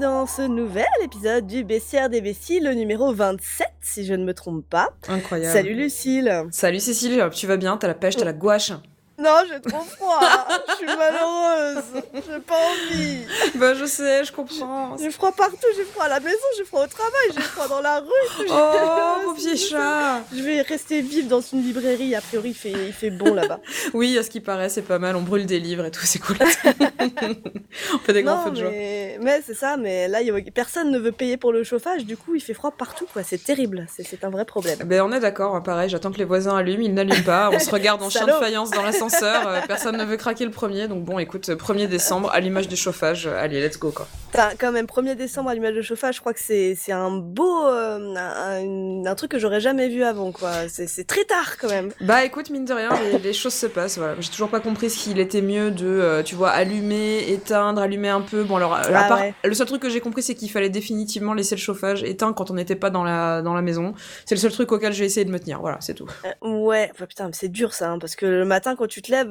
dans 0.00 0.26
ce 0.26 0.40
nouvel 0.40 0.86
épisode 1.02 1.46
du 1.46 1.62
Bestiaire 1.62 2.08
des 2.08 2.22
Vessies, 2.22 2.60
le 2.60 2.72
numéro 2.72 3.12
27, 3.12 3.68
si 3.82 4.06
je 4.06 4.14
ne 4.14 4.24
me 4.24 4.32
trompe 4.32 4.64
pas. 4.66 4.88
Incroyable. 5.08 5.52
Salut 5.52 5.74
Lucille. 5.74 6.46
Salut 6.50 6.80
Cécile, 6.80 7.22
tu 7.34 7.46
vas 7.46 7.58
bien? 7.58 7.76
T'as 7.76 7.88
la 7.88 7.94
pêche, 7.94 8.16
t'as 8.16 8.24
la 8.24 8.32
gouache? 8.32 8.72
Non, 9.20 9.36
j'ai 9.48 9.60
trop 9.60 9.80
froid. 9.82 10.20
je 10.68 10.74
suis 10.76 10.86
malheureuse. 10.86 11.82
J'ai 12.14 12.38
pas 12.40 12.54
envie. 12.54 13.18
Bah 13.56 13.74
je 13.74 13.84
sais, 13.84 14.24
je 14.24 14.32
comprends. 14.32 14.96
J'ai 14.98 15.10
froid 15.10 15.32
partout. 15.32 15.56
J'ai 15.76 15.84
froid 15.84 16.04
à 16.04 16.08
la 16.08 16.20
maison, 16.20 16.38
j'ai 16.56 16.64
froid 16.64 16.84
au 16.84 16.86
travail, 16.86 17.28
j'ai 17.34 17.40
froid 17.42 17.68
dans 17.68 17.80
la 17.80 18.00
rue. 18.00 18.46
Oh, 18.50 19.26
mon 19.26 19.34
petit 19.34 19.56
chat 19.56 20.20
Je 20.34 20.42
vais 20.42 20.62
rester 20.62 21.00
vivre 21.02 21.28
dans 21.28 21.40
une 21.40 21.62
librairie. 21.62 22.14
A 22.14 22.20
priori, 22.20 22.50
il 22.50 22.54
fait, 22.54 22.70
il 22.72 22.92
fait 22.92 23.10
bon 23.10 23.34
là-bas. 23.34 23.60
Oui, 23.94 24.16
à 24.18 24.22
ce 24.22 24.30
qui 24.30 24.40
paraît, 24.40 24.68
c'est 24.68 24.82
pas 24.82 24.98
mal. 24.98 25.16
On 25.16 25.22
brûle 25.22 25.46
des 25.46 25.60
livres 25.60 25.84
et 25.84 25.90
tout, 25.90 26.04
c'est 26.04 26.18
cool. 26.18 26.36
on 27.94 27.98
fait 27.98 28.12
des 28.12 28.22
grands 28.22 28.36
Non, 28.36 28.44
feux 28.44 28.50
de 28.52 28.56
joie. 28.56 28.70
mais, 28.70 29.18
mais 29.20 29.42
c'est 29.46 29.54
ça. 29.54 29.76
Mais 29.76 30.08
là, 30.08 30.20
il 30.22 30.28
y 30.28 30.30
a- 30.30 30.50
personne 30.54 30.90
ne 30.90 30.98
veut 30.98 31.12
payer 31.12 31.36
pour 31.36 31.52
le 31.52 31.64
chauffage. 31.64 32.04
Du 32.04 32.16
coup, 32.16 32.34
il 32.34 32.40
fait 32.40 32.54
froid 32.54 32.70
partout. 32.70 33.06
quoi. 33.12 33.22
C'est 33.22 33.42
terrible. 33.42 33.86
C'est- 33.94 34.20
un 34.22 34.28
vrai 34.28 34.44
problème. 34.44 34.78
Ben, 34.84 35.00
on 35.00 35.12
est 35.12 35.20
d'accord, 35.20 35.54
hein, 35.56 35.62
pareil, 35.62 35.88
j'attends 35.88 36.12
que 36.12 36.18
les 36.18 36.24
voisins 36.26 36.54
allument, 36.54 36.82
ils 36.84 36.92
n'allument 36.92 37.24
pas, 37.24 37.48
on 37.50 37.58
se 37.58 37.70
regarde 37.70 38.02
en 38.02 38.10
chien 38.10 38.26
de 38.26 38.32
faïence 38.32 38.70
dans 38.70 38.82
l'ascenseur, 38.82 39.08
euh, 39.22 39.60
personne 39.66 39.96
ne 39.96 40.04
veut 40.04 40.16
craquer 40.16 40.44
le 40.44 40.50
premier, 40.50 40.88
donc 40.88 41.04
bon, 41.04 41.18
écoute, 41.18 41.48
1er 41.48 41.86
décembre, 41.88 42.30
allumage 42.32 42.68
du 42.68 42.76
chauffage, 42.76 43.26
euh, 43.26 43.42
allez, 43.42 43.60
let's 43.60 43.78
go 43.78 43.90
quoi. 43.90 44.06
Putain, 44.30 44.50
quand 44.58 44.70
même, 44.70 44.86
1er 44.86 45.16
décembre, 45.16 45.50
allumage 45.50 45.74
de 45.74 45.82
chauffage, 45.82 46.16
je 46.16 46.20
crois 46.20 46.32
que 46.32 46.40
c'est 46.40 46.76
un 46.92 47.10
beau. 47.10 47.66
euh, 47.66 48.14
un, 48.16 49.04
un 49.04 49.14
truc 49.16 49.32
que 49.32 49.38
j'aurais 49.38 49.60
jamais 49.60 49.88
vu 49.88 50.04
avant, 50.04 50.30
quoi. 50.30 50.68
C'est 50.68 51.04
très 51.06 51.24
tard, 51.24 51.56
quand 51.58 51.68
même. 51.68 51.90
Bah 52.00 52.24
écoute, 52.24 52.48
mine 52.50 52.64
de 52.64 52.72
rien, 52.72 52.90
les, 53.12 53.18
les 53.18 53.32
choses 53.32 53.54
se 53.54 53.66
passent. 53.66 53.98
Voilà. 53.98 54.14
J'ai 54.20 54.30
toujours 54.30 54.48
pas 54.48 54.60
compris 54.60 54.88
s'il 54.88 55.18
était 55.18 55.42
mieux 55.42 55.70
de, 55.72 55.86
euh, 55.86 56.22
tu 56.22 56.36
vois, 56.36 56.50
allumer, 56.50 57.28
éteindre, 57.30 57.80
allumer 57.82 58.08
un 58.10 58.20
peu. 58.20 58.44
Bon 58.44 58.56
alors, 58.56 58.74
Ah 58.74 59.08
part- 59.08 59.20
ouais. 59.20 59.34
le 59.42 59.54
seul 59.54 59.66
truc 59.66 59.82
que 59.82 59.90
j'ai 59.90 60.00
compris, 60.00 60.22
c'est 60.22 60.34
qu'il 60.36 60.50
fallait 60.50 60.70
définitivement 60.70 61.34
laisser 61.34 61.56
le 61.56 61.60
chauffage 61.60 62.02
éteint 62.04 62.32
quand 62.32 62.50
on 62.50 62.54
n'était 62.54 62.76
pas 62.76 62.90
dans 62.90 63.02
la 63.02 63.42
dans 63.42 63.54
la 63.54 63.62
maison. 63.62 63.94
C'est 64.26 64.34
le 64.36 64.40
seul 64.40 64.52
truc 64.52 64.70
auquel 64.72 64.92
j'ai 64.92 65.04
essayé 65.06 65.24
de 65.24 65.30
me 65.32 65.40
tenir. 65.40 65.60
Voilà, 65.60 65.78
c'est 65.80 65.94
tout. 65.94 66.06
Euh, 66.24 66.48
ouais, 66.48 66.88
enfin, 66.94 67.06
putain, 67.06 67.30
c'est 67.32 67.48
dur 67.48 67.74
ça, 67.74 67.90
hein, 67.90 67.98
parce 67.98 68.14
que 68.14 68.26
le 68.26 68.44
matin, 68.44 68.76
quand 68.76 68.86
tu 68.86 69.02
te 69.02 69.10
lèves, 69.10 69.30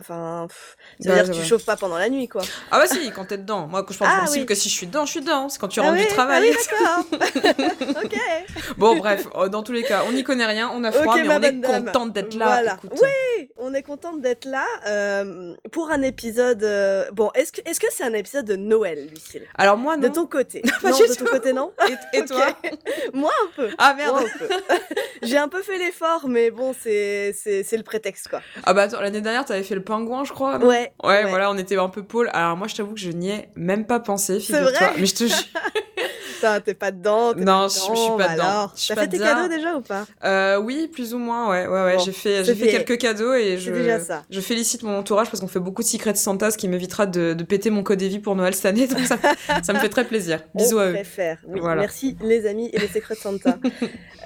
enfin. 0.00 0.46
ça 1.00 1.10
veut 1.10 1.14
Bah, 1.16 1.22
dire 1.24 1.32
que 1.34 1.38
tu 1.38 1.44
chauffes 1.46 1.66
pas 1.66 1.76
pendant 1.76 1.98
la 1.98 2.08
nuit, 2.08 2.26
quoi. 2.28 2.42
Ah 2.70 2.78
bah 2.78 2.86
si, 2.86 3.10
quand 3.10 3.26
t'es 3.26 3.36
dedans. 3.38 3.66
Moi, 3.66 3.84
je 3.90 3.98
pense 3.98 4.08
Ah, 4.14 4.20
du 4.20 4.24
principe 4.24 4.40
oui. 4.42 4.46
que 4.46 4.54
si 4.54 4.68
je 4.68 4.74
suis 4.74 4.86
dedans, 4.86 5.04
je 5.06 5.10
suis 5.10 5.20
dedans. 5.20 5.48
C'est 5.48 5.58
quand 5.60 5.68
tu 5.68 5.80
Ah 5.80 5.84
rentres 5.84 5.96
oui, 5.96 6.02
du 6.02 6.08
travail. 6.08 6.52
Ah 6.54 7.06
oui, 7.12 7.16
d'accord. 7.20 8.00
ok. 8.04 8.18
bon, 8.76 8.96
bref, 8.96 9.26
euh, 9.36 9.48
dans 9.48 9.62
tous 9.62 9.72
les 9.72 9.82
cas, 9.82 10.02
on 10.08 10.12
n'y 10.12 10.24
connaît 10.24 10.46
rien, 10.46 10.70
on 10.74 10.84
a 10.84 10.92
froid, 10.92 11.14
Ok, 11.14 11.20
mais 11.22 11.28
ma 11.28 11.38
on 11.38 11.42
est 11.42 11.52
bonne 11.52 11.60
dame. 11.60 11.84
contente 11.86 12.12
d'être 12.12 12.34
là. 12.34 12.76
Oui, 12.92 13.48
on 13.56 13.74
est 13.74 13.82
contente 13.82 14.20
d'être 14.20 14.44
là 14.44 14.64
euh, 14.86 15.54
pour 15.72 15.90
un 15.90 16.02
épisode. 16.02 16.62
euh, 16.64 17.04
Bon, 17.12 17.30
est-ce 17.34 17.52
que 17.52 17.60
est-ce 17.64 17.80
que 17.80 17.86
c'est 17.90 18.04
un 18.04 18.12
épisode 18.14 18.44
de 18.46 18.56
Noël, 18.56 19.08
Lucille? 19.10 19.46
Alors 19.56 19.76
moi, 19.76 19.96
De 19.96 20.06
non. 20.08 20.12
ton 20.12 20.26
côté 20.26 20.62
Non, 20.84 20.96
du 20.96 21.06
de 21.08 21.14
ton 21.14 21.24
côté, 21.26 21.52
non 21.52 21.72
Et, 22.12 22.18
et 22.18 22.24
toi? 22.26 22.46
Moi, 23.12 23.30
un 23.44 23.50
peu. 23.56 23.68
Ah 23.78 23.94
merde. 23.94 24.24
J'ai 25.22 25.38
un 25.38 25.48
peu 25.48 25.62
fait 25.62 25.78
l'effort, 25.78 26.26
mais 26.28 26.50
bon, 26.50 26.74
c'est 26.78 27.32
le 27.72 27.82
prétexte, 27.82 28.28
quoi. 28.28 28.40
Ah 28.64 28.74
bah 28.74 28.82
attends, 28.82 29.00
l'année 29.00 29.20
dernière, 29.20 29.44
t'avais 29.44 29.62
fait 29.62 29.74
le 29.74 29.82
pingouin, 29.82 30.24
je 30.24 30.32
crois. 30.32 30.58
non? 30.58 30.66
Ouais. 30.66 30.92
Ouais, 31.02 31.24
voilà, 31.24 31.50
on 31.50 31.56
était 31.56 31.76
un 31.76 31.88
peu 31.88 32.02
pôle. 32.02 32.30
Alors 32.32 32.56
moi, 32.56 32.66
je 32.68 32.74
t'avoue 32.76 32.94
que 32.94 33.00
je 33.00 33.10
n'y 33.10 33.30
ai 33.30 33.48
même 33.56 33.86
pas 33.86 34.00
pensé, 34.04 34.40
figure-toi. 34.40 34.92
Mais 34.98 35.06
je 35.06 35.14
te 35.14 35.24
jure. 35.26 35.38
T'es 36.64 36.74
pas 36.74 36.90
dedans. 36.90 37.32
Non, 37.34 37.44
pas 37.44 37.68
je- 37.68 37.78
suis 37.78 37.88
pas 37.88 38.16
bah 38.18 38.32
dedans. 38.34 38.44
alors. 38.44 38.74
T'as 38.88 38.94
fait 38.96 39.08
tes 39.08 39.18
cadeaux 39.18 39.48
déjà 39.48 39.74
ou 39.76 39.80
pas? 39.80 40.04
Euh, 40.24 40.58
oui, 40.58 40.88
plus 40.92 41.14
ou 41.14 41.18
moins, 41.18 41.48
ouais, 41.50 41.66
ouais, 41.66 41.84
ouais. 41.84 41.96
Bon, 41.96 42.02
j'ai 42.04 42.12
fait, 42.12 42.44
j'ai 42.44 42.54
fait 42.54 42.68
quelques 42.68 42.98
cadeaux 43.00 43.32
et 43.34 43.56
je, 43.56 43.72
C'est 43.72 43.78
déjà 43.78 43.98
ça. 44.00 44.22
je 44.30 44.40
félicite 44.40 44.82
mon 44.82 44.98
entourage 44.98 45.30
parce 45.30 45.40
qu'on 45.40 45.48
fait 45.48 45.58
beaucoup 45.60 45.82
de 45.82 45.86
Secret 45.88 46.14
Santa, 46.16 46.50
ce 46.50 46.58
qui 46.58 46.68
m'évitera 46.68 47.06
de, 47.06 47.32
de 47.32 47.44
péter 47.44 47.70
mon 47.70 47.82
code 47.82 48.02
vie 48.02 48.18
pour 48.18 48.36
Noël 48.36 48.54
cette 48.54 48.66
année. 48.66 48.86
Donc 48.86 49.00
ça, 49.00 49.16
ça 49.62 49.72
me 49.72 49.78
fait 49.78 49.88
très 49.88 50.04
plaisir. 50.04 50.40
Bisous 50.54 50.76
On 50.76 50.80
à 50.80 50.86
eux. 50.88 50.92
préfère. 50.92 51.38
Oui, 51.48 51.60
Voilà. 51.60 51.80
Merci 51.80 52.16
les 52.22 52.46
amis 52.46 52.68
et 52.74 52.78
les 52.78 52.88
secrets 52.88 53.14
de 53.14 53.20
Santa. 53.20 53.58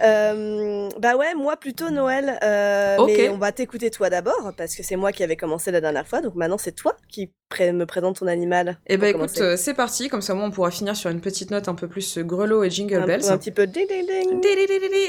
Euh, 0.00 0.88
bah 1.00 1.16
ouais, 1.16 1.34
moi 1.34 1.56
plutôt 1.56 1.90
Noël. 1.90 2.38
euh. 2.44 2.96
Mais 3.06 3.28
on 3.30 3.36
va 3.38 3.50
t'écouter 3.52 3.90
toi 3.90 4.08
d'abord 4.10 4.52
parce 4.56 4.76
que 4.76 4.82
c'est 4.84 4.94
moi 4.96 5.10
qui 5.12 5.24
avais 5.24 5.36
commencé 5.36 5.70
la 5.72 5.80
dernière 5.80 6.06
fois. 6.06 6.20
Donc 6.20 6.34
maintenant 6.36 6.58
c'est 6.58 6.72
toi 6.72 6.96
qui 7.08 7.30
me 7.60 7.84
présente 7.84 8.20
ton 8.20 8.26
animal. 8.26 8.78
Eh 8.86 8.96
ben 8.96 9.12
pour 9.12 9.24
écoute, 9.24 9.40
euh, 9.40 9.56
c'est 9.56 9.74
parti. 9.74 10.08
Comme 10.08 10.20
ça, 10.22 10.34
moi, 10.34 10.44
on 10.44 10.50
pourra 10.50 10.70
finir 10.70 10.94
sur 10.94 11.10
une 11.10 11.20
petite 11.20 11.50
note 11.50 11.66
un 11.68 11.74
peu 11.74 11.88
plus 11.88 12.18
grelot 12.18 12.62
et 12.64 12.70
jingle 12.70 13.02
un, 13.02 13.06
bells. 13.06 13.28
un 13.30 13.38
petit 13.38 13.50
peu 13.50 13.66
ding 13.66 13.86
ding 13.88 14.06
ding. 14.06 14.40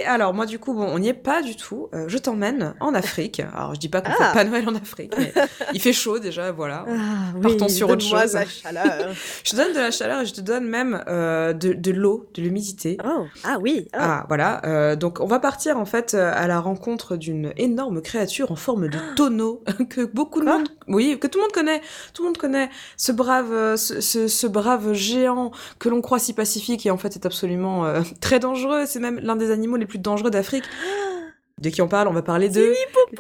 Alors 0.05 0.33
moi 0.33 0.45
du 0.45 0.59
coup 0.59 0.73
bon 0.73 0.85
on 0.85 0.99
n'y 0.99 1.09
est 1.09 1.13
pas 1.13 1.41
du 1.41 1.55
tout. 1.55 1.89
Euh, 1.93 2.05
je 2.07 2.17
t'emmène 2.17 2.73
en 2.79 2.93
Afrique. 2.93 3.41
Alors 3.55 3.73
je 3.75 3.79
dis 3.79 3.89
pas 3.89 4.01
qu'on 4.01 4.11
Ah. 4.19 4.25
fait 4.31 4.33
pas 4.33 4.43
Noël 4.43 4.67
en 4.67 4.75
Afrique, 4.75 5.13
mais 5.17 5.33
il 5.73 5.81
fait 5.81 5.93
chaud 5.93 6.19
déjà 6.19 6.51
voilà. 6.51 6.85
Ah, 6.87 6.93
oui, 7.35 7.41
Partons 7.41 7.67
sur 7.69 7.89
autre 7.89 8.03
chose. 8.05 8.33
la 8.33 8.45
chaleur. 8.45 9.13
Je 9.43 9.51
te 9.51 9.55
donne 9.55 9.73
de 9.73 9.79
la 9.79 9.91
chaleur 9.91 10.21
et 10.21 10.25
je 10.25 10.33
te 10.33 10.41
donne 10.41 10.65
même 10.67 11.03
euh, 11.07 11.53
de, 11.53 11.73
de 11.73 11.91
l'eau, 11.91 12.27
de 12.33 12.41
l'humidité. 12.41 12.97
oh, 13.05 13.25
ah 13.43 13.57
oui. 13.61 13.87
ah. 13.93 14.19
Ah 14.21 14.25
voilà. 14.27 14.61
Euh, 14.65 14.95
donc 14.95 15.19
on 15.21 15.25
va 15.27 15.39
partir 15.39 15.77
en 15.77 15.85
fait 15.85 16.13
à 16.13 16.47
la 16.47 16.59
rencontre 16.59 17.15
d'une 17.15 17.53
énorme 17.57 18.01
créature 18.01 18.51
en 18.51 18.55
forme 18.55 18.87
de 18.89 18.97
tonneau 19.15 19.63
que 19.89 20.01
beaucoup 20.05 20.39
de 20.39 20.45
Quoi 20.45 20.57
monde, 20.59 20.67
oui, 20.87 21.17
que 21.19 21.27
tout 21.27 21.37
le 21.39 21.43
monde 21.43 21.51
connaît. 21.51 21.81
Tout 22.13 22.23
le 22.23 22.29
monde 22.29 22.37
connaît 22.37 22.69
ce 22.97 23.11
brave, 23.11 23.75
ce, 23.75 24.01
ce- 24.01 24.27
ce 24.27 24.47
brave 24.47 24.93
géant 24.93 25.51
que 25.79 25.89
l'on 25.89 26.01
croit 26.01 26.19
si 26.19 26.33
pacifique 26.43 26.85
et 26.85 26.91
en 26.91 26.97
fait 26.97 27.15
est 27.15 27.25
absolument 27.25 27.85
euh, 27.85 28.01
très 28.21 28.39
dangereux. 28.39 28.85
C'est 28.87 28.99
même 28.99 29.19
l'un 29.21 29.35
des 29.35 29.51
animaux 29.51 29.77
les 29.77 29.85
plus 29.85 29.99
dangereux 29.99 30.31
d'Afrique. 30.31 30.63
De 31.59 31.69
qui 31.69 31.81
on 31.81 31.89
parle? 31.89 32.07
On 32.07 32.13
va 32.13 32.21
parler 32.21 32.47
de. 32.47 32.53
C'est 32.53 32.69
l'hippopotame. 32.69 33.17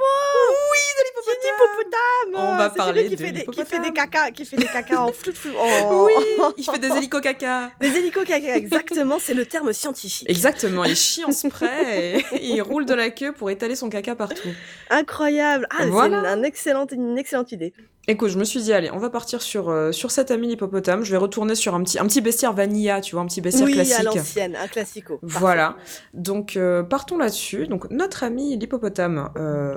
Oui, 0.71 0.85
de 0.95 1.21
C'est 1.25 1.31
l'hippopotame. 1.43 2.51
On 2.51 2.55
va 2.57 2.69
C'est 2.69 2.77
parler 2.77 3.03
qui 3.09 3.15
de 3.17 3.21
fait 3.21 3.31
des, 3.33 3.45
qui 3.45 3.65
fait 3.65 3.79
des 3.79 3.91
caca, 3.91 4.31
qui 4.31 4.45
fait 4.45 4.55
des 4.55 4.65
caca 4.65 5.01
en 5.03 5.11
flou 5.11 5.33
flou. 5.33 5.51
en- 5.59 6.05
Oui, 6.05 6.13
il 6.57 6.63
fait 6.63 6.79
des 6.79 6.87
hélicos 6.87 7.19
caca. 7.19 7.69
Des 7.81 7.89
hélicos 7.97 8.23
caca, 8.25 8.55
exactement, 8.55 9.17
c'est 9.19 9.33
le 9.33 9.45
terme 9.45 9.73
scientifique. 9.73 10.29
Exactement, 10.29 10.85
il 10.85 10.95
chie 10.95 11.25
en 11.25 11.33
spray 11.33 12.23
et, 12.31 12.35
et 12.37 12.45
il 12.55 12.61
roule 12.61 12.85
de 12.85 12.93
la 12.93 13.09
queue 13.09 13.33
pour 13.33 13.49
étaler 13.49 13.75
son 13.75 13.89
caca 13.89 14.15
partout. 14.15 14.47
Incroyable. 14.89 15.67
Ah, 15.77 15.87
Voilà. 15.87 16.21
c'est 16.21 16.27
un 16.29 16.43
excellent, 16.43 16.87
une 16.93 17.17
excellente 17.17 17.51
idée. 17.51 17.73
Écoute, 18.11 18.29
je 18.29 18.39
me 18.39 18.43
suis 18.43 18.59
dit, 18.63 18.73
allez, 18.73 18.89
on 18.91 18.97
va 18.97 19.11
partir 19.11 19.39
sur, 19.39 19.69
euh, 19.69 19.91
sur 19.91 20.09
cet 20.09 20.31
ami 20.31 20.47
l'hippopotame. 20.47 21.03
Je 21.03 21.11
vais 21.11 21.17
retourner 21.17 21.53
sur 21.53 21.75
un 21.75 21.83
petit, 21.83 21.99
un 21.99 22.07
petit 22.07 22.21
bestiaire 22.21 22.53
vanilla, 22.53 23.01
tu 23.01 23.13
vois, 23.13 23.21
un 23.21 23.27
petit 23.27 23.39
bestiaire 23.39 23.67
oui, 23.67 23.73
à 23.79 23.83
classique. 23.85 24.03
l'ancienne, 24.03 24.55
un 24.55 24.67
classico. 24.67 25.19
Voilà. 25.21 25.77
Donc, 26.15 26.57
euh, 26.57 26.81
partons 26.81 27.19
là-dessus. 27.19 27.67
Donc, 27.67 27.87
notre 27.91 28.23
ami 28.23 28.57
l'hippopotame, 28.57 29.29
euh, 29.37 29.75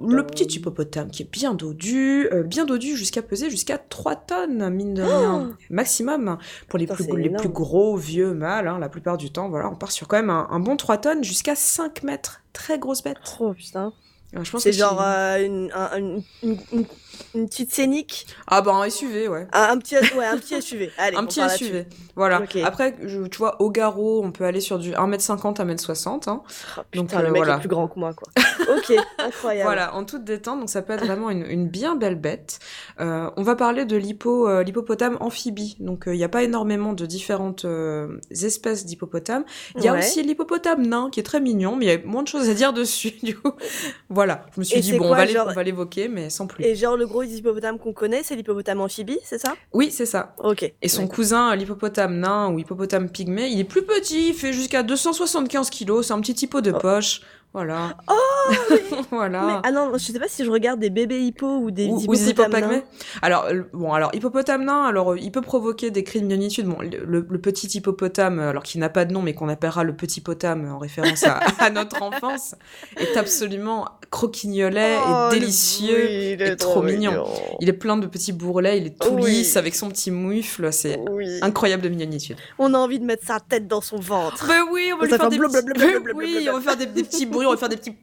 le 0.00 0.26
petit 0.26 0.44
hippopotame 0.44 1.10
qui 1.10 1.24
est 1.24 1.30
bien 1.30 1.52
dodu, 1.52 2.26
euh, 2.32 2.42
bien 2.42 2.64
dodu 2.64 2.96
jusqu'à 2.96 3.20
peser 3.20 3.50
jusqu'à 3.50 3.76
3 3.76 4.16
tonnes, 4.16 4.70
mine 4.70 4.94
de 4.94 5.02
rien, 5.02 5.50
maximum. 5.68 6.38
Pour 6.70 6.78
les, 6.78 6.86
Putain, 6.86 7.04
plus, 7.04 7.20
les 7.20 7.28
plus 7.28 7.50
gros 7.50 7.96
vieux 7.98 8.32
mâles, 8.32 8.66
hein, 8.68 8.78
la 8.78 8.88
plupart 8.88 9.18
du 9.18 9.30
temps, 9.30 9.50
voilà, 9.50 9.68
on 9.70 9.74
part 9.76 9.92
sur 9.92 10.08
quand 10.08 10.16
même 10.16 10.30
un, 10.30 10.48
un 10.50 10.58
bon 10.58 10.76
3 10.76 10.96
tonnes 10.96 11.22
jusqu'à 11.22 11.54
5 11.54 12.02
mètres. 12.02 12.40
Très 12.54 12.78
grosse 12.78 13.02
bête. 13.02 13.18
Oh 13.40 13.52
putain. 13.52 13.92
Je 14.32 14.50
pense 14.50 14.62
C'est 14.62 14.72
genre 14.72 15.02
si- 15.38 15.44
une, 15.46 15.70
un- 15.74 15.96
une, 15.98 16.22
une, 16.42 16.58
une- 16.72 16.84
une 17.34 17.46
petite 17.48 17.72
scénique. 17.72 18.26
Ah 18.46 18.60
bah 18.62 18.72
un 18.74 18.88
SUV, 18.90 19.28
ouais. 19.28 19.46
Un, 19.52 19.62
un 19.70 19.78
petit, 19.78 19.96
ouais, 19.96 20.24
un 20.24 20.38
petit 20.38 20.60
SUV. 20.60 20.90
Allez, 20.98 21.16
un 21.16 21.24
petit 21.24 21.40
SUV. 21.48 21.86
Voilà. 22.16 22.42
Après, 22.64 22.96
je- 23.04 23.26
tu 23.26 23.38
vois, 23.38 23.60
au 23.62 23.70
garrot, 23.70 24.22
on 24.24 24.32
peut 24.32 24.44
aller 24.44 24.60
sur 24.60 24.78
du 24.78 24.92
1m50, 24.92 25.56
1m60. 25.60 26.28
Hein. 26.28 26.42
Oh, 26.76 26.80
Donc, 26.94 27.06
putain, 27.08 27.20
euh, 27.20 27.22
le 27.26 27.30
mec 27.30 27.42
voilà. 27.42 27.56
est 27.56 27.60
plus 27.60 27.68
grand 27.68 27.86
que 27.88 27.98
moi, 27.98 28.12
quoi. 28.14 28.28
ok, 28.76 28.92
incroyable. 29.18 29.64
Voilà, 29.66 29.94
en 29.94 30.04
toute 30.04 30.24
détente, 30.24 30.60
donc 30.60 30.68
ça 30.70 30.82
peut 30.82 30.92
être 30.94 31.04
vraiment 31.04 31.30
une, 31.30 31.44
une 31.46 31.68
bien 31.68 31.94
belle 31.96 32.16
bête. 32.16 32.58
Euh, 33.00 33.30
on 33.36 33.42
va 33.42 33.54
parler 33.54 33.84
de 33.84 33.96
l'hippo, 33.96 34.48
euh, 34.48 34.62
l'hippopotame 34.62 35.16
amphibie. 35.20 35.76
Donc 35.80 36.08
euh, 36.08 36.14
il 36.14 36.18
n'y 36.18 36.24
a 36.24 36.28
pas 36.28 36.42
énormément 36.42 36.92
de 36.92 37.06
différentes 37.06 37.64
euh, 37.64 38.18
espèces 38.30 38.84
d'hippopotames. 38.84 39.44
Il 39.76 39.82
y 39.84 39.88
a 39.88 39.92
Ouais. 39.92 39.98
aussi 40.00 40.22
l'hippopotame 40.22 40.86
nain 40.86 41.08
qui 41.10 41.20
est 41.20 41.22
très 41.24 41.40
mignon, 41.40 41.76
mais 41.76 41.84
il 41.86 41.88
y 41.88 41.92
a 41.92 41.98
moins 42.04 42.22
de 42.22 42.28
choses 42.28 42.48
à 42.48 42.54
dire 42.54 42.72
dessus. 42.74 43.12
Du 43.22 43.36
coup, 43.36 43.52
voilà. 44.08 44.46
Je 44.54 44.60
me 44.60 44.64
suis 44.64 44.78
Et 44.78 44.80
dit 44.80 44.98
bon, 44.98 45.06
on 45.06 45.14
va 45.14 45.26
genre- 45.26 45.52
l'évoquer, 45.62 46.08
mais 46.08 46.30
sans 46.30 46.46
plus. 46.46 46.64
Et 46.64 46.74
genre, 46.74 46.96
le 46.96 47.06
gros 47.08 47.22
hippopotame 47.24 47.78
qu'on 47.78 47.92
connaît, 47.92 48.22
c'est 48.22 48.36
l'hippopotame 48.36 48.80
amphibie, 48.80 49.18
c'est 49.24 49.38
ça? 49.38 49.54
Oui, 49.72 49.90
c'est 49.90 50.06
ça. 50.06 50.34
Ok. 50.38 50.72
Et 50.80 50.88
son 50.88 51.08
cousin, 51.08 51.54
l'hippopotame 51.56 52.18
nain 52.20 52.50
ou 52.52 52.58
hippopotame 52.60 53.08
pygmée, 53.10 53.48
il 53.48 53.58
est 53.58 53.64
plus 53.64 53.82
petit, 53.82 54.28
il 54.28 54.34
fait 54.34 54.52
jusqu'à 54.52 54.82
275 54.84 55.70
kilos, 55.70 56.06
c'est 56.06 56.12
un 56.12 56.20
petit 56.20 56.44
hippo 56.44 56.60
de 56.60 56.72
Oh. 56.72 56.78
poche. 56.78 57.22
Voilà. 57.54 57.96
Oh 58.08 58.14
voilà. 59.10 59.42
Mais, 59.46 59.52
ah 59.64 59.70
non, 59.72 59.90
je 59.94 59.98
sais 59.98 60.18
pas 60.18 60.28
si 60.28 60.44
je 60.44 60.50
regarde 60.50 60.80
des 60.80 60.90
bébés 60.90 61.20
hippos 61.20 61.58
ou 61.58 61.70
des 61.70 61.86
ou, 61.88 61.96
ou 62.06 62.14
des 62.14 62.30
hippopotames 62.30 62.70
nains. 62.70 62.82
Alors 63.22 63.46
bon, 63.72 63.92
alors 63.92 64.10
hippopotame 64.14 64.64
nain, 64.64 64.84
alors 64.84 65.12
euh, 65.12 65.18
il 65.18 65.32
peut 65.32 65.40
provoquer 65.40 65.90
des 65.90 66.04
cris 66.04 66.20
de 66.20 66.26
mignonitude. 66.26 66.66
Bon, 66.66 66.76
le, 66.80 67.22
petit 67.40 67.66
hippopotame, 67.66 68.38
alors 68.38 68.62
qui 68.62 68.78
n'a 68.78 68.88
pas 68.90 69.04
de 69.06 69.12
nom, 69.12 69.22
mais 69.22 69.34
qu'on 69.34 69.48
appellera 69.48 69.82
le 69.82 69.94
petit 69.96 70.20
potame 70.20 70.70
en 70.70 70.78
référence 70.78 71.24
à, 71.24 71.40
à 71.58 71.70
notre 71.70 72.02
enfance, 72.02 72.54
est 72.98 73.16
absolument 73.16 73.86
croquignolet 74.10 74.96
Oh, 75.06 75.28
et 75.30 75.34
le- 75.34 75.40
délicieux. 75.40 76.06
oui, 76.08 76.30
il 76.34 76.42
est 76.42 76.52
et 76.52 76.56
trop 76.56 76.82
mignon. 76.82 77.10
mignon. 77.12 77.26
Il 77.60 77.68
est 77.68 77.72
plein 77.74 77.96
de 77.96 78.06
petits 78.06 78.32
bourrelets, 78.32 78.78
il 78.78 78.86
est 78.88 78.98
tout 79.00 79.14
Oui. 79.14 79.30
lisse 79.30 79.56
avec 79.56 79.74
son 79.74 79.88
petit 79.88 80.10
mouffle, 80.10 80.72
c'est 80.72 80.98
Oui. 81.10 81.38
incroyable 81.42 81.82
de 81.82 81.88
mignonitude. 81.88 82.36
On 82.58 82.74
a 82.74 82.78
envie 82.78 82.98
de 83.00 83.04
mettre 83.04 83.26
sa 83.26 83.40
tête 83.40 83.66
dans 83.66 83.80
son 83.80 83.98
ventre. 83.98 84.46
Ben 84.46 84.62
oui, 84.72 84.90
on 84.94 84.98
va 84.98 85.04
lui 85.06 85.10
faire 85.16 85.28
des 85.30 86.86
petits 86.86 87.26
bruits, 87.26 87.46
faire 87.56 87.68
des 87.68 87.76
petits 87.76 87.94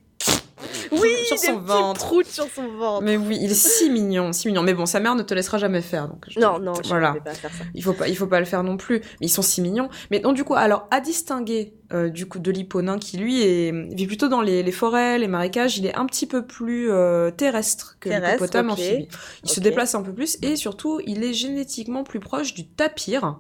Oui, 0.92 1.10
sur 1.26 1.36
des 1.36 1.48
son 1.48 1.60
ventre. 1.60 2.14
sur 2.26 2.46
son 2.54 2.68
ventre. 2.78 3.02
Mais 3.04 3.18
oui, 3.18 3.38
il 3.42 3.52
est 3.52 3.54
si 3.56 3.90
mignon, 3.90 4.32
si 4.34 4.48
mignon. 4.48 4.64
Mais 4.64 4.74
bon, 4.74 4.86
sa 4.86 5.00
mère 5.00 5.16
ne 5.16 5.24
te 5.24 5.34
laissera 5.34 5.58
jamais 5.58 5.82
faire. 5.82 6.08
Donc 6.08 6.26
je- 6.28 6.40
Non, 6.40 6.60
non, 6.60 6.74
je 6.82 6.88
voilà. 6.88 7.10
ne 7.10 7.14
vais 7.16 7.20
pas 7.22 7.34
faire 7.34 7.52
ça. 7.52 7.64
Il 7.74 7.84
faut 7.84 7.94
pas, 7.94 8.08
il 8.08 8.16
faut 8.16 8.28
pas 8.28 8.40
le 8.40 8.46
faire 8.46 8.64
non 8.64 8.78
plus. 8.78 9.00
Mais 9.20 9.28
ils 9.28 9.30
sont 9.30 9.42
si 9.42 9.62
mignons. 9.62 9.90
Mais 10.12 10.20
donc 10.20 10.36
du 10.36 10.44
coup, 10.44 10.54
alors 10.56 10.88
à 10.92 11.02
distinguer 11.02 11.74
euh, 11.94 12.10
du 12.10 12.28
coup 12.28 12.40
de 12.40 12.50
l'hipponain 12.52 12.98
qui 12.98 13.18
lui 13.18 13.42
est, 13.44 13.72
vit 13.94 14.08
plutôt 14.08 14.28
dans 14.28 14.42
les, 14.42 14.64
les 14.64 14.72
forêts, 14.72 15.18
les 15.20 15.28
marécages, 15.28 15.78
il 15.78 15.86
est 15.86 15.96
un 15.96 16.06
petit 16.06 16.26
peu 16.28 16.46
plus 16.46 16.90
euh, 16.92 17.30
terrestre 17.32 17.98
que 18.00 18.10
l'hippopotame 18.10 18.68
ok. 18.70 18.74
amphibie. 18.74 19.08
Il 19.44 19.50
se 19.50 19.60
déplace 19.60 19.96
un 19.96 20.02
peu 20.02 20.14
plus 20.14 20.38
et 20.42 20.56
surtout, 20.56 21.00
il 21.06 21.24
est 21.24 21.34
génétiquement 21.34 22.04
plus 22.04 22.20
proche 22.20 22.54
du 22.54 22.66
tapir. 22.68 23.38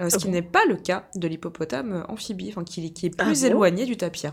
Euh, 0.00 0.08
ce 0.10 0.16
qui 0.18 0.24
Ah 0.24 0.26
bon 0.28 0.32
n'est 0.32 0.42
pas 0.42 0.64
le 0.68 0.76
cas 0.76 1.08
de 1.14 1.26
l'hippopotame 1.28 1.92
euh, 1.92 2.02
amphibie, 2.12 2.48
enfin 2.50 2.64
qui, 2.64 2.92
qui 2.92 3.06
est 3.06 3.12
Ah 3.18 3.24
plus 3.24 3.40
bon 3.42 3.46
éloigné 3.48 3.84
du 3.84 3.96
tapir. 3.96 4.32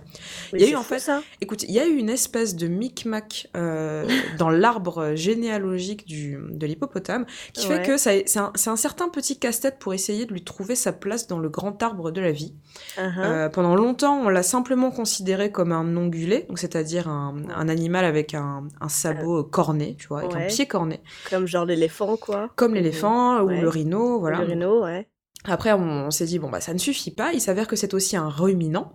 Il 0.54 0.62
y 0.62 0.64
a 0.66 0.70
eu, 0.70 0.76
en 0.76 0.84
fait, 0.84 1.00
ça. 1.00 1.22
Écoute, 1.42 1.64
il 1.64 1.72
y 1.72 1.80
a 1.80 1.86
eu 1.88 1.96
une 1.96 2.10
espèce 2.10 2.56
de 2.56 2.68
micmac 2.68 3.48
euh, 3.58 4.08
dans 4.38 4.50
l'arbre 4.50 5.14
généalogique 5.16 6.06
du, 6.06 6.38
de 6.50 6.66
l'hippopotame 6.66 7.26
qui 7.54 7.68
Ouais. 7.68 7.78
fait 7.78 7.84
que 7.88 7.98
c'est 7.98 8.26
un, 8.38 8.76
certain 8.76 9.10
petit 9.10 9.40
casse-tête 9.40 9.80
pour 9.80 9.94
essayer 9.94 10.26
de 10.26 10.34
lui 10.34 10.44
trouver 10.44 10.76
sa 10.76 10.94
place 10.94 11.28
dans 11.28 11.40
le 11.40 11.50
grand 11.50 11.82
arbre 11.82 12.12
de 12.12 12.22
la 12.22 12.32
vie. 12.32 12.54
Uh-huh. 12.98 13.12
Euh, 13.20 13.50
pendant 13.50 13.76
longtemps, 13.76 14.20
on 14.20 14.30
l'a 14.30 14.44
simplement 14.44 14.92
considéré 14.92 15.52
comme 15.52 15.72
un 15.72 15.96
ongulé, 15.98 16.46
donc 16.48 16.60
c'est-à-dire 16.60 17.08
un, 17.08 17.36
un 17.56 17.70
animal 17.70 18.06
avec 18.06 18.34
un, 18.34 18.68
un 18.82 18.90
sabot 18.90 19.44
corné, 19.44 19.96
tu 19.98 20.08
vois, 20.08 20.20
avec 20.20 20.36
un 20.36 20.46
pied 20.48 20.66
corné, 20.68 21.02
Comme 21.30 21.48
genre 21.48 21.66
l'éléphant, 21.66 22.18
quoi. 22.18 22.50
comme 22.56 22.74
l'éléphant 22.76 23.42
ou 23.42 23.48
Ouais. 23.48 23.62
le 23.62 23.70
rhino, 23.70 24.20
voilà. 24.20 24.40
Le 24.40 24.46
rhino, 24.46 24.84
ouais. 24.84 25.08
Après, 25.48 25.74
on, 25.74 26.08
on 26.08 26.12
s'est 26.12 26.26
dit 26.26 26.40
bon 26.40 26.50
bah 26.50 26.62
ça 26.62 26.74
ne 26.74 26.80
suffit 26.80 27.12
pas. 27.12 27.32
Il 27.34 27.42
s'avère 27.42 27.68
que 27.68 27.76
c'est 27.76 27.94
aussi 27.94 28.16
un 28.18 28.30
ruminant. 28.30 28.94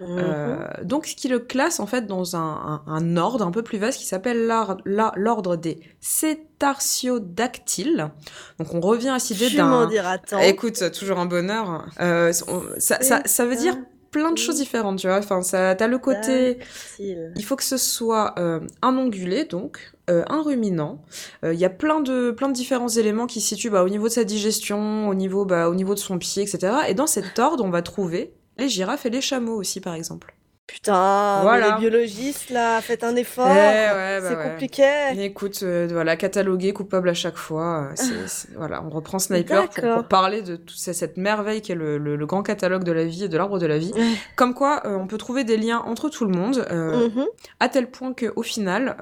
Mhm. 0.00 0.06
Euh, 0.10 0.66
donc, 0.82 1.06
ce 1.06 1.14
qui 1.14 1.28
le 1.28 1.38
classe 1.38 1.78
en 1.78 1.86
fait 1.86 2.04
dans 2.06 2.34
un, 2.34 2.40
un- 2.40 2.82
un 2.88 3.16
ordre 3.16 3.46
un 3.46 3.52
peu 3.52 3.62
plus 3.62 3.78
vaste 3.78 4.00
qui 4.00 4.06
s'appelle 4.06 4.44
l'ordre 4.84 5.54
des 5.56 5.78
cétartiodactyles. 6.00 8.10
Donc, 8.58 8.74
on 8.74 8.80
revient 8.80 9.10
à 9.10 9.18
cette 9.18 9.36
idée 9.36 9.50
d'un. 9.56 9.70
Écoute, 10.42 10.90
toujours 10.92 11.18
un 11.18 11.26
bonheur. 11.26 11.86
Euh, 12.00 12.32
on- 12.48 12.62
ça, 12.78 13.00
ça- 13.02 13.22
ça 13.24 13.46
veut 13.46 13.56
dire 13.56 13.76
plein 14.18 14.32
de 14.32 14.38
choses 14.38 14.56
différentes, 14.56 14.98
tu 14.98 15.06
vois. 15.06 15.18
Enfin, 15.18 15.42
ça, 15.42 15.74
t'as 15.76 15.86
le 15.86 15.98
côté. 15.98 16.58
Il 16.98 17.44
faut 17.44 17.54
que 17.54 17.62
ce 17.62 17.76
soit 17.76 18.34
euh, 18.38 18.60
un 18.82 18.96
ongulé, 18.96 19.44
donc, 19.44 19.92
euh, 20.10 20.24
un 20.28 20.42
ruminant. 20.42 21.00
Euh, 21.44 21.54
Il 21.54 21.60
y 21.60 21.64
a 21.64 21.70
plein 21.70 22.00
de, 22.00 22.32
plein 22.32 22.48
de 22.48 22.52
différents 22.52 22.88
éléments 22.88 23.26
qui 23.26 23.40
se 23.40 23.48
situent 23.48 23.70
bah, 23.70 23.84
au 23.84 23.88
niveau 23.88 24.08
de 24.08 24.12
sa 24.12 24.24
digestion, 24.24 25.08
au 25.08 25.14
niveau, 25.14 25.44
bah, 25.44 25.68
au 25.68 25.74
niveau 25.76 25.94
de 25.94 26.00
son 26.00 26.18
pied, 26.18 26.42
etc. 26.42 26.72
Et 26.88 26.94
dans 26.94 27.06
cet 27.06 27.38
ordre, 27.38 27.64
on 27.64 27.70
va 27.70 27.82
trouver 27.82 28.32
les 28.58 28.68
girafes 28.68 29.06
et 29.06 29.10
les 29.10 29.20
chameaux 29.20 29.56
aussi, 29.56 29.80
par 29.80 29.94
exemple. 29.94 30.34
Putain, 30.68 31.40
Voilà. 31.42 31.72
les 31.74 31.80
biologistes, 31.80 32.50
là, 32.50 32.80
faites 32.82 33.02
un 33.02 33.16
effort. 33.16 33.48
Eh 33.48 33.54
ouais, 33.54 34.20
bah 34.20 34.28
c'est 34.28 34.36
ouais. 34.36 34.50
compliqué. 34.50 34.84
Écoute, 35.16 35.60
euh, 35.62 35.88
voilà, 35.90 36.16
catalogué, 36.16 36.72
coupable 36.74 37.08
à 37.08 37.14
chaque 37.14 37.38
fois. 37.38 37.88
euh, 37.98 38.26
voilà, 38.56 38.84
on 38.84 38.90
reprend 38.90 39.18
Sniper 39.18 39.68
pour, 39.70 40.04
parler 40.04 40.42
de 40.42 40.56
toute 40.56 40.76
cette, 40.78 41.16
merveille 41.16 41.62
qu'est 41.62 41.74
le, 41.74 41.96
le- 41.96 42.16
le 42.16 42.26
grand 42.26 42.42
catalogue 42.42 42.84
de 42.84 42.92
la 42.92 43.04
vie 43.04 43.24
et 43.24 43.28
de 43.28 43.36
l'arbre 43.38 43.58
de 43.58 43.66
la 43.66 43.78
vie. 43.78 43.92
Comme 44.36 44.52
quoi, 44.54 44.82
euh, 44.84 44.94
on 44.96 45.06
peut 45.06 45.16
trouver 45.18 45.42
des 45.42 45.56
liens 45.56 45.78
entre 45.86 46.10
tout 46.10 46.26
le 46.26 46.36
monde, 46.38 46.64
euh, 46.70 47.08
Mhm. 47.08 47.24
à 47.60 47.68
tel 47.70 47.90
point 47.90 48.12
qu'au 48.12 48.42
final, 48.42 48.96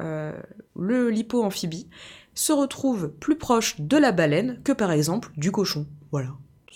le 0.79 1.11
lipo-amphibie 1.11 1.89
se 2.35 2.53
retrouve 2.53 3.09
plus 3.09 3.37
proche 3.37 3.75
de 3.81 3.97
la 3.97 4.13
baleine 4.13 4.61
que 4.65 4.71
par 4.73 4.93
exemple 4.93 5.31
du 5.37 5.51
cochon. 5.51 5.87
Voilà. 6.13 6.29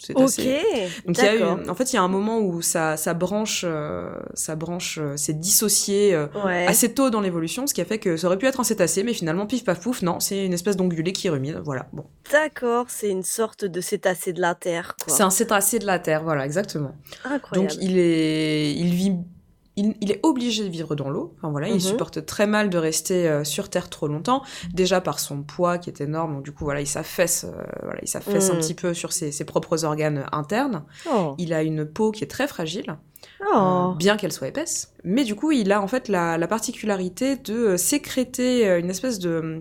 C'est 0.03 0.17
Ok. 0.17 0.23
assez- 0.25 0.63
Donc 1.07 1.19
il 1.19 1.25
y 1.25 1.29
a 1.29 1.35
eu, 1.37 1.43
en 1.69 1.75
fait, 1.75 1.93
il 1.93 1.97
y 1.97 1.99
a 1.99 2.03
un 2.03 2.09
moment 2.09 2.39
où 2.39 2.63
sa, 2.63 2.97
sa 2.97 3.13
branche, 3.13 3.65
euh, 3.69 4.11
sa 4.35 4.57
branche 4.57 4.99
euh, 5.01 5.17
s'est 5.17 5.35
dissociée 5.35 6.15
euh, 6.15 6.27
Ouais. 6.45 6.67
assez 6.67 6.95
tôt 6.95 7.11
dans 7.11 7.21
l'évolution, 7.21 7.67
ce 7.67 7.75
qui 7.75 7.81
a 7.83 7.85
fait 7.85 7.99
que 7.99 8.17
ça 8.17 8.27
aurait 8.27 8.39
pu 8.39 8.47
être 8.47 8.61
un 8.61 8.65
cétacé, 8.65 9.03
mais 9.03 9.13
finalement, 9.13 9.47
pif 9.47 9.63
paf 9.65 9.81
pouf, 9.81 10.01
non, 10.03 10.19
c'est 10.19 10.45
une 10.47 10.53
espèce 10.55 10.77
d'ongulé 10.77 11.13
qui 11.13 11.29
rumine. 11.29 11.61
Voilà, 11.65 11.87
bon. 11.93 12.05
D'accord, 12.33 12.87
c'est 12.89 13.11
une 13.11 13.23
sorte 13.25 13.65
de 13.67 13.81
cétacé 13.81 14.33
de 14.33 14.41
la 14.41 14.55
terre. 14.55 14.97
C'est 15.07 15.23
un 15.23 15.31
cétacé 15.31 15.79
de 15.79 15.87
la 15.87 15.99
terre, 15.99 16.23
voilà, 16.25 16.47
exactement. 16.47 16.95
Incroyable. 17.25 17.71
Donc 17.73 17.79
il 17.83 17.99
est, 17.99 18.73
il 18.75 18.95
vit, 18.95 19.13
il, 19.81 19.95
il 20.01 20.11
est 20.13 20.21
obligé 20.23 20.65
de 20.65 20.69
vivre 20.69 20.95
dans 20.95 21.11
l'eau. 21.11 21.35
Enfin 21.39 21.51
voilà, 21.51 21.69
Mhm. 21.69 21.75
il 21.77 21.81
supporte 21.81 22.25
très 22.27 22.47
mal 22.47 22.71
de 22.71 22.79
rester 22.79 23.29
euh, 23.29 23.45
sur 23.45 23.69
terre 23.69 23.89
trop 23.89 24.07
longtemps. 24.09 24.43
Déjà 24.73 25.01
par 25.01 25.19
son 25.19 25.43
poids 25.43 25.79
qui 25.79 25.91
est 25.91 26.01
énorme, 26.01 26.35
donc 26.35 26.45
du 26.45 26.53
coup 26.53 26.65
voilà, 26.65 26.81
il 26.81 26.87
s'affaisse, 26.87 27.45
euh, 27.45 27.63
voilà, 27.83 27.99
il 28.03 28.09
s'affaisse 28.09 28.51
un 28.51 28.55
Mhm. 28.55 28.61
petit 28.61 28.75
peu 28.75 28.95
sur 28.95 29.13
ses, 29.13 29.33
ses 29.33 29.45
propres 29.45 29.85
organes 29.85 30.25
internes. 30.33 30.85
Oh. 31.13 31.35
Il 31.39 31.53
a 31.53 31.63
une 31.63 31.85
peau 31.85 32.11
qui 32.13 32.25
est 32.25 32.29
très 32.29 32.47
fragile. 32.49 32.97
Oh. 33.53 33.93
Euh, 33.93 33.95
bien 33.97 34.17
qu'elle 34.17 34.33
soit 34.33 34.49
épaisse. 34.49 34.93
Mais 35.05 35.25
du 35.25 35.35
coup, 35.35 35.51
il 35.53 35.73
a 35.73 35.81
en 35.83 35.89
fait 35.89 36.09
la, 36.09 36.39
la 36.39 36.47
particularité 36.47 37.37
de 37.37 37.77
sécréter 37.77 38.67
une 38.79 38.91
espèce 38.91 39.19
de, 39.19 39.61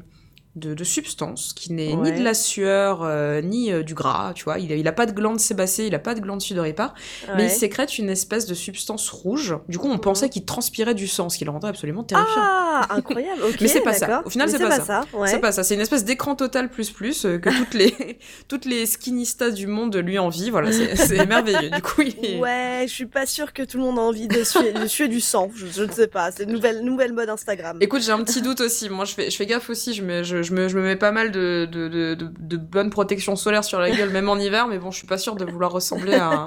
de, 0.56 0.74
de 0.74 0.84
substance 0.84 1.54
qui 1.54 1.72
n'est 1.72 1.96
ni 1.96 1.96
Ouais. 1.96 2.18
de 2.18 2.24
la 2.24 2.34
sueur, 2.34 3.01
euh, 3.04 3.40
ni 3.42 3.72
euh, 3.72 3.84
du 3.84 3.94
gras, 3.94 4.34
tu 4.34 4.44
vois. 4.46 4.57
Il 4.60 4.72
a, 4.72 4.75
il 4.75 4.88
a 4.88 4.92
pas 4.92 5.06
de 5.06 5.12
glande 5.12 5.40
sébacée, 5.40 5.86
il 5.86 5.94
a 5.96 6.00
pas 6.00 6.16
de 6.16 6.19
glande 6.22 6.42
sudoripare, 6.42 6.94
mais 7.36 7.44
il 7.44 7.48
Ouais. 7.48 7.50
sécrète 7.50 7.98
une 7.98 8.10
espèce 8.10 8.46
de 8.48 8.54
substance 8.54 9.10
rouge. 9.10 9.56
Du 9.68 9.78
coup, 9.78 9.88
on 9.90 10.00
pensait 10.00 10.28
qu'il 10.30 10.46
transpirait 10.46 10.96
du 10.96 11.07
sang, 11.07 11.30
ce 11.30 11.38
qui 11.38 11.46
le 11.46 11.51
rendait 11.51 11.68
absolument 11.68 12.04
terrifiant. 12.04 12.42
Ah, 12.42 12.88
incroyable. 12.96 13.42
Mais 13.62 13.68
c'est 13.68 13.81
pas 13.81 13.94
ça. 13.94 14.22
Au 14.25 14.30
final, 14.30 14.50
c'est 14.50 14.60
pas 14.60 14.80
ça. 14.80 15.06
Ouais. 15.13 15.28
C'est 15.28 15.40
pas 15.40 15.51
ça, 15.51 15.63
c'est 15.63 15.75
une 15.75 15.81
espèce 15.81 16.04
d'écran 16.04 16.36
total 16.36 16.69
plus 16.69 16.90
plus 16.92 17.25
euh, 17.25 17.38
que 17.38 17.50
toutes 17.50 17.74
les 17.75 18.18
toutes 18.48 18.66
les 18.66 18.86
skinistas 18.86 19.51
du 19.51 19.68
monde 19.68 19.96
lui 19.98 20.18
envient. 20.18 20.50
Voilà, 20.50 20.72
c'est 20.72 21.25
merveilleux. 21.28 21.69
Du 21.69 21.81
coup, 21.81 22.01
il. 22.01 22.40
Ouais, 22.40 22.86
je 22.88 22.92
suis 22.94 23.06
pas 23.06 23.25
sûre 23.25 23.54
que 23.54 23.62
tout 23.63 23.78
le 23.78 23.84
monde 23.84 24.00
a 24.00 24.01
envie 24.01 24.28
de 24.28 24.44
suer, 24.44 24.72
de 24.74 24.88
suer 24.88 25.07
du 25.07 25.22
sang. 25.22 25.51
Je, 25.56 25.68
je 25.68 25.84
ne 25.84 25.92
sais 25.92 26.07
pas. 26.07 26.31
C'est 26.31 26.44
une 26.44 26.51
nouvelle, 26.54 26.81
nouvelle 26.81 27.13
mode 27.13 27.30
Instagram. 27.30 27.78
Écoute, 27.81 28.01
j'ai 28.01 28.12
un 28.12 28.24
petit 28.24 28.42
doute 28.42 28.62
aussi. 28.62 28.90
Moi, 28.90 29.06
je 29.06 29.13
fais, 29.13 29.30
je 29.30 29.36
fais 29.38 29.46
gaffe 29.46 29.69
aussi. 29.69 29.94
Je 29.94 30.01
me, 30.04 30.24
je, 30.24 30.38
je 30.41 30.53
me, 30.53 30.81
mets 30.81 30.95
pas 30.95 31.12
mal 31.12 31.31
de, 31.31 31.68
de, 31.71 31.88
de, 31.88 32.15
de, 32.15 32.31
de 32.38 32.57
bonne 32.57 32.89
protection 32.89 33.36
solaire 33.36 33.63
sur 33.63 33.80
la 33.80 33.91
gueule, 33.91 34.09
même 34.09 34.30
en 34.30 34.38
hiver. 34.38 34.68
Mais 34.68 34.77
bon, 34.77 34.91
je 34.91 34.97
suis 34.97 35.07
pas 35.07 35.18
sûre 35.18 35.36
de 35.36 35.45
vouloir 35.45 35.71
ressembler 35.71 36.15
à, 36.15 36.45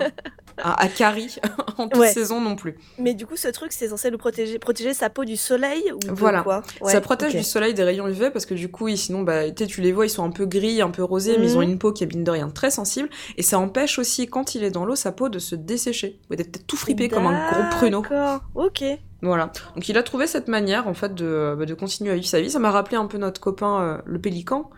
à, 0.62 0.81
à 0.82 0.88
Carrie 0.88 1.37
en 1.79 1.88
toute 1.88 2.00
Ouais. 2.00 2.09
saison 2.12 2.41
non 2.41 2.56
plus. 2.56 2.76
Mais 2.99 3.14
du 3.14 3.26
coup, 3.26 3.37
ce 3.37 3.49
truc, 3.49 3.73
c'est 3.73 3.88
censé 3.88 4.09
le 4.11 4.17
protéger, 4.19 4.59
protéger 4.59 4.94
sa 4.94 5.11
peau 5.11 5.25
du 5.25 5.37
soleil 5.37 5.93
ou 5.93 5.99
de 5.99 6.11
Voilà. 6.12 6.43
quoi? 6.43 6.62
Ça 6.87 7.00
protège 7.00 7.35
du 7.35 7.43
soleil 7.43 7.75
des 7.75 7.82
rayons 7.85 8.09
UV 8.09 8.31
parce 8.31 8.47
que 8.47 8.55
du 8.55 8.70
coup, 8.70 8.88
ils- 8.88 8.97
sinon, 8.99 9.23
bah, 9.23 9.50
tu 9.50 9.81
les 9.81 9.93
vois, 9.93 10.06
ils 10.06 10.11
sont 10.11 10.25
un 10.25 10.31
peu 10.31 10.47
gris, 10.47 10.81
un 10.81 10.91
peu 10.91 11.03
rosés, 11.05 11.37
mais 11.38 11.47
ils 11.47 11.56
ont 11.56 11.62
Mhm. 11.62 11.70
une 11.70 11.79
peau 11.79 11.93
qui 11.93 12.05
est 12.05 12.06
mine 12.06 12.25
de 12.25 12.31
rien 12.31 12.49
très 12.50 12.70
sensible. 12.70 13.09
Et 13.37 13.43
ça 13.43 13.59
empêche 13.59 13.99
aussi, 13.99 14.26
quand 14.29 14.55
il 14.55 14.64
est 14.64 14.70
dans 14.70 14.85
l'eau, 14.85 14.94
sa 14.94 15.12
peau 15.12 15.29
de 15.29 15.38
se 15.38 15.55
dessécher. 15.55 16.20
Ou 16.31 16.37
d'être 16.37 16.67
tout 16.67 16.76
fripé 16.76 17.08
comme 17.08 17.26
un 17.26 17.50
gros 17.50 17.76
pruneau. 17.76 18.03
D'accord. 18.03 18.41
Ok. 18.55 18.85
Voilà. 19.25 19.53
Donc 19.77 19.89
il 19.89 19.96
a 19.96 20.03
trouvé 20.03 20.27
cette 20.27 20.48
manière 20.48 20.89
en 20.89 20.94
fait 20.94 21.15
de, 21.15 21.55
bah, 21.56 21.65
de 21.65 21.75
continuer 21.75 22.10
à 22.10 22.15
vivre 22.15 22.27
sa 22.27 22.41
vie. 22.41 22.51
Ça 22.51 22.58
m'a 22.58 22.72
rappelé 22.72 22.96
un 22.96 23.06
peu 23.06 23.19
notre 23.19 23.41
copain 23.41 23.81
euh, 23.81 23.98
le 24.05 24.19
pélican. 24.20 24.69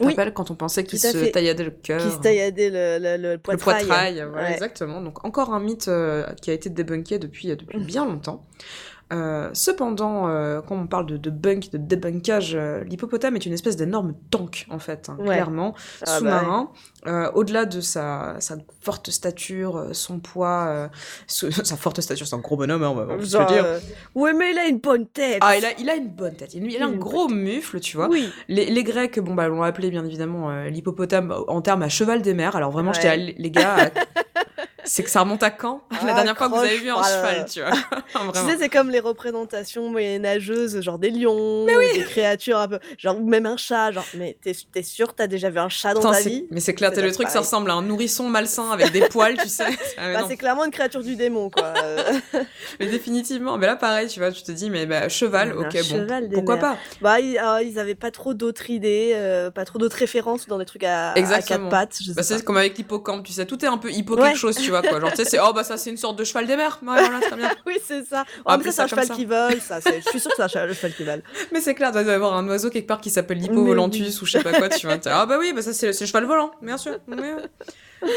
Oui. 0.00 0.14
quand 0.34 0.50
on 0.50 0.54
pensait 0.54 0.84
qu'il 0.84 0.98
se 0.98 1.26
tailladait 1.26 1.64
le 1.64 1.70
cœur. 1.70 2.00
Qui 2.02 2.10
se 2.10 2.18
tailladait 2.18 2.70
le, 2.70 2.98
le, 2.98 3.22
le 3.22 3.32
Le 3.32 3.38
poitrail. 3.38 3.84
poitrail, 3.84 4.24
voilà, 4.30 4.48
Ouais. 4.48 4.52
exactement. 4.54 5.00
Donc 5.00 5.24
encore 5.24 5.52
un 5.52 5.60
mythe 5.60 5.88
euh, 5.88 6.26
qui 6.40 6.50
a 6.50 6.54
été 6.54 6.70
débunké 6.70 7.18
depuis, 7.18 7.48
depuis 7.48 7.78
Mm. 7.78 7.84
bien 7.84 8.04
longtemps. 8.06 8.42
Euh, 9.12 9.50
cependant, 9.52 10.28
euh, 10.28 10.60
quand 10.66 10.74
on 10.76 10.86
parle 10.86 11.06
de, 11.06 11.16
de 11.18 11.28
bunk, 11.30 11.70
de 11.70 11.76
débunkage, 11.78 12.54
euh, 12.54 12.82
l'hippopotame 12.84 13.36
est 13.36 13.44
une 13.44 13.52
espèce 13.52 13.76
d'énorme 13.76 14.14
tank, 14.30 14.66
en 14.70 14.78
fait, 14.78 15.08
hein, 15.10 15.16
Ouais. 15.18 15.26
clairement, 15.34 15.74
Ah 15.76 16.04
bah 16.06 16.18
sous-marin. 16.18 16.70
Au-delà 17.34 17.64
de 17.66 17.80
sa, 17.80 18.36
sa 18.38 18.56
forte 18.80 19.10
stature, 19.10 19.88
son 19.92 20.18
poids, 20.20 20.88
ce- 21.26 21.50
sa 21.64 21.76
forte 21.76 22.00
stature, 22.00 22.26
c'est 22.26 22.36
un 22.36 22.38
gros 22.38 22.56
bonhomme, 22.56 22.82
hein, 22.84 22.88
on 22.90 22.94
va 23.16 23.24
se 23.24 23.36
le 23.38 23.46
dire. 23.46 23.66
Ouais, 24.14 24.32
mais 24.32 24.52
il 24.52 24.58
a 24.58 24.66
une 24.66 24.78
bonne 24.78 25.06
tête. 25.06 25.38
Ah, 25.42 25.56
il 25.56 25.64
a, 25.64 25.68
il 25.78 25.90
a 25.90 25.94
une 25.96 26.08
bonne 26.08 26.34
tête. 26.34 26.54
Il, 26.54 26.64
il 26.70 26.82
a 26.82 26.86
un 26.86 26.92
gros 26.92 27.28
mufle, 27.28 27.80
tu 27.80 27.96
vois. 27.96 28.08
Oui. 28.08 28.28
Les, 28.48 28.66
les 28.66 28.84
Grecs, 28.84 29.18
bon, 29.20 29.34
bah, 29.34 29.48
l'ont 29.48 29.62
appelé 29.62 29.90
bien 29.90 30.04
évidemment 30.04 30.62
l'hippopotame 30.64 31.34
en 31.48 31.60
termes 31.60 31.82
à 31.82 31.88
cheval 31.88 32.22
des 32.22 32.34
mers. 32.34 32.56
Alors 32.56 32.70
vraiment, 32.70 32.90
Ouais. 32.92 32.96
j'étais 32.96 33.16
les 33.16 33.50
gars, 33.50 33.90
c'est 34.84 35.02
que 35.02 35.10
ça 35.10 35.20
remonte 35.20 35.42
à 35.42 35.50
quand? 35.50 35.82
La 35.90 35.98
Ah, 36.10 36.14
dernière 36.14 36.36
fois 36.36 36.48
que 36.48 36.54
vous 36.54 36.60
avez 36.60 36.78
vu 36.78 36.90
un 36.90 36.96
oh 36.98 37.02
cheval, 37.04 37.44
tu 37.50 37.60
vois. 37.60 37.70
Tu 38.34 38.50
sais, 38.50 38.56
c'est 38.58 38.68
comme 38.68 38.90
les 38.90 39.00
représentations 39.00 39.88
moyenâgeuses, 39.90 40.80
genre 40.80 40.98
des 40.98 41.10
lions, 41.10 41.66
des 41.94 42.04
créatures 42.04 42.58
un 42.58 42.68
peu, 42.68 42.78
genre 42.98 43.18
ou 43.20 43.26
même 43.28 43.46
un 43.46 43.56
chat, 43.56 43.90
genre. 43.92 44.04
Mais 44.14 44.36
t'es 44.42 44.52
t'es 44.72 44.82
sûr 44.82 45.14
t'as 45.14 45.26
déjà 45.26 45.50
vu 45.50 45.58
un 45.58 45.68
chat 45.68 45.94
dans 45.94 46.00
Putain, 46.00 46.12
ta 46.12 46.20
vie? 46.20 46.46
mais 46.50 46.60
c'est 46.60 46.74
clair, 46.74 46.92
t'as 46.92 47.00
le 47.02 47.12
truc, 47.12 47.28
ça 47.28 47.40
ressemble 47.40 47.70
à 47.70 47.74
un 47.74 47.82
nourrisson 47.82 48.28
malsain 48.28 48.70
avec 48.70 48.92
des 48.92 49.00
poils, 49.08 49.36
tu 49.38 49.48
sais. 49.48 49.64
Ah, 49.98 50.12
Bah, 50.14 50.24
c'est 50.28 50.36
clairement 50.36 50.64
une 50.64 50.70
créature 50.70 51.02
du 51.02 51.16
démon, 51.16 51.50
quoi. 51.50 51.72
Euh, 51.76 52.02
Mais 52.80 52.86
définitivement, 52.86 53.58
mais 53.58 53.66
là 53.66 53.76
pareil, 53.76 54.08
tu 54.08 54.20
vois, 54.20 54.30
tu 54.32 54.42
te 54.42 54.52
dis, 54.52 54.70
mais 54.70 54.86
bah, 54.86 55.08
cheval, 55.08 55.52
ok, 55.56 55.72
bon, 55.72 55.82
cheval 55.82 56.28
pourquoi 56.32 56.56
pas? 56.56 56.76
Bah, 57.00 57.20
ils, 57.20 57.38
euh, 57.38 57.62
ils 57.62 57.78
avaient 57.78 57.94
pas 57.94 58.10
trop 58.10 58.34
d'autres 58.34 58.70
idées, 58.70 59.12
euh, 59.14 59.50
pas 59.50 59.64
trop 59.64 59.78
d'autres 59.78 59.96
références 59.96 60.46
dans 60.48 60.58
des 60.58 60.64
trucs 60.64 60.84
à, 60.84 61.12
à 61.12 61.42
quatre 61.42 61.68
pattes. 61.68 61.96
Je 62.00 62.06
sais 62.08 62.14
Bah, 62.14 62.22
c'est 62.22 62.44
comme 62.44 62.56
avec 62.56 62.76
l'hippocampe, 62.78 63.24
tu 63.24 63.32
sais, 63.32 63.46
tout 63.46 63.62
est 63.64 63.68
un 63.68 63.78
peu 63.78 63.90
hippo 63.90 64.16
Ouais. 64.16 64.28
quelque 64.28 64.38
chose, 64.38 64.56
tu 64.56 64.70
vois, 64.72 64.82
quoi. 64.82 65.00
Genre, 65.00 65.10
tu 65.10 65.16
sais, 65.16 65.24
c'est, 65.24 65.38
oh, 65.38 65.52
bah, 65.52 65.64
ça, 65.64 65.76
c'est 65.76 65.90
une 65.90 65.96
sorte 65.96 66.18
de 66.18 66.24
cheval 66.24 66.46
des 66.46 66.56
mers. 66.56 66.78
Ouais, 66.82 67.00
voilà, 67.00 67.20
très 67.20 67.36
bien. 67.36 67.50
Oui, 67.66 67.78
c'est 67.86 68.04
ça. 68.04 68.24
Oh, 68.44 68.52
mais 68.58 68.70
c'est 68.70 68.82
un 68.82 68.86
cheval 68.86 69.06
ça. 69.06 69.14
qui 69.14 69.24
vole, 69.24 69.60
ça. 69.60 69.78
Je 69.80 70.08
suis 70.10 70.20
sûre 70.20 70.30
que 70.30 70.36
c'est 70.36 70.42
un 70.42 70.48
cheval, 70.48 70.92
qui 70.94 71.04
vole. 71.04 71.22
Mais 71.52 71.60
c'est 71.60 71.74
clair, 71.74 71.90
il 71.90 71.92
doit 71.92 72.02
y 72.02 72.14
avoir 72.14 72.34
un 72.34 72.46
oiseau 72.48 72.70
quelque 72.70 72.86
part 72.86 73.00
qui 73.00 73.10
s'appelle 73.10 73.38
l'hippovolantus 73.38 74.20
ou 74.20 74.26
je 74.26 74.32
sais 74.32 74.42
pas 74.42 74.52
quoi, 74.52 74.68
tu 74.68 74.86
vois. 74.86 74.98
Ah, 75.06 75.26
bah 75.26 75.36
oui, 75.38 75.52
bah 75.54 75.62
ça, 75.62 75.72
c'est 75.72 75.86
le 75.86 76.06
cheval 76.06 76.24
volant, 76.24 76.52
bien 76.60 76.76
sûr. 76.76 76.98
Mais. 77.06 77.34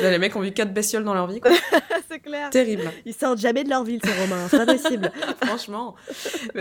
Là, 0.01 0.11
les 0.11 0.17
mecs 0.17 0.35
ont 0.35 0.41
vu 0.41 0.51
quatre 0.51 0.73
bestioles 0.73 1.03
dans 1.03 1.13
leur 1.13 1.27
vie, 1.27 1.39
quoi. 1.39 1.51
c'est 2.09 2.19
clair. 2.19 2.49
Terrible. 2.49 2.91
Ils 3.05 3.13
sortent 3.13 3.39
jamais 3.39 3.63
de 3.63 3.69
leur 3.69 3.83
ville, 3.83 3.99
ces 4.03 4.11
Romains. 4.21 4.47
C'est 4.49 4.65
pas 4.65 4.73
possible. 4.73 5.11
Franchement. 5.45 5.95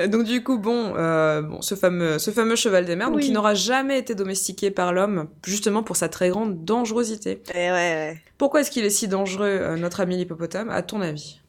Donc 0.08 0.24
du 0.24 0.42
coup, 0.42 0.58
bon, 0.58 0.94
euh, 0.96 1.42
bon, 1.42 1.62
ce 1.62 1.74
fameux, 1.74 2.18
ce 2.18 2.30
fameux 2.30 2.56
cheval 2.56 2.84
des 2.84 2.96
mers, 2.96 3.10
donc 3.10 3.20
qui 3.20 3.30
n'aura 3.30 3.54
jamais 3.54 3.98
été 3.98 4.14
domestiqué 4.14 4.70
par 4.70 4.92
l'homme, 4.92 5.28
justement 5.46 5.82
pour 5.82 5.96
sa 5.96 6.08
très 6.08 6.28
grande 6.28 6.64
dangerosité. 6.64 7.42
Eh 7.54 7.56
ouais, 7.56 7.70
ouais. 7.70 8.22
Pourquoi 8.38 8.60
est-ce 8.60 8.70
qu'il 8.70 8.84
est 8.84 8.90
si 8.90 9.08
dangereux, 9.08 9.46
euh, 9.46 9.76
notre 9.76 10.00
ami 10.00 10.16
l'hippopotame, 10.16 10.70
à 10.70 10.82
ton 10.82 11.00
avis? 11.00 11.40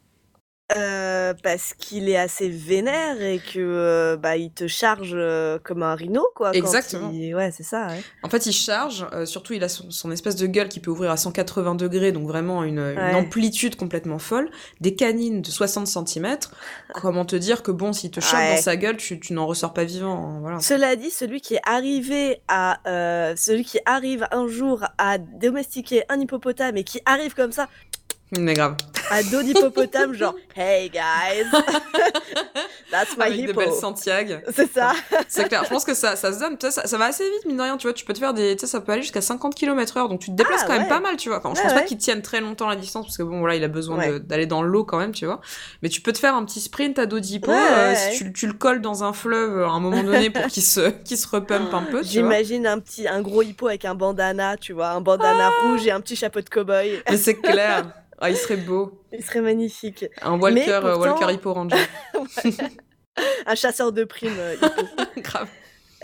Euh, 0.76 1.36
parce 1.44 1.76
qu'il 1.76 2.10
est 2.10 2.18
assez 2.18 2.50
vénère 2.50 3.22
et 3.22 3.38
que 3.38 3.60
euh, 3.60 4.18
bah 4.18 4.36
il 4.36 4.50
te 4.52 4.66
charge 4.66 5.12
euh, 5.14 5.60
comme 5.64 5.84
un 5.84 5.94
rhino 5.94 6.26
quoi. 6.34 6.48
quand 6.54 6.58
Exactement. 6.58 7.12
il- 7.14 7.36
Ouais, 7.36 7.52
c'est 7.52 7.62
ça. 7.62 7.86
Ouais. 7.86 8.02
En 8.24 8.30
fait, 8.30 8.48
il 8.48 8.52
charge, 8.52 9.06
euh, 9.14 9.28
surtout 9.28 9.54
il 9.54 9.64
a 9.64 9.70
son, 9.70 9.92
son 9.92 10.10
espèce 10.10 10.36
de 10.36 10.48
gueule 10.48 10.68
qui 10.68 10.80
peut 10.80 10.90
ouvrir 10.90 11.12
à 11.12 11.18
180 11.18 11.76
degrés, 11.76 12.12
donc 12.12 12.28
vraiment 12.28 12.64
une, 12.64 12.80
une 12.80 12.98
Ouais. 12.98 13.14
amplitude 13.14 13.76
complètement 13.76 14.18
folle, 14.18 14.50
des 14.82 14.96
canines 14.96 15.44
de 15.44 15.52
60 15.52 15.86
cm. 15.86 16.38
Comment 16.96 17.26
te 17.26 17.36
dire 17.36 17.62
que 17.62 17.70
bon, 17.70 17.94
s'il 17.94 18.10
te 18.10 18.20
chope 18.20 18.40
Ouais. 18.40 18.56
dans 18.56 18.62
sa 18.62 18.76
gueule, 18.76 18.98
tu, 18.98 19.20
tu 19.20 19.34
n'en 19.34 19.46
ressors 19.46 19.72
pas 19.74 19.84
vivant. 19.84 20.18
hein, 20.18 20.38
Voilà. 20.42 20.60
Cela 20.62 20.96
dit, 20.96 21.12
celui 21.12 21.42
qui 21.42 21.54
est 21.56 21.62
arrivé 21.68 22.42
à 22.48 22.80
euh, 22.90 23.36
celui 23.38 23.66
qui 23.66 23.78
arrive 23.86 24.28
un 24.32 24.48
jour 24.48 24.84
à 24.98 25.20
domestiquer 25.20 26.06
un 26.10 26.20
hippopotame 26.20 26.76
et 26.78 26.84
qui 26.84 27.02
arrive 27.06 27.36
comme 27.36 27.52
ça 27.52 27.68
Mais 28.40 28.54
grave. 28.56 28.76
à 29.12 29.22
dos 29.24 29.44
d'hippopotame, 29.44 30.14
genre 30.16 30.36
Hey 30.56 30.90
guys, 30.90 31.46
that's 32.92 33.16
my 33.18 33.26
Avec 33.26 33.38
des 33.38 33.44
hippo. 33.52 33.60
belles 33.60 33.72
Santiago. 33.74 34.36
C'est 34.54 34.72
ça. 34.72 34.94
C'est 35.28 35.48
clair. 35.48 35.64
Je 35.64 35.70
pense 35.70 35.86
que 35.86 35.94
ça, 35.94 36.16
ça 36.16 36.34
se 36.34 36.40
donne. 36.40 36.58
Ça, 36.60 36.72
ça 36.72 36.98
va 36.98 37.06
assez 37.06 37.24
vite, 37.24 37.46
mine 37.46 37.58
de 37.58 37.62
rien. 37.62 37.78
Tu 37.78 37.86
vois, 37.88 37.94
tu 37.94 38.04
peux 38.04 38.14
te 38.14 38.20
faire 38.20 38.34
des. 38.34 38.56
Tu 38.56 38.62
sais, 38.62 38.68
ça 38.68 38.82
peut 38.82 38.92
aller 38.94 39.04
jusqu'à 39.04 39.22
50 39.22 39.54
km 39.54 39.98
heure. 39.98 40.10
Donc 40.10 40.22
tu 40.22 40.32
te 40.32 40.36
déplaces 40.36 40.62
Ah, 40.64 40.68
quand 40.68 40.78
même 40.78 40.88
pas 40.88 41.00
mal, 41.00 41.18
tu 41.18 41.30
vois. 41.30 41.38
Enfin, 41.38 41.52
je 41.54 41.60
Ouais, 41.60 41.64
pense 41.68 41.74
pas 41.74 41.82
qu'il 41.84 41.98
tienne 41.98 42.22
très 42.22 42.42
longtemps 42.42 42.68
la 42.68 42.76
distance 42.76 43.06
parce 43.06 43.18
que 43.18 43.24
bon, 43.24 43.40
voilà, 43.40 43.56
il 43.56 43.64
a 43.64 43.68
besoin 43.68 44.20
d'aller 44.20 44.48
dans 44.48 44.64
l'eau 44.64 44.84
quand 44.86 44.98
même, 44.98 45.12
tu 45.12 45.26
vois. 45.26 45.40
Mais 45.84 45.90
tu 45.90 46.02
peux 46.02 46.12
te 46.12 46.20
faire 46.20 46.36
un 46.36 46.44
petit 46.46 46.62
sprint 46.62 46.98
à 46.98 47.06
dos 47.06 47.20
d'hippo 47.20 47.52
euh, 47.52 47.94
si 47.96 48.18
tu, 48.18 48.34
tu 48.34 48.48
le 48.48 48.54
colles 48.54 48.82
dans 48.82 49.04
un 49.04 49.14
fleuve 49.14 49.64
à 49.64 49.68
un 49.70 49.80
moment 49.80 50.02
donné 50.04 50.30
pour 50.32 50.48
qu'il 50.48 50.64
se, 50.64 50.90
qu'il 51.06 51.18
se 51.18 51.28
repump 51.28 51.74
un 51.74 51.84
peu. 51.84 52.02
J'imagine 52.04 52.66
un 52.66 52.80
petit, 52.80 53.08
un 53.08 53.22
gros 53.22 53.44
hippo 53.44 53.68
avec 53.68 53.86
un 53.86 53.94
bandana, 53.96 54.58
tu 54.58 54.74
vois, 54.74 54.90
un 54.90 55.02
bandana 55.02 55.50
Ah. 55.52 55.68
rouge 55.68 55.86
et 55.86 55.92
un 55.92 56.02
petit 56.02 56.16
chapeau 56.16 56.42
de 56.42 56.50
cow-boy. 56.50 57.04
Mais 57.10 57.18
c'est 57.18 57.36
clair. 57.36 57.86
Ah, 58.20 58.30
il 58.30 58.38
serait 58.38 58.58
beau. 58.58 59.02
Il 59.12 59.24
serait 59.24 59.42
magnifique. 59.42 60.06
Un 60.22 60.40
Walker, 60.40 60.70
euh, 60.72 60.82
pourtant- 60.96 61.00
Walker 61.20 61.34
Hippo 61.34 61.54
Ranger. 61.54 61.78
Un 63.46 63.56
chasseur 63.56 63.92
de 63.92 64.04
primes 64.04 64.34
euh. 64.38 64.56
Grave. 65.18 65.48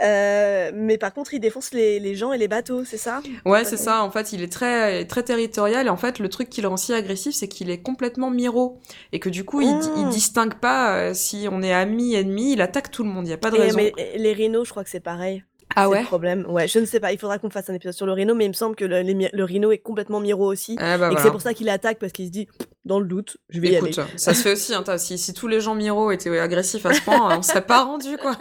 Euh, 0.02 0.72
mais 0.74 0.98
par 0.98 1.14
contre, 1.14 1.34
il 1.34 1.40
défonce 1.40 1.74
les, 1.74 2.00
les 2.00 2.16
gens 2.16 2.32
et 2.34 2.38
les 2.38 2.48
bateaux, 2.48 2.86
c'est 2.86 2.98
ça? 2.98 3.22
Ouais, 3.46 3.64
c'est 3.66 3.78
ça. 3.78 4.02
En 4.04 4.10
fait, 4.10 4.34
il 4.34 4.42
est 4.42 4.52
très, 4.52 5.06
très 5.06 5.22
territorial. 5.22 5.86
Et 5.86 5.90
en 5.90 5.98
fait, 5.98 6.18
le 6.20 6.28
truc 6.30 6.50
qui 6.50 6.62
le 6.62 6.70
rend 6.70 6.78
si 6.78 6.94
agressif, 6.94 7.36
c'est 7.36 7.48
qu'il 7.48 7.70
est 7.70 7.82
complètement 7.82 8.30
miro. 8.32 8.80
Et 9.12 9.20
que 9.20 9.30
du 9.30 9.44
coup, 9.44 9.62
il, 9.62 9.80
il 9.98 10.08
distingue 10.10 10.56
pas 10.56 11.14
si 11.14 11.48
on 11.52 11.62
est 11.62 11.74
ami, 11.74 12.16
ennemi. 12.16 12.54
Il 12.54 12.62
attaque 12.62 12.90
tout 12.92 13.04
le 13.04 13.10
monde. 13.10 13.28
Il 13.28 13.32
y 13.32 13.34
a 13.34 13.38
pas 13.38 13.52
de 13.52 13.58
Et, 13.58 13.62
raison. 13.62 13.78
mais 13.78 13.94
les 14.16 14.34
rhinos, 14.34 14.66
je 14.66 14.72
crois 14.72 14.84
que 14.84 14.90
c'est 14.90 15.02
pareil. 15.02 15.44
Ah 15.76 15.90
ouais 15.90 16.02
le 16.02 16.06
problème. 16.06 16.46
Ouais, 16.50 16.68
je 16.68 16.80
ne 16.80 16.86
sais 16.86 17.00
pas. 17.00 17.12
Il 17.12 17.20
faudra 17.20 17.40
qu'on 17.40 17.50
fasse 17.50 17.70
un 17.70 17.74
épisode 17.74 17.94
sur 17.94 18.06
le 18.06 18.14
rhino, 18.14 18.36
mais 18.36 18.46
il 18.46 18.50
me 18.50 18.54
semble 18.54 18.76
que 18.76 18.86
le, 18.86 19.44
rhino 19.44 19.72
est 19.72 19.78
complètement 19.78 20.20
miro 20.20 20.46
aussi. 20.46 20.76
Ah 20.80 20.98
bah 20.98 21.08
et 21.08 21.10
que 21.10 21.14
voilà. 21.14 21.24
c'est 21.24 21.32
pour 21.32 21.42
ça 21.42 21.54
qu'il 21.54 21.70
attaque 21.70 22.00
parce 22.00 22.12
qu'il 22.12 22.26
se 22.26 22.32
dit, 22.32 22.48
dans 22.86 23.00
le 23.00 23.06
doute, 23.06 23.38
je 23.50 23.60
vais 23.60 23.70
y 23.70 23.76
Écoute, 23.76 23.98
aller. 24.00 24.08
ça 24.18 24.34
se 24.34 24.42
fait 24.42 24.54
aussi. 24.54 24.74
Hein, 24.74 24.84
si, 24.98 25.18
si 25.18 25.34
tous 25.34 25.48
les 25.48 25.62
gens 25.62 25.76
Miro 25.76 26.12
étaient 26.12 26.38
agressifs 26.40 26.86
à 26.86 26.94
ce 26.94 27.02
point, 27.02 27.38
on 27.38 27.42
serait 27.44 27.66
pas 27.66 27.84
rendu 27.84 28.18
quoi. 28.18 28.36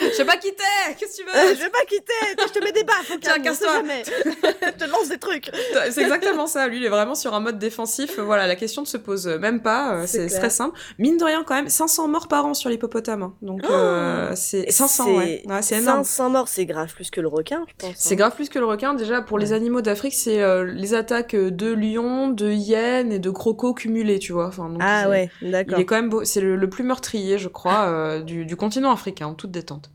Je 0.00 0.10
sais 0.14 0.24
pas 0.24 0.36
qui 0.36 0.48
t'es. 0.54 0.94
Qu'est-ce 0.98 1.18
que 1.18 1.22
tu 1.22 1.28
Euh, 1.36 1.48
veux 1.48 1.54
je 1.56 1.60
vais 1.62 1.70
pas 1.70 1.84
quitter, 1.88 2.46
je 2.46 2.52
te 2.52 2.62
mets 2.64 2.72
des 2.72 2.84
baffes 2.84 3.10
Tiens, 3.20 3.38
casse-toi. 3.40 3.82
je 4.62 4.70
te 4.84 4.90
lance 4.90 5.08
des 5.08 5.18
trucs. 5.18 5.50
C'est 5.90 6.02
exactement 6.02 6.46
ça. 6.46 6.68
Lui, 6.68 6.76
il 6.76 6.84
est 6.84 6.88
vraiment 6.90 7.14
sur 7.14 7.34
un 7.34 7.40
mode 7.40 7.58
défensif. 7.58 8.18
Voilà, 8.20 8.46
la 8.46 8.56
question 8.56 8.82
ne 8.82 8.86
se 8.86 8.96
pose 8.98 9.26
même 9.26 9.62
pas. 9.62 9.94
euh, 9.96 10.04
C'est 10.06 10.28
très 10.28 10.50
simple. 10.50 10.78
Mine 10.98 11.16
de 11.16 11.24
rien, 11.24 11.42
quand 11.44 11.54
même, 11.54 11.68
500 11.68 12.08
morts 12.08 12.28
par 12.28 12.46
an 12.46 12.54
sur 12.54 12.70
l'hippopotame. 12.70 13.22
hein. 13.22 13.34
Donc, 13.42 13.62
Oh 13.68 13.72
euh, 13.72 14.32
c'est 14.36 14.70
500, 14.70 15.16
ouais. 15.16 15.42
Ouais, 15.46 15.62
c'est 15.62 15.78
énorme. 15.78 16.04
500 16.04 16.30
morts, 16.30 16.48
c'est 16.48 16.66
grave 16.66 16.92
plus 16.94 17.10
que 17.10 17.20
le 17.20 17.28
requin, 17.28 17.64
je 17.68 17.74
pense. 17.86 17.94
C'est 17.96 18.14
hein. 18.14 18.16
grave 18.16 18.34
plus 18.34 18.48
que 18.48 18.58
le 18.58 18.66
requin. 18.66 18.94
Déjà, 18.94 19.22
pour 19.22 19.38
les 19.38 19.52
animaux 19.52 19.80
d'Afrique, 19.80 20.14
c'est 20.14 20.40
euh, 20.42 20.64
les 20.64 20.94
attaques 20.94 21.34
de 21.34 21.72
lions, 21.72 22.28
de 22.28 22.50
hyènes 22.50 23.12
et 23.12 23.18
de 23.18 23.30
crocos 23.40 23.74
cumulés, 23.74 24.18
tu 24.18 24.32
vois. 24.32 24.48
Enfin, 24.48 24.68
donc, 24.68 24.78
Ah 24.82 25.08
ouais, 25.08 25.30
Il 25.40 25.50
d'accord. 25.50 25.78
est 25.78 25.84
quand 25.86 25.96
même 25.96 26.10
beau. 26.10 26.24
C'est 26.24 26.42
le, 26.42 26.56
le 26.56 26.68
plus 26.68 26.84
meurtrier, 26.84 27.38
je 27.38 27.48
crois, 27.48 27.88
euh, 27.88 28.20
du, 28.22 28.44
du 28.44 28.54
continent 28.54 28.92
africain, 28.92 29.28
en 29.28 29.34
toute 29.34 29.50
détente. 29.50 29.90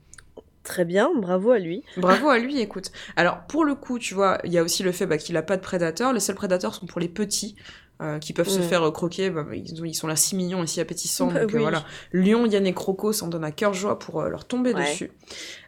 Très 0.64 0.84
bien, 0.84 1.12
bravo 1.16 1.52
à 1.52 1.60
lui. 1.60 1.84
Bravo 1.96 2.28
à 2.30 2.40
lui, 2.46 2.60
écoute. 2.60 2.92
Alors, 3.16 3.42
pour 3.48 3.64
le 3.64 3.76
coup, 3.76 4.00
tu 4.00 4.16
vois, 4.16 4.40
il 4.44 4.52
y 4.52 4.58
a 4.58 4.64
aussi 4.64 4.82
le 4.82 4.92
fait 4.92 5.06
bah, 5.06 5.18
qu'il 5.20 5.38
a 5.38 5.44
pas 5.44 5.58
de 5.58 5.62
prédateurs. 5.62 6.12
Les 6.12 6.20
seuls 6.20 6.36
prédateurs 6.36 6.74
sont 6.74 6.88
pour 6.88 7.00
les 7.00 7.08
petits. 7.08 7.56
Euh, 8.02 8.20
qui 8.20 8.34
peuvent 8.34 8.50
se 8.50 8.60
Mm. 8.60 8.64
faire 8.64 8.84
euh, 8.84 8.92
croquer, 8.92 9.30
bah, 9.30 9.46
ils, 9.54 9.82
ont- 9.82 9.86
ils 9.86 9.94
sont 9.94 10.08
là 10.08 10.16
si 10.18 10.36
mignons 10.36 10.64
et 10.64 10.68
si 10.68 10.82
appétissants, 10.82 11.28
Bah 11.28 11.42
donc 11.42 11.56
euh, 11.56 11.60
voilà. 11.60 11.86
Lion, 12.12 12.46
Yann 12.46 12.66
et 12.68 12.74
Croco 12.74 13.14
s'en 13.14 13.28
donnent 13.28 13.44
à 13.46 13.52
cœur 13.52 13.74
joie 13.74 13.98
pour 14.00 14.22
euh, 14.22 14.30
leur 14.30 14.46
tomber 14.46 14.74
Ouais. 14.74 14.84
dessus. 14.92 15.12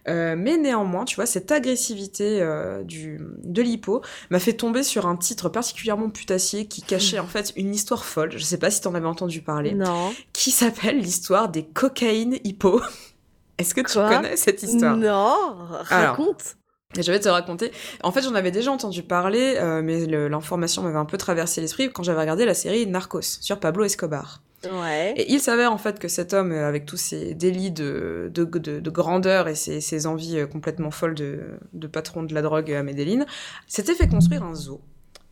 Mais 0.07 0.57
néanmoins, 0.57 1.03
tu 1.05 1.15
vois, 1.17 1.25
cette 1.25 1.51
agressivité 1.51 2.41
du, 2.85 3.19
de 3.43 3.61
l'hippo 3.61 4.01
m'a 4.29 4.39
fait 4.39 4.53
tomber 4.53 4.83
sur 4.83 5.05
un 5.05 5.17
titre 5.17 5.49
particulièrement 5.49 6.09
putassier 6.09 6.65
qui 6.67 6.81
cachait 6.81 7.19
en 7.19 7.27
fait 7.27 7.51
une 7.57 7.73
histoire 7.75 8.05
folle, 8.05 8.31
je 8.31 8.43
sais 8.43 8.57
pas 8.57 8.71
si 8.71 8.79
t'en 8.81 8.93
avais 8.95 9.05
entendu 9.07 9.41
parler, 9.41 9.73
Non. 9.73 10.13
qui 10.33 10.51
s'appelle 10.51 10.99
l'histoire 10.99 11.49
des 11.49 11.63
cocaïnes 11.65 12.37
hippo. 12.45 12.81
Est-ce 13.57 13.73
que 13.73 13.81
tu 13.81 13.97
connais 13.97 14.37
cette 14.37 14.61
histoire? 14.63 14.95
Non, 14.95 15.07
Alors, 15.07 15.67
raconte. 15.85 16.56
Et 16.95 17.03
je 17.03 17.11
vais 17.11 17.19
te 17.19 17.27
raconter. 17.29 17.71
En 18.03 18.11
fait, 18.11 18.21
j'en 18.21 18.35
avais 18.35 18.51
déjà 18.51 18.71
entendu 18.71 19.03
parler, 19.03 19.55
euh, 19.57 19.81
mais 19.83 20.05
l'information 20.05 20.81
m'avait 20.83 20.97
un 20.97 21.05
peu 21.05 21.17
traversé 21.17 21.59
l'esprit 21.61 21.89
quand 21.91 22.03
j'avais 22.03 22.21
regardé 22.21 22.45
la 22.45 22.53
série 22.53 22.87
Narcos 22.87 23.21
sur 23.41 23.59
Pablo 23.59 23.83
Escobar. 23.83 24.41
Ouais. 24.63 25.13
Et 25.17 25.31
il 25.31 25.39
s'avère 25.39 25.71
en 25.71 25.77
fait 25.77 25.99
que 25.99 26.07
cet 26.07 26.33
homme, 26.33 26.51
euh, 26.51 26.67
avec 26.67 26.85
tous 26.85 26.97
ses 26.97 27.35
délits 27.35 27.69
de, 27.71 28.31
de, 28.33 28.43
de- 28.45 28.79
de 28.79 28.89
grandeur 28.89 29.47
et 29.47 29.53
ses, 29.55 29.81
ses 29.81 30.07
envies 30.07 30.39
euh, 30.39 30.47
complètement 30.47 30.89
folles 30.89 31.13
de, 31.13 31.41
de 31.73 31.87
patron 31.87 32.23
de 32.23 32.33
la 32.33 32.41
drogue 32.41 32.71
à 32.71 32.81
Medellin, 32.81 33.25
s'était 33.67 33.93
fait 33.93 34.07
construire 34.07 34.43
un 34.43 34.55
zoo. 34.55 34.81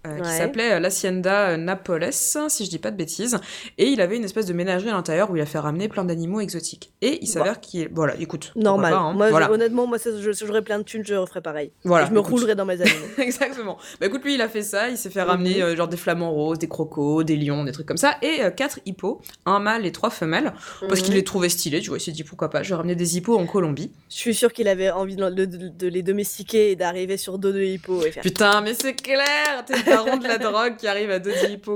Euh, 0.05 0.19
qui 0.21 0.29
s'appelait 0.29 0.73
euh, 0.73 0.79
l'Hacienda 0.79 1.57
Napoles, 1.57 2.09
si 2.11 2.65
je 2.65 2.69
dis 2.69 2.79
pas 2.79 2.91
de 2.91 2.97
bêtises, 2.97 3.37
et 3.77 3.87
il 3.87 4.01
avait 4.01 4.17
une 4.17 4.23
espèce 4.23 4.45
de 4.45 4.53
ménagerie 4.53 4.89
à 4.89 4.93
l'intérieur 4.93 5.29
où 5.31 5.35
il 5.35 5.41
a 5.41 5.45
fait 5.45 5.59
ramener 5.59 5.87
plein 5.87 6.05
d'animaux 6.05 6.39
exotiques. 6.39 6.91
Et 7.01 7.19
il 7.21 7.27
s'avère 7.27 7.59
qu'il. 7.59 7.89
Voilà, 7.93 8.15
écoute. 8.19 8.51
Normal. 8.55 8.91
pas, 8.93 8.97
hein. 8.99 9.13
Moi, 9.13 9.29
je- 9.29 9.49
honnêtement, 9.51 9.87
moi, 9.87 9.97
si 9.99 10.09
j'aurais 10.45 10.61
plein 10.61 10.77
de 10.79 10.83
thunes, 10.83 11.03
je 11.05 11.13
referais 11.15 11.41
pareil. 11.41 11.71
voilà. 11.83 12.05
je 12.07 12.11
me 12.11 12.19
écoute. 12.19 12.31
roulerais 12.31 12.55
dans 12.55 12.65
mes 12.65 12.73
animaux. 12.81 13.05
Exactement. 13.17 13.77
Bah 13.99 14.07
écoute, 14.07 14.23
lui, 14.23 14.35
il 14.35 14.41
a 14.41 14.49
fait 14.49 14.63
ça. 14.63 14.89
Il 14.89 14.97
s'est 14.97 15.09
fait 15.09 15.21
ramener 15.21 15.55
Mhm. 15.55 15.61
euh, 15.61 15.75
genre 15.75 15.87
des 15.87 15.97
flamants 15.97 16.31
roses, 16.31 16.59
des 16.59 16.67
crocos, 16.67 17.23
des 17.23 17.35
lions, 17.37 17.63
des 17.63 17.71
trucs 17.71 17.85
comme 17.87 17.97
ça, 17.97 18.15
et 18.21 18.41
euh, 18.43 18.49
quatre 18.51 18.79
hippos, 18.85 19.21
un 19.45 19.59
mâle 19.59 19.85
et 19.85 19.91
trois 19.91 20.09
femelles, 20.09 20.53
parce 20.87 21.01
qu'il 21.01 21.11
Mhm. 21.11 21.17
les 21.17 21.23
trouvait 21.23 21.49
stylés. 21.49 21.81
Tu 21.81 21.89
vois, 21.89 21.97
il 21.97 22.01
s'est 22.01 22.11
dit 22.11 22.23
pourquoi 22.23 22.49
pas. 22.49 22.63
Je 22.63 22.69
vais 22.69 22.75
ramener 22.75 22.95
des 22.95 23.17
hippos 23.17 23.37
en 23.37 23.45
Colombie. 23.45 23.91
Je 24.09 24.15
suis 24.15 24.33
sûre 24.35 24.51
qu'il 24.53 24.67
avait 24.67 24.89
envie 24.91 25.15
de, 25.15 25.29
de- 25.45 25.87
les 25.87 26.01
domestiquer 26.03 26.71
et 26.71 26.75
d'arriver 26.75 27.17
sur 27.17 27.37
dos 27.37 27.51
de 27.51 27.61
hippo 27.61 28.03
et 28.05 28.11
faire. 28.11 28.23
Putain, 28.23 28.61
mais 28.61 28.73
c'est 28.73 28.93
clair. 28.95 29.63
Baron 29.95 30.17
de 30.17 30.27
la 30.27 30.37
drogue 30.37 30.75
qui 30.77 30.87
arrive 30.87 31.11
à 31.11 31.19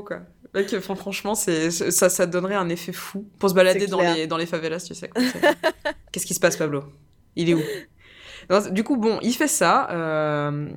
quoi. 0.01 0.19
Mec, 0.53 0.79
fran- 0.79 0.95
franchement, 0.95 1.35
c'est 1.35 1.69
ça, 1.71 2.09
ça 2.09 2.25
donnerait 2.25 2.55
un 2.55 2.69
effet 2.69 2.91
fou 2.91 3.27
pour 3.37 3.49
se 3.49 3.55
balader 3.55 3.85
dans 3.87 4.01
les 4.01 4.25
dans 4.27 4.37
les 4.37 4.45
favelas, 4.47 4.79
tu 4.79 4.95
sais. 4.95 5.09
Qu'est-ce 6.11 6.25
qui 6.25 6.33
se 6.33 6.39
passe, 6.39 6.57
Pablo? 6.57 6.83
Il 7.35 7.49
est 7.49 7.53
où? 7.53 7.61
Non, 8.49 8.59
Du 8.71 8.83
coup, 8.83 8.97
bon, 8.97 9.19
il 9.21 9.33
fait 9.33 9.47
ça. 9.47 9.87
euh, 9.91 10.67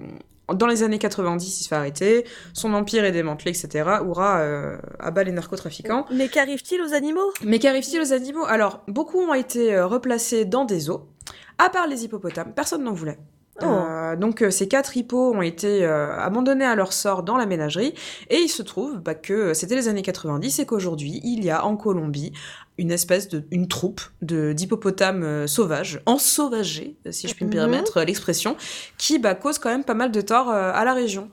Dans 0.53 0.67
les 0.67 0.83
années 0.83 0.99
90, 0.99 1.61
il 1.61 1.63
se 1.65 1.69
fait 1.69 1.75
arrêter. 1.75 2.25
Son 2.53 2.75
empire 2.75 3.05
est 3.05 3.13
démantelé, 3.13 3.51
etc. 3.53 3.89
Oura 4.05 4.41
euh, 4.41 4.77
abat 5.01 5.25
les 5.25 5.33
narcotrafiquants. 5.33 6.05
Mais 6.13 6.29
qu'arrive-t-il 6.29 6.83
aux 6.83 6.93
animaux? 6.93 7.33
Mais 7.43 7.59
qu'arrive-t-il 7.59 8.01
aux 8.03 8.13
animaux? 8.13 8.45
Alors, 8.47 8.83
beaucoup 8.89 9.19
ont 9.21 9.33
été 9.35 9.75
euh, 9.75 9.87
replacés 9.87 10.45
dans 10.45 10.67
des 10.67 10.81
zoos, 10.81 11.09
à 11.57 11.71
part 11.71 11.87
les 11.87 12.05
hippopotames. 12.05 12.53
Personne 12.55 12.85
n'en 12.85 12.93
voulait. 12.93 13.19
Oh. 13.61 13.65
Euh, 13.67 14.17
donc 14.17 14.43
euh, 14.43 14.51
ces 14.51 14.67
quatre 14.67 14.97
hippos 14.97 15.35
ont 15.35 15.43
été 15.43 15.85
euh, 15.85 16.17
abandonnés 16.19 16.65
à 16.65 16.75
leur 16.75 16.95
sort 16.95 17.23
dans 17.23 17.37
la 17.37 17.45
ménagerie 17.45 17.93
et 18.31 18.37
il 18.39 18.49
se 18.49 18.63
trouve 18.63 18.99
bah, 19.01 19.15
que 19.15 19.53
c'était 19.53 19.75
les 19.75 19.89
années 19.89 20.01
90 20.01 20.59
et 20.61 20.65
qu'aujourd'hui 20.67 21.21
il 21.23 21.45
y 21.45 21.51
a 21.51 21.65
en 21.67 21.77
Colombie 21.77 22.33
une 22.79 22.91
espèce 22.91 23.29
de 23.29 23.45
une 23.51 23.69
troupe 23.69 24.01
de 24.23 24.55
d'hippopotames 24.55 25.23
euh, 25.23 25.47
sauvages, 25.47 26.01
ensauvagés 26.07 26.97
si 27.11 27.29
je 27.29 27.35
puis 27.35 27.45
me 27.45 27.51
Mhm. 27.51 27.57
permettre 27.57 28.01
l'expression, 28.03 28.57
qui 28.97 29.19
bah, 29.19 29.35
cause 29.35 29.59
quand 29.59 29.69
même 29.71 29.85
pas 29.85 29.95
mal 29.95 30.11
de 30.13 30.21
tort 30.23 30.49
à 30.51 30.83
la 30.85 30.95
région. 30.95 31.29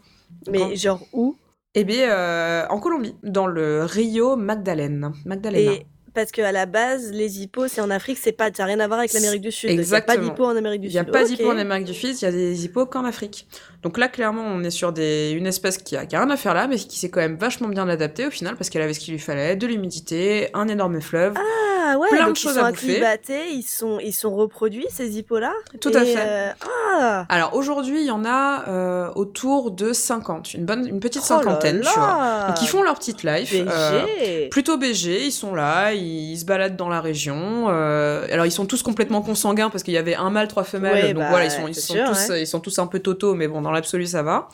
Mais 0.51 0.59
Quand- 0.59 0.75
genre 0.75 1.01
où? 1.13 1.37
Eh 1.73 1.85
bien 1.85 2.67
en 2.69 2.79
Colombie, 2.79 3.15
dans 3.23 3.47
le 3.47 3.83
Rio 3.85 4.35
Magdalena. 4.35 5.13
Magdalena. 5.25 5.71
Et 5.71 5.85
parce 6.13 6.31
qu'à 6.31 6.51
la 6.51 6.65
base, 6.65 7.11
les 7.11 7.41
hippos, 7.41 7.67
c'est 7.67 7.81
en 7.81 7.89
Afrique, 7.89 8.17
c'est 8.21 8.31
pas, 8.31 8.45
ça 8.53 8.63
n'a 8.63 8.65
rien 8.65 8.79
à 8.79 8.87
voir 8.87 8.99
avec 8.99 9.13
l'Amérique 9.13 9.41
du 9.41 9.51
Sud. 9.51 9.69
Exactement. 9.69 10.13
Il 10.15 10.21
n'y 10.21 10.27
a 10.27 10.29
pas 10.29 10.33
d'hippos 10.35 10.45
en 10.45 10.55
Amérique 10.57 10.81
du 10.81 10.87
Il 10.87 10.91
Sud. 10.91 11.01
n'y 11.01 11.07
a 11.09 11.11
pas 11.11 11.21
Ok. 11.21 11.27
d'hippos 11.27 11.51
en 11.51 11.57
Amérique 11.57 11.85
du 11.85 11.93
Sud, 11.93 12.15
il 12.21 12.25
y 12.25 12.27
a 12.27 12.31
des 12.31 12.65
hippos 12.65 12.85
qu'en 12.85 13.05
Afrique. 13.05 13.47
Donc 13.83 13.97
là, 13.97 14.07
clairement, 14.09 14.43
on 14.45 14.63
est 14.63 14.69
sur 14.71 14.91
des... 14.91 15.31
une 15.31 15.47
espèce 15.47 15.77
qui 15.77 15.95
a, 15.95 16.05
qui 16.05 16.15
a 16.15 16.19
rien 16.21 16.29
à 16.29 16.37
faire 16.37 16.53
là, 16.53 16.67
mais 16.67 16.75
qui 16.77 16.99
s'est 16.99 17.09
quand 17.09 17.21
même 17.21 17.37
vachement 17.37 17.67
bien 17.69 17.87
adaptée 17.87 18.27
au 18.27 18.31
final, 18.31 18.55
parce 18.57 18.69
qu'elle 18.69 18.81
avait 18.81 18.93
ce 18.93 18.99
qu'il 18.99 19.13
lui 19.13 19.19
fallait, 19.21 19.55
de 19.55 19.65
l'humidité, 19.67 20.49
un 20.53 20.67
énorme 20.67 20.99
fleuve, 21.01 21.33
Ah 21.37 21.97
ouais, 21.97 22.07
plein 22.09 22.23
de 22.23 22.25
donc 22.27 22.39
ils 22.39 22.43
choses 22.43 22.55
sont 22.55 22.63
à 22.63 22.71
bouffer. 22.71 22.91
acclimatés, 22.97 23.49
ils 23.53 23.63
sont, 23.63 23.99
ils 23.99 24.13
sont 24.13 24.35
reproduits, 24.35 24.85
ces 24.91 25.17
hippos-là? 25.17 25.53
Tout 25.79 25.91
à 25.93 26.03
fait. 26.03 26.15
euh, 26.17 26.49
Ah 26.93 27.25
Alors 27.29 27.55
aujourd'hui, 27.55 28.01
il 28.01 28.05
y 28.07 28.11
en 28.11 28.25
a 28.25 28.67
euh, 28.67 29.09
autour 29.15 29.71
de 29.71 29.93
50, 29.93 30.53
une 30.55 30.65
bonne, 30.65 30.85
une 30.87 30.99
petite 30.99 31.23
Oh 31.25 31.33
là 31.33 31.37
cinquantaine, 31.41 31.79
tu 31.81 31.99
vois. 31.99 32.45
Donc 32.47 32.61
ils 32.61 32.67
font 32.67 32.83
leur 32.83 32.95
petite 32.99 33.23
life. 33.23 33.53
euh, 33.55 34.03
BG 34.05 34.49
plutôt 34.49 34.77
BG, 34.77 35.25
ils 35.25 35.31
sont 35.31 35.55
là, 35.55 35.93
ils, 35.99 36.37
se 36.37 36.45
baladent 36.45 36.75
dans 36.75 36.89
la 36.89 37.01
région. 37.01 37.67
euh, 37.69 38.25
alors 38.31 38.45
ils 38.45 38.51
sont 38.51 38.65
tous 38.65 38.81
complètement 38.83 39.21
consanguins 39.21 39.69
parce 39.69 39.83
qu'il 39.83 39.93
y 39.93 39.97
avait 39.97 40.15
un 40.15 40.29
mâle, 40.29 40.47
trois 40.47 40.63
femelles, 40.63 41.05
Ouais, 41.05 41.13
donc 41.13 41.23
bah, 41.23 41.29
voilà, 41.29 41.45
ils 41.45 41.51
sont, 41.51 41.67
ils 41.67 41.75
c'est 41.75 41.81
sont 41.81 41.93
sûr, 41.93 42.07
tous, 42.07 42.33
ils 42.37 42.47
sont 42.47 42.59
tous 42.59 42.79
un 42.79 42.87
peu 42.87 42.99
totaux, 42.99 43.35
mais 43.35 43.47
bon, 43.47 43.61
dans 43.61 43.71
l'absolu 43.71 44.05
ça 44.05 44.23
va. 44.23 44.49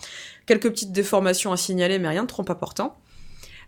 Quelques 0.45 0.69
petites 0.69 0.91
déformations 0.91 1.51
à 1.51 1.57
signaler, 1.57 1.99
mais 1.99 2.07
rien 2.07 2.23
de 2.23 2.27
trop 2.27 2.45
important. 2.49 2.95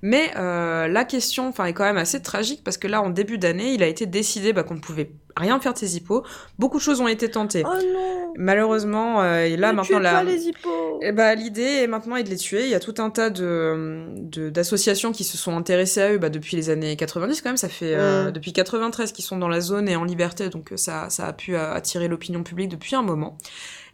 Mais 0.01 0.31
euh, 0.37 0.87
la 0.87 1.03
question, 1.05 1.47
enfin, 1.47 1.65
est 1.65 1.73
quand 1.73 1.83
même 1.83 1.97
assez 1.97 2.21
tragique 2.21 2.63
parce 2.63 2.77
que 2.77 2.87
là, 2.87 3.01
en 3.01 3.09
début 3.09 3.37
d'année, 3.37 3.73
il 3.73 3.81
a 3.83 3.87
été 3.87 4.05
décidé 4.05 4.53
bah, 4.53 4.63
qu'on 4.63 4.75
ne 4.75 4.79
pouvait 4.79 5.11
rien 5.35 5.59
faire 5.59 5.73
de 5.73 5.77
ces 5.77 5.97
hippos. 5.97 6.23
Beaucoup 6.59 6.77
de 6.77 6.81
choses 6.83 6.99
ont 7.01 7.07
été 7.07 7.29
tentées. 7.29 7.63
Oh 7.65 7.73
non 7.93 8.33
Malheureusement, 8.37 9.21
euh, 9.21 9.45
et 9.45 9.57
là 9.57 9.71
Ne 9.71 9.77
maintenant 9.77 9.99
la, 9.99 10.23
les 10.23 10.47
hippos 10.47 10.99
eh 11.01 11.11
ben, 11.11 11.35
l'idée 11.35 11.61
est 11.61 11.87
maintenant 11.87 12.15
de 12.15 12.27
les 12.29 12.37
tuer. 12.37 12.63
Il 12.63 12.69
y 12.69 12.75
a 12.75 12.79
tout 12.79 12.95
un 12.97 13.09
tas 13.11 13.29
de, 13.29 14.05
de- 14.17 14.49
d'associations 14.49 15.11
qui 15.11 15.23
se 15.23 15.37
sont 15.37 15.55
intéressées 15.55 16.01
à 16.01 16.11
eux 16.13 16.17
bah, 16.17 16.29
depuis 16.29 16.55
les 16.57 16.69
années 16.71 16.95
90 16.95 17.41
quand 17.41 17.49
même. 17.49 17.57
Ça 17.57 17.69
fait 17.69 17.93
euh, 17.95 18.29
Mm. 18.29 18.31
depuis 18.31 18.53
93 18.53 19.11
qu'ils 19.11 19.25
sont 19.25 19.37
dans 19.37 19.47
la 19.47 19.61
zone 19.61 19.87
et 19.89 19.95
en 19.95 20.03
liberté, 20.03 20.49
donc 20.49 20.71
ça, 20.75 21.09
ça 21.09 21.27
a 21.27 21.33
pu 21.33 21.55
attirer 21.55 22.07
l'opinion 22.07 22.41
publique 22.43 22.69
depuis 22.69 22.95
un 22.95 23.03
moment. 23.03 23.37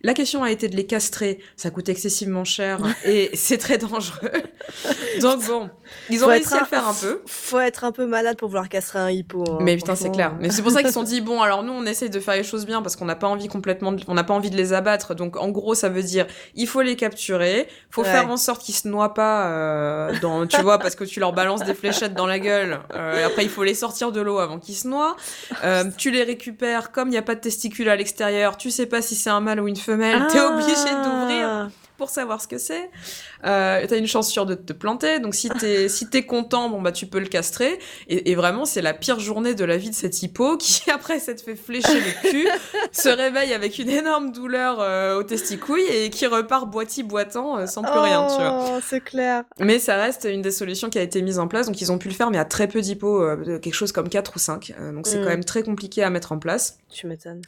La 0.05 0.13
question 0.13 0.43
a 0.43 0.51
été 0.51 0.67
de 0.67 0.75
les 0.75 0.85
castrer. 0.85 1.39
Ça 1.55 1.69
coûte 1.69 1.87
excessivement 1.87 2.43
cher 2.43 2.79
et 3.05 3.29
c'est 3.35 3.57
très 3.57 3.77
dangereux. 3.77 4.31
Donc 5.21 5.45
bon, 5.47 5.69
ils 6.09 6.17
ont 6.19 6.23
Faut 6.25 6.31
réussi 6.31 6.53
à 6.53 6.59
le 6.61 6.65
faire 6.65 6.87
un 6.87 6.93
peu. 6.93 7.21
Faut 7.25 7.59
être 7.59 7.83
un 7.85 7.91
peu 7.93 8.05
malade 8.05 8.35
pour 8.37 8.49
vouloir 8.49 8.67
castrer 8.67 8.99
un 8.99 9.09
hippo. 9.09 9.45
hein, 9.49 9.57
Mais 9.61 9.77
putain, 9.77 9.95
c'est 9.95 10.11
clair. 10.11 10.35
Mais 10.41 10.49
c'est 10.49 10.61
pour 10.61 10.71
ça 10.71 10.79
qu'ils 10.79 10.89
se 10.89 10.93
sont 10.95 11.03
dit 11.13 11.21
bon, 11.21 11.41
alors 11.41 11.63
nous 11.63 11.71
on 11.71 11.85
essaye 11.85 12.09
de 12.09 12.19
faire 12.19 12.35
les 12.35 12.43
choses 12.43 12.65
bien 12.65 12.81
parce 12.81 12.95
qu'on 12.97 13.05
n'a 13.05 13.15
pas 13.15 13.27
envie 13.27 13.47
complètement, 13.47 13.93
de- 13.93 14.03
on 14.09 14.13
n'a 14.13 14.23
pas 14.25 14.33
envie 14.33 14.49
de 14.49 14.57
les 14.57 14.73
abattre. 14.73 15.15
Donc 15.15 15.37
en 15.37 15.49
gros, 15.49 15.73
ça 15.75 15.87
veut 15.87 16.03
dire 16.03 16.27
il 16.55 16.67
faut 16.67 16.81
les 16.81 16.95
capturer, 16.97 17.67
faut 17.89 18.01
Ouais. 18.03 18.11
faire 18.11 18.29
en 18.29 18.35
sorte 18.37 18.61
qu'ils 18.61 18.75
se 18.75 18.89
noient 18.89 19.13
pas 19.13 19.47
euh, 19.47 20.19
dans, 20.21 20.45
tu 20.47 20.61
vois, 20.61 20.79
parce 20.79 20.95
que 20.95 21.05
tu 21.05 21.21
leur 21.21 21.31
balances 21.31 21.63
des 21.63 21.73
fléchettes 21.73 22.13
dans 22.13 22.27
la 22.27 22.39
gueule. 22.39 22.79
Euh, 22.93 23.19
et 23.19 23.23
après, 23.23 23.43
il 23.43 23.49
faut 23.49 23.63
les 23.63 23.73
sortir 23.75 24.11
de 24.11 24.19
l'eau 24.19 24.39
avant 24.39 24.59
qu'ils 24.59 24.75
se 24.75 24.87
noient. 24.89 25.15
Euh, 25.63 25.85
tu 25.97 26.11
les 26.11 26.23
récupères 26.23 26.91
comme 26.91 27.07
il 27.07 27.11
n'y 27.11 27.17
a 27.17 27.21
pas 27.21 27.35
de 27.35 27.39
testicules 27.39 27.87
à 27.87 27.95
l'extérieur. 27.95 28.57
Tu 28.57 28.69
sais 28.69 28.85
pas 28.85 29.01
si 29.01 29.15
c'est 29.15 29.29
un 29.29 29.39
mâle 29.39 29.61
ou 29.61 29.67
une 29.69 29.77
femelle. 29.93 30.27
T'es 30.31 30.39
Ah. 30.39 30.51
obligé 30.53 30.73
d'ouvrir 31.03 31.69
pour 31.97 32.09
savoir 32.09 32.41
ce 32.41 32.47
que 32.47 32.57
c'est. 32.57 32.89
Euh, 33.45 33.85
t'as 33.87 33.97
une 33.97 34.07
chance 34.07 34.29
sûre 34.29 34.45
de 34.45 34.55
te 34.55 34.73
planter, 34.73 35.19
donc 35.19 35.35
si 35.35 35.47
t'es 35.49 35.87
si 35.89 36.09
t'es 36.09 36.25
content, 36.25 36.67
bon 36.69 36.81
bah 36.81 36.91
tu 36.91 37.05
peux 37.05 37.19
le 37.19 37.27
castrer. 37.27 37.79
Et, 38.09 38.31
et 38.31 38.35
vraiment, 38.35 38.65
c'est 38.65 38.81
la 38.81 38.93
pire 38.93 39.19
journée 39.19 39.53
de 39.53 39.63
la 39.63 39.77
vie 39.77 39.89
de 39.89 39.95
cet 39.95 40.21
hippo 40.23 40.57
qui 40.57 40.89
après 40.91 41.19
s'être 41.19 41.41
fait 41.43 41.55
flécher 41.55 41.93
le 41.93 42.29
cul, 42.29 42.47
se 42.91 43.09
réveille 43.09 43.53
avec 43.53 43.77
une 43.79 43.89
énorme 43.89 44.31
douleur 44.31 44.77
euh, 44.81 45.17
aux 45.19 45.23
testicouilles 45.23 45.85
et 45.87 46.09
qui 46.09 46.25
repart 46.25 46.69
boiti 46.69 47.03
boitant 47.03 47.57
euh, 47.59 47.67
sans 47.67 47.83
plus 47.83 47.99
rien, 47.99 48.25
tu 48.27 48.35
vois. 48.35 48.65
Oh, 48.77 48.79
c'est 48.85 49.01
clair. 49.01 49.43
Mais 49.59 49.77
ça 49.79 49.95
reste 49.95 50.27
une 50.29 50.41
des 50.41 50.51
solutions 50.51 50.89
qui 50.89 50.97
a 50.99 51.03
été 51.03 51.21
mise 51.21 51.37
en 51.39 51.47
place, 51.47 51.67
donc 51.67 51.79
ils 51.79 51.91
ont 51.91 51.99
pu 51.99 52.07
le 52.09 52.15
faire, 52.15 52.31
mais 52.31 52.39
à 52.39 52.45
très 52.45 52.67
peu 52.67 52.81
d'hippos, 52.81 53.21
euh, 53.21 53.59
quelque 53.59 53.75
chose 53.75 53.91
comme 53.91 54.09
4 54.09 54.33
ou 54.35 54.39
5. 54.39 54.73
Euh, 54.79 54.91
donc 54.91 55.05
c'est 55.07 55.19
Mm. 55.19 55.23
quand 55.23 55.29
même 55.29 55.45
très 55.45 55.63
compliqué 55.63 56.01
à 56.03 56.09
mettre 56.09 56.31
en 56.31 56.39
place. 56.39 56.79
Tu 56.89 57.07
m'étonnes. 57.07 57.41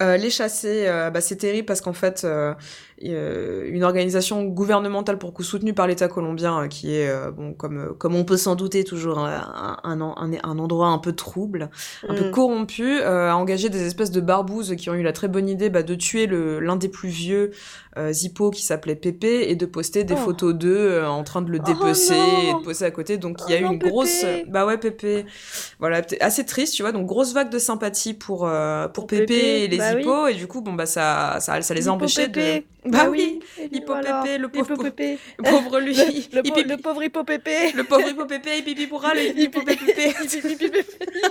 Euh, 0.00 0.16
les 0.16 0.30
chasser, 0.30 0.86
euh, 0.86 1.10
bah, 1.10 1.20
c'est 1.20 1.36
terrible 1.36 1.66
parce 1.66 1.80
qu'en 1.80 1.92
fait, 1.92 2.22
euh, 2.22 2.54
une 3.00 3.84
organisation 3.84 4.44
gouvernementale 4.44 5.18
pour 5.18 5.32
coup 5.32 5.42
soutenue 5.42 5.74
par 5.74 5.86
l'État 5.86 6.08
colombien, 6.08 6.62
euh, 6.64 6.66
qui 6.68 6.94
est, 6.94 7.08
euh, 7.08 7.30
bon, 7.30 7.52
comme, 7.54 7.78
euh, 7.78 7.92
comme 7.96 8.14
on 8.16 8.24
peut 8.24 8.36
s'en 8.36 8.54
douter, 8.56 8.84
toujours 8.84 9.18
un, 9.20 9.78
un, 9.84 10.00
un, 10.00 10.30
un 10.42 10.58
endroit 10.58 10.88
un 10.88 10.98
peu 10.98 11.12
trouble, 11.12 11.70
un 12.08 12.14
peu 12.14 12.24
Mm. 12.28 12.30
corrompu, 12.30 13.00
euh, 13.00 13.30
a 13.30 13.34
engagé 13.36 13.68
des 13.68 13.86
espèces 13.86 14.10
de 14.10 14.20
barbouzes 14.20 14.74
qui 14.76 14.90
ont 14.90 14.94
eu 14.94 15.02
la 15.02 15.12
très 15.12 15.28
bonne 15.28 15.48
idée 15.48 15.70
bah, 15.70 15.82
de 15.82 15.94
tuer 15.94 16.26
l'un 16.26 16.76
des 16.76 16.88
plus 16.88 17.08
vieux 17.08 17.50
euh, 17.96 18.12
hippos 18.12 18.50
qui 18.50 18.62
s'appelait 18.62 18.94
Pépé 18.94 19.46
et 19.48 19.56
de 19.56 19.66
poster 19.66 20.04
des 20.04 20.14
Oh. 20.14 20.24
photos 20.24 20.54
d'eux 20.54 20.76
euh, 20.76 21.08
en 21.08 21.24
train 21.24 21.42
de 21.42 21.50
le 21.50 21.58
Oh 21.60 21.64
dépecer 21.66 22.14
et 22.14 22.54
de 22.54 22.62
poser 22.64 22.84
à 22.84 22.90
côté. 22.90 23.16
Donc 23.18 23.38
il 23.48 23.52
y 23.52 23.56
a 23.56 23.58
Oh 23.58 23.60
eu 23.62 23.64
non, 23.64 23.72
une 23.72 23.78
grosse, 23.78 24.24
bah 24.48 24.66
ouais 24.66 24.78
Pépé, 24.78 25.24
voilà, 25.80 26.02
assez 26.20 26.44
triste, 26.46 26.74
tu 26.74 26.82
vois. 26.82 26.92
Donc 26.92 27.06
grosse 27.06 27.32
vague 27.32 27.50
de 27.50 27.58
sympathie 27.58 28.14
pour 28.14 28.46
euh, 28.46 28.86
pour, 28.88 28.92
Pour 28.92 29.06
Pépé, 29.08 29.26
Pépé, 29.26 29.64
et 29.64 29.68
les 29.68 29.78
bah 29.78 29.92
oui. 29.94 30.02
hippos 30.02 30.26
et 30.28 30.34
du 30.34 30.46
coup 30.46 30.60
bon 30.60 30.72
bah 30.74 30.86
ça 30.86 31.38
ça, 31.40 31.60
ça 31.62 31.74
les 31.74 31.88
a 31.88 31.92
empêchés 31.92 32.28
de 32.28 32.62
Bah 32.90 33.06
oui 33.10 33.40
Et 33.58 33.68
l'hippo 33.68 33.92
voilà. 33.92 34.22
Pépé, 34.22 34.38
le 34.38 34.48
pauvre- 34.48 34.70
L'hippo 34.70 34.82
Pépé. 34.84 35.18
le 35.38 35.44
pauvre 35.50 35.80
lui 35.80 35.94
Le, 36.32 36.40
le, 36.42 36.68
le 36.68 36.76
pauvre 36.76 37.02
hippo 37.02 37.24
Pépé. 37.24 37.72
le 37.74 37.84
pauvre 37.84 38.08
hippo 38.08 38.24
Pépé 38.26 38.50
il 38.58 38.64
pipi 38.64 38.86
pourra 38.86 39.14
le 39.14 39.38
hippo 39.38 39.60
Pépé 39.62 40.14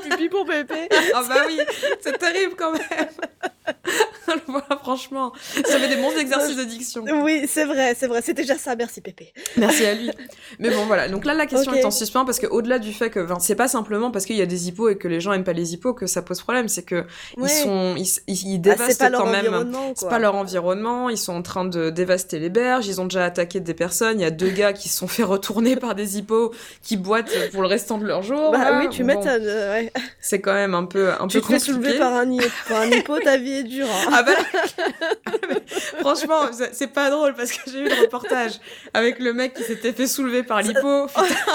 Pipi, 0.04 0.30
pour 0.30 0.46
Pépé. 0.46 0.88
ah 1.13 1.24
bah 1.28 1.36
oui 1.48 1.60
c'est 2.02 2.17
terrible 2.17 2.54
quand 2.58 2.72
même 2.72 2.82
voilà 4.48 4.78
franchement 4.82 5.32
ça 5.65 5.80
fait 5.80 5.88
des 5.89 5.96
bons 6.02 6.15
exercices 6.17 6.56
de 6.58 6.63
diction 6.63 7.04
Oui, 7.24 7.46
c'est 7.48 7.65
vrai, 7.65 7.96
c'est 7.98 8.08
vrai. 8.08 8.22
C'est 8.24 8.34
déjà 8.34 8.58
ça. 8.58 8.76
Merci 8.76 9.02
Pépé. 9.02 9.34
Merci 9.58 9.86
à 9.86 9.93
lui. 9.93 10.12
Mais 10.60 10.70
bon, 10.70 10.86
voilà. 10.86 11.08
Donc 11.10 11.26
là, 11.26 11.34
la 11.34 11.46
question 11.46 11.74
est 11.74 11.86
en 11.86 11.91
suspens 11.91 12.26
parce 12.26 12.39
que 12.39 12.48
au-delà 12.48 12.80
du 12.80 12.93
fait 12.93 13.10
que, 13.10 13.20
enfin, 13.20 13.39
c'est 13.39 13.56
pas 13.56 13.67
simplement 13.67 14.12
parce 14.12 14.26
qu'il 14.26 14.36
y 14.36 14.41
a 14.41 14.46
des 14.46 14.67
hippos 14.67 14.89
et 14.89 14.98
que 14.98 15.08
les 15.08 15.20
gens 15.22 15.34
aiment 15.34 15.43
pas 15.43 15.54
les 15.54 15.74
hippos 15.74 15.93
que 15.93 16.08
ça 16.08 16.22
pose 16.22 16.41
problème. 16.41 16.67
C'est 16.67 16.84
que 16.84 17.06
Ouais. 17.38 17.46
ils 17.46 17.50
sont, 17.50 17.96
ils, 17.98 18.08
ils, 18.28 18.48
ils 18.54 18.56
Ah, 18.56 18.58
dévastent 18.76 19.12
quand 19.12 19.26
même. 19.32 19.72
C'est 19.96 20.10
pas 20.10 20.20
leur 20.20 20.36
environnement. 20.36 21.10
Ils 21.10 21.17
sont 21.17 21.41
train 21.48 21.66
de 21.66 21.90
dévaster 21.90 22.40
les 22.40 22.50
berges. 22.50 22.88
Ils 22.88 23.02
ont 23.02 23.06
déjà 23.06 23.26
attaqué 23.26 23.60
des 23.60 23.74
personnes. 23.74 24.20
Il 24.20 24.24
y 24.24 24.26
a 24.26 24.32
deux 24.32 24.50
gars 24.50 24.74
qui 24.74 24.90
se 24.90 24.98
sont 24.98 25.08
fait 25.08 25.24
retourner 25.24 25.76
par 25.76 25.96
des 25.96 26.18
hippos 26.18 26.54
qui 26.84 26.98
boitent 26.98 27.32
pour 27.52 27.62
le 27.62 27.68
restant 27.68 27.98
de 27.98 28.06
leur 28.06 28.22
jour. 28.22 28.52
Bah 28.52 28.58
là. 28.72 28.80
oui, 28.80 28.90
tu 28.90 29.02
Bon, 29.04 29.08
m'étonnes. 29.08 29.42
euh, 29.46 29.74
ouais. 29.74 29.92
C'est 30.22 30.42
quand 30.42 30.54
même 30.54 30.76
un 30.76 30.86
peu, 30.86 31.12
un 31.20 31.28
Tu 31.28 31.38
peu 31.40 31.48
te 31.48 31.54
fais 31.54 31.60
soulever 31.60 31.98
par 31.98 32.14
un, 32.14 32.28
par 32.68 32.82
un 32.82 32.88
hippo, 32.92 33.18
ta 33.20 33.38
vie 33.38 33.54
est 33.54 33.64
dure. 33.64 33.88
hein. 33.90 34.10
Ah 34.14 34.24
bah 34.24 34.34
franchement 36.00 36.50
c'est- 36.52 36.88
pas 36.88 37.10
drôle 37.10 37.34
parce 37.36 37.52
que 37.52 37.70
j'ai 37.70 37.80
eu 37.80 37.90
le 37.90 38.02
reportage 38.02 38.54
avec 38.94 39.20
le 39.20 39.34
mec 39.34 39.54
qui 39.54 39.64
s'était 39.64 39.92
fait 39.94 40.08
soulever 40.08 40.42
par 40.44 40.62
l'hippo 40.62 41.08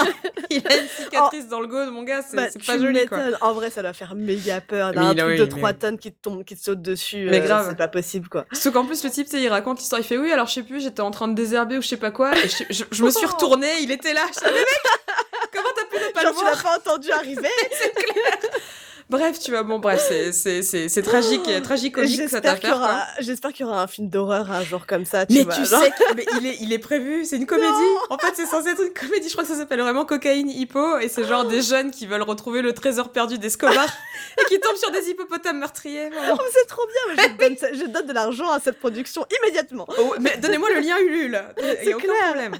il 0.49 0.61
a 0.67 0.75
une 0.77 0.87
cicatrice 0.87 1.47
dans 1.47 1.59
le 1.59 1.67
dos 1.67 1.91
mon 1.91 2.03
gars 2.03 2.21
c'est 2.21 2.35
Bah, 2.37 2.43
pas 2.65 2.77
joli 2.77 3.05
quoi. 3.07 3.19
En 3.41 3.53
vrai, 3.53 3.69
ça 3.69 3.81
doit 3.81 3.93
faire 3.93 4.15
méga 4.15 4.61
peur. 4.61 4.93
D'un 4.93 5.13
truc 5.15 5.25
oui, 5.27 5.37
de 5.37 5.43
mais- 5.43 5.49
3 5.49 5.73
tonnes 5.73 5.97
qui 5.97 6.11
te 6.11 6.17
tombe, 6.21 6.43
qui 6.43 6.55
te 6.55 6.61
saute 6.63 6.81
dessus. 6.81 7.27
Mais 7.29 7.41
euh, 7.41 7.45
grave. 7.45 7.65
C'est 7.69 7.77
pas 7.77 7.87
possible, 7.87 8.29
quoi. 8.29 8.45
Sauf 8.53 8.73
qu'en 8.73 8.85
plus 8.85 9.03
le 9.03 9.09
type 9.09 9.27
il 9.33 9.47
raconte 9.47 9.81
l'histoire 9.83 10.01
il 10.01 10.05
fait 10.05 10.17
oui 10.17 10.31
alors 10.31 10.47
je 10.47 10.53
sais 10.53 10.63
plus 10.63 10.81
j'étais 10.81 11.01
en 11.01 11.11
train 11.11 11.27
de 11.27 11.33
désherber 11.35 11.77
ou 11.77 11.81
je 11.81 11.87
sais 11.87 11.97
pas 11.97 12.11
quoi 12.11 12.35
et 12.37 12.47
je, 12.49 12.63
je- 12.69 12.83
je 12.91 13.03
me 13.03 13.11
suis 13.11 13.25
retournée 13.33 13.79
il 13.81 13.91
était 13.91 14.13
là 14.13 14.21
je 14.29 14.39
savais 14.39 14.59
mec 14.59 14.81
comment 15.53 15.69
t'as 15.75 15.85
pu 15.85 16.03
ne 16.03 16.09
pas 16.11 16.21
Genre, 16.23 16.31
le 16.31 16.35
tu 16.37 16.41
voir 16.43 16.55
l'as 16.55 16.61
pas 16.63 16.77
entendu 16.77 17.11
arriver. 17.11 17.49
bref 19.17 19.39
tu 19.39 19.51
vois 19.51 19.63
bon 19.63 19.79
bref 19.79 20.03
c'est 20.07 20.31
c'est 20.33 20.63
c'est 20.63 20.89
c'est 20.89 21.01
tragique 21.03 21.43
tragique 21.63 21.95
cette 21.97 22.07
J'espère 22.07 22.59
qu'il 22.59 22.69
y 22.69 22.71
affaire 22.71 23.07
j'espère 23.19 23.53
qu'il 23.53 23.65
y 23.65 23.69
aura 23.69 23.81
un 23.83 23.87
film 23.87 24.09
d'horreur 24.09 24.51
un 24.51 24.63
jour 24.63 24.85
comme 24.87 25.05
ça. 25.05 25.25
Tu 25.25 25.35
Mais 25.35 25.43
vois, 25.43 25.53
tu 25.53 25.65
genre. 25.65 25.81
sais 25.81 25.91
que- 25.91 26.13
mais 26.15 26.25
il, 26.39 26.47
est, 26.47 26.57
il 26.61 26.73
est 26.73 26.79
prévu, 26.79 27.23
c'est 27.25 27.37
une 27.37 27.45
comédie. 27.45 27.71
En 28.09 28.17
fait, 28.17 28.33
c'est 28.35 28.45
censé 28.45 28.69
être 28.69 28.81
une 28.83 28.93
comédie. 28.93 29.27
Je 29.27 29.33
crois 29.33 29.43
que 29.43 29.49
ça 29.49 29.55
s'appelle 29.57 29.81
vraiment 29.81 30.05
Cocaïne 30.05 30.49
Hippo. 30.49 30.97
Et 30.99 31.07
c'est 31.09 31.23
genre 31.25 31.45
des 31.45 31.61
jeunes 31.61 31.91
qui 31.91 32.05
veulent 32.07 32.21
retrouver 32.23 32.61
le 32.61 32.73
trésor 32.73 33.11
perdu 33.11 33.37
d'Escobar 33.37 33.85
et 34.39 34.43
qui 34.49 34.59
tombent 34.59 34.75
sur 34.75 34.91
des 34.91 35.09
hippopotames 35.09 35.59
meurtriers. 35.59 36.09
Oh, 36.31 36.37
c'est 36.51 36.67
trop 36.67 36.83
bien. 36.87 37.15
mais 37.15 37.23
Je 37.33 37.37
donne, 37.47 37.57
ça- 37.57 37.73
je 37.73 37.85
donne 37.91 38.07
de 38.07 38.13
l'argent 38.13 38.49
à 38.51 38.59
cette 38.59 38.79
production 38.79 39.25
immédiatement. 39.39 39.85
Oh, 39.99 40.15
mais 40.19 40.37
donnez-moi 40.37 40.69
le 40.75 40.79
lien 40.81 40.97
Ulule. 40.99 41.41
Il 41.83 41.89
y 41.89 41.91
a 41.93 41.95
aucun 41.97 42.07
clair. 42.07 42.23
problème. 42.29 42.55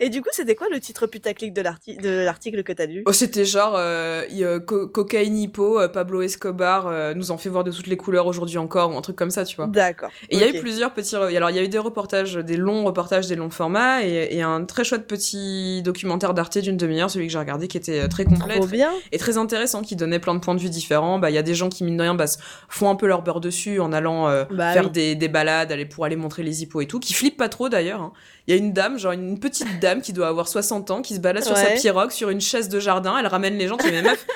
Et 0.00 0.08
du 0.08 0.22
coup, 0.22 0.28
c'était 0.32 0.54
quoi 0.54 0.68
le 0.70 0.80
titre 0.80 1.06
putaclic 1.06 1.52
de 1.52 1.60
l'arti- 1.62 1.96
de 1.96 2.10
l'article 2.24 2.62
que 2.62 2.72
t'as 2.72 2.86
lu? 2.86 3.02
Oh, 3.06 3.12
c'était 3.12 3.44
genre 3.44 3.74
euh, 3.76 4.22
a 4.56 4.60
co- 4.60 4.86
Cocaïne 4.88 5.36
Hippo, 5.38 5.80
euh, 5.80 5.88
Pablo 5.88 6.22
Escobar 6.22 6.86
euh, 6.86 7.14
nous 7.14 7.30
en 7.30 7.38
fait 7.38 7.48
voir 7.48 7.64
de 7.64 7.70
toutes 7.70 7.86
les 7.88 7.96
couleurs 7.96 8.26
aujourd'hui 8.26 8.58
encore 8.58 8.92
ou 8.94 8.96
un 8.96 9.02
truc 9.02 9.16
comme 9.16 9.30
ça, 9.30 9.44
tu 9.44 9.56
vois. 9.56 9.66
D'accord. 9.66 10.10
Et 10.30 10.36
il 10.36 10.40
y 10.40 10.44
a 10.44 10.48
eu 10.48 10.60
plusieurs 10.60 10.92
petits. 10.94 11.16
Alors, 11.16 11.50
il 11.50 11.56
y 11.56 11.58
a 11.58 11.62
eu 11.62 11.68
des 11.68 11.78
reportages, 11.78 12.34
des 12.34 12.56
longs 12.56 12.84
reportages, 12.84 13.26
des 13.26 13.36
longs 13.36 13.50
formats, 13.50 14.04
et, 14.04 14.28
et 14.36 14.42
un 14.42 14.64
très 14.64 14.84
chouette 14.84 15.06
petit 15.06 15.82
documentaire 15.82 16.34
d'Arte 16.34 16.58
d'une 16.58 16.76
demi-heure, 16.76 17.10
celui 17.10 17.26
que 17.26 17.32
j'ai 17.32 17.38
regardé, 17.38 17.66
qui 17.68 17.76
était 17.78 18.00
euh, 18.00 18.08
très 18.08 18.24
complet 18.24 18.56
Trop 18.56 18.66
bien. 18.66 18.90
et 19.10 19.18
très 19.18 19.38
intéressant, 19.38 19.82
qui 19.82 19.96
donnait 19.96 20.18
plein 20.18 20.34
de 20.34 20.40
points 20.40 20.54
de 20.54 20.60
vue 20.60 20.68
différents. 20.70 21.18
Bah, 21.18 21.30
il 21.30 21.34
y 21.34 21.38
a 21.38 21.42
des 21.42 21.54
gens 21.54 21.68
qui, 21.70 21.82
mine 21.84 21.96
de 21.96 22.02
rien, 22.02 22.14
bah, 22.14 22.26
font 22.68 22.90
un 22.90 22.94
peu 22.96 23.06
leur 23.06 23.22
beurre 23.22 23.40
dessus 23.40 23.80
en 23.80 23.92
allant 23.92 24.28
euh, 24.28 24.44
Bah 24.50 24.72
faire 24.72 24.84
oui. 24.86 24.90
des, 24.90 25.14
des 25.14 25.28
balades, 25.28 25.72
aller 25.72 25.86
pour 25.86 26.04
aller 26.04 26.16
montrer 26.16 26.42
les 26.42 26.62
hippos 26.62 26.80
et 26.82 26.86
tout, 26.86 27.00
qui 27.00 27.14
flippent 27.14 27.36
pas 27.38 27.48
trop 27.48 27.68
d'ailleurs. 27.68 28.00
hein. 28.02 28.12
Il 28.46 28.54
y 28.54 28.58
a 28.58 28.60
une 28.60 28.72
dame, 28.72 28.98
genre 28.98 29.12
une 29.12 29.38
petite 29.38 29.78
dame 29.80 30.02
qui 30.02 30.12
doit 30.12 30.26
avoir 30.26 30.48
60 30.48 30.90
ans, 30.90 31.02
qui 31.02 31.14
se 31.14 31.20
balade 31.20 31.44
sur 31.44 31.56
sa 31.56 31.70
pirogue, 31.70 32.10
sur 32.10 32.28
une 32.28 32.40
chaise 32.40 32.68
de 32.68 32.80
jardin, 32.80 33.16
elle 33.18 33.26
ramène 33.26 33.56
les 33.56 33.68
gens, 33.68 33.76
tu 33.76 33.90
meuf, 33.90 34.26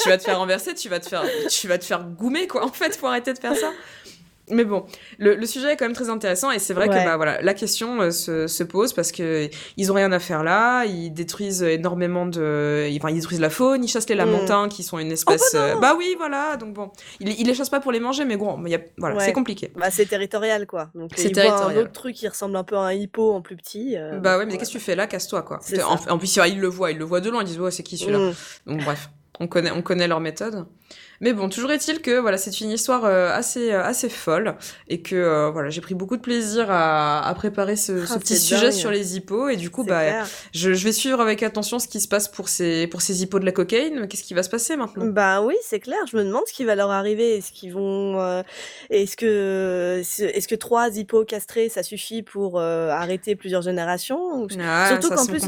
tu 0.00 0.08
vas 0.08 0.18
te 0.18 0.22
faire 0.22 0.38
renverser, 0.38 0.74
tu 0.74 0.88
vas 0.88 1.00
te 1.00 1.08
faire, 1.08 1.24
tu 1.48 1.68
vas 1.68 1.78
te 1.78 1.84
faire 1.84 2.04
goumer, 2.04 2.46
quoi, 2.46 2.64
en 2.64 2.68
fait, 2.68 2.94
faut 2.96 3.06
arrêter 3.06 3.32
de 3.32 3.38
faire 3.38 3.56
ça. 3.56 3.72
Mais 4.50 4.64
bon, 4.64 4.84
le, 5.18 5.34
le 5.36 5.46
sujet 5.46 5.72
est 5.72 5.76
quand 5.76 5.86
même 5.86 5.94
très 5.94 6.10
intéressant 6.10 6.50
et 6.50 6.58
c'est 6.58 6.74
vrai 6.74 6.86
Ouais. 6.88 6.98
que 7.00 7.04
bah 7.06 7.16
voilà, 7.16 7.40
la 7.40 7.54
question 7.54 8.02
euh, 8.02 8.10
se, 8.10 8.46
se 8.46 8.62
pose 8.62 8.92
parce 8.92 9.10
que 9.10 9.48
ils 9.78 9.90
ont 9.90 9.94
rien 9.94 10.12
à 10.12 10.18
faire 10.18 10.44
là, 10.44 10.84
ils 10.84 11.10
détruisent 11.10 11.62
énormément 11.62 12.26
de, 12.26 12.86
enfin 12.96 13.08
ils 13.08 13.14
détruisent 13.14 13.40
la 13.40 13.48
faune, 13.48 13.82
ils 13.82 13.88
chassent 13.88 14.08
les 14.08 14.14
lamentins 14.14 14.68
qui 14.68 14.82
sont 14.82 14.98
une 14.98 15.12
espèce, 15.12 15.54
bah 15.54 15.58
euh, 15.60 15.76
bah 15.76 15.94
oui 15.96 16.14
voilà, 16.18 16.56
donc 16.58 16.74
bon, 16.74 16.90
ils, 17.20 17.30
ils 17.40 17.46
les 17.46 17.54
chassent 17.54 17.70
pas 17.70 17.80
pour 17.80 17.90
les 17.90 18.00
manger 18.00 18.26
mais 18.26 18.36
bon, 18.36 18.62
y 18.66 18.74
a, 18.74 18.80
voilà, 18.98 19.16
Ouais. 19.16 19.24
c'est 19.24 19.32
compliqué. 19.32 19.72
Bah, 19.76 19.90
c'est 19.90 20.04
territorial, 20.06 20.66
quoi. 20.66 20.90
C'est 21.16 21.30
territorial. 21.30 21.78
un 21.78 21.80
autre 21.80 21.92
truc 21.92 22.14
qui 22.14 22.28
ressemble 22.28 22.56
un 22.56 22.64
peu 22.64 22.76
à 22.76 22.80
un 22.80 22.92
hippo 22.92 23.32
en 23.32 23.40
plus 23.40 23.56
petit. 23.56 23.96
euh, 23.96 24.18
Bah 24.18 24.36
ouais, 24.36 24.44
mais 24.44 24.58
qu'est-ce 24.58 24.72
que 24.72 24.78
tu 24.78 24.84
fais 24.84 24.94
là, 24.94 25.06
casse-toi 25.06 25.40
quoi. 25.42 25.60
En 26.10 26.18
plus 26.18 26.36
ils 26.36 26.60
le 26.60 26.68
voient, 26.68 26.90
ils 26.90 26.98
le 26.98 27.04
voient 27.06 27.20
de 27.22 27.30
loin, 27.30 27.40
ils 27.42 27.46
disent 27.46 27.58
ouais 27.60 27.70
c'est 27.70 27.82
qui 27.82 27.96
celui-là? 27.96 28.18
mm. 28.18 28.34
Donc 28.66 28.84
bref. 28.84 29.08
On 29.40 29.48
connaît, 29.48 29.72
on 29.72 29.82
connaît 29.82 30.06
leur 30.06 30.20
méthode. 30.20 30.64
Mais 31.20 31.32
bon, 31.32 31.48
toujours 31.48 31.70
est-il 31.72 32.00
que 32.00 32.18
voilà, 32.18 32.36
c'est 32.38 32.60
une 32.60 32.70
histoire 32.70 33.04
euh, 33.04 33.30
assez 33.32 33.72
euh, 33.72 33.82
assez 33.84 34.08
folle 34.08 34.54
et 34.88 35.00
que 35.00 35.14
euh, 35.14 35.50
voilà, 35.50 35.70
j'ai 35.70 35.80
pris 35.80 35.94
beaucoup 35.94 36.16
de 36.16 36.22
plaisir 36.22 36.66
à, 36.70 37.26
à 37.26 37.34
préparer 37.34 37.76
ce, 37.76 37.92
Ah, 38.02 38.06
ce 38.06 38.18
petit 38.18 38.36
sujet 38.36 38.62
dingue. 38.70 38.72
sur 38.72 38.90
les 38.90 39.16
hippos 39.16 39.48
et 39.48 39.56
du 39.56 39.70
coup 39.70 39.84
bah 39.84 40.24
je, 40.52 40.72
je 40.74 40.84
vais 40.84 40.92
suivre 40.92 41.20
avec 41.20 41.42
attention 41.42 41.78
ce 41.78 41.86
qui 41.88 42.00
se 42.00 42.08
passe 42.08 42.28
pour 42.28 42.48
ces 42.48 42.86
pour 42.88 43.00
ces 43.02 43.22
hippos 43.22 43.38
de 43.38 43.44
la 43.44 43.52
cocaïne. 43.52 44.06
Qu'est-ce 44.08 44.22
qui 44.24 44.34
va 44.34 44.42
se 44.42 44.50
passer 44.50 44.76
maintenant? 44.76 45.04
Bah 45.06 45.40
oui, 45.42 45.54
c'est 45.62 45.80
clair. 45.80 45.98
Je 46.10 46.16
me 46.16 46.24
demande 46.24 46.42
ce 46.46 46.52
qui 46.52 46.64
va 46.64 46.74
leur 46.74 46.90
arriver. 46.90 47.36
Est-ce 47.38 47.52
qu'ils 47.52 47.72
vont, 47.72 48.20
euh, 48.20 48.42
est-ce 48.90 49.16
que, 49.16 50.02
est-ce 50.20 50.48
que 50.48 50.54
trois 50.54 50.88
hippos 50.96 51.24
castrés, 51.24 51.68
ça 51.68 51.82
suffit 51.82 52.22
pour 52.22 52.58
euh, 52.58 52.88
arrêter 52.90 53.36
plusieurs 53.36 53.62
générations 53.62 54.42
ou- 54.42 54.48
Ah, 54.60 54.88
Surtout 54.88 55.08
qu'en 55.14 55.26
plus, 55.26 55.40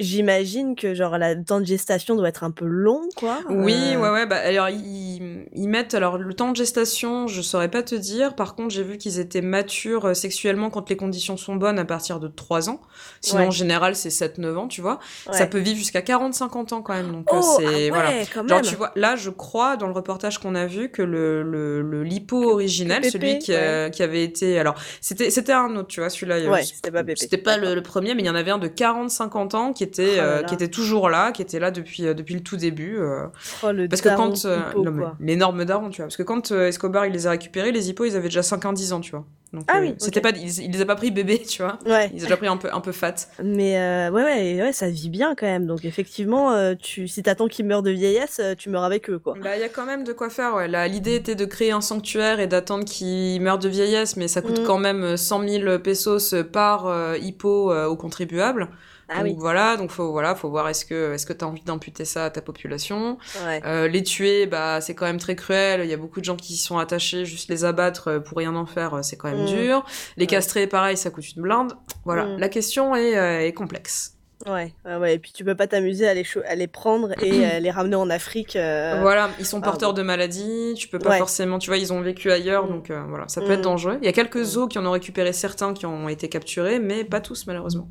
j'imagine 0.00 0.74
que 0.76 0.94
genre 0.94 1.18
la 1.18 1.34
le 1.34 1.44
temps 1.44 1.60
de 1.60 1.66
gestation 1.66 2.14
doit 2.14 2.28
être 2.28 2.44
un 2.44 2.50
peu 2.50 2.64
long, 2.66 3.02
quoi. 3.16 3.38
Oui, 3.48 3.96
ouais, 3.96 4.10
ouais. 4.10 4.26
Bah, 4.26 4.36
alors, 4.36 4.68
ils, 5.02 5.46
ils 5.54 5.68
mettent. 5.68 5.94
Alors, 5.94 6.18
le 6.18 6.34
temps 6.34 6.50
de 6.50 6.56
gestation, 6.56 7.26
je 7.26 7.42
saurais 7.42 7.70
pas 7.70 7.82
te 7.82 7.94
dire. 7.94 8.34
Par 8.34 8.54
contre, 8.54 8.70
j'ai 8.74 8.82
vu 8.82 8.98
qu'ils 8.98 9.18
étaient 9.18 9.40
matures 9.40 10.06
euh, 10.08 10.14
sexuellement 10.14 10.70
quand 10.70 10.88
les 10.90 10.96
conditions 10.96 11.36
sont 11.36 11.56
bonnes 11.56 11.78
à 11.78 11.84
partir 11.84 12.20
de 12.20 12.28
3 12.28 12.70
ans. 12.70 12.80
Sinon, 13.20 13.40
Ouais. 13.42 13.46
en 13.48 13.50
général, 13.50 13.96
c'est 13.96 14.10
7-9 14.10 14.56
ans, 14.56 14.68
tu 14.68 14.80
vois. 14.80 14.98
ouais. 15.28 15.36
Ça 15.36 15.46
peut 15.46 15.58
vivre 15.58 15.78
jusqu'à 15.78 16.00
40-50 16.00 16.72
ans 16.74 16.82
quand 16.82 16.94
même. 16.94 17.10
Donc, 17.12 17.26
euh, 17.32 17.36
Oh, 17.40 17.56
c'est. 17.58 17.64
ah 17.66 17.70
ouais, 17.70 17.88
voilà. 17.90 18.10
quand 18.32 18.46
Genre, 18.48 18.62
tu 18.62 18.74
vois, 18.76 18.92
là, 18.96 19.16
je 19.16 19.30
crois, 19.30 19.76
dans 19.76 19.86
le 19.86 19.92
reportage 19.92 20.38
qu'on 20.38 20.54
a 20.54 20.66
vu, 20.66 20.90
que 20.90 21.02
le, 21.02 21.42
le, 21.42 21.82
le 21.82 22.02
lipo 22.04 22.50
originel, 22.52 23.04
celui 23.04 23.38
qui, 23.38 23.52
euh, 23.54 23.88
qui 23.90 24.02
avait 24.02 24.22
été. 24.24 24.58
Alors, 24.58 24.74
c'était 25.00 25.30
c'était 25.30 25.52
un 25.52 25.74
autre, 25.76 25.88
tu 25.88 26.00
vois, 26.00 26.10
celui-là. 26.10 26.40
Ouais, 26.50 26.62
c'était 26.64 26.90
pas 26.90 27.02
Pépé. 27.04 27.20
C'était 27.20 27.38
pas 27.38 27.56
le, 27.56 27.74
le 27.74 27.82
premier, 27.82 28.14
mais 28.14 28.22
il 28.22 28.26
y 28.26 28.30
en 28.30 28.34
avait 28.34 28.50
un 28.50 28.58
de 28.58 28.68
40-50 28.68 29.54
ans 29.56 29.72
qui 29.72 29.82
était, 29.84 30.12
Oh 30.12 30.16
là 30.16 30.22
euh, 30.24 30.42
qui 30.42 30.54
était 30.54 30.68
toujours 30.68 31.08
là, 31.08 31.32
qui 31.32 31.42
était 31.42 31.58
là 31.58 31.70
depuis, 31.70 32.02
depuis 32.14 32.34
le 32.34 32.42
tout 32.42 32.56
début. 32.56 32.98
euh. 32.98 33.26
Oh, 33.62 33.72
le 33.72 33.88
Parce 33.88 34.02
que 34.02 34.08
quand. 34.10 34.44
Mais 34.92 35.02
quoi. 35.02 35.16
l'énorme 35.20 35.64
daron, 35.64 35.90
tu 35.90 35.96
vois. 35.96 36.06
Parce 36.06 36.16
que 36.16 36.22
quand 36.22 36.52
euh, 36.52 36.68
Escobar, 36.68 37.06
il 37.06 37.12
les 37.12 37.26
a 37.26 37.30
récupérés, 37.30 37.72
les 37.72 37.88
hippos, 37.90 38.04
ils 38.06 38.16
avaient 38.16 38.28
déjà 38.28 38.40
5-10 38.42 38.92
ans, 38.92 39.00
tu 39.00 39.10
vois. 39.12 39.24
Donc, 39.52 39.64
Ah 39.68 39.78
euh, 39.78 39.82
oui, 39.82 39.94
C'était 39.98 40.22
pas, 40.22 40.30
ils, 40.30 40.62
ils 40.64 40.70
les 40.70 40.80
a 40.80 40.86
pas 40.86 40.94
pris 40.96 41.10
bébés, 41.10 41.42
tu 41.46 41.62
vois. 41.62 41.78
Ouais. 41.84 42.10
Ils 42.14 42.20
ont 42.20 42.24
déjà 42.24 42.36
pris 42.38 42.46
un 42.46 42.56
peu, 42.56 42.68
un 42.72 42.80
peu 42.80 42.92
fat. 42.92 43.14
Mais 43.44 43.76
euh, 43.78 44.10
ouais, 44.10 44.22
ouais, 44.24 44.62
ouais, 44.62 44.72
ça 44.72 44.88
vit 44.88 45.10
bien 45.10 45.34
quand 45.34 45.44
même. 45.46 45.66
Donc 45.66 45.84
effectivement, 45.84 46.52
euh, 46.52 46.74
tu, 46.80 47.06
si 47.06 47.22
t'attends 47.22 47.48
qu'ils 47.48 47.66
meurent 47.66 47.82
de 47.82 47.90
vieillesse, 47.90 48.40
tu 48.56 48.70
meurs 48.70 48.84
avec 48.84 49.10
eux, 49.10 49.18
quoi. 49.18 49.34
Bah, 49.42 49.56
il 49.56 49.60
y 49.60 49.64
a 49.64 49.68
quand 49.68 49.84
même 49.84 50.04
de 50.04 50.12
quoi 50.14 50.30
faire, 50.30 50.54
ouais. 50.54 50.68
Là, 50.68 50.88
L'idée 50.88 51.16
était 51.16 51.34
de 51.34 51.44
créer 51.44 51.70
un 51.72 51.82
sanctuaire 51.82 52.40
et 52.40 52.46
d'attendre 52.46 52.84
qu'ils 52.86 53.40
meurent 53.42 53.58
de 53.58 53.68
vieillesse, 53.68 54.16
mais 54.16 54.26
ça 54.26 54.40
coûte 54.40 54.60
Mm. 54.60 54.64
quand 54.64 54.78
même 54.78 55.16
100 55.18 55.46
000 55.48 55.78
pesos 55.80 56.34
par 56.50 57.16
hippo 57.20 57.74
aux 57.74 57.96
contribuables. 57.96 58.68
Ah 59.14 59.18
donc 59.18 59.26
oui. 59.26 59.36
voilà, 59.38 59.76
donc 59.76 59.90
faut 59.90 60.10
voilà, 60.12 60.34
faut 60.34 60.48
voir 60.50 60.68
est-ce 60.68 60.84
que 60.84 61.12
est-ce 61.14 61.26
que 61.26 61.32
t'as 61.32 61.46
envie 61.46 61.62
d'amputer 61.62 62.04
ça 62.04 62.26
à 62.26 62.30
ta 62.30 62.40
population? 62.42 63.18
Ouais. 63.46 63.60
Euh, 63.64 63.88
les 63.88 64.02
tuer, 64.02 64.46
bah 64.46 64.80
c'est 64.80 64.94
quand 64.94 65.06
même 65.06 65.18
très 65.18 65.36
cruel. 65.36 65.80
Il 65.84 65.90
y 65.90 65.94
a 65.94 65.96
beaucoup 65.96 66.20
de 66.20 66.24
gens 66.24 66.36
qui 66.36 66.56
sont 66.56 66.78
attachés, 66.78 67.24
juste 67.24 67.48
les 67.48 67.64
abattre 67.64 68.08
euh, 68.08 68.20
pour 68.20 68.38
rien 68.38 68.54
en 68.54 68.66
faire, 68.66 68.94
euh, 68.94 69.02
c'est 69.02 69.16
quand 69.16 69.30
même 69.30 69.42
Mm. 69.44 69.46
dur. 69.46 69.84
Les 70.16 70.22
Ouais. 70.22 70.26
castrer, 70.26 70.66
pareil, 70.66 70.96
ça 70.96 71.10
coûte 71.10 71.34
une 71.36 71.42
blinde. 71.42 71.72
Voilà, 72.04 72.24
Mm. 72.26 72.38
la 72.38 72.48
question 72.48 72.94
est, 72.96 73.16
euh, 73.18 73.40
est 73.46 73.52
complexe. 73.52 74.14
Ouais, 74.44 74.74
ouais, 74.84 74.96
ouais. 74.96 75.14
Et 75.14 75.18
puis 75.20 75.30
tu 75.32 75.44
peux 75.44 75.54
pas 75.54 75.68
t'amuser 75.68 76.08
à 76.08 76.14
les, 76.14 76.24
à 76.48 76.56
les 76.56 76.66
prendre 76.66 77.12
et 77.22 77.46
euh, 77.46 77.58
les 77.60 77.70
ramener 77.70 77.94
en 77.94 78.10
Afrique. 78.10 78.56
euh, 78.56 78.98
Voilà, 79.00 79.30
ils 79.38 79.46
sont 79.46 79.60
ah, 79.62 79.64
porteurs 79.64 79.94
de 79.94 80.02
maladies, 80.02 80.74
tu 80.76 80.88
peux 80.88 80.98
pas 80.98 81.10
Ouais. 81.10 81.18
forcément, 81.18 81.60
tu 81.60 81.70
vois, 81.70 81.76
ils 81.76 81.92
ont 81.92 82.00
vécu 82.00 82.28
ailleurs, 82.32 82.66
Mm. 82.66 82.72
donc 82.72 82.90
euh, 82.90 83.04
voilà, 83.08 83.28
ça 83.28 83.40
peut 83.40 83.52
être 83.52 83.60
dangereux. 83.60 83.98
Il 84.02 84.04
y 84.04 84.08
a 84.08 84.12
quelques 84.12 84.42
zoos 84.42 84.66
qui 84.66 84.80
en 84.80 84.86
ont 84.86 84.90
récupéré 84.90 85.32
certains 85.32 85.74
qui 85.74 85.86
ont 85.86 86.08
été 86.08 86.28
capturés, 86.28 86.80
mais 86.80 87.04
pas 87.04 87.20
tous 87.20 87.46
malheureusement. 87.46 87.88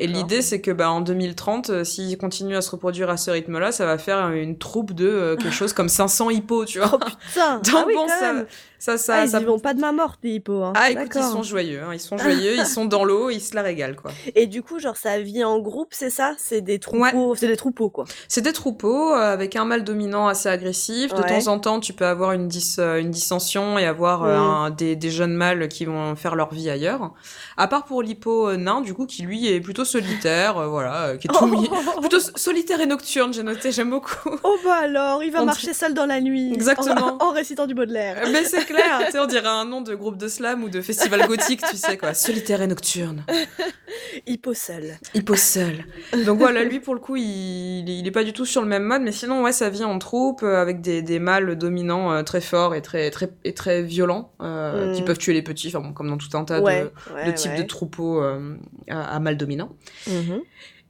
Et 0.00 0.06
l'idée, 0.06 0.42
c'est 0.42 0.60
que 0.60 0.70
bah, 0.70 0.90
en 0.90 1.00
2030, 1.00 1.70
euh, 1.70 1.84
s'ils 1.84 2.16
continuent 2.16 2.56
à 2.56 2.62
se 2.62 2.70
reproduire 2.70 3.10
à 3.10 3.16
ce 3.16 3.30
rythme-là, 3.30 3.72
ça 3.72 3.84
va 3.84 3.98
faire 3.98 4.30
une 4.30 4.56
troupe 4.58 4.92
de 4.92 5.06
euh, 5.08 5.36
quelque 5.36 5.50
chose 5.54 5.72
comme 5.72 5.88
500 5.88 6.30
hippos, 6.30 6.64
tu 6.66 6.78
vois. 6.78 6.90
Oh 6.94 6.98
putain 6.98 7.56
Donc 7.64 7.74
ah 7.76 7.84
oui, 7.86 7.94
bon, 7.94 8.02
quand 8.06 8.08
ça, 8.08 8.32
même. 8.32 8.46
ça, 8.78 8.96
ça, 8.96 9.14
Ah, 9.16 9.24
ils 9.24 9.30
ça- 9.30 9.40
y 9.40 9.44
vont 9.44 9.58
pas 9.58 9.74
de 9.74 9.80
main 9.80 9.92
morte, 9.92 10.20
les 10.22 10.30
hippos. 10.34 10.62
Hein. 10.62 10.72
Ah, 10.76 10.90
écoute, 10.90 11.08
ils 11.16 11.22
sont 11.22 11.42
joyeux, 11.42 11.82
hein, 11.82 11.90
ils 11.92 12.00
sont 12.00 12.16
joyeux, 12.16 12.54
ils 12.56 12.66
sont 12.66 12.84
dans 12.84 13.04
l'eau, 13.04 13.28
ils 13.30 13.40
se 13.40 13.54
la 13.56 13.62
régalent, 13.62 13.96
quoi. 13.96 14.12
Et 14.36 14.46
du 14.46 14.62
coup, 14.62 14.78
genre, 14.78 14.96
ça 14.96 15.18
vit 15.20 15.42
en 15.44 15.58
groupe, 15.58 15.88
c'est 15.90 16.10
ça? 16.10 16.34
C'est 16.38 16.60
des 16.60 16.78
troupeaux, 16.78 17.34
c'est 17.34 17.48
des 17.48 17.56
troupeaux, 17.56 17.90
quoi. 17.90 18.04
C'est 18.28 18.42
des 18.42 18.52
troupeaux 18.52 19.12
euh, 19.14 19.32
avec 19.32 19.56
un 19.56 19.64
mâle 19.64 19.84
dominant 19.84 20.28
assez 20.28 20.48
agressif. 20.48 21.12
De 21.12 21.22
temps 21.22 21.48
en 21.48 21.58
temps, 21.58 21.80
tu 21.80 21.92
peux 21.92 22.06
avoir 22.06 22.32
une, 22.32 22.46
dis- 22.48 22.76
euh, 22.78 23.00
une 23.00 23.10
dissension 23.10 23.78
et 23.78 23.84
avoir 23.86 24.22
euh, 24.24 24.36
un- 24.38 24.70
des, 24.70 24.94
des 24.96 25.10
jeunes 25.10 25.34
mâles 25.34 25.68
qui 25.68 25.84
vont 25.86 26.14
faire 26.14 26.36
leur 26.36 26.52
vie 26.54 26.70
ailleurs. 26.70 27.12
À 27.56 27.66
part 27.68 27.84
pour 27.84 28.00
l'hippo 28.02 28.54
nain, 28.56 28.80
du 28.80 28.94
coup, 28.94 29.06
qui 29.06 29.23
lui 29.24 29.48
est 29.48 29.60
plutôt 29.60 29.84
solitaire, 29.84 30.56
euh, 30.58 30.66
voilà, 30.66 31.06
euh, 31.08 31.16
qui 31.16 31.26
est 31.28 31.32
tout 31.32 31.46
mi- 31.46 31.68
plutôt 32.00 32.20
solitaire 32.20 32.80
et 32.80 32.86
nocturne, 32.86 33.32
j'ai 33.34 33.42
noté, 33.42 33.72
j'aime 33.72 33.90
beaucoup. 33.90 34.30
Oh 34.42 34.56
bah 34.64 34.74
alors, 34.82 35.22
il 35.24 35.30
va 35.32 35.42
On 35.42 35.46
marcher 35.46 35.72
seul 35.74 35.94
dans 35.94 36.06
la 36.06 36.20
nuit. 36.20 36.52
Exactement. 36.52 37.18
En, 37.20 37.26
en 37.28 37.32
récitant 37.32 37.66
du 37.66 37.74
Baudelaire. 37.74 38.16
Euh, 38.24 38.28
Mais 38.32 38.44
c'est 38.44 38.64
clair, 38.64 39.02
tu 39.06 39.12
sais, 39.12 39.18
on 39.18 39.26
dirait 39.26 39.48
un 39.48 39.64
nom 39.64 39.80
de 39.80 39.94
groupe 39.94 40.16
de 40.16 40.28
slam 40.28 40.62
ou 40.64 40.68
de 40.68 40.80
festival 40.80 41.26
gothique, 41.26 41.62
tu 41.70 41.76
sais 41.76 41.96
quoi. 41.96 42.14
Solitaire 42.14 42.62
et 42.62 42.66
nocturne. 42.66 43.24
Hippo 44.26 44.54
seul. 44.54 44.96
Hippo 45.14 45.34
seul. 45.36 45.84
Donc 46.26 46.38
voilà, 46.38 46.64
lui 46.64 46.80
pour 46.80 46.94
le 46.94 47.00
coup, 47.00 47.16
il, 47.16 47.88
il 47.88 48.06
est 48.06 48.10
pas 48.10 48.24
du 48.24 48.32
tout 48.32 48.44
sur 48.44 48.62
le 48.62 48.68
même 48.68 48.84
mode, 48.84 49.02
mais 49.02 49.12
sinon 49.12 49.42
ouais, 49.42 49.52
ça 49.52 49.68
vit 49.68 49.84
en 49.84 49.98
troupe 49.98 50.42
avec 50.42 50.80
des, 50.80 51.02
des 51.02 51.18
mâles 51.18 51.56
dominants 51.56 52.12
euh, 52.12 52.22
très 52.22 52.40
forts 52.40 52.74
et 52.74 52.82
très 52.82 53.10
très 53.10 53.30
et 53.44 53.54
très 53.54 53.82
violents 53.82 54.32
euh, 54.40 54.74
Mm. 54.74 54.92
qui 54.94 55.02
peuvent 55.02 55.18
tuer 55.18 55.32
les 55.34 55.42
petits, 55.42 55.68
enfin 55.68 55.80
bon, 55.80 55.92
comme 55.92 56.08
dans 56.08 56.16
tout 56.16 56.36
un 56.36 56.44
tas 56.44 56.60
ouais, 56.60 56.82
de, 56.82 57.14
ouais, 57.14 57.26
de 57.26 57.32
types 57.32 57.52
ouais. 57.52 57.58
de 57.62 57.66
troupeaux 57.66 58.20
euh, 58.22 58.56
à, 58.88 59.13
à 59.14 59.20
mâles 59.20 59.36
dominants. 59.36 59.70
Mhm. 60.06 60.40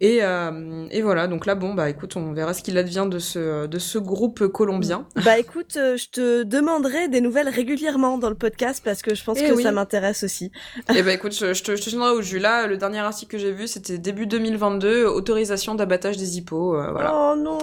Et, 0.00 0.18
euh, 0.24 0.87
et 0.90 1.02
voilà, 1.02 1.28
donc 1.28 1.46
là 1.46 1.54
bon 1.54 1.72
bah 1.72 1.88
écoute, 1.88 2.16
on 2.16 2.32
verra 2.32 2.52
ce 2.52 2.62
qu'il 2.64 2.76
advient 2.76 3.06
de 3.08 3.20
ce 3.20 3.66
de 3.66 3.78
ce 3.78 3.96
groupe 3.96 4.48
colombien. 4.48 5.06
Bah 5.24 5.38
écoute, 5.38 5.76
euh, 5.76 5.96
je 5.96 6.08
te 6.10 6.42
demanderai 6.42 7.08
des 7.08 7.20
nouvelles 7.20 7.48
régulièrement 7.48 8.18
dans 8.18 8.28
le 8.28 8.34
podcast 8.34 8.82
parce 8.84 9.02
que 9.02 9.14
je 9.14 9.22
pense 9.22 9.38
Eh 9.40 9.48
que 9.48 9.52
oui. 9.54 9.62
ça 9.62 9.70
m'intéresse 9.70 10.24
aussi. 10.24 10.50
et 10.94 11.02
bah 11.04 11.12
écoute, 11.12 11.32
je, 11.32 11.54
je 11.54 11.62
te, 11.62 11.76
je 11.76 11.82
te 11.82 11.88
tiendrai 11.88 12.10
au 12.10 12.22
jus. 12.22 12.40
Là, 12.40 12.66
le 12.66 12.76
dernier 12.76 12.98
article 12.98 13.30
que 13.30 13.38
j'ai 13.38 13.52
vu, 13.52 13.68
c'était 13.68 13.96
début 13.96 14.26
2022, 14.26 15.04
autorisation 15.06 15.76
d'abattage 15.76 16.16
des 16.16 16.38
hippos. 16.38 16.74
euh, 16.74 16.90
voilà. 16.90 17.12
Oh 17.14 17.37
non 17.37 17.58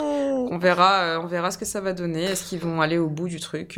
On 0.49 0.57
verra, 0.57 1.19
on 1.21 1.27
verra 1.27 1.51
ce 1.51 1.57
que 1.57 1.65
ça 1.65 1.81
va 1.81 1.91
donner. 1.91 2.23
Est-ce 2.23 2.47
qu'ils 2.47 2.59
vont 2.59 2.79
aller 2.81 2.97
au 2.97 3.09
bout 3.09 3.27
du 3.27 3.41
truc 3.41 3.77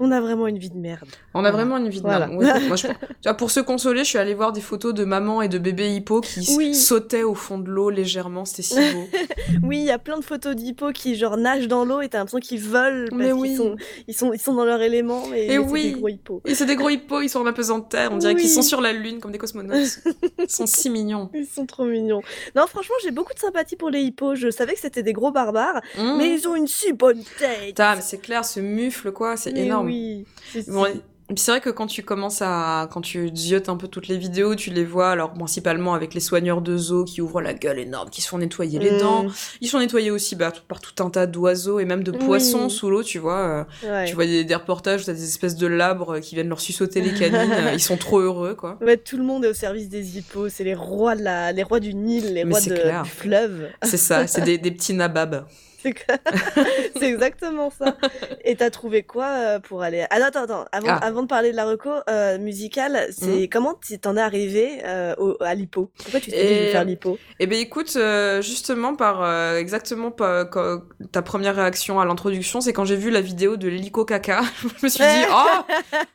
On 0.00 0.10
a 0.10 0.20
vraiment 0.20 0.46
une 0.46 0.58
vie 0.58 0.70
de 0.70 0.76
merde. 0.76 1.08
On 1.34 1.44
a 1.44 1.50
vraiment 1.50 1.76
une 1.76 1.88
vie 1.88 1.98
de 1.98 2.02
Voilà. 2.06 2.26
merde. 2.28 2.40
Ouais, 2.40 2.66
moi, 2.68 2.76
je- 2.76 2.86
tu 2.88 2.94
vois, 3.24 3.34
pour 3.34 3.50
se 3.50 3.60
consoler, 3.60 4.00
je 4.04 4.08
suis 4.10 4.18
allée 4.18 4.34
voir 4.34 4.52
des 4.52 4.60
photos 4.60 4.94
de 4.94 5.04
maman 5.04 5.42
et 5.42 5.48
de 5.48 5.58
bébé 5.58 5.94
hippo 5.94 6.20
qui 6.20 6.54
Oui. 6.56 6.74
sautaient 6.74 7.22
au 7.24 7.34
fond 7.34 7.58
de 7.58 7.68
l'eau 7.68 7.90
légèrement. 7.90 8.44
C'était 8.44 8.62
si 8.62 8.74
beau. 8.92 9.04
Oui, 9.62 9.78
il 9.78 9.84
y 9.84 9.90
a 9.90 9.98
plein 9.98 10.18
de 10.18 10.24
photos 10.24 10.54
d'hippos 10.54 10.92
qui 10.92 11.14
genre 11.16 11.36
nagent 11.36 11.68
dans 11.68 11.84
l'eau 11.84 12.00
et 12.02 12.08
t'as 12.08 12.18
l'impression 12.18 12.38
qu'ils 12.38 12.60
volent 12.60 13.06
parce 13.08 13.18
Mais 13.18 13.26
qu'ils 13.26 13.34
oui. 13.34 13.56
sont, 13.56 13.76
ils 14.06 14.14
sont, 14.14 14.32
ils 14.32 14.38
sont 14.40 14.54
dans 14.54 14.64
leur 14.64 14.80
élément, 14.82 15.22
Et 15.34 15.58
oui. 15.58 15.84
des 15.84 15.92
gros 15.92 16.08
hippos. 16.08 16.42
et 16.44 16.54
c'est 16.54 16.66
des 16.66 16.76
gros 16.76 16.90
hippos, 16.90 17.22
ils 17.22 17.28
sont 17.30 17.40
en 17.40 17.46
apesanteur. 17.46 18.12
On 18.12 18.18
dirait 18.18 18.34
Oui. 18.34 18.40
qu'ils 18.42 18.50
sont 18.50 18.62
sur 18.62 18.80
la 18.80 18.92
lune 18.92 19.20
comme 19.20 19.32
des 19.32 19.38
cosmonautes. 19.38 20.00
Ils 20.38 20.50
sont 20.50 20.66
si 20.66 20.90
mignons. 20.90 21.30
Ils 21.34 21.46
sont 21.46 21.66
trop 21.66 21.84
mignons. 21.84 22.20
Non, 22.54 22.66
franchement, 22.66 22.94
j'ai 23.02 23.10
beaucoup 23.10 23.32
de 23.34 23.38
sympathie 23.38 23.76
pour 23.76 23.90
les 23.90 24.00
hippos. 24.02 24.34
Je 24.34 24.50
savais 24.50 24.74
que 24.74 24.80
c'était 24.80 25.02
des 25.02 25.12
gros 25.12 25.30
barbares, 25.32 25.80
Mmh. 25.98 26.16
mais 26.18 26.34
ils 26.34 26.46
ont 26.46 26.54
une 26.54 26.66
si 26.68 26.92
bonne 26.92 27.22
tête. 27.38 27.66
Putain, 27.68 27.96
mais 27.96 28.02
c'est 28.02 28.18
clair, 28.18 28.44
ce 28.44 28.60
mufle, 28.60 29.12
quoi, 29.12 29.36
c'est 29.36 29.56
énorme. 29.56 29.87
Oui. 29.88 30.24
C'est- 30.52 30.70
Bon, 30.70 30.86
vrai 31.52 31.60
que 31.60 31.68
quand 31.68 31.86
tu 31.86 32.02
commences 32.02 32.40
à, 32.40 32.88
quand 32.90 33.02
tu 33.02 33.28
ziotes 33.36 33.68
un 33.68 33.76
peu 33.76 33.86
toutes 33.86 34.08
les 34.08 34.16
vidéos, 34.16 34.54
tu 34.54 34.70
les 34.70 34.86
vois, 34.86 35.10
alors 35.10 35.34
principalement 35.34 35.92
avec 35.92 36.14
les 36.14 36.20
soigneurs 36.20 36.62
de 36.62 36.74
zoo 36.78 37.04
qui 37.04 37.20
ouvrent 37.20 37.42
la 37.42 37.52
gueule 37.52 37.78
énorme, 37.78 38.08
qui 38.08 38.22
se 38.22 38.28
font 38.28 38.38
nettoyer 38.38 38.78
les 38.78 38.92
Mm. 38.92 38.98
dents. 39.00 39.26
Ils 39.60 39.68
sont 39.68 39.78
nettoyés 39.78 40.10
aussi 40.10 40.36
bah, 40.36 40.54
par 40.68 40.80
tout 40.80 41.02
un 41.04 41.10
tas 41.10 41.26
d'oiseaux 41.26 41.80
et 41.80 41.84
même 41.84 42.02
de 42.02 42.12
poissons 42.12 42.70
sous 42.70 42.88
l'eau, 42.88 43.02
tu 43.02 43.18
vois. 43.18 43.66
euh, 43.84 43.86
Ouais. 43.86 44.06
Tu 44.06 44.14
vois 44.14 44.24
des, 44.24 44.44
des 44.44 44.54
reportages 44.54 45.02
où 45.02 45.04
t'as 45.04 45.12
des 45.12 45.24
espèces 45.24 45.56
de 45.56 45.66
labres 45.66 46.18
qui 46.20 46.34
viennent 46.34 46.48
leur 46.48 46.60
suçoter 46.60 47.02
les 47.02 47.12
canines. 47.12 47.52
ils 47.74 47.80
sont 47.80 47.98
trop 47.98 48.20
heureux, 48.20 48.54
quoi. 48.54 48.78
Ouais, 48.80 48.96
tout 48.96 49.18
le 49.18 49.22
monde 49.24 49.44
est 49.44 49.48
au 49.48 49.54
service 49.54 49.90
des 49.90 50.16
hippos. 50.16 50.48
C'est 50.48 50.64
les 50.64 50.74
rois 50.74 51.14
de 51.14 51.24
la, 51.24 51.52
les 51.52 51.62
rois 51.62 51.80
du 51.80 51.92
Nil, 51.92 52.32
les 52.32 52.46
Mais 52.46 52.52
rois 52.52 52.60
de- 52.62 53.02
du 53.02 53.10
fleuve. 53.10 53.68
C'est 53.82 53.98
ça, 53.98 54.26
c'est 54.26 54.40
des, 54.44 54.56
des 54.58 54.70
petits 54.70 54.94
nababs. 54.94 55.44
C'est 55.84 57.08
exactement 57.08 57.70
ça. 57.70 57.96
Et 58.44 58.56
t'as 58.56 58.70
trouvé 58.70 59.02
quoi 59.02 59.26
euh, 59.26 59.58
pour 59.60 59.82
aller 59.82 60.04
Ah 60.10 60.18
non, 60.18 60.26
attends, 60.26 60.42
attends. 60.44 60.64
Avant, 60.72 60.88
Ah. 60.90 60.96
avant 61.02 61.22
de 61.22 61.28
parler 61.28 61.52
de 61.52 61.56
la 61.56 61.64
reco 61.66 61.90
euh, 62.08 62.38
musicale, 62.38 63.06
c'est 63.10 63.48
comment 63.48 63.74
tu 63.74 63.98
t'en 63.98 64.16
es 64.16 64.20
arrivé 64.20 64.80
euh, 64.84 65.14
au, 65.18 65.36
à 65.40 65.54
l'hypo? 65.54 65.90
Pourquoi 66.02 66.20
tu 66.20 66.30
t'es 66.30 66.36
dit 66.42 66.54
je 66.54 66.60
vais 66.60 66.70
faire 66.72 66.84
l'hypo? 66.84 67.18
Eh 67.40 67.46
ben 67.46 67.58
écoute, 67.58 67.92
euh, 67.96 68.42
justement 68.42 68.94
par 68.94 69.24
exactement 69.56 70.10
par, 70.10 70.48
quand- 70.50 70.82
ta 71.12 71.22
première 71.22 71.54
réaction 71.56 72.00
à 72.00 72.04
l'introduction, 72.04 72.60
c'est 72.60 72.72
quand 72.72 72.84
j'ai 72.84 72.96
vu 72.96 73.10
la 73.10 73.20
vidéo 73.20 73.56
de 73.56 73.68
l'hélico 73.68 74.04
caca, 74.04 74.40
je 74.80 74.84
me 74.86 74.88
suis 74.88 75.04
dit 75.04 75.24
oh 75.32 75.72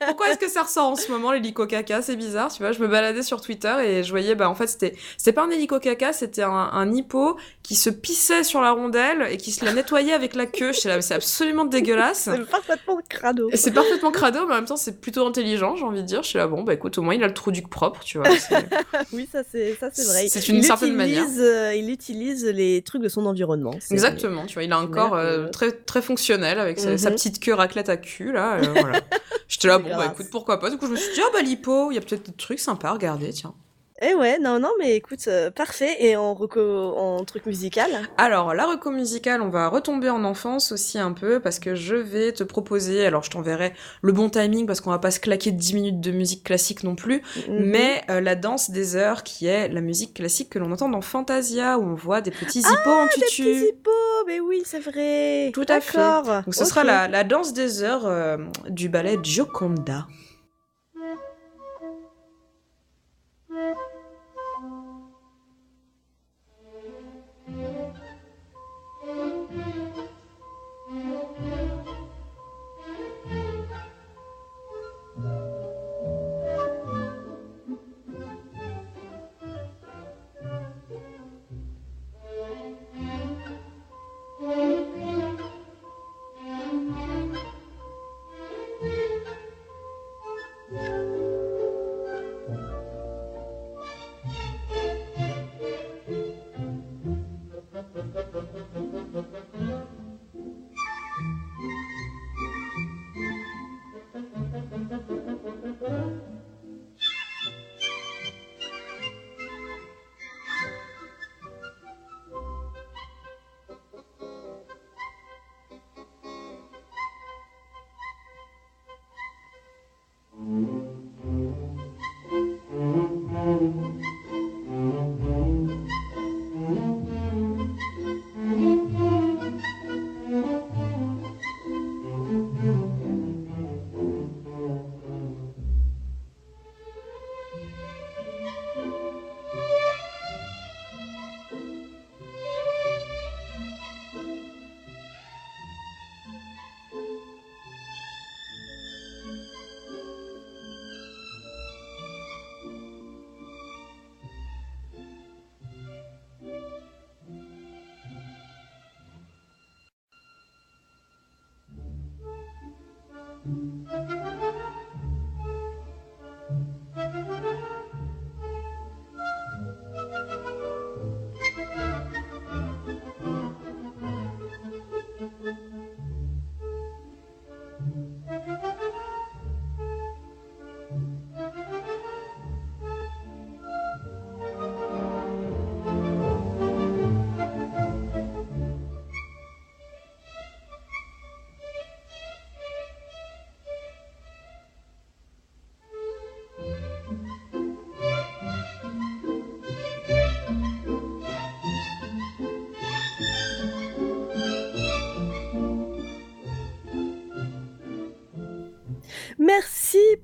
pourquoi 0.08 0.30
est-ce 0.30 0.40
que 0.40 0.50
ça 0.50 0.64
ressort 0.64 0.88
en 0.88 0.96
ce 0.96 1.12
moment 1.12 1.32
l'hélico 1.32 1.66
caca, 1.68 2.02
c'est 2.02 2.16
bizarre, 2.16 2.52
tu 2.52 2.62
vois. 2.64 2.72
Je 2.72 2.80
me 2.80 2.88
baladais 2.88 3.24
sur 3.24 3.42
Twitter 3.42 3.74
et 3.84 4.04
je 4.04 4.10
voyais 4.12 4.36
bah 4.36 4.50
en 4.50 4.56
fait 4.56 4.68
c'était 4.68 4.96
c'était 5.18 5.34
pas 5.34 5.44
un 5.44 5.50
hélico 5.50 5.80
caca, 5.80 6.14
c'était 6.14 6.44
un, 6.44 6.50
un 6.52 6.94
hippo 6.94 7.38
qui 7.62 7.76
se 7.76 7.90
pissait 7.90 8.44
sur 8.44 8.62
la 8.62 8.72
rondelle 8.72 9.28
et 9.30 9.38
qui 9.38 9.52
se 9.54 9.64
la 9.66 9.72
nettoyait 9.74 10.14
avec 10.14 10.36
la 10.36 10.46
queue. 10.46 10.72
Je 10.74 10.88
là, 10.88 11.02
c'est 11.02 11.14
absolument 11.14 11.66
dégueulasse. 11.66 12.30
C'est 12.32 12.46
parfaitement 12.50 13.00
crado. 13.08 13.50
C'est 13.54 13.72
parfaitement 13.74 14.12
crado, 14.12 14.46
mais 14.48 14.54
en 14.54 14.58
même 14.58 14.66
temps, 14.66 14.76
c'est 14.76 15.00
plutôt 15.00 15.26
intelligent, 15.26 15.76
j'ai 15.76 15.84
envie 15.86 16.02
de 16.02 16.08
dire. 16.08 16.24
Je 16.24 16.28
suis 16.30 16.38
là, 16.38 16.48
bon, 16.48 16.64
bah 16.64 16.74
écoute, 16.74 16.98
au 16.98 17.02
moins, 17.02 17.14
il 17.16 17.24
a 17.24 17.28
le 17.28 17.34
trou 17.34 17.52
du 17.52 17.62
propre, 17.62 18.02
tu 18.04 18.18
vois. 18.18 18.30
oui, 19.14 19.28
ça 19.32 19.44
c'est 19.50 19.74
vrai. 19.74 20.28
C'est 20.30 20.48
une 20.50 20.58
il 20.58 20.64
certaine 20.64 20.94
utilise, 20.94 21.18
manière. 21.18 21.26
euh, 21.40 21.74
il 21.76 21.90
utilise 21.90 22.46
les 22.46 22.82
trucs 22.82 23.02
de 23.02 23.10
son 23.10 23.26
environnement. 23.26 23.78
Exactement, 23.92 24.46
tu 24.46 24.56
vois, 24.56 24.64
il 24.64 24.72
a 24.72 24.78
un 24.78 24.88
corps 24.88 25.16
euh, 25.16 25.46
que- 25.46 25.52
très, 25.52 25.72
très 25.72 26.02
fonctionnel 26.02 26.60
avec 26.60 26.80
sa, 26.80 26.98
sa 26.98 27.10
Mhm. 27.10 27.16
petite 27.16 27.40
queue 27.40 27.54
raclette 27.54 27.90
à 27.90 27.98
cul, 27.98 28.32
là. 28.32 28.56
euh, 28.58 28.74
voilà. 28.80 29.02
J'étais 29.48 29.68
là, 29.68 29.78
bon, 29.80 29.90
bah 29.96 30.10
écoute, 30.12 30.28
pourquoi 30.32 30.60
pas. 30.60 30.70
Du 30.70 30.78
coup, 30.78 30.88
je 30.88 30.92
me 30.92 30.96
suis 30.98 31.14
dit, 31.14 31.22
ah 31.24 31.30
bah 31.34 31.42
l'hypo, 31.42 31.92
il 31.92 31.96
y 31.96 31.98
a 31.98 32.02
peut-être 32.02 32.26
des 32.28 32.36
trucs 32.36 32.60
sympas 32.60 32.90
à 32.90 32.94
regarder, 32.94 33.30
tiens. 33.30 33.54
Eh 34.02 34.16
ouais, 34.16 34.40
non, 34.40 34.60
non, 34.60 34.72
mais 34.80 34.96
écoute, 34.96 35.20
euh, 35.28 35.52
parfait. 35.52 35.96
Et 36.00 36.16
en, 36.18 36.34
reco- 36.34 36.94
en 36.98 37.24
truc 37.26 37.46
musical? 37.46 37.92
Alors, 38.18 38.54
la 38.54 38.66
reco 38.66 38.90
musicale, 38.92 39.42
on 39.42 39.50
va 39.50 39.68
retomber 39.70 40.10
en 40.10 40.24
enfance 40.24 40.72
aussi 40.72 40.98
un 40.98 41.14
peu 41.14 41.40
parce 41.40 41.60
que 41.60 41.76
je 41.76 41.96
vais 41.96 42.32
te 42.34 42.44
proposer, 42.44 43.06
alors 43.06 43.24
je 43.24 43.30
t'enverrai 43.30 43.74
le 44.02 44.12
bon 44.12 44.30
timing 44.30 44.66
parce 44.66 44.82
qu'on 44.82 44.90
va 44.90 44.98
pas 45.00 45.12
se 45.12 45.20
claquer 45.20 45.52
10 45.52 45.76
minutes 45.76 46.02
de 46.02 46.12
musique 46.12 46.44
classique 46.44 46.84
non 46.84 46.96
plus, 46.96 47.22
Mhm. 47.48 47.60
mais 47.66 48.02
euh, 48.10 48.20
la 48.20 48.36
danse 48.36 48.72
des 48.72 48.96
heures 48.96 49.24
qui 49.24 49.46
est 49.46 49.68
la 49.70 49.80
musique 49.82 50.16
classique 50.16 50.50
que 50.50 50.60
l'on 50.60 50.72
entend 50.72 50.90
dans 50.90 51.02
Fantasia 51.02 51.78
où 51.78 51.84
on 51.84 51.94
voit 51.96 52.22
des 52.22 52.32
petits 52.32 52.60
hippos 52.62 52.90
en 52.92 53.08
tutu. 53.08 53.44
Petits 53.44 53.68
hippos, 53.70 53.92
mais 54.28 54.40
oui, 54.40 54.64
c'est 54.66 54.80
vrai. 54.80 55.52
Tout 55.54 55.66
à 55.70 55.80
fait. 55.80 55.98
Donc 56.46 56.56
ce 56.56 56.66
sera 56.66 56.84
la, 56.84 57.08
la 57.08 57.24
danse 57.24 57.54
des 57.54 57.84
heures 57.84 58.08
euh, 58.08 58.38
du 58.70 58.90
ballet 58.90 59.18
Gioconda. 59.22 60.08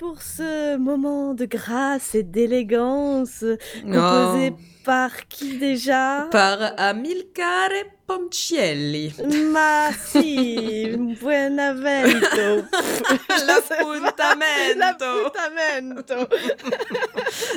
Pour 0.09 0.23
ce 0.23 0.75
moment 0.77 1.35
de 1.35 1.45
grâce 1.45 2.15
et 2.15 2.23
d'élégance 2.23 3.45
composé 3.83 4.53
Oh. 4.53 4.59
par 4.83 5.27
qui 5.27 5.59
déjà? 5.59 6.27
Par 6.31 6.57
Amilcare 6.77 7.69
Ponchielli. 8.09 9.13
Ma 9.51 9.91
si, 9.93 10.95
Buenavento. 11.21 12.65
L'appuntamento. 13.45 14.75
L'appuntamento. 14.75 16.27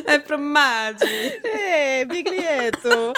E 0.07 0.23
formaggi. 0.27 1.07
Eh, 1.43 2.05
biglietto. 2.05 3.12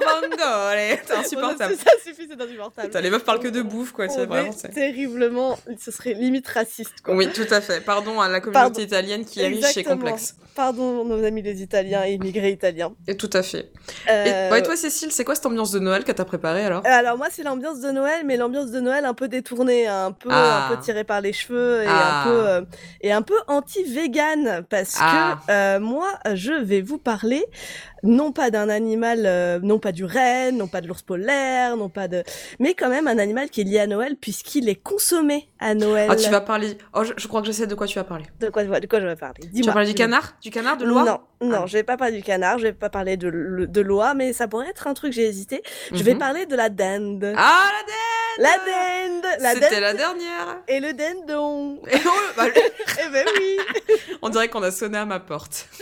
Vongole. 0.00 0.98
C'est 1.04 1.14
Bon, 1.14 1.20
insupportable. 1.20 1.76
ça, 1.76 1.84
ça 1.84 1.90
suffit, 2.04 2.26
c'est 2.28 2.40
insupportable. 2.42 2.88
Putain, 2.88 3.00
les 3.02 3.10
meufs 3.10 3.22
parlent 3.24 3.38
que 3.38 3.46
de 3.46 3.62
bouffe, 3.62 3.92
quoi. 3.92 4.08
C'est 4.08 4.22
On 4.22 4.26
vraiment. 4.26 4.50
est 4.50 4.58
c'est- 4.58 4.70
terriblement, 4.70 5.56
ce 5.78 5.92
serait 5.92 6.14
limite 6.14 6.48
raciste, 6.48 7.02
quoi. 7.04 7.14
Oui, 7.14 7.28
tout 7.32 7.46
à 7.52 7.60
fait. 7.60 7.84
Pardon 7.84 8.20
à 8.20 8.28
la 8.28 8.40
communauté 8.40 8.60
Pardon. 8.64 8.80
italienne 8.80 9.24
qui 9.24 9.38
est 9.40 9.46
riche 9.46 9.76
et 9.76 9.84
complexe. 9.84 10.34
Pardon, 10.56 11.04
nos 11.04 11.22
amis 11.24 11.42
les 11.42 11.62
Italiens 11.62 12.04
et 12.04 12.14
immigrés 12.14 12.50
italiens. 12.50 12.92
Et 13.06 13.16
tout 13.16 13.30
à 13.32 13.44
fait. 13.44 13.70
Euh, 14.10 14.48
Et, 14.48 14.52
ouais, 14.52 14.60
toi, 14.64 14.74
Cécile, 14.74 15.12
c'est 15.12 15.22
quoi 15.22 15.36
cette 15.36 15.46
ambiance 15.46 15.70
de 15.70 15.78
Noël 15.78 16.02
que 16.02 16.10
t'as 16.10 16.24
préparée? 16.24 16.47
Alors? 16.56 16.82
Alors 16.86 17.16
moi 17.18 17.26
c'est 17.30 17.42
l'ambiance 17.42 17.80
de 17.80 17.90
Noël, 17.90 18.22
mais 18.24 18.36
l'ambiance 18.36 18.70
de 18.70 18.80
Noël 18.80 19.04
un 19.04 19.14
peu 19.14 19.28
détournée, 19.28 19.86
un 19.86 20.12
peu 20.12 20.28
Ah. 20.32 20.66
un 20.70 20.74
peu 20.74 20.80
tirée 20.82 21.04
par 21.04 21.20
les 21.20 21.32
cheveux 21.32 21.82
et 21.82 21.86
Ah. 21.88 22.20
un 22.20 22.24
peu 22.24 22.48
euh, 22.48 22.60
et 23.02 23.12
un 23.12 23.22
peu 23.22 23.34
anti-vegan 23.46 24.64
parce 24.68 24.96
Ah. 25.00 25.38
que 25.46 25.52
euh, 25.52 25.80
moi 25.80 26.08
je 26.34 26.52
vais 26.52 26.80
vous 26.80 26.98
parler 26.98 27.44
non 28.02 28.32
pas 28.32 28.50
d'un 28.50 28.68
animal, 28.68 29.24
euh, 29.26 29.58
non 29.62 29.78
pas 29.78 29.92
du 29.92 30.04
renne, 30.04 30.56
non 30.58 30.66
pas 30.68 30.80
de 30.80 30.86
l'ours 30.88 31.02
polaire, 31.02 31.76
non 31.76 31.88
pas 31.88 32.08
de, 32.08 32.22
mais 32.58 32.74
quand 32.74 32.88
même 32.88 33.08
un 33.08 33.18
animal 33.18 33.50
qui 33.50 33.60
est 33.62 33.64
lié 33.64 33.78
à 33.80 33.86
Noël 33.86 34.16
puisqu'il 34.16 34.68
est 34.68 34.74
consommé 34.82 35.48
à 35.58 35.74
Noël. 35.74 36.08
Ah, 36.10 36.16
tu 36.16 36.30
vas 36.30 36.40
parler. 36.40 36.76
Oh, 36.94 37.04
je, 37.04 37.12
je 37.16 37.26
crois 37.28 37.40
que 37.40 37.46
je 37.48 37.52
sais 37.52 37.66
de 37.66 37.74
quoi 37.74 37.86
tu 37.86 37.98
vas 37.98 38.04
parler. 38.04 38.24
De 38.40 38.48
quoi, 38.50 38.64
de 38.64 38.86
quoi 38.86 39.00
je 39.00 39.06
vais 39.06 39.16
parler? 39.16 39.40
Tu 39.54 39.62
vas 39.62 39.72
parler 39.72 39.88
du 39.88 39.94
canard? 39.94 40.34
Du 40.42 40.50
canard 40.50 40.76
De 40.76 40.84
l'oie? 40.84 41.04
Non, 41.04 41.20
non, 41.48 41.60
Ah. 41.62 41.66
je 41.66 41.72
vais 41.74 41.82
pas 41.82 41.96
parler 41.96 42.16
du 42.16 42.22
canard, 42.22 42.58
je 42.58 42.64
vais 42.64 42.72
pas 42.72 42.90
parler 42.90 43.16
de, 43.16 43.30
de 43.30 43.80
l'oie, 43.80 44.14
mais 44.14 44.32
ça 44.32 44.46
pourrait 44.48 44.68
être 44.68 44.86
un 44.86 44.94
truc, 44.94 45.12
j'ai 45.12 45.26
hésité. 45.26 45.62
Je 45.92 46.02
vais 46.02 46.12
Mhm. 46.14 46.18
parler 46.18 46.46
de 46.46 46.56
la 46.56 46.68
dinde. 46.68 47.32
Ah, 47.36 47.70
la 48.38 48.44
dinde 48.44 48.54
La 48.56 48.56
dinde 48.58 49.24
La 49.40 49.52
C'était 49.54 49.80
la 49.80 49.94
dernière 49.94 50.58
et 50.68 50.78
le 50.80 50.92
dindon. 50.92 51.80
Et 51.90 51.96
oh, 52.06 52.10
bah, 52.36 52.44
eh 53.04 53.08
ben 53.12 53.26
oui 53.38 53.56
On 54.22 54.28
dirait 54.28 54.48
qu'on 54.48 54.62
a 54.62 54.70
sonné 54.70 54.98
à 54.98 55.04
ma 55.04 55.18
porte. 55.20 55.68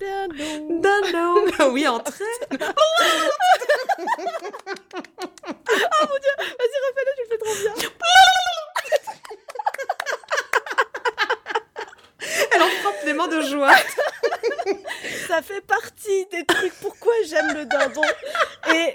Dindon. 0.00 0.80
Dindon 0.80 1.72
Oui, 1.72 1.86
entrée 1.86 2.24
Vas-y, 6.58 6.78
refais-le, 6.86 7.12
tu 7.16 7.22
le 7.22 7.28
fais 7.28 7.38
trop 7.38 7.54
bien. 7.60 7.74
Elle 12.52 12.62
en 12.62 12.68
frappe 12.68 13.04
des 13.04 13.12
mains 13.12 13.28
de 13.28 13.42
joie. 13.42 13.76
Ça 15.28 15.42
fait 15.42 15.60
partie 15.60 15.99
des 16.32 16.44
trucs 16.44 16.72
pourquoi 16.80 17.12
j'aime 17.28 17.48
le 17.56 17.64
dindon? 17.64 18.02
et 18.74 18.94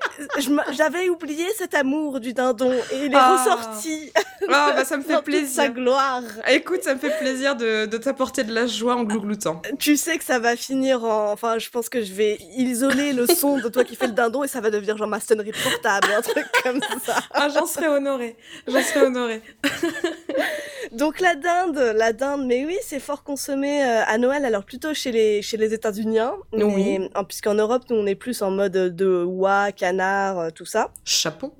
j'avais 0.73 1.10
oublié 1.10 1.45
cet 1.58 1.73
amour 1.73 2.19
du 2.19 2.34
dindon 2.34 2.71
et 2.91 3.06
il 3.06 3.12
est 3.13 3.15
Ah. 3.15 3.36
ressorti 3.38 4.12
Ah, 4.49 4.73
bah, 4.75 4.86
ça 4.86 4.97
me 4.97 5.01
fait 5.04 5.08
toute 5.13 5.17
sa 5.17 5.21
plaisir. 5.21 5.71
gloire. 5.73 6.21
Écoute, 6.47 6.84
ça 6.84 6.93
me 6.93 6.99
fait 6.99 7.17
plaisir 7.19 7.56
de, 7.56 7.86
de 7.86 7.97
t'apporter 7.97 8.43
de 8.43 8.54
la 8.54 8.67
joie 8.67 8.95
en 8.95 9.04
glougloutant. 9.04 9.62
Tu 9.80 9.97
sais 9.97 10.17
que 10.17 10.23
ça 10.23 10.39
va 10.39 10.56
finir 10.56 11.04
en... 11.04 11.32
Enfin, 11.32 11.58
je 11.58 11.69
pense 11.69 11.89
que 11.89 12.01
je 12.04 12.13
vais 12.13 12.38
isoler 12.56 13.13
le 13.13 13.25
son 13.28 13.58
de 13.58 13.69
toi 13.69 13.84
qui 13.84 13.95
fais 13.95 14.08
le 14.08 14.13
dindon 14.13 14.43
et 14.43 14.47
ça 14.47 14.62
va 14.62 14.69
devenir 14.69 14.97
genre 14.97 15.08
ma 15.08 15.19
sonnerie 15.19 15.51
portable, 15.63 16.08
un 16.15 16.21
truc 16.21 16.45
comme 16.63 16.80
ça. 17.04 17.15
Ah, 17.32 17.47
j'en 17.49 17.65
serais 17.65 17.88
honorée. 17.88 18.36
J'en 18.67 18.82
serais 18.82 19.06
honorée. 19.08 19.41
Donc 20.91 21.19
la 21.19 21.36
dinde, 21.36 21.93
la 21.95 22.13
dinde, 22.13 22.45
mais 22.45 22.63
oui, 22.65 22.78
c'est 22.86 22.99
fort 22.99 23.23
consommé 23.23 23.84
euh, 23.84 24.04
à 24.06 24.17
Noël, 24.17 24.45
alors 24.45 24.63
plutôt 24.63 24.93
chez 24.93 25.12
les, 25.12 25.41
chez 25.41 25.58
les 25.58 25.73
États-Unis, 25.73 26.19
mais 26.54 26.63
Oui. 26.63 27.05
En- 27.13 27.24
puisqu'en 27.24 27.54
Europe, 27.56 27.84
nous, 27.89 27.98
on 27.98 28.06
est 28.06 28.15
plus 28.15 28.41
en 28.41 28.52
mode 28.52 28.74
de 28.74 29.24
oie, 29.24 29.72
canard, 29.72 30.39
euh, 30.39 30.50
tout 30.50 30.65
ça. 30.65 30.91
Chapon. 31.04 31.52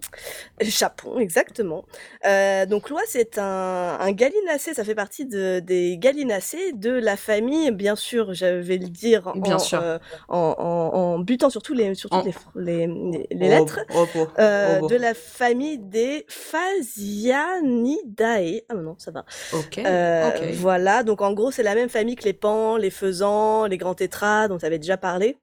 Chapon, 0.62 1.20
exactement. 1.20 1.86
Euh, 2.26 2.66
donc 2.66 2.90
l'oie, 2.90 3.02
c'est 3.08 3.38
un, 3.38 3.98
un 4.00 4.12
gallinacé, 4.12 4.74
ça 4.74 4.84
fait 4.84 4.96
partie 4.96 5.26
de, 5.26 5.60
des 5.60 5.98
gallinacés 5.98 6.72
de 6.74 6.92
la 6.92 7.18
famille, 7.18 7.72
bien 7.72 7.96
sûr, 7.96 8.34
je 8.34 8.46
vais 8.46 8.78
le 8.78 8.88
dire 8.88 9.28
en, 9.28 9.34
Bien 9.40 9.60
sûr. 9.60 9.80
euh, 9.82 9.98
en, 10.30 10.56
en, 10.58 10.98
en 10.98 11.20
butant 11.20 11.50
sur, 11.50 11.62
tous 11.62 11.74
les, 11.74 11.94
sur 11.96 12.10
toutes 12.10 12.26
les, 12.26 12.34
les, 12.56 12.88
les- 12.88 13.28
les 13.32 13.48
Oh, 13.48 13.60
lettres. 13.60 13.80
oh, 13.94 14.06
oh, 14.16 14.28
euh, 14.40 14.82
de 14.88 14.96
la 14.96 15.14
famille 15.14 15.78
des 15.78 16.26
Phasianidae. 16.28 18.62
Ah 18.70 18.74
non, 18.76 18.96
ça 18.98 19.12
va. 19.12 19.26
Ok. 19.54 19.78
Euh, 19.80 20.30
ok. 20.30 20.44
Voilà, 20.56 21.04
donc 21.04 21.22
en 21.22 21.34
gros, 21.34 21.52
c'est 21.52 21.64
la 21.64 21.76
même 21.76 21.90
famille 21.90 22.16
que 22.16 22.24
les 22.24 22.34
pans, 22.34 22.78
les 22.78 22.90
faisans, 22.90 23.66
les 23.66 23.78
grands 23.78 23.94
tétras, 23.96 24.48
dont 24.48 24.58
tu 24.58 24.66
avais 24.66 24.80
déjà 24.80 24.98
parlé, 24.98 25.35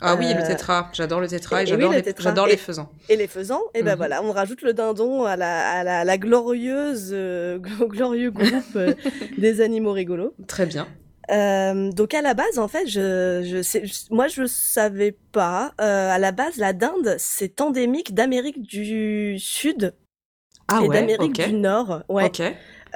Ah 0.00 0.16
oui, 0.16 0.32
le 0.32 0.42
euh, 0.42 0.46
tétra. 0.46 0.88
J'adore 0.92 1.20
le 1.20 1.28
tétra 1.28 1.62
et, 1.62 1.66
j'adore 1.66 1.90
le 1.90 1.96
les, 1.96 2.02
tétra. 2.02 2.24
j'adore 2.30 2.48
Et- 2.48 2.52
les 2.52 2.56
faisans. 2.56 2.90
et 3.08 3.16
les 3.16 3.26
faisans. 3.26 3.60
Et 3.74 3.82
ben 3.82 3.92
Mhm. 3.92 3.96
voilà, 3.98 4.22
on 4.22 4.32
rajoute 4.32 4.62
le 4.62 4.72
dindon 4.72 5.24
à 5.24 5.36
la, 5.36 5.70
à 5.70 5.84
la, 5.84 6.00
à 6.00 6.04
la 6.04 6.18
glorieuse, 6.18 7.10
euh, 7.12 7.58
glorieux 7.80 8.30
groupe 8.30 8.76
euh, 8.76 8.94
des 9.38 9.60
animaux 9.60 9.92
rigolos. 9.92 10.34
Très 10.46 10.66
bien. 10.66 10.88
Euh, 11.30 11.92
donc 11.92 12.12
à 12.14 12.22
la 12.22 12.34
base, 12.34 12.58
en 12.58 12.66
fait, 12.66 12.86
je, 12.88 13.42
je 13.48 13.62
sais, 13.62 13.86
je- 13.86 14.12
moi 14.12 14.26
je 14.26 14.46
savais 14.46 15.14
pas. 15.32 15.72
Euh, 15.80 16.10
à 16.10 16.18
la 16.18 16.32
base, 16.32 16.56
la 16.56 16.72
dinde, 16.72 17.14
c'est 17.18 17.60
endémique 17.60 18.14
d'Amérique 18.14 18.62
du 18.62 19.36
Sud 19.38 19.94
Ah 20.66 20.80
et 20.82 20.88
ouais, 20.88 20.96
d'Amérique 21.00 21.40
du 21.40 21.52
Nord. 21.52 22.02
Ouais. 22.08 22.24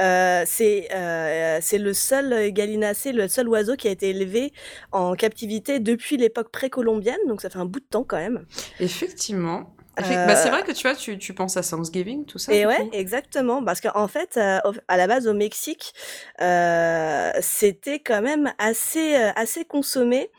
Euh, 0.00 0.42
c'est 0.46 0.88
euh, 0.94 1.58
c'est 1.62 1.78
le 1.78 1.92
seul 1.92 2.50
gallinacé, 2.52 3.12
le 3.12 3.28
seul 3.28 3.48
oiseau 3.48 3.76
qui 3.76 3.88
a 3.88 3.90
été 3.90 4.10
élevé 4.10 4.52
en 4.92 5.14
captivité 5.14 5.80
depuis 5.80 6.16
l'époque 6.16 6.50
précolombienne, 6.50 7.18
donc 7.28 7.40
ça 7.40 7.50
fait 7.50 7.58
un 7.58 7.64
bout 7.66 7.80
de 7.80 7.84
temps 7.86 8.04
quand 8.04 8.18
même. 8.18 8.44
Effectivement. 8.80 9.74
Effe- 9.96 10.10
Euh, 10.10 10.26
Bah, 10.26 10.34
c'est 10.34 10.50
vrai 10.50 10.64
que 10.64 10.72
tu 10.72 10.88
vois, 10.88 10.96
tu, 10.96 11.18
tu 11.18 11.34
penses 11.34 11.56
à 11.56 11.62
Thanksgiving, 11.62 12.24
tout 12.24 12.36
ça. 12.38 12.52
Et 12.52 12.66
ouais, 12.66 12.88
exactement, 12.92 13.62
parce 13.62 13.80
qu'en 13.80 14.08
fait, 14.08 14.36
euh, 14.36 14.58
à 14.88 14.96
la 14.96 15.06
base 15.06 15.28
au 15.28 15.34
Mexique, 15.34 15.92
euh, 16.40 17.30
c'était 17.40 18.00
quand 18.00 18.20
même 18.20 18.52
assez 18.58 19.14
euh, 19.16 19.30
assez 19.36 19.64
consommé. 19.64 20.30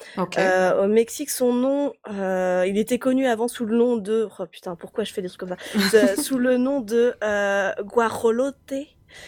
Euh, 0.42 0.84
au 0.84 0.88
Mexique, 0.88 1.30
son 1.30 1.54
nom, 1.54 1.94
euh, 2.12 2.66
il 2.68 2.78
était 2.78 3.00
connu 3.00 3.28
avant 3.28 3.48
sous 3.48 3.66
le 3.66 3.78
nom 3.78 3.96
de, 3.96 4.28
oh 4.40 4.46
putain, 4.46 4.76
pourquoi 4.76 5.06
je 5.06 5.14
fais 5.14 5.22
des 5.22 5.30
trucs 5.30 5.40
comme 5.40 5.56
ça, 5.56 6.16
sous 6.22 6.38
le 6.38 6.58
nom 6.58 6.82
de 6.82 7.14
euh, 7.24 7.72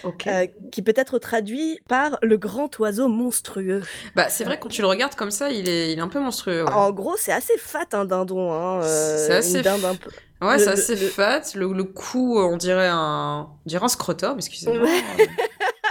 euh, 0.05 0.47
qui 0.71 0.81
peut 0.81 0.93
être 0.95 1.19
traduit 1.19 1.79
par 1.87 2.17
le 2.21 2.37
grand 2.37 2.77
oiseau 2.79 3.07
monstrueux. 3.07 3.81
Bah, 4.15 4.29
c'est 4.29 4.43
vrai 4.43 4.57
que 4.57 4.63
quand 4.63 4.69
tu 4.69 4.81
le 4.81 4.87
regardes 4.87 5.15
comme 5.15 5.31
ça, 5.31 5.49
il 5.49 5.67
est, 5.69 5.91
il 5.93 5.99
est 5.99 6.01
un 6.01 6.07
peu 6.07 6.19
monstrueux. 6.19 6.63
Ouais, 6.65 6.71
En 6.73 6.91
gros, 6.91 7.15
c'est 7.17 7.31
assez 7.33 7.57
fat 7.57 7.85
un 7.93 8.05
dindon. 8.05 8.51
Hein, 8.51 8.81
euh, 8.83 9.25
C'est 9.27 9.33
assez 9.35 9.61
dinde 9.61 9.85
un 9.85 9.95
peu. 9.95 10.09
Ouais, 10.39 10.59
c'est 10.59 10.69
assez 10.69 10.95
le- 10.95 11.07
fat. 11.07 11.41
Le, 11.55 11.73
le 11.73 11.83
cou, 11.83 12.37
on 12.39 12.57
dirait 12.57 12.89
un, 12.91 13.47
on 13.49 13.67
dirait 13.69 13.83
un 13.85 13.87
scrotum, 13.87 14.37
excusez-moi. 14.37 14.83
Ouais. 14.83 15.27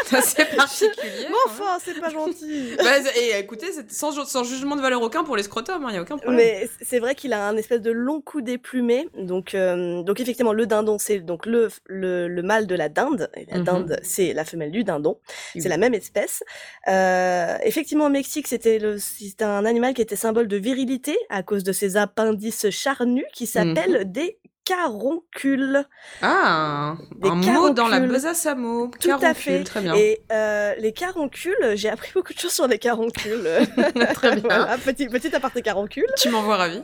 c'est 0.09 0.17
assez 0.17 0.45
particulier. 0.57 1.27
Mais 1.29 1.35
enfin, 1.47 1.79
c'est 1.85 2.01
pas 2.01 2.11
gentil. 2.11 2.75
Bah, 2.79 2.99
et 3.17 3.39
écoutez, 3.39 3.73
c'est 3.73 3.91
sans, 3.91 4.13
ju- 4.13 4.25
sans 4.27 4.45
jugement 4.45 4.77
de 4.77 4.81
valeur 4.81 5.03
aucun 5.03 5.25
pour 5.25 5.37
les 5.37 5.43
scrotums, 5.43 5.85
il 5.89 5.93
n'y 5.93 5.99
a 5.99 6.03
aucun 6.03 6.17
problème. 6.19 6.37
Mais 6.37 6.69
c'est 6.83 6.99
vrai 6.99 7.15
qu'il 7.15 7.33
a 7.33 7.49
un 7.49 7.57
espèce 7.57 7.81
de 7.81 7.91
long 7.91 8.21
cou 8.21 8.41
déplumé. 8.41 9.09
Donc, 9.19 9.55
euh, 9.55 10.03
donc 10.03 10.21
effectivement, 10.21 10.53
le 10.53 10.67
dindon, 10.67 10.99
c'est 10.99 11.19
donc 11.21 11.47
le, 11.47 11.69
le, 11.87 12.29
le 12.29 12.43
mâle 12.43 12.67
de 12.67 12.75
la 12.75 12.89
dinde. 12.89 13.31
Et 13.37 13.47
la 13.51 13.59
Mhm. 13.59 13.65
dinde, 13.65 14.01
c'est 14.03 14.33
la 14.33 14.45
femelle 14.45 14.71
du 14.71 14.85
dindon. 14.85 15.19
Oui. 15.55 15.63
C'est 15.63 15.69
la 15.69 15.79
même 15.79 15.95
espèce. 15.95 16.43
Euh, 16.89 17.57
effectivement, 17.63 18.07
au 18.07 18.11
Mexique, 18.11 18.47
c'était 18.47 18.79
le, 18.79 18.99
c'était 18.99 19.45
un 19.45 19.65
animal 19.65 19.95
qui 19.95 20.03
était 20.03 20.17
symbole 20.17 20.49
de 20.49 20.57
virilité 20.57 21.17
à 21.31 21.43
cause 21.43 21.65
de 21.65 21.73
ses 21.73 21.97
appendices 21.97 22.71
charnus 22.71 23.25
qui 23.33 23.47
s'appellent 23.47 24.11
des 24.11 24.39
caroncules. 24.67 25.85
Ah, 26.23 26.97
Des 27.17 27.29
un 27.29 27.35
mot 27.35 27.71
dans 27.71 27.89
la 27.89 28.01
besace 28.01 28.47
à 28.47 28.55
mots. 28.55 28.91
Tout 29.01 29.11
à 29.23 29.33
fait. 29.35 29.65
Très 29.65 29.81
bien. 29.81 29.95
Et 29.95 30.21
euh, 30.33 30.75
les 30.79 30.93
caroncules, 30.93 31.73
j'ai 31.75 31.89
appris 31.89 32.11
beaucoup 32.15 32.33
de 32.35 32.39
choses 32.39 32.53
sur 32.53 32.67
les 32.67 32.79
caroncules. 32.79 33.49
Très 34.15 34.33
bien. 34.37 34.43
Voilà, 34.45 34.77
petit, 34.85 35.09
petit 35.09 35.35
aparté 35.35 35.63
caroncule. 35.63 36.07
Tu 36.19 36.29
m'envoies 36.31 36.57
ravi. 36.57 36.83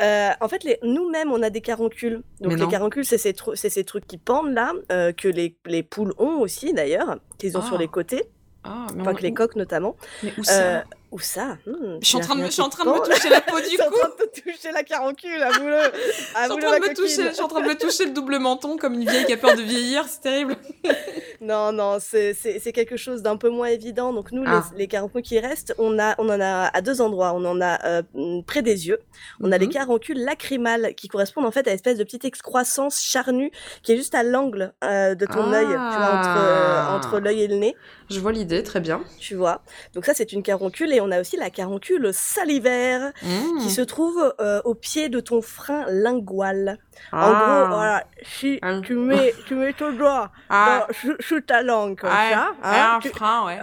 Euh, 0.00 0.30
en 0.40 0.48
fait, 0.48 0.64
les, 0.64 0.78
nous-mêmes, 0.82 1.30
on 1.30 1.42
a 1.42 1.50
des 1.50 1.60
caroncules. 1.60 2.22
Donc 2.40 2.58
les 2.58 2.66
caroncules, 2.66 3.04
c'est 3.04 3.18
ces, 3.18 3.32
tru- 3.32 3.54
c'est 3.54 3.70
ces 3.70 3.84
trucs 3.84 4.06
qui 4.06 4.18
pendent 4.18 4.52
là, 4.52 4.72
euh, 4.90 5.12
que 5.12 5.28
les, 5.28 5.56
les 5.66 5.82
poules 5.84 6.14
ont 6.18 6.40
aussi 6.40 6.72
d'ailleurs, 6.72 7.18
qu'ils 7.38 7.56
ont 7.56 7.62
sur 7.62 7.76
Ah. 7.76 7.78
les 7.78 7.86
côtés, 7.88 8.24
Ah, 8.64 8.86
mais, 8.94 9.02
enfin 9.02 9.12
on- 9.12 9.14
que 9.14 9.22
les 9.22 9.32
coques 9.32 9.54
notamment. 9.54 9.94
mais 10.24 10.32
où 10.36 10.42
ça? 10.42 10.84
Où 11.14 11.18
ça? 11.20 11.56
Hmm, 11.64 11.98
Je 12.02 12.06
suis 12.06 12.16
en 12.16 12.20
train 12.20 12.34
de 12.34 12.40
me, 12.40 12.46
je 12.46 12.50
suis 12.50 12.60
en 12.60 12.64
rien 12.64 12.70
train 12.70 12.84
de 12.84 12.90
me 12.90 13.02
qui 13.02 13.08
te 13.10 13.14
toucher 13.14 13.28
la 13.30 13.40
peau 13.40 13.56
Je 13.58 13.62
du 13.62 13.68
suis 13.70 13.80
en 13.82 13.86
cou. 13.86 13.98
train 13.98 14.08
de 14.08 14.40
toucher 14.52 14.72
la 14.72 14.82
caroncule, 14.82 15.42
avoue-le. 15.42 15.78
Je 15.94 16.42
suis 16.42 16.52
en 16.52 16.56
train 16.58 16.78
de 16.78 16.88
me 16.88 16.94
toucher, 16.94 17.22
je 17.28 17.32
suis 17.34 17.42
en 17.42 17.48
train 17.48 17.60
de 17.62 17.68
me 17.68 17.74
toucher 17.78 18.04
le 18.06 18.10
double 18.10 18.38
menton 18.38 18.76
comme 18.76 18.94
une 18.94 19.08
vieille 19.08 19.24
qui 19.24 19.32
a 19.32 19.36
peur 19.36 19.54
de 19.56 19.62
vieillir, 19.62 20.04
c'est 20.08 20.20
terrible. 20.20 20.56
Non, 21.40 21.72
non, 21.72 21.98
c'est 22.00 22.72
quelque 22.72 22.96
chose 22.96 23.20
d'un 23.20 23.36
peu 23.36 23.50
moins 23.50 23.66
évident. 23.66 24.12
Donc 24.14 24.32
nous, 24.32 24.44
Ah. 24.46 24.64
les, 24.72 24.78
les 24.84 24.86
caroncules 24.88 25.20
qui 25.22 25.38
restent, 25.38 25.74
on, 25.78 25.98
a, 25.98 26.14
on 26.18 26.28
en 26.30 26.40
a 26.40 26.70
à 26.72 26.80
deux 26.80 27.02
endroits. 27.02 27.32
On 27.34 27.44
en 27.44 27.60
a 27.60 27.84
euh, 27.84 28.02
près 28.46 28.62
des 28.62 28.86
yeux. 28.88 28.98
On 29.42 29.52
a 29.52 29.58
les 29.58 29.66
Mhm. 29.66 29.72
caroncules 29.72 30.18
lacrymales 30.24 30.94
qui 30.94 31.08
correspondent 31.08 31.44
en 31.44 31.50
fait 31.50 31.66
à 31.66 31.70
une 31.70 31.74
espèce 31.74 31.98
de 31.98 32.04
petite 32.04 32.24
excroissance 32.24 33.02
charnue 33.02 33.50
qui 33.82 33.92
est 33.92 33.96
juste 33.96 34.14
à 34.14 34.22
l'angle 34.22 34.72
euh, 34.84 35.14
de 35.14 35.26
ton 35.26 35.52
œil, 35.52 35.66
tu 35.66 35.72
vois, 35.72 36.14
entre, 36.18 36.38
euh, 36.38 36.86
entre 36.96 37.18
l'œil 37.20 37.42
et 37.42 37.48
le 37.48 37.56
nez, 37.56 37.76
Je 38.08 38.20
vois 38.20 38.32
l'idée, 38.32 38.62
très 38.62 38.80
bien. 38.80 39.02
tu 39.20 39.34
vois? 39.34 39.62
Donc 39.94 40.06
ça, 40.06 40.14
c'est 40.14 40.32
une 40.32 40.42
caroncule. 40.42 40.92
Et 40.94 41.00
on 41.04 41.10
a 41.12 41.20
aussi 41.20 41.36
la 41.36 41.50
caroncule 41.50 42.10
salivaire 42.12 43.12
Mmh. 43.22 43.58
qui 43.60 43.70
se 43.70 43.80
trouve 43.80 44.34
euh, 44.40 44.60
au 44.64 44.74
pied 44.74 45.08
de 45.08 45.20
ton 45.20 45.40
frein 45.42 45.84
lingual. 45.88 46.78
En 47.12 47.18
Ah. 47.20 47.64
gros, 47.66 47.76
voilà, 47.76 48.04
si 48.22 48.58
Ah. 48.62 48.80
tu 48.82 48.94
mets, 48.94 49.34
tu 49.46 49.54
mets 49.54 49.72
ton 49.72 49.92
doigt 49.92 50.30
Ah, 50.50 50.86
dans- 50.88 50.94
sous, 50.94 51.14
sous 51.20 51.40
ta 51.40 51.62
langue 51.62 51.98
comme 51.98 52.10
ça, 52.10 52.16
ouais, 52.16 52.32
hein, 52.34 52.54
un 52.96 52.98
tu- 53.00 53.08
frein, 53.10 53.46
ouais. 53.46 53.58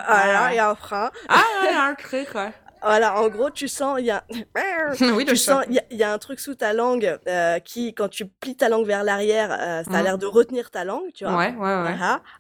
il 0.52 0.56
y 0.56 0.60
a 0.60 0.70
un 0.70 0.76
frein. 0.76 1.10
Ah, 1.30 1.44
il 1.64 1.72
y 1.72 1.76
a 1.76 1.84
un 1.84 1.96
truc, 1.96 2.28
ouais. 2.36 2.52
Voilà, 2.84 3.22
en 3.22 3.28
gros, 3.30 3.50
tu 3.50 3.68
sens, 3.68 3.98
il 4.00 4.06
y 4.06 4.12
a, 4.12 4.24
oui, 5.16 5.26
tu 5.26 5.36
sens, 5.36 5.64
il 5.70 5.76
y 5.76 5.80
a, 5.80 5.84
il 5.92 5.98
y 5.98 6.04
a 6.04 6.12
un 6.12 6.18
truc 6.18 6.40
sous 6.40 6.56
ta 6.56 6.74
langue 6.74 7.18
euh, 7.28 7.60
qui, 7.60 7.94
quand 7.94 8.10
tu 8.10 8.26
plies 8.26 8.56
ta 8.56 8.70
langue 8.70 8.86
vers 8.86 9.04
l'arrière, 9.04 9.52
euh, 9.52 9.84
ça 9.84 9.92
a 9.92 9.98
Mhm. 10.00 10.04
l'air 10.04 10.18
de 10.18 10.26
retenir 10.26 10.72
ta 10.72 10.84
langue, 10.84 11.12
tu 11.14 11.24
vois. 11.26 11.36
Ouais, 11.38 11.54
ouais, 11.58 11.84
ouais. 11.84 11.96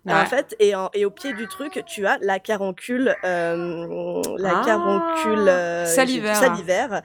Et 0.07 0.09
Ouais. 0.11 0.19
En 0.21 0.25
fait, 0.25 0.55
et, 0.59 0.73
en- 0.75 0.89
et 0.93 1.05
au 1.05 1.11
pied 1.11 1.33
du 1.33 1.47
truc, 1.47 1.83
tu 1.85 2.05
as 2.07 2.17
la 2.21 2.39
caroncule, 2.39 3.15
euh, 3.23 4.21
la 4.37 4.59
Ah, 4.59 4.65
caroncule 4.65 5.47
euh, 5.47 5.85
salivaire. 5.85 7.01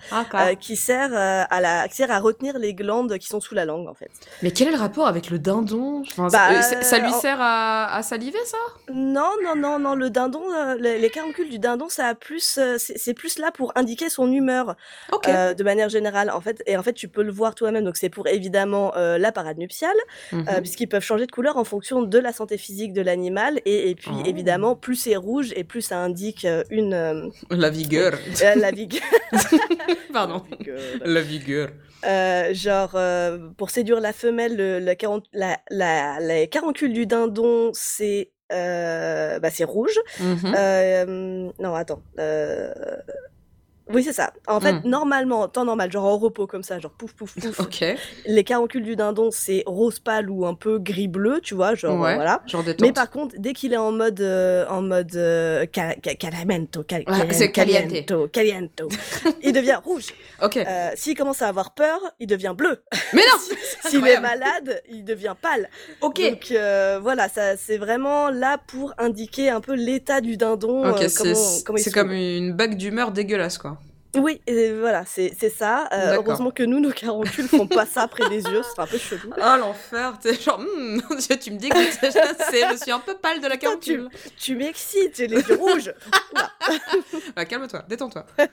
qui 0.61 0.77
sert 0.77 1.11
à 1.15 1.61
la, 1.61 1.89
qui 1.89 1.97
sert 1.97 2.11
à 2.11 2.19
retenir 2.19 2.59
les 2.59 2.75
glandes 2.75 3.19
qui 3.19 3.27
sont 3.27 3.41
sous 3.41 3.55
la 3.55 3.65
langue, 3.65 3.89
en 3.89 3.95
fait. 3.95 4.11
Mais 4.43 4.51
quel 4.51 4.69
est 4.69 4.73
le 4.73 4.79
rapport 4.79 5.07
avec 5.07 5.31
le 5.31 5.39
dindon? 5.39 6.03
Enfin, 6.07 6.29
Bah, 6.29 6.63
ça, 6.63 6.99
lui 6.99 7.09
en- 7.13 7.21
sert 7.21 7.39
à, 7.41 7.95
à 7.95 8.03
saliver, 8.03 8.39
ça? 8.45 8.59
Non, 8.93 9.31
non, 9.45 9.57
non, 9.57 9.79
non, 9.79 9.95
le 9.95 10.11
dindon, 10.11 10.43
les, 10.79 10.99
les 10.99 11.11
caroncules 11.11 11.49
du 11.51 11.59
dindon, 11.59 11.89
ça 11.89 12.07
a 12.07 12.15
plus, 12.15 12.41
c'est 12.41 12.79
c'est 12.79 13.15
plus 13.27 13.39
là 13.41 13.51
pour 13.51 13.73
indiquer 13.77 14.09
son 14.09 14.31
humeur. 14.31 14.77
Euh, 15.29 15.53
de 15.55 15.65
manière 15.65 15.89
générale, 15.89 16.31
en 16.31 16.41
fait, 16.41 16.63
et 16.67 16.77
en 16.77 16.83
fait, 16.85 16.93
tu 16.93 17.09
peux 17.09 17.23
le 17.25 17.33
voir 17.33 17.55
toi-même. 17.57 17.85
Donc, 17.85 17.97
c'est 17.97 18.09
pour 18.09 18.29
évidemment 18.29 18.97
euh, 18.97 19.19
la 19.19 19.33
parade 19.33 19.59
nuptiale, 19.59 19.97
Mhm. 20.33 20.45
euh, 20.49 20.61
puisqu'ils 20.61 20.87
peuvent 20.89 21.03
changer 21.03 21.27
de 21.27 21.33
couleur 21.33 21.57
en 21.57 21.65
fonction 21.65 22.03
de 22.03 22.19
la 22.19 22.33
santé 22.33 22.57
physique 22.57 22.93
de 22.93 23.03
l'animal. 23.03 23.61
Et, 23.65 23.91
et 23.91 23.95
puis, 23.97 24.11
Oh. 24.15 24.23
évidemment, 24.25 24.77
plus 24.77 24.95
c'est 24.97 25.17
rouge 25.17 25.53
et 25.57 25.65
plus 25.65 25.83
ça 25.83 25.99
indique 25.99 26.47
une 26.71 27.31
La 27.51 27.71
vigueur. 27.71 28.13
la 28.57 28.71
vigueur. 28.71 29.03
Pardon. 30.13 30.43
La 31.05 31.21
vigueur. 31.23 31.71
Euh, 32.05 32.55
genre, 32.55 32.93
euh, 32.95 33.49
pour 33.57 33.71
séduire 33.71 34.01
la 34.01 34.13
femelle, 34.13 34.57
le, 34.57 34.79
la, 34.79 34.95
la, 35.33 35.59
la, 35.71 36.21
les 36.21 36.47
caroncules 36.49 36.93
du 36.93 37.07
dindon, 37.07 37.71
c'est 37.73 38.31
bah, 38.51 39.51
c'est 39.51 39.65
rouge. 39.65 39.99
Euh, 40.21 41.51
non, 41.59 41.75
attends. 41.75 42.03
Oui, 43.89 44.03
c'est 44.03 44.13
ça. 44.13 44.33
En 44.49 44.61
fait, 44.61 44.73
Hmm. 44.73 44.81
normalement, 44.85 45.43
en 45.43 45.49
temps 45.49 45.65
normal, 45.65 45.93
genre 45.93 46.05
en 46.07 46.19
repos 46.19 46.47
comme 46.49 46.63
ça, 46.65 46.79
genre 46.81 46.91
pouf, 46.91 47.13
pouf, 47.15 47.35
pouf. 47.39 47.61
Ok. 47.61 47.85
Les 48.27 48.43
caroncules 48.45 48.83
du 48.83 48.97
dindon, 48.97 49.31
c'est 49.31 49.63
rose 49.67 50.01
pâle 50.01 50.29
ou 50.29 50.45
un 50.45 50.55
peu 50.55 50.79
gris-bleu, 50.79 51.41
tu 51.41 51.55
vois, 51.55 51.75
genre 51.77 52.01
Ouais. 52.01 52.17
voilà. 52.17 52.43
Genre. 52.47 52.65
Mais 52.81 52.93
par 52.93 53.11
contre, 53.11 53.37
dès 53.39 53.53
qu'il 53.53 53.73
est 53.73 53.77
en 53.77 53.93
mode 53.93 54.21
euh, 54.21 54.67
en 54.69 54.83
mode 54.83 55.15
euh, 55.15 55.67
ca- 55.73 55.95
ca- 56.05 56.15
calamento, 56.17 56.83
cal- 56.83 57.05
caliente. 57.05 57.53
caliento, 57.53 58.29
caliento, 58.29 58.89
il 59.43 59.53
devient 59.53 59.79
rouge. 59.85 60.07
Ok. 60.43 60.57
Euh, 60.59 60.91
S'il 60.97 61.17
commence 61.17 61.41
à 61.41 61.49
avoir 61.49 61.73
peur, 61.75 61.99
il 62.21 62.27
devient 62.27 62.55
bleu. 62.57 62.83
Mais 63.15 63.23
non 63.23 63.57
S'il 63.89 64.07
est 64.07 64.21
malade, 64.21 64.83
il 64.91 65.05
devient 65.05 65.35
pâle. 65.41 65.69
Ok. 66.01 66.21
Donc 66.21 66.49
euh, 66.51 66.99
voilà, 67.01 67.29
ça 67.29 67.57
c'est 67.57 67.79
vraiment 67.79 68.31
là 68.31 68.59
pour 68.67 68.93
indiquer 68.99 69.49
un 69.51 69.61
peu 69.61 69.75
l'état 69.75 70.21
du 70.21 70.37
dindon. 70.37 70.91
Ok, 70.91 71.03
euh, 71.03 71.35
c'est 71.77 71.93
comme 71.93 72.13
une 72.13 72.53
bague 72.53 72.77
d'humeur 72.77 73.13
dégueulasse, 73.13 73.59
quoi. 73.59 73.76
Oui, 74.17 74.41
et 74.47 74.73
voilà, 74.73 75.05
c'est 75.07 75.33
c'est 75.39 75.51
ça. 75.51 75.89
Euh, 75.93 76.17
heureusement 76.17 76.51
que 76.51 76.63
nous, 76.63 76.81
nos 76.81 76.91
caroncules 76.93 77.49
font 77.49 77.67
pas 77.67 77.87
ça 77.87 78.07
près 78.09 78.29
des 78.29 78.43
yeux, 78.43 78.63
ce 78.63 78.71
sera 78.71 78.85
un 78.85 78.87
peu 78.87 78.99
chelou. 78.99 79.31
Oh 79.37 79.57
l'enfer, 79.59 80.19
t'es 80.21 80.35
genre, 80.35 80.59
hmm, 80.61 81.01
tu 81.41 81.51
me 81.53 81.59
dis 81.59 81.69
que 81.69 81.77
c'est, 82.51 82.63
je 82.73 82.77
suis 82.83 82.93
un 82.93 82.99
peu 83.01 83.15
pâle 83.17 83.41
de 83.41 83.47
la 83.47 83.55
tu- 83.57 83.59
caroncule. 83.67 84.09
Tu 84.39 84.57
m'excites, 84.57 85.17
j'ai 85.17 85.27
les 85.27 85.41
yeux 85.41 85.57
rouges. 85.57 85.93
Bah, 87.37 87.45
calme-toi, 87.45 87.85
détends-toi. 87.89 88.27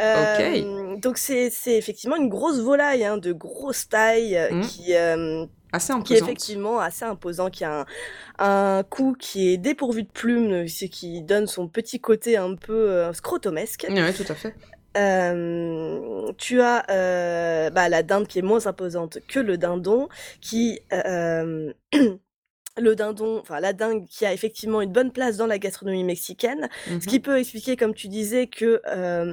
Euh, 0.00 0.96
Donc 0.96 1.18
c'est 1.18 1.50
c'est 1.50 1.76
effectivement 1.76 2.16
une 2.16 2.28
grosse 2.28 2.58
volaille 2.60 3.04
hein, 3.04 3.18
de 3.18 3.32
grosse 3.32 3.88
taille 3.88 4.36
euh, 4.36 4.50
Mm. 4.52 4.60
qui 4.62 4.94
euh, 4.94 5.46
Assez 5.74 5.94
qui 6.04 6.12
est 6.12 6.18
effectivement 6.18 6.78
assez 6.80 7.04
imposant, 7.06 7.48
qui 7.48 7.64
a 7.64 7.80
un, 7.80 8.78
un 8.78 8.82
cou 8.82 9.16
qui 9.18 9.52
est 9.52 9.56
dépourvu 9.56 10.02
de 10.02 10.08
plumes, 10.10 10.68
ce 10.68 10.84
qui 10.84 11.22
donne 11.22 11.46
son 11.46 11.66
petit 11.66 11.98
côté 11.98 12.36
un 12.36 12.54
peu 12.56 12.74
euh, 12.90 13.12
scrotomesque. 13.14 13.86
Ouais, 13.88 14.12
tout 14.12 14.24
à 14.30 14.34
fait. 14.34 14.54
Euh, 14.96 16.32
tu 16.38 16.60
as 16.60 16.84
euh, 16.90 17.70
bah, 17.70 17.88
la 17.88 18.02
dinde 18.02 18.26
qui 18.26 18.38
est 18.38 18.42
moins 18.42 18.66
imposante 18.66 19.18
que 19.28 19.40
le 19.40 19.56
dindon, 19.56 20.08
qui 20.40 20.80
euh, 20.92 21.72
le 22.80 22.94
dindon, 22.94 23.38
enfin 23.40 23.60
la 23.60 23.72
dinde 23.72 24.06
qui 24.06 24.24
a 24.24 24.32
effectivement 24.32 24.80
une 24.80 24.92
bonne 24.92 25.10
place 25.12 25.36
dans 25.36 25.46
la 25.46 25.58
gastronomie 25.58 26.04
mexicaine, 26.04 26.68
Mhm. 26.90 27.00
ce 27.00 27.06
qui 27.06 27.20
peut 27.20 27.38
expliquer, 27.38 27.76
comme 27.76 27.94
tu 27.94 28.08
disais, 28.08 28.46
que 28.46 28.80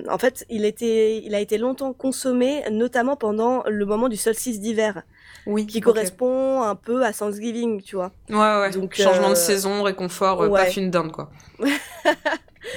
en 0.09 0.17
fait 0.17 0.45
il 0.49 0.65
était, 0.65 1.21
il 1.23 1.33
a 1.35 1.39
été 1.39 1.57
longtemps 1.57 1.93
consommé, 1.93 2.63
notamment 2.71 3.15
pendant 3.15 3.63
le 3.67 3.85
moment 3.85 4.09
du 4.09 4.17
solstice 4.17 4.59
d'hiver, 4.59 5.03
Oui. 5.45 5.65
qui 5.67 5.79
correspond 5.81 6.61
un 6.63 6.75
peu 6.75 7.03
à 7.05 7.13
Thanksgiving, 7.13 7.81
tu 7.81 7.95
vois. 7.95 8.11
Ouais, 8.29 8.35
ouais. 8.61 8.71
Donc, 8.71 8.93
Changement 8.95 9.29
de 9.29 9.35
saison, 9.35 9.83
réconfort, 9.83 10.39
ouais. 10.41 10.49
pas 10.49 10.65
fine 10.65 10.89
dinde, 10.91 11.11
quoi. 11.11 11.29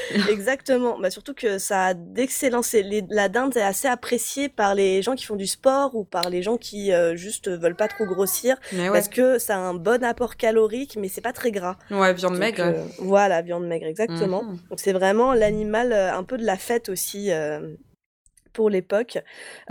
Exactement. 0.28 0.98
Bah, 0.98 1.10
surtout 1.10 1.34
que 1.34 1.58
ça 1.58 1.88
a 1.88 1.94
les- 1.94 3.04
La 3.10 3.28
dinde 3.28 3.56
est 3.56 3.62
assez 3.62 3.88
appréciée 3.88 4.48
par 4.48 4.74
les 4.74 5.02
gens 5.02 5.14
qui 5.14 5.24
font 5.24 5.36
du 5.36 5.46
sport 5.46 5.94
ou 5.94 6.04
par 6.04 6.30
les 6.30 6.42
gens 6.42 6.56
qui 6.56 6.92
euh, 6.92 7.16
juste 7.16 7.48
veulent 7.50 7.76
pas 7.76 7.88
trop 7.88 8.06
grossir 8.06 8.56
ouais. 8.72 8.90
parce 8.90 9.08
que 9.08 9.38
ça 9.38 9.56
a 9.56 9.58
un 9.58 9.74
bon 9.74 10.02
apport 10.04 10.36
calorique, 10.36 10.96
mais 10.96 11.08
c'est 11.08 11.20
pas 11.20 11.32
très 11.32 11.50
gras. 11.50 11.76
Ouais, 11.90 12.12
viande 12.14 12.32
Donc, 12.32 12.40
maigre. 12.40 12.62
euh, 12.64 12.84
voilà, 12.98 13.42
viande 13.42 13.66
maigre, 13.66 13.86
exactement. 13.86 14.44
Mhm. 14.44 14.58
Donc 14.70 14.80
c'est 14.80 14.92
vraiment 14.92 15.34
l'animal 15.34 15.92
euh, 15.92 16.12
un 16.14 16.24
peu 16.24 16.36
de 16.38 16.44
la 16.44 16.56
fête 16.56 16.88
aussi 16.88 17.30
euh, 17.32 17.74
pour 18.52 18.70
l'époque. 18.70 19.18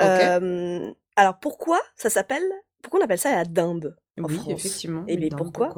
Euh, 0.01 0.91
alors 1.15 1.39
pourquoi 1.39 1.79
ça 1.95 2.09
s'appelle 2.09 2.43
Pourquoi 2.81 2.99
on 2.99 3.03
appelle 3.03 3.19
ça 3.19 3.31
la 3.31 3.45
dinde? 3.45 3.95
En 4.23 4.27
Oui, 4.27 4.35
France 4.35 4.47
effectivement. 4.65 5.03
Et 5.07 5.15
mais 5.15 5.21
mais 5.23 5.29
dinde, 5.29 5.37
pourquoi 5.39 5.73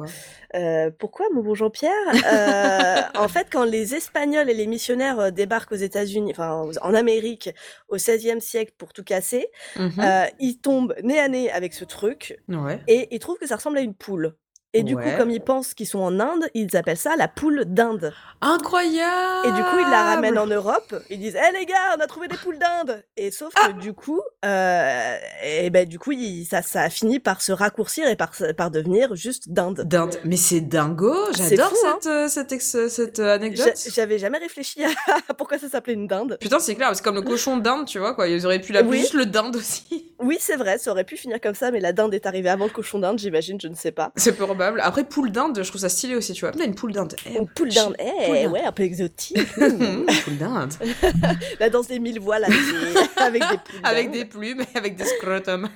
Euh, 0.54 0.90
pourquoi, 0.98 1.26
mon 1.34 1.42
bon 1.42 1.54
Jean-Pierre 1.54 1.92
Euh, 2.26 3.00
En 3.24 3.28
fait, 3.28 3.48
quand 3.50 3.64
les 3.64 3.94
Espagnols 3.94 4.48
et 4.50 4.54
les 4.54 4.66
missionnaires 4.66 5.18
euh, 5.20 5.30
débarquent 5.30 5.72
aux 5.72 5.76
États-Unis, 5.76 6.30
enfin 6.32 6.68
en 6.82 6.94
Amérique, 6.94 7.50
au 7.88 7.96
XVIe 7.96 8.40
siècle 8.40 8.72
pour 8.78 8.92
tout 8.92 9.04
casser, 9.04 9.48
Mhm. 9.76 9.92
euh, 10.00 10.24
ils 10.40 10.58
tombent 10.60 10.94
nez 11.02 11.18
à 11.18 11.28
nez 11.28 11.50
avec 11.50 11.74
ce 11.74 11.84
truc 11.84 12.38
Ouais. 12.48 12.80
et 12.88 13.08
ils 13.14 13.18
trouvent 13.18 13.38
que 13.38 13.46
ça 13.46 13.56
ressemble 13.56 13.78
à 13.78 13.80
une 13.82 13.94
poule. 13.94 14.34
Et 14.74 14.82
du 14.82 14.94
Ouais. 14.94 15.04
coup, 15.04 15.10
comme 15.18 15.30
ils 15.30 15.40
pensent 15.40 15.72
qu'ils 15.72 15.86
sont 15.86 16.00
en 16.00 16.20
Inde, 16.20 16.48
ils 16.52 16.76
appellent 16.76 16.96
ça 16.96 17.16
la 17.16 17.28
poule 17.28 17.64
d'Inde. 17.66 18.12
Incroyable 18.40 19.46
Et 19.48 19.52
du 19.52 19.62
coup, 19.62 19.78
ils 19.78 19.90
la 19.90 20.02
ramènent 20.04 20.38
en 20.38 20.46
Europe. 20.46 20.94
Ils 21.10 21.18
disent 21.18 21.36
"Eh 21.36 21.58
les 21.58 21.64
gars, 21.66 21.96
on 21.96 22.00
a 22.00 22.06
trouvé 22.06 22.28
des 22.28 22.36
poules 22.36 22.58
d'Inde." 22.58 23.02
Et 23.16 23.30
sauf 23.30 23.52
Ah 23.56 23.68
que 23.68 23.80
du 23.80 23.92
coup, 23.92 24.20
euh, 24.44 25.16
et 25.44 25.70
ben 25.70 25.86
du 25.88 25.98
coup, 25.98 26.12
il- 26.12 26.44
ça, 26.44 26.62
ça 26.62 26.82
a 26.82 26.90
fini 26.90 27.20
par 27.20 27.40
se 27.40 27.52
raccourcir 27.52 28.08
et 28.08 28.16
par, 28.16 28.32
par 28.56 28.70
devenir 28.70 29.14
juste 29.14 29.48
d'Inde. 29.50 29.82
Dinde. 29.86 30.16
Mais 30.24 30.36
c'est 30.36 30.60
dingo, 30.60 31.14
j'adore 31.36 31.70
fou, 31.70 31.76
hein. 31.86 31.98
cette, 32.28 32.60
cette, 32.60 32.88
cette 32.90 33.18
euh, 33.20 33.34
anecdote. 33.34 33.72
J'a- 33.76 33.90
J'avais 33.94 34.18
jamais 34.18 34.38
réfléchi 34.38 34.82
à 34.84 34.88
pourquoi 35.38 35.58
ça 35.58 35.68
s'appelait 35.68 35.94
une 35.94 36.06
dinde. 36.06 36.36
Putain, 36.40 36.58
c'est 36.58 36.74
clair, 36.74 36.90
c'est 36.94 37.02
comme 37.04 37.14
le 37.16 37.22
cochon 37.22 37.56
d'Inde, 37.58 37.86
tu 37.86 37.98
vois, 37.98 38.14
quoi. 38.14 38.28
Ils 38.28 38.44
auraient 38.46 38.60
pu 38.60 38.72
l'appeler 38.72 38.90
Oui. 38.90 39.00
juste 39.00 39.14
le 39.14 39.26
dinde 39.26 39.56
aussi. 39.56 40.14
Oui, 40.18 40.36
c'est 40.40 40.56
vrai, 40.56 40.78
ça 40.78 40.90
aurait 40.90 41.04
pu 41.04 41.16
finir 41.16 41.40
comme 41.40 41.54
ça, 41.54 41.70
mais 41.70 41.80
la 41.80 41.92
dinde 41.92 42.14
est 42.14 42.26
arrivée 42.26 42.48
avant 42.48 42.64
le 42.64 42.70
cochon 42.70 42.98
d'Inde, 42.98 43.18
j'imagine, 43.18 43.60
je 43.60 43.68
ne 43.68 43.74
sais 43.74 43.92
pas. 43.92 44.10
C'est 44.16 44.32
probable. 44.36 44.63
Après, 44.82 45.04
poule 45.04 45.30
d'Inde, 45.32 45.60
je 45.62 45.68
trouve 45.68 45.80
ça 45.80 45.88
stylé 45.88 46.14
aussi, 46.16 46.32
tu 46.32 46.40
vois. 46.40 46.52
Putain, 46.52 46.64
une 46.64 46.74
poule 46.74 46.92
d'Inde. 46.92 47.14
Eh, 47.26 47.38
Une 47.38 47.48
poule 47.48 47.70
chi- 47.70 47.76
d'Inde, 47.78 47.96
eh, 47.98 48.26
poule 48.26 48.34
d'Inde. 48.36 48.52
ouais, 48.52 48.62
un 48.64 48.72
peu 48.72 48.82
exotique. 48.82 49.38
Mmh, 49.56 50.06
poule 50.24 50.36
d'Inde. 50.38 50.72
la 51.60 51.70
danse 51.70 51.88
des 51.88 51.98
mille 51.98 52.20
avec 52.32 52.50
des, 52.50 53.00
avec 53.22 53.42
des 53.42 53.56
poules 53.58 53.80
Avec 53.82 54.10
des 54.10 54.24
plumes 54.24 54.60
et 54.62 54.78
avec 54.78 54.96
des 54.96 55.04
scrotums. 55.04 55.68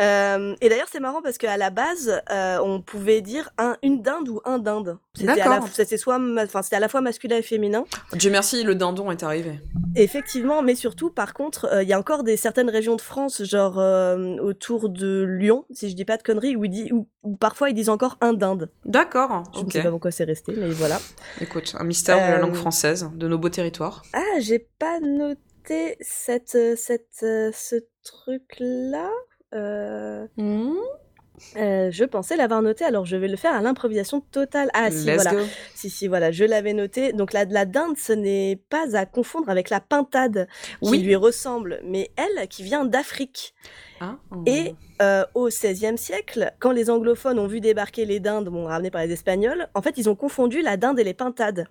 Euh, 0.00 0.54
et 0.60 0.68
d'ailleurs, 0.68 0.88
c'est 0.90 1.00
marrant 1.00 1.22
parce 1.22 1.38
qu'à 1.38 1.56
la 1.56 1.70
base, 1.70 2.20
euh, 2.30 2.58
on 2.62 2.80
pouvait 2.80 3.20
dire 3.20 3.50
un, 3.58 3.76
une 3.82 4.02
dinde 4.02 4.28
ou 4.28 4.40
un 4.44 4.58
dinde. 4.58 4.98
C'était 5.14 5.30
à, 5.32 5.36
la, 5.36 5.44
D'accord. 5.44 5.68
c'était 5.72 5.96
soit, 5.96 6.18
ma- 6.18 6.44
enfin, 6.44 6.62
c'était 6.62 6.76
à 6.76 6.80
la 6.80 6.88
fois 6.88 7.00
masculin 7.00 7.36
et 7.38 7.42
féminin. 7.42 7.84
Dieu 8.12 8.30
merci, 8.30 8.62
le 8.62 8.74
dindon 8.74 9.10
est 9.10 9.22
arrivé. 9.22 9.60
Effectivement, 9.94 10.62
mais 10.62 10.74
surtout, 10.74 11.10
par 11.10 11.32
contre, 11.34 11.66
euh, 11.72 11.82
il 11.82 11.88
y 11.88 11.92
a 11.92 11.98
encore 11.98 12.22
des 12.22 12.36
certaines 12.36 12.68
régions 12.70 12.96
de 12.96 13.00
France, 13.00 13.42
genre 13.44 13.78
autour 14.42 14.88
de 14.88 15.22
Lyon, 15.22 15.64
si 15.72 15.88
je 15.90 15.94
dis 15.94 16.04
pas 16.04 16.16
de 16.16 16.22
conneries, 16.22 16.56
où, 16.56 16.64
ils 16.64 16.70
disent- 16.70 16.92
où- 16.92 17.08
où 17.22 17.36
parfois 17.36 17.70
ils 17.70 17.74
disent 17.74 17.88
encore 17.88 18.18
un 18.20 18.25
dinde. 18.32 18.70
D'accord, 18.84 19.44
Je 19.54 19.60
ne 19.60 19.64
ok. 19.64 19.72
sais 19.72 19.82
pas 19.82 19.90
pourquoi 19.90 20.10
c'est 20.10 20.24
resté, 20.24 20.52
mais 20.56 20.70
voilà. 20.70 20.98
Écoute, 21.40 21.74
un 21.78 21.84
mystère 21.84 22.16
de 22.16 22.20
la 22.32 22.36
Euh, 22.38 22.40
langue 22.40 22.54
française, 22.54 23.10
de 23.14 23.28
nos 23.28 23.38
beaux 23.38 23.48
territoires. 23.48 24.02
Ah, 24.12 24.20
j'ai 24.40 24.58
pas 24.78 25.00
noté 25.00 25.96
cette, 26.00 26.54
euh, 26.54 26.74
cette, 26.76 27.22
euh, 27.22 27.50
ce 27.52 27.76
truc-là. 28.02 29.10
Euh, 29.54 30.26
Mmh. 30.36 30.72
Euh, 31.56 31.90
je 31.90 32.04
pensais 32.04 32.36
l'avoir 32.36 32.62
noté, 32.62 32.84
alors 32.84 33.04
je 33.04 33.16
vais 33.16 33.28
le 33.28 33.36
faire 33.36 33.54
à 33.54 33.60
l'improvisation 33.60 34.20
totale. 34.20 34.70
Ah 34.74 34.90
si, 34.90 35.04
Let's 35.06 35.22
voilà. 35.22 35.30
go. 35.32 35.46
Si, 35.74 35.90
si, 35.90 36.08
voilà, 36.08 36.30
je 36.30 36.44
l'avais 36.44 36.72
noté. 36.72 37.12
Donc 37.12 37.32
la, 37.32 37.44
la 37.44 37.64
dinde, 37.64 37.96
ce 37.98 38.12
n'est 38.12 38.60
pas 38.68 38.96
à 38.96 39.06
confondre 39.06 39.48
avec 39.48 39.70
la 39.70 39.80
pintade, 39.80 40.48
qui 40.82 40.98
lui 40.98 41.16
ressemble, 41.16 41.80
mais 41.84 42.10
elle, 42.16 42.48
qui 42.48 42.62
vient 42.62 42.84
d'Afrique. 42.84 43.54
Hein 44.00 44.18
Et 44.46 44.74
euh, 45.00 45.24
au 45.34 45.48
XVIe 45.48 45.96
siècle, 45.96 46.52
quand 46.58 46.72
les 46.72 46.90
anglophones 46.90 47.38
ont 47.38 47.46
vu 47.46 47.60
débarquer 47.60 48.04
les 48.04 48.20
dindes, 48.20 48.48
bon, 48.48 48.64
ramenées 48.66 48.90
par 48.90 49.02
les 49.02 49.12
Espagnols, 49.12 49.68
en 49.74 49.82
fait, 49.82 49.96
ils 49.98 50.08
ont 50.08 50.16
confondu 50.16 50.62
la 50.62 50.76
dinde 50.76 50.98
et 50.98 51.04
les 51.04 51.14
pintades. 51.14 51.66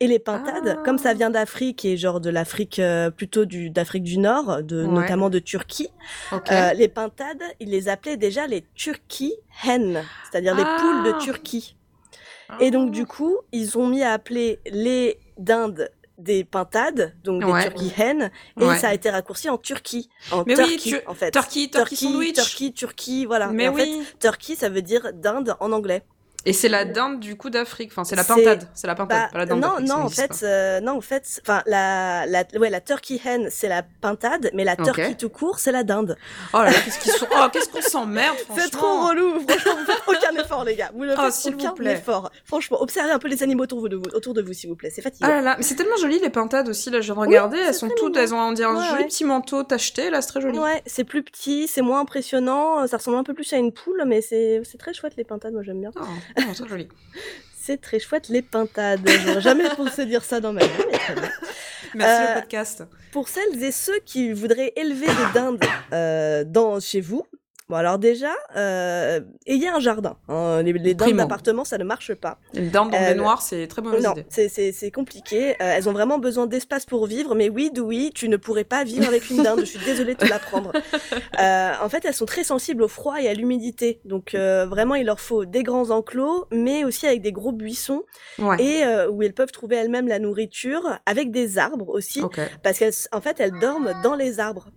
Et 0.00 0.06
les 0.06 0.20
pintades, 0.20 0.76
Ah. 0.78 0.82
comme 0.84 0.96
ça 0.98 1.12
vient 1.12 1.28
d'Afrique 1.30 1.84
et 1.84 1.96
genre 1.96 2.20
de 2.20 2.30
l'Afrique 2.30 2.78
euh, 2.78 3.10
plutôt 3.10 3.44
du 3.46 3.68
d'Afrique 3.68 4.04
du 4.04 4.18
Nord, 4.18 4.62
de 4.62 4.84
Ouais. 4.84 4.92
notamment 4.92 5.28
de 5.28 5.40
Turquie, 5.40 5.88
euh, 6.32 6.72
les 6.74 6.86
pintades, 6.86 7.42
ils 7.58 7.68
les 7.70 7.88
appelaient 7.88 8.16
déjà 8.16 8.46
les 8.46 8.64
turkey 8.76 9.32
hen, 9.64 10.04
c'est-à-dire 10.30 10.54
les 10.54 10.62
Ah. 10.64 10.76
poules 10.80 11.12
de 11.12 11.18
Turquie. 11.18 11.74
Et 12.60 12.70
donc 12.70 12.92
du 12.92 13.06
coup, 13.06 13.38
ils 13.50 13.76
ont 13.76 13.88
mis 13.88 14.04
à 14.04 14.12
appeler 14.12 14.60
les 14.70 15.18
dindes 15.36 15.90
des 16.16 16.44
pintades, 16.44 17.12
donc 17.24 17.44
des 17.44 17.50
Ouais. 17.50 17.62
turkey 17.64 17.92
hen, 18.00 18.30
et 18.60 18.64
Ouais. 18.64 18.78
ça 18.78 18.88
a 18.90 18.94
été 18.94 19.10
raccourci 19.10 19.50
en 19.50 19.58
Turquie, 19.58 20.08
en 20.30 20.44
Mais 20.46 20.56
oui, 20.56 20.76
Turkey 20.76 21.00
tu- 21.00 21.06
en 21.08 21.14
fait. 21.14 21.32
Turkey, 21.32 21.68
Turkey 21.72 21.96
sandwich. 21.96 22.34
Turkey, 22.34 22.70
Turkey, 22.70 23.24
voilà. 23.26 23.48
Mais 23.48 23.64
Et 23.64 23.68
en 23.68 23.74
oui. 23.74 24.02
fait, 24.04 24.18
Turkey, 24.20 24.54
ça 24.54 24.68
veut 24.68 24.82
dire 24.82 25.10
dinde 25.12 25.56
en 25.58 25.72
anglais. 25.72 26.02
Et 26.44 26.52
c'est 26.52 26.68
la 26.68 26.84
dinde 26.84 27.18
du 27.20 27.36
coup 27.36 27.50
d'Afrique. 27.50 27.90
Enfin, 27.92 28.04
c'est 28.04 28.14
la 28.16 28.24
pintade. 28.24 28.68
C'est 28.72 28.86
la 28.86 28.94
pintade, 28.94 29.22
Bah, 29.24 29.28
pas 29.32 29.38
la 29.38 29.46
dinde 29.46 29.60
non, 29.60 29.80
non, 29.80 29.94
en 30.04 30.08
fait, 30.08 30.40
euh, 30.44 30.80
non, 30.80 30.92
en 30.96 31.00
fait, 31.00 31.40
enfin, 31.42 31.62
la, 31.66 32.26
la, 32.26 32.44
ouais, 32.58 32.70
la 32.70 32.80
turkey 32.80 33.20
hen, 33.22 33.48
c'est 33.50 33.68
la 33.68 33.82
pintade, 33.82 34.50
mais 34.54 34.64
la 34.64 34.76
turkey 34.76 35.14
tout 35.16 35.28
court, 35.28 35.58
c'est 35.58 35.72
la 35.72 35.82
dinde. 35.82 36.16
Oh 36.54 36.58
là 36.58 36.66
là, 36.70 36.72
qu'est-ce 36.84 37.00
qu'ils 37.00 37.12
sont. 37.12 37.26
Oh, 37.30 37.46
qu'est-ce 37.52 37.68
qu'on 37.68 37.82
s'emmerde, 37.82 38.36
franchement. 38.36 38.62
C'est 38.64 38.70
trop 38.70 39.08
relou, 39.08 39.40
franchement, 39.40 39.72
vous 39.78 39.84
faites 39.92 40.02
aucun 40.06 40.40
effort, 40.40 40.64
les 40.64 40.76
gars. 40.76 40.90
Vous 40.94 41.04
ne 41.04 41.12
Oh, 41.12 41.16
faites 41.22 41.32
s'il 41.32 41.54
vous 41.54 41.60
aucun 41.60 41.72
plaît. 41.72 41.92
effort. 41.94 42.30
Franchement, 42.44 42.80
observez 42.80 43.10
un 43.10 43.18
peu 43.18 43.28
les 43.28 43.42
animaux 43.42 43.64
autour 43.64 43.88
de 43.88 43.96
vous, 43.96 44.04
autour 44.14 44.32
de 44.32 44.40
vous 44.40 44.52
s'il 44.52 44.70
vous 44.70 44.76
plaît, 44.76 44.90
c'est 44.90 45.02
fatigant. 45.02 45.26
Ah 45.28 45.34
là 45.36 45.40
là, 45.42 45.54
mais 45.58 45.64
c'est 45.64 45.74
tellement 45.74 45.96
joli 45.96 46.18
les 46.20 46.30
pintades 46.30 46.68
aussi, 46.68 46.88
là 46.90 47.00
je 47.00 47.06
viens 47.12 47.14
de 47.14 47.20
regarder, 47.28 47.58
elles 47.58 47.74
sont 47.74 47.88
toutes, 47.88 48.10
mignon. 48.16 48.20
elles 48.22 48.34
ont 48.34 48.38
on 48.40 48.52
dirait 48.52 48.70
un 48.70 48.76
Ouais, 48.76 48.84
joli 48.88 49.02
ouais. 49.02 49.08
petit 49.08 49.24
manteau 49.24 49.64
tacheté, 49.64 50.08
là 50.10 50.22
c'est 50.22 50.28
très 50.28 50.40
joli. 50.40 50.58
Ouais, 50.58 50.82
c'est 50.86 51.04
plus 51.04 51.22
petit, 51.22 51.66
c'est 51.68 51.82
moins 51.82 52.00
impressionnant, 52.00 52.86
ça 52.86 52.96
ressemble 52.98 53.16
un 53.18 53.24
peu 53.24 53.34
plus 53.34 53.52
à 53.52 53.56
une 53.56 53.72
poule, 53.72 54.02
mais 54.06 54.20
c'est 54.22 54.62
c'est 54.64 54.78
très 54.78 54.94
chouette 54.94 55.14
les 55.16 55.24
pintades, 55.24 55.52
moi 55.52 55.62
j'aime 55.62 55.80
bien. 55.80 55.90
Oh, 56.38 56.54
très 56.54 56.68
joli. 56.68 56.88
C'est 57.60 57.80
très 57.80 57.98
chouette 57.98 58.28
les 58.28 58.42
pintades. 58.42 59.06
J'aurais 59.24 59.40
jamais 59.40 59.68
pensé 59.76 60.06
dire 60.06 60.24
ça 60.24 60.40
dans 60.40 60.52
ma 60.52 60.64
vie, 60.64 60.84
mais 60.90 60.98
très 60.98 61.14
bien. 61.14 61.30
Merci 61.94 62.22
Euh, 62.22 62.34
le 62.34 62.40
podcast. 62.40 62.84
Pour 63.12 63.28
celles 63.28 63.62
et 63.62 63.72
ceux 63.72 63.98
qui 64.04 64.32
voudraient 64.32 64.72
élever 64.76 65.06
des 65.06 65.32
dindes 65.34 65.64
euh, 65.92 66.44
dans, 66.44 66.80
chez 66.80 67.00
vous, 67.00 67.26
Bon, 67.68 67.76
alors 67.76 67.98
déjà, 67.98 68.32
euh, 68.56 69.20
ayez 69.46 69.68
un 69.68 69.78
jardin. 69.78 70.16
hein. 70.28 70.62
Les, 70.62 70.72
les 70.72 70.94
dindes 70.94 71.16
d'appartement, 71.16 71.64
ça 71.64 71.76
ne 71.76 71.84
marche 71.84 72.14
pas. 72.14 72.38
Une 72.54 72.70
dinde 72.70 72.90
dans 72.92 72.96
Euh, 72.98 73.10
le 73.10 73.14
noir, 73.20 73.42
c'est 73.42 73.66
très 73.66 73.82
mauvaise 73.82 74.02
non, 74.02 74.14
c'est- 74.30 74.90
compliqué. 74.90 75.50
Euh, 75.50 75.54
elles 75.76 75.86
ont 75.88 75.92
vraiment 75.92 76.18
besoin 76.18 76.46
d'espace 76.46 76.86
pour 76.86 77.06
vivre, 77.06 77.34
mais 77.34 77.50
oui, 77.50 77.70
oui, 77.78 78.10
tu 78.14 78.30
ne 78.30 78.38
pourrais 78.38 78.64
pas 78.64 78.84
vivre 78.84 79.06
avec 79.06 79.28
une 79.28 79.42
dinde. 79.42 79.60
Je 79.60 79.64
suis 79.66 79.78
désolée 79.84 80.14
de 80.14 80.18
te 80.20 80.26
l'apprendre. 80.28 80.72
Euh, 81.40 81.72
en 81.82 81.88
fait, 81.88 82.04
elles 82.04 82.14
sont 82.14 82.26
très 82.26 82.42
sensibles 82.42 82.82
au 82.82 82.88
froid 82.88 83.20
et 83.20 83.28
à 83.28 83.34
l'humidité. 83.34 84.00
Donc 84.04 84.34
vraiment, 84.34 84.94
il 84.96 85.06
leur 85.06 85.20
faut 85.20 85.44
des 85.44 85.62
grands 85.62 85.90
enclos, 85.90 86.46
mais 86.50 86.84
aussi 86.84 87.06
avec 87.06 87.20
des 87.22 87.32
gros 87.32 87.52
buissons 87.52 88.02
Ouais. 88.38 88.56
et 88.62 89.06
où 89.08 89.22
elles 89.22 89.34
peuvent 89.34 89.52
trouver 89.52 89.76
elles-mêmes 89.76 90.08
la 90.08 90.18
nourriture, 90.18 90.98
avec 91.06 91.30
des 91.30 91.58
arbres 91.58 91.88
aussi, 91.90 92.22
parce 92.62 92.78
qu'elles, 92.78 92.92
en 93.12 93.20
fait, 93.20 93.38
elles 93.40 93.58
dorment 93.60 93.92
dans 94.02 94.14
les 94.14 94.40
arbres. 94.40 94.68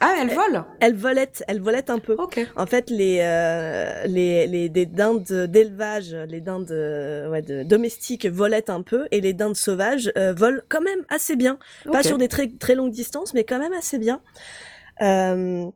Ah, 0.00 0.14
elle 0.20 0.28
vole? 0.28 0.64
Elles 0.80 0.94
volettent, 0.94 1.42
elles 1.48 1.60
volettent 1.60 1.90
un 1.90 1.98
peu. 1.98 2.14
Ok. 2.18 2.46
En 2.56 2.66
fait, 2.66 2.90
les, 2.90 3.18
euh, 3.20 4.04
les, 4.06 4.46
les 4.46 4.68
des 4.68 4.86
dindes 4.86 5.24
d'élevage, 5.24 6.14
les 6.14 6.40
dindes 6.40 6.70
ouais, 6.70 7.42
de, 7.42 7.62
domestiques 7.62 8.26
volettent 8.26 8.70
un 8.70 8.82
peu 8.82 9.08
et 9.10 9.20
les 9.20 9.32
dindes 9.32 9.56
sauvages 9.56 10.12
euh, 10.16 10.32
volent 10.32 10.60
quand 10.68 10.82
même 10.82 11.04
assez 11.08 11.36
bien. 11.36 11.58
Pas 11.90 12.02
sur 12.02 12.18
des 12.18 12.28
très, 12.28 12.48
très 12.48 12.74
longues 12.74 12.92
distances, 12.92 13.34
mais 13.34 13.44
quand 13.44 13.58
même 13.58 13.72
assez 13.72 13.98
bien. 13.98 14.20
Euh, 15.02 15.66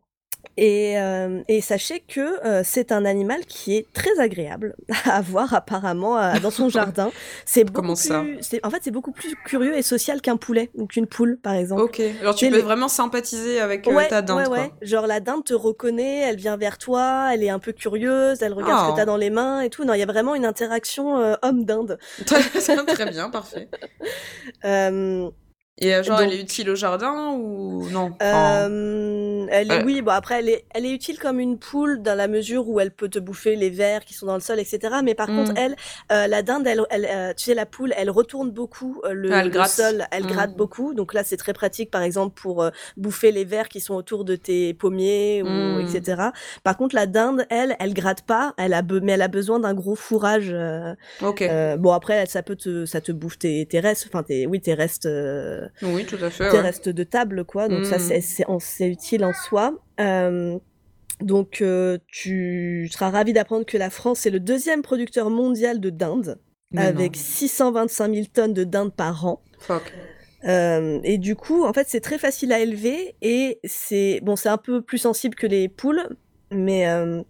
et, 0.57 0.99
euh, 0.99 1.41
et 1.49 1.61
sachez 1.61 2.01
que 2.07 2.45
euh, 2.47 2.63
c'est 2.65 2.93
un 2.93 3.05
animal 3.05 3.41
qui 3.47 3.77
est 3.77 3.87
très 3.93 4.19
agréable 4.21 4.75
à 5.05 5.17
avoir 5.17 5.55
apparemment 5.55 6.19
euh, 6.19 6.39
dans 6.43 6.51
son 6.51 6.69
jardin. 6.69 7.11
C'est 7.47 7.65
beaucoup 7.65 7.81
Comment 7.83 7.95
ça 7.97 8.21
plus, 8.21 8.61
En 8.63 8.71
fait, 8.71 8.79
c'est 8.83 8.91
beaucoup 8.91 9.13
plus 9.13 9.35
curieux 9.45 9.77
et 9.77 9.83
social 9.83 10.21
qu'un 10.21 10.37
poulet 10.37 10.71
ou 10.75 10.87
qu'une 10.87 11.07
poule, 11.07 11.39
par 11.43 11.55
exemple. 11.55 11.83
Ok. 11.83 12.01
Alors 12.21 12.35
tu 12.35 12.49
peux 12.51 12.59
vraiment 12.61 12.89
sympathiser 12.89 13.61
avec 13.61 13.87
euh, 13.89 13.93
Ouais, 13.93 14.09
ta 14.09 14.23
dinde, 14.23 14.39
ouais, 14.39 14.45
quoi. 14.47 14.57
ouais. 14.59 14.71
Genre 14.83 15.07
la 15.07 15.21
dinde 15.21 15.45
te 15.45 15.55
reconnaît, 15.55 16.21
elle 16.21 16.37
vient 16.37 16.57
vers 16.57 16.79
toi, 16.79 17.31
elle 17.33 17.43
est 17.43 17.51
un 17.51 17.59
peu 17.59 17.73
curieuse, 17.73 18.43
elle 18.43 18.53
regarde 18.53 18.87
ce 18.87 18.91
Oh. 18.91 18.93
que 18.93 18.97
t'as 18.97 19.05
dans 19.05 19.17
les 19.17 19.31
mains 19.31 19.61
et 19.63 19.71
tout. 19.71 19.85
Non, 19.85 19.95
il 19.95 20.01
y 20.01 20.03
a 20.03 20.07
vraiment 20.07 20.35
une 20.35 20.45
interaction 20.45 21.19
euh, 21.19 21.35
homme-dinde. 21.43 21.99
Très, 22.27 22.41
très 22.85 23.11
bien, 23.11 23.31
parfait. 23.31 23.69
Et 25.79 25.95
euh, 25.95 26.03
genre, 26.03 26.19
Donc- 26.19 26.27
elle 26.31 26.39
est 26.39 26.43
utile 26.43 26.69
au 26.71 26.75
jardin 26.77 27.31
ou 27.33 27.89
non? 27.89 28.13
Euh, 28.23 29.47
elle 29.51 29.73
est, 29.73 29.83
oui, 29.83 30.03
bon 30.03 30.13
après 30.13 30.39
elle 30.39 30.51
est, 30.51 30.65
elle 30.75 30.85
est 30.85 30.91
utile 30.93 31.19
comme 31.19 31.41
une 31.41 31.59
poule 31.59 32.03
dans 32.03 32.15
la 32.15 32.29
mesure 32.29 32.69
où 32.69 32.79
elle 32.79 32.91
peut 32.91 33.09
te 33.09 33.19
bouffer 33.19 33.57
les 33.57 33.71
vers 33.71 34.05
qui 34.05 34.13
sont 34.13 34.27
dans 34.27 34.35
le 34.35 34.41
sol, 34.41 34.61
etc. 34.61 34.97
Mais 35.03 35.15
par 35.15 35.31
Mm. 35.31 35.37
contre, 35.37 35.53
elle, 35.57 35.77
euh, 36.13 36.27
la 36.27 36.43
dinde, 36.43 36.67
elle, 36.67 36.83
elle, 36.91 37.07
euh, 37.11 37.33
tu 37.35 37.45
sais, 37.45 37.55
la 37.55 37.65
poule, 37.65 37.95
elle 37.97 38.11
retourne 38.11 38.51
beaucoup 38.51 39.01
euh, 39.05 39.13
le, 39.15 39.33
elle 39.33 39.47
le 39.47 39.51
gratte. 39.51 39.71
sol, 39.71 40.05
elle 40.13 40.25
Mm. 40.25 40.27
gratte 40.27 40.55
beaucoup. 40.55 40.93
Donc 40.95 41.15
là, 41.15 41.25
c'est 41.25 41.39
très 41.39 41.55
pratique, 41.55 41.91
par 41.91 42.03
exemple, 42.03 42.39
pour 42.41 42.63
euh, 42.63 42.71
bouffer 42.99 43.33
les 43.33 43.47
vers 43.47 43.69
qui 43.71 43.81
sont 43.81 43.95
autour 43.95 44.25
de 44.27 44.37
tes 44.37 44.75
pommiers 44.75 45.43
ou 45.43 45.79
Mm. 45.79 45.81
etc. 45.81 46.23
Par 46.65 46.77
contre, 46.77 46.95
la 46.95 47.07
dinde, 47.07 47.47
elle, 47.49 47.77
elle 47.81 47.95
gratte 47.95 48.23
pas, 48.23 48.53
elle 48.59 48.75
a, 48.75 48.83
mais 48.83 49.13
elle 49.13 49.23
a 49.23 49.29
besoin 49.29 49.59
d'un 49.59 49.73
gros 49.75 49.97
fourrage. 49.97 50.51
euh, 50.53 50.95
Ok. 51.23 51.41
euh, 51.43 51.77
bon 51.79 51.93
après, 51.93 52.27
ça 52.27 52.43
peut 52.43 52.57
te, 52.57 52.85
ça 52.85 53.01
te 53.01 53.11
bouffe 53.11 53.39
tes, 53.39 53.65
tes 53.67 53.81
restes, 53.81 54.07
enfin 54.07 54.23
tes, 54.23 54.47
oui, 54.47 54.61
tes 54.61 54.75
restes. 54.75 55.09
Oui, 55.83 56.05
tout 56.07 56.19
à 56.23 56.31
fait. 56.31 56.51
ouais. 56.51 56.61
restes 56.61 56.89
de 56.89 57.05
table, 57.05 57.45
quoi. 57.45 57.69
Donc 57.69 57.85
ça, 57.87 57.97
Mm. 57.97 58.01
c'est- 58.01 58.21
utile 58.89 59.25
en 59.25 59.33
soi. 59.33 59.79
Euh, 60.01 60.59
donc 61.21 61.61
euh, 61.63 61.99
tu 62.09 62.89
seras 62.93 63.11
ravi 63.11 63.33
d'apprendre 63.33 63.65
que 63.65 63.79
la 63.79 63.91
France 63.91 64.27
est 64.27 64.31
le 64.31 64.41
deuxième 64.41 64.83
producteur 64.83 65.31
mondial 65.31 65.79
de 65.81 65.91
dinde, 65.91 66.39
Mais 66.73 66.83
avec 66.83 67.15
non. 67.17 67.23
625 67.23 68.13
000 68.15 68.27
tonnes 68.33 68.55
de 68.55 68.65
dinde 68.65 68.93
par 68.95 69.25
an. 69.27 69.41
Fuck. 69.61 69.93
Euh, 70.45 70.99
et 71.05 71.19
du 71.19 71.37
coup, 71.37 71.65
en 71.65 71.73
fait, 71.73 71.87
c'est 71.89 72.01
très 72.01 72.19
facile 72.19 72.53
à 72.53 72.59
élever 72.59 73.15
et 73.23 73.61
c'est 73.63 74.19
bon, 74.25 74.35
c'est 74.35 74.49
un 74.49 74.59
peu 74.59 74.83
plus 74.83 74.99
sensible 74.99 75.37
que 75.37 75.47
les 75.47 75.69
poules, 75.69 76.03
mais 76.51 76.89
euh, 76.89 77.23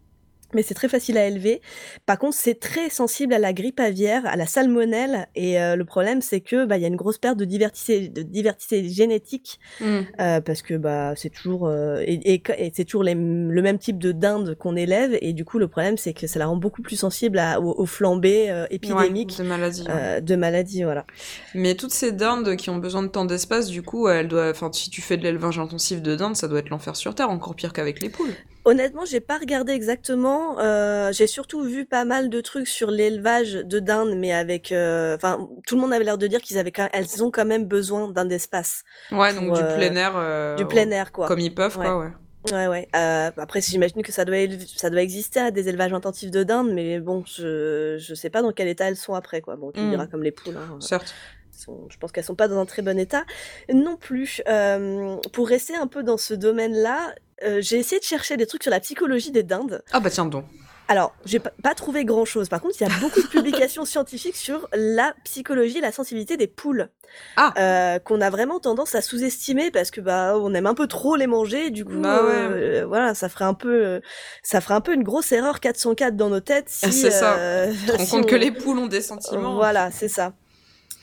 mais 0.55 0.63
c'est 0.63 0.75
très 0.75 0.89
facile 0.89 1.19
à 1.19 1.27
élever. 1.27 1.61
Par 2.07 2.19
contre, 2.19 2.37
c'est 2.37 2.59
très 2.59 2.91
sensible 2.91 3.35
à 3.35 3.39
la 3.39 3.53
grippe 3.53 3.81
aviaire, 3.81 4.23
à 4.27 4.37
la 4.37 4.47
salmonelle, 4.47 5.29
et 5.35 5.61
euh, 5.61 5.77
le 5.77 5.85
problème, 5.85 6.21
c'est 6.23 6.41
que 6.41 6.65
bah 6.65 6.79
y 6.79 6.85
a 6.85 6.89
une 6.89 6.97
grosse 6.97 7.19
perte 7.19 7.37
de 7.39 7.45
diversité, 7.45 8.09
de 8.09 8.23
diversité 8.23 8.89
génétique 8.89 9.59
Mm. 9.81 10.01
euh, 10.21 10.41
parce 10.41 10.63
que 10.63 10.75
bah 10.75 11.15
c'est 11.17 11.31
toujours 11.31 11.67
euh, 11.69 12.01
et, 12.07 12.35
et- 12.35 12.43
et 12.59 12.73
c'est 12.75 12.85
toujours 12.85 13.03
les- 13.05 13.15
le 13.15 13.63
même 13.63 13.79
type 13.79 13.99
de 13.99 14.13
dinde 14.13 14.55
qu'on 14.59 14.77
élève, 14.77 15.17
et 15.21 15.33
du 15.33 15.45
coup, 15.45 15.59
le 15.59 15.69
problème, 15.69 15.97
c'est 15.97 16.13
que 16.13 16.27
ça 16.27 16.39
la 16.39 16.47
rend 16.47 16.57
beaucoup 16.57 16.83
plus 16.83 16.97
sensible 16.97 17.39
à, 17.39 17.61
aux, 17.61 17.73
aux 17.81 17.87
flambées 17.87 18.67
épidémiques. 18.71 19.37
Ouais, 19.39 19.45
de 19.45 19.49
maladie. 19.49 19.83
ouais. 19.83 19.89
euh, 19.91 20.21
de 20.21 20.37
maladies, 20.37 20.83
voilà. 20.85 21.07
Mais 21.55 21.75
toutes 21.75 21.93
ces 21.93 22.13
dindes 22.13 22.57
qui 22.57 22.71
ont 22.71 22.77
besoin 22.79 23.03
de 23.03 23.09
tant 23.09 23.25
d'espace, 23.25 23.69
du 23.69 23.83
coup, 23.83 24.09
elles 24.09 24.29
doivent. 24.29 24.51
Enfin, 24.55 24.71
si 24.73 24.91
tu 24.91 25.01
fais 25.03 25.17
de 25.17 25.23
l'élevage 25.23 25.59
intensif 25.59 26.03
de 26.03 26.15
dindes, 26.17 26.37
ça 26.37 26.49
doit 26.49 26.59
être 26.61 26.71
l'enfer 26.71 26.97
sur 26.97 27.15
terre, 27.15 27.31
encore 27.31 27.55
pire 27.55 27.73
qu'avec 27.73 28.01
les 28.03 28.09
poules. 28.11 28.33
Honnêtement, 28.65 29.05
j'ai 29.05 29.21
pas 29.21 29.39
regardé 29.39 29.73
exactement. 29.73 30.59
euh, 30.61 31.11
j'ai 31.13 31.27
surtout 31.27 31.63
vu 31.63 31.85
pas 31.85 32.05
mal 32.05 32.31
de 32.31 32.41
trucs 32.41 32.69
sur 32.69 32.91
l'élevage 32.93 33.55
de 33.55 33.79
dindes, 33.81 34.15
mais 34.17 34.33
avec, 34.33 34.71
euh, 34.71 35.17
enfin, 35.17 35.49
tout 35.67 35.75
le 35.75 35.81
monde 35.81 35.93
avait 35.93 36.05
l'air 36.05 36.17
de 36.19 36.27
dire 36.29 36.41
qu'ils 36.41 36.59
avaient, 36.59 36.71
quand- 36.71 36.89
elles 36.93 37.25
ont 37.25 37.31
quand 37.33 37.45
même 37.45 37.65
besoin 37.65 38.09
d'un 38.09 38.29
espace, 38.31 38.85
Ouais, 39.11 39.35
donc 39.35 39.53
du 39.55 39.61
euh, 39.61 39.77
plein 39.77 39.97
air. 39.97 40.13
euh, 40.15 40.55
du 40.55 40.67
plein 40.67 40.89
air, 40.91 41.11
quoi. 41.11 41.27
Comme 41.27 41.41
ils 41.41 41.53
peuvent, 41.55 41.75
quoi, 41.77 41.99
ouais. 41.99 42.11
Ouais, 42.53 42.67
ouais. 42.67 42.89
Euh, 42.97 43.31
après, 43.37 43.61
j'imagine 43.61 44.03
que 44.03 44.11
ça 44.13 44.25
doit, 44.25 44.37
ça 44.77 44.91
doit 44.91 45.03
exister 45.03 45.39
à 45.41 45.51
des 45.53 45.69
élevages 45.69 45.93
intensifs 45.93 46.31
de 46.33 46.43
dindes, 46.43 46.73
mais 46.73 46.99
bon, 47.01 47.25
je, 47.25 47.97
je 48.01 48.15
sais 48.15 48.31
pas 48.31 48.43
dans 48.43 48.53
quel 48.53 48.67
état 48.69 48.89
elles 48.89 48.97
sont 48.97 49.15
après, 49.15 49.41
quoi. 49.41 49.55
Bon, 49.57 49.71
tu 49.73 49.81
me 49.81 49.87
Mm. 49.87 49.91
diras 49.91 50.07
comme 50.09 50.23
les 50.23 50.33
poules. 50.33 50.57
Hein. 50.57 50.77
Certes. 50.81 51.15
sont- 51.55 51.87
je 51.91 51.99
pense 51.99 52.11
qu'elles 52.11 52.25
sont 52.25 52.35
pas 52.35 52.49
dans 52.49 52.59
un 52.59 52.65
très 52.67 52.83
bon 52.83 52.99
état 52.99 53.25
non 53.73 53.97
plus. 53.97 54.43
Euh, 54.49 55.17
pour 55.33 55.47
rester 55.47 55.77
un 55.77 55.87
peu 55.87 56.03
dans 56.03 56.17
ce 56.17 56.35
domaine-là, 56.35 57.15
euh, 57.45 57.61
j'ai 57.61 57.79
essayé 57.79 57.99
de 57.99 58.05
chercher 58.05 58.37
des 58.37 58.47
trucs 58.47 58.63
sur 58.63 58.71
la 58.71 58.81
psychologie 58.81 59.31
des 59.31 59.43
dindes. 59.43 59.83
Ah 59.93 60.01
bah 60.01 60.11
tiens 60.11 60.27
donc. 60.27 60.45
Alors, 60.89 61.15
j'ai 61.25 61.39
pas, 61.39 61.75
trouvé 61.75 62.05
grand-chose. 62.05 62.49
Par 62.49 62.61
contre, 62.61 62.75
il 62.81 62.87
y 62.87 62.91
a 62.91 62.99
beaucoup 63.01 63.23
de 63.23 63.27
publications 63.31 63.85
scientifiques 63.85 64.37
sur 64.37 64.69
la 64.75 65.15
psychologie 65.25 65.79
et 65.79 65.81
la 65.81 65.93
sensibilité 65.93 66.37
des 66.37 66.49
poules. 66.49 66.89
Ah. 67.37 67.55
Euh, 67.57 67.99
qu'on 68.01 68.21
a 68.21 68.29
vraiment 68.31 68.59
tendance 68.59 68.95
à 68.95 69.01
sous-estimer 69.01 69.71
parce 69.71 69.91
que 69.91 70.01
bah 70.01 70.35
on 70.37 70.53
aime 70.55 70.67
un 70.67 70.75
peu 70.75 70.87
trop 70.89 71.15
les 71.17 71.27
manger. 71.29 71.71
Du 71.71 71.85
coup, 71.85 71.93
Bah 72.01 72.23
ouais. 72.25 72.31
euh, 72.35 72.85
voilà, 72.87 73.15
ça 73.15 73.29
ferait 73.29 73.45
un 73.45 73.55
peu, 73.55 73.85
euh, 73.87 74.01
ça 74.43 74.61
ferait 74.61 74.75
un 74.75 74.81
peu 74.81 74.93
une 74.93 75.05
grosse 75.05 75.31
erreur 75.33 75.61
404 75.61 76.17
dans 76.17 76.29
nos 76.31 76.41
têtes 76.41 76.69
si. 76.69 76.93
C'est 76.93 77.11
ça. 77.11 77.37
rends 77.37 77.99
si 78.05 78.11
compte 78.11 78.25
on- 78.25 78.27
que 78.29 78.37
les 78.37 78.51
poules 78.51 78.79
ont 78.79 78.87
des 78.87 79.03
sentiments. 79.03 79.55
Voilà, 79.55 79.91
c'est 79.93 80.09
ça. 80.09 80.33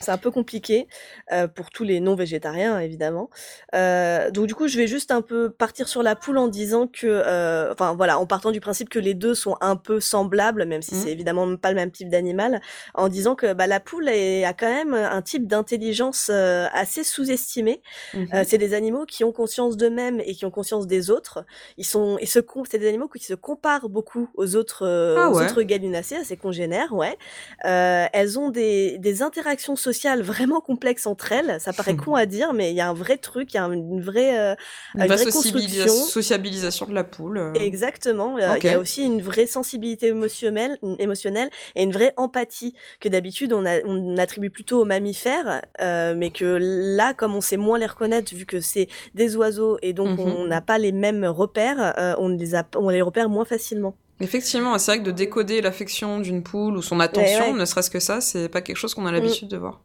C'est 0.01 0.11
un 0.11 0.17
peu 0.17 0.31
compliqué 0.31 0.87
euh, 1.31 1.47
pour 1.47 1.69
tous 1.69 1.83
les 1.83 1.99
non-végétariens, 1.99 2.79
évidemment. 2.79 3.29
Euh, 3.75 4.31
donc 4.31 4.47
du 4.47 4.55
coup, 4.55 4.67
je 4.67 4.77
vais 4.77 4.87
juste 4.87 5.11
un 5.11 5.21
peu 5.21 5.49
partir 5.49 5.87
sur 5.87 6.03
la 6.03 6.15
poule 6.15 6.37
en 6.37 6.47
disant 6.47 6.87
que, 6.87 7.05
euh, 7.07 7.71
enfin 7.71 7.93
voilà, 7.95 8.19
en 8.19 8.25
partant 8.25 8.51
du 8.51 8.59
principe 8.61 8.89
que 8.89 8.99
les 8.99 9.13
deux 9.13 9.35
sont 9.35 9.55
un 9.61 9.75
peu 9.75 9.99
semblables, 9.99 10.65
même 10.65 10.81
si 10.81 10.95
Mhm. 10.95 11.01
c'est 11.01 11.11
évidemment 11.11 11.55
pas 11.57 11.69
le 11.69 11.75
même 11.75 11.91
type 11.91 12.09
d'animal, 12.09 12.61
en 12.93 13.09
disant 13.09 13.35
que 13.35 13.53
bah, 13.53 13.67
la 13.67 13.79
poule 13.79 14.09
est- 14.09 14.43
a 14.43 14.53
quand 14.53 14.69
même 14.71 14.93
un 14.93 15.21
type 15.21 15.47
d'intelligence 15.47 16.29
euh, 16.31 16.67
assez 16.73 17.03
sous-estimé. 17.03 17.81
Euh, 18.15 18.43
c'est 18.47 18.57
des 18.57 18.73
animaux 18.73 19.05
qui 19.05 19.23
ont 19.23 19.31
conscience 19.31 19.77
d'eux-mêmes 19.77 20.21
et 20.25 20.33
qui 20.33 20.45
ont 20.45 20.51
conscience 20.51 20.87
des 20.87 21.09
autres. 21.09 21.45
Ils 21.77 21.85
sont, 21.85 22.17
ils 22.21 22.27
se, 22.27 22.39
c'est 22.69 22.79
des 22.79 22.87
animaux 22.87 23.07
qui 23.07 23.23
se 23.23 23.33
comparent 23.33 23.89
beaucoup 23.89 24.29
aux 24.35 24.55
autres, 24.55 24.85
Ah 25.17 25.29
aux 25.29 25.41
autres 25.41 25.61
gallinacées, 25.63 26.15
à 26.15 26.23
ses 26.23 26.37
congénères, 26.37 26.93
ouais. 26.93 27.17
Euh, 27.65 28.05
elles 28.13 28.39
ont 28.39 28.49
des, 28.49 28.97
des 28.99 29.21
interactions 29.21 29.75
sociales 29.75 30.21
vraiment 30.21 30.61
complexes 30.61 31.05
entre 31.07 31.18
elles. 31.31 31.59
Ça 31.59 31.73
paraît 31.73 31.95
con 31.95 32.15
à 32.15 32.25
dire, 32.25 32.53
mais 32.53 32.71
il 32.71 32.75
y 32.75 32.81
a 32.81 32.89
un 32.89 32.93
vrai 32.93 33.17
truc, 33.17 33.53
il 33.53 33.57
y 33.57 33.59
a 33.59 33.65
une 33.65 34.01
vraie, 34.01 34.39
euh, 34.39 34.55
Une 34.95 35.01
une 35.03 35.07
vraie 35.07 35.25
construction. 35.25 35.87
sociabilisation 35.93 36.85
de 36.87 36.93
la 36.93 37.03
poule. 37.03 37.37
euh. 37.37 37.53
Exactement. 37.53 38.37
Euh, 38.37 38.55
Il 38.57 38.65
y 38.65 38.69
a 38.69 38.79
aussi 38.79 39.03
une 39.05 39.21
vraie 39.21 39.45
sensibilité 39.47 40.07
émotionnelle, 40.07 40.77
émotionnelle 40.99 41.49
et 41.75 41.83
une 41.83 41.91
vraie 41.91 42.13
empathie 42.17 42.73
que 42.99 43.09
d'habitude 43.09 43.53
on, 43.53 43.65
a- 43.65 43.83
on 43.85 44.17
attribue 44.17 44.49
plutôt 44.49 44.81
aux 44.81 44.85
mammifères, 44.85 45.61
euh, 45.81 46.13
mais 46.17 46.29
que 46.31 46.57
là, 46.59 47.13
comme 47.13 47.35
on 47.35 47.41
sait 47.41 47.57
moins 47.57 47.77
les 47.79 47.85
reconnaître 47.85 48.33
vu 48.33 48.45
que 48.45 48.59
c'est 48.61 48.87
des 49.15 49.35
oiseaux 49.35 49.77
et 49.81 49.93
donc 49.93 50.09
Mhm. 50.19 50.19
on 50.19 50.45
n'a 50.45 50.61
pas 50.61 50.77
les 50.77 50.91
mêmes 50.91 51.25
repères, 51.25 51.93
euh, 51.97 52.15
on 52.17 52.29
les 52.29 52.55
a, 52.55 52.63
on 52.75 52.89
les 52.89 53.01
repère 53.01 53.29
moins 53.29 53.45
facilement. 53.45 53.95
Effectivement, 54.21 54.77
c'est 54.77 54.91
vrai 54.91 54.99
que 54.99 55.05
de 55.05 55.11
décoder 55.11 55.61
l'affection 55.61 56.19
d'une 56.19 56.43
poule 56.43 56.75
ou 56.75 56.81
son 56.81 56.99
attention, 56.99 57.51
ouais. 57.53 57.57
ne 57.57 57.63
serait-ce 57.63 57.89
que 57.89 57.99
ça, 58.01 58.19
c'est 58.19 58.49
pas 58.49 58.61
quelque 58.61 58.75
chose 58.75 58.93
qu'on 58.93 59.05
a 59.05 59.11
l'habitude 59.13 59.47
de 59.47 59.55
voir. 59.57 59.79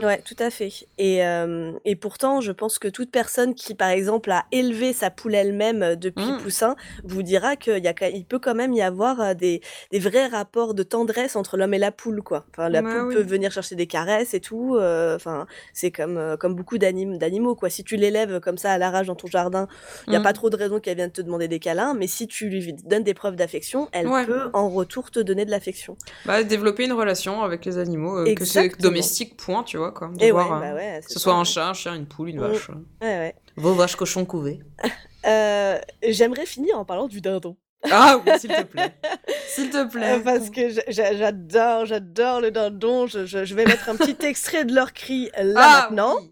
Ouais, 0.00 0.22
tout 0.24 0.36
à 0.38 0.50
fait. 0.50 0.72
Et, 0.98 1.24
euh, 1.26 1.72
et 1.84 1.94
pourtant, 1.96 2.40
je 2.40 2.52
pense 2.52 2.78
que 2.78 2.88
toute 2.88 3.10
personne 3.10 3.54
qui, 3.54 3.74
par 3.74 3.90
exemple, 3.90 4.30
a 4.30 4.44
élevé 4.52 4.92
sa 4.92 5.10
poule 5.10 5.34
elle-même 5.34 5.82
euh, 5.82 5.94
depuis 5.96 6.24
Mm. 6.30 6.38
poussin, 6.38 6.76
vous 7.04 7.22
dira 7.22 7.56
qu'il 7.56 8.24
peut 8.24 8.38
quand 8.38 8.54
même 8.54 8.72
y 8.72 8.80
avoir 8.80 9.20
euh, 9.20 9.34
des, 9.34 9.60
des 9.90 9.98
vrais 9.98 10.28
rapports 10.28 10.72
de 10.74 10.82
tendresse 10.84 11.36
entre 11.36 11.56
l'homme 11.56 11.74
et 11.74 11.78
la 11.78 11.90
poule, 11.92 12.22
quoi. 12.22 12.46
Enfin, 12.50 12.68
la 12.68 12.82
Bah 12.82 12.90
poule 12.90 13.08
oui. 13.08 13.14
peut 13.16 13.22
venir 13.22 13.50
chercher 13.52 13.74
des 13.74 13.86
caresses 13.86 14.32
et 14.32 14.40
tout. 14.40 14.76
euh, 14.76 15.16
Enfin, 15.16 15.46
c'est 15.74 15.90
comme, 15.90 16.16
euh, 16.16 16.36
comme 16.36 16.54
beaucoup 16.54 16.78
d'anim- 16.78 17.18
d'animaux, 17.18 17.54
quoi. 17.56 17.68
Si 17.68 17.84
tu 17.84 17.96
l'élèves 17.96 18.40
comme 18.40 18.58
ça 18.58 18.72
à 18.72 18.78
l'arrache 18.78 19.08
dans 19.08 19.16
ton 19.16 19.26
jardin, 19.26 19.66
il 20.06 20.10
n'y 20.10 20.16
a 20.16 20.20
Mm. 20.20 20.22
pas 20.22 20.32
trop 20.32 20.48
de 20.50 20.56
raison 20.56 20.78
qu'elle 20.80 20.96
vienne 20.96 21.10
te 21.10 21.20
demander 21.20 21.48
des 21.48 21.58
câlins, 21.58 21.94
mais 21.94 22.06
si 22.06 22.26
tu 22.26 22.48
lui 22.48 22.72
donnes 22.84 23.04
des 23.04 23.14
preuves 23.14 23.36
d'affection, 23.36 23.88
elle 23.92 24.06
Ouais. 24.06 24.24
peut 24.24 24.50
en 24.54 24.68
retour 24.70 25.10
te 25.10 25.18
donner 25.20 25.44
de 25.44 25.50
l'affection. 25.50 25.96
Bah, 26.26 26.42
développer 26.44 26.84
une 26.84 26.92
relation 26.94 27.42
avec 27.42 27.64
les 27.64 27.76
animaux, 27.76 28.24
que 28.34 28.44
c'est 28.44 28.80
domestique, 28.80 29.36
point, 29.36 29.62
tu 29.64 29.76
vois, 29.76 29.79
quoi. 29.90 30.08
De 30.14 30.22
Et 30.22 30.30
voir, 30.30 30.50
ouais, 30.50 30.56
euh, 30.56 30.70
bah 30.70 30.74
ouais. 30.76 31.00
que 31.00 31.06
c'est 31.08 31.14
ce 31.14 31.18
soit 31.20 31.34
un 31.34 31.44
chat, 31.44 31.68
un 31.68 31.74
chien, 31.74 31.94
une 31.94 32.06
poule, 32.06 32.28
une 32.28 32.38
Mm. 32.38 32.46
vache. 32.46 32.68
Ouais, 32.68 32.76
ouais. 33.18 33.34
Vos 33.56 33.72
vaches 33.74 33.96
cochons 33.96 34.24
couvés. 34.24 34.60
Euh, 35.26 35.78
J'aimerais 36.08 36.46
finir 36.46 36.78
en 36.78 36.86
parlant 36.86 37.06
du 37.06 37.20
dindon. 37.20 37.54
Ah 37.90 38.18
oui, 38.24 38.32
s'il 38.38 38.48
te 38.50 38.62
plaît. 38.62 38.94
S'il 39.48 39.68
te 39.68 39.76
Euh, 39.76 39.84
plaît. 39.86 40.20
parce 40.24 40.48
que 40.48 40.70
j'a- 40.70 40.82
j'a- 40.88 41.14
j'adore, 41.14 41.84
j'adore 41.84 42.40
le 42.40 42.50
dindon. 42.50 43.06
Je, 43.06 43.26
je- 43.26 43.44
je 43.44 43.54
vais 43.54 43.66
mettre 43.66 43.86
un 43.90 43.96
petit 43.96 44.16
extrait 44.26 44.64
de 44.64 44.74
leur 44.74 44.94
cri 44.94 45.30
là 45.38 45.60
Ah, 45.62 45.82
maintenant. 45.90 46.16
oui. 46.20 46.30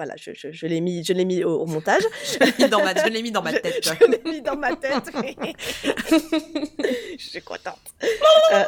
Voilà, 0.00 0.14
je, 0.16 0.30
je, 0.32 0.50
je 0.50 0.66
l'ai 0.66 0.80
mis, 0.80 1.04
je 1.04 1.12
l'ai 1.12 1.26
mis 1.26 1.44
au, 1.44 1.60
au 1.60 1.66
montage. 1.66 2.00
Je 2.24 2.38
l'ai 2.38 2.52
mis 2.58 2.70
dans 2.70 2.82
ma, 2.82 2.94
mis 3.20 3.30
dans 3.30 3.42
ma 3.42 3.52
tête. 3.52 3.84
Je, 3.84 4.06
l'ai 4.06 4.22
mis 4.24 4.40
dans 4.40 4.56
ma 4.56 4.74
tête. 4.74 5.10
je 7.18 7.22
suis 7.28 7.42
contente. 7.42 7.76
Euh, 8.54 8.64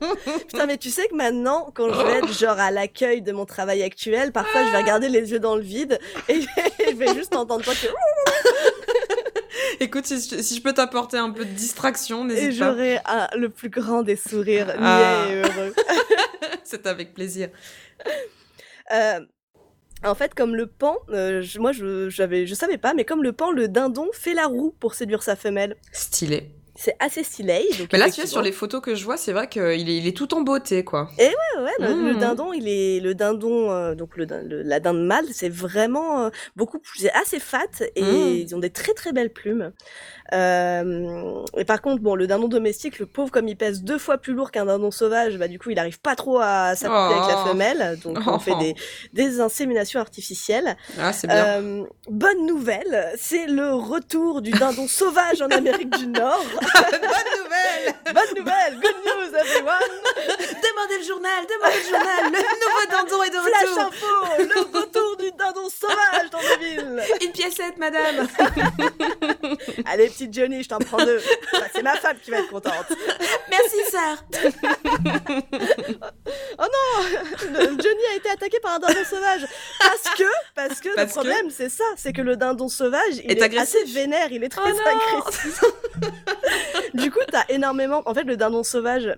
Putain, 0.48 0.64
mais 0.64 0.78
tu 0.78 0.88
sais 0.88 1.06
que 1.08 1.14
maintenant, 1.14 1.70
quand 1.74 1.92
je 1.92 2.00
vais 2.02 2.18
être 2.20 2.32
genre 2.32 2.58
à 2.58 2.70
l'accueil 2.70 3.20
de 3.20 3.32
mon 3.32 3.44
travail 3.44 3.82
actuel, 3.82 4.32
parfois 4.32 4.64
je 4.64 4.70
vais 4.70 4.78
regarder 4.78 5.10
les 5.10 5.32
yeux 5.32 5.38
dans 5.38 5.54
le 5.56 5.60
vide 5.62 5.98
et 6.30 6.40
je 6.40 6.96
vais 6.96 7.14
juste 7.14 7.36
entendre 7.36 7.62
toi 7.62 7.74
que 7.74 7.88
Écoute, 9.80 10.06
si, 10.06 10.14
je- 10.16 10.40
si 10.42 10.56
je 10.56 10.62
peux 10.62 10.72
t'apporter 10.72 11.18
un 11.18 11.30
peu 11.30 11.44
de 11.44 11.50
distraction, 11.52 12.22
et 12.24 12.28
n'hésite 12.28 12.58
pas. 12.58 12.70
j'aurai 12.70 12.96
un- 13.04 13.28
le 13.36 13.50
plus 13.50 13.68
grand 13.68 14.02
des 14.02 14.16
sourires, 14.16 14.74
Ah. 14.80 15.24
niais 15.28 15.34
et 15.34 15.42
heureux. 15.42 15.74
C'est 16.64 16.86
avec 16.86 17.12
plaisir. 17.14 17.50
Euh, 18.92 19.20
en 20.04 20.14
fait, 20.14 20.34
comme 20.34 20.54
le 20.56 20.66
pan, 20.66 20.96
euh, 21.10 21.42
je- 21.42 21.58
moi 21.58 21.72
je, 21.72 22.08
je 22.10 22.54
savais 22.54 22.78
pas, 22.78 22.94
mais 22.94 23.04
comme 23.04 23.22
le 23.22 23.32
pan, 23.32 23.50
le 23.50 23.68
dindon 23.68 24.08
fait 24.12 24.34
la 24.34 24.46
roue 24.46 24.74
pour 24.80 24.94
séduire 24.94 25.22
sa 25.22 25.36
femelle. 25.36 25.76
Stylé. 25.92 26.50
C'est 26.82 26.96
assez 26.98 27.22
stylé. 27.22 27.68
donc 27.78 27.88
Mais 27.92 27.98
là, 27.98 28.10
tu 28.10 28.22
vois, 28.22 28.26
sur 28.30 28.40
les 28.40 28.52
photos 28.52 28.80
que 28.80 28.94
je 28.94 29.04
vois, 29.04 29.18
c'est 29.18 29.32
vrai 29.32 29.48
qu'il 29.48 29.60
est, 29.62 29.96
il 29.98 30.06
est 30.06 30.16
tout 30.16 30.32
en 30.34 30.40
beauté, 30.40 30.82
quoi. 30.82 31.10
Ouais, 31.18 31.34
ouais, 31.62 31.70
le, 31.78 31.88
le 32.06 32.12
Mhm. 32.14 32.18
dindon, 32.18 32.52
il 32.54 32.66
est 32.68 33.00
le 33.00 33.14
dindon, 33.14 33.70
euh, 33.70 33.94
donc 33.94 34.16
le, 34.16 34.24
la 34.62 34.80
dinde 34.80 35.04
mâle, 35.04 35.26
c'est 35.32 35.50
vraiment 35.50 36.24
euh, 36.24 36.30
beaucoup 36.56 36.78
plus, 36.78 37.00
c'est 37.00 37.12
assez 37.12 37.38
fat 37.38 37.66
et 37.96 38.02
Mhm. 38.02 38.36
ils 38.46 38.54
ont 38.54 38.58
des 38.60 38.70
très 38.70 38.94
très 38.94 39.12
belles 39.12 39.30
plumes. 39.32 39.72
Euh, 40.32 41.34
et 41.56 41.64
par 41.64 41.82
contre, 41.82 42.02
bon, 42.02 42.14
le 42.14 42.26
dindon 42.26 42.48
domestique, 42.48 42.98
le 42.98 43.06
pauvre, 43.06 43.30
comme 43.30 43.48
il 43.48 43.56
pèse 43.56 43.82
deux 43.82 43.98
fois 43.98 44.18
plus 44.18 44.32
lourd 44.32 44.50
qu'un 44.50 44.64
dindon 44.66 44.90
sauvage, 44.90 45.36
bah 45.36 45.48
du 45.48 45.58
coup, 45.58 45.70
il 45.70 45.78
arrive 45.78 46.00
pas 46.00 46.14
trop 46.16 46.38
à 46.40 46.74
s'appuyer 46.76 47.14
avec 47.18 47.26
la 47.28 47.36
Oh. 47.42 47.46
femelle, 47.48 47.98
donc 48.02 48.18
on 48.26 48.38
fait 48.38 48.54
des, 48.56 48.74
des 49.12 49.40
inséminations 49.40 50.00
artificielles. 50.00 50.76
Ah, 50.98 51.12
c'est 51.12 51.26
bien. 51.26 51.60
Bonne 52.08 52.46
nouvelle, 52.46 53.12
c'est 53.16 53.46
le 53.46 53.74
retour 53.74 54.40
du 54.42 54.52
dindon 54.52 54.86
sauvage 54.86 55.42
en 55.42 55.50
Amérique 55.50 55.90
du 55.90 56.06
Nord. 56.06 56.44
Bonne 56.74 57.42
nouvelle 57.42 57.94
Bonne 58.14 58.34
nouvelle, 58.38 58.74
good 58.80 58.96
news 59.06 59.34
everyone. 59.36 59.92
Demandez 60.38 60.98
le 60.98 61.04
journal, 61.04 61.46
demandez 61.48 61.78
le 61.78 61.88
journal 61.88 62.24
Le 62.24 62.30
nouveau 62.30 62.86
dindon 62.90 63.22
est 63.22 63.30
de 63.30 63.36
Flash 63.38 63.68
retour 63.70 63.84
info, 63.84 64.42
le 64.42 64.78
retour 64.78 65.16
du 65.16 65.30
dindon 65.32 65.68
sauvage 65.68 66.30
dans 66.30 66.40
la 66.40 66.56
ville. 66.56 67.02
Une 67.22 67.32
piécette, 67.32 67.76
madame 67.78 68.26
Allez, 69.86 70.08
petite 70.08 70.32
Johnny, 70.34 70.62
je 70.62 70.68
t'en 70.68 70.78
prends 70.78 70.98
deux. 71.04 71.20
C'est 71.74 71.82
ma 71.82 71.96
femme 71.96 72.16
qui 72.22 72.30
va 72.30 72.38
être 72.38 72.48
contente. 72.50 72.86
Merci, 73.48 73.76
sœur 73.90 74.24
Le- 77.52 77.66
Johnny 77.82 78.04
a 78.12 78.16
été 78.16 78.30
attaqué 78.30 78.58
par 78.60 78.72
un 78.74 78.78
dindon 78.78 79.04
sauvage. 79.08 79.46
Parce 79.78 80.14
que, 80.16 80.24
parce 80.54 80.80
que 80.80 80.88
Parce 80.94 80.98
le 80.98 81.06
que 81.06 81.10
problème, 81.12 81.50
c'est 81.50 81.68
ça, 81.68 81.84
c'est 81.96 82.12
que 82.12 82.22
le 82.22 82.36
dindon 82.36 82.68
sauvage, 82.68 83.02
il 83.24 83.30
Est 83.30 83.38
est, 83.38 83.42
agressif. 83.42 83.76
assez 83.82 83.92
vénère, 83.92 84.28
il 84.30 84.42
est 84.44 84.48
très 84.48 84.62
Oh 84.64 84.68
non 84.68 85.20
agressif. 85.20 85.60
du 86.94 87.10
coup, 87.10 87.20
t'as 87.30 87.44
énormément. 87.48 88.02
En 88.06 88.14
fait, 88.14 88.24
le 88.24 88.36
dindon 88.36 88.62
sauvage. 88.62 89.14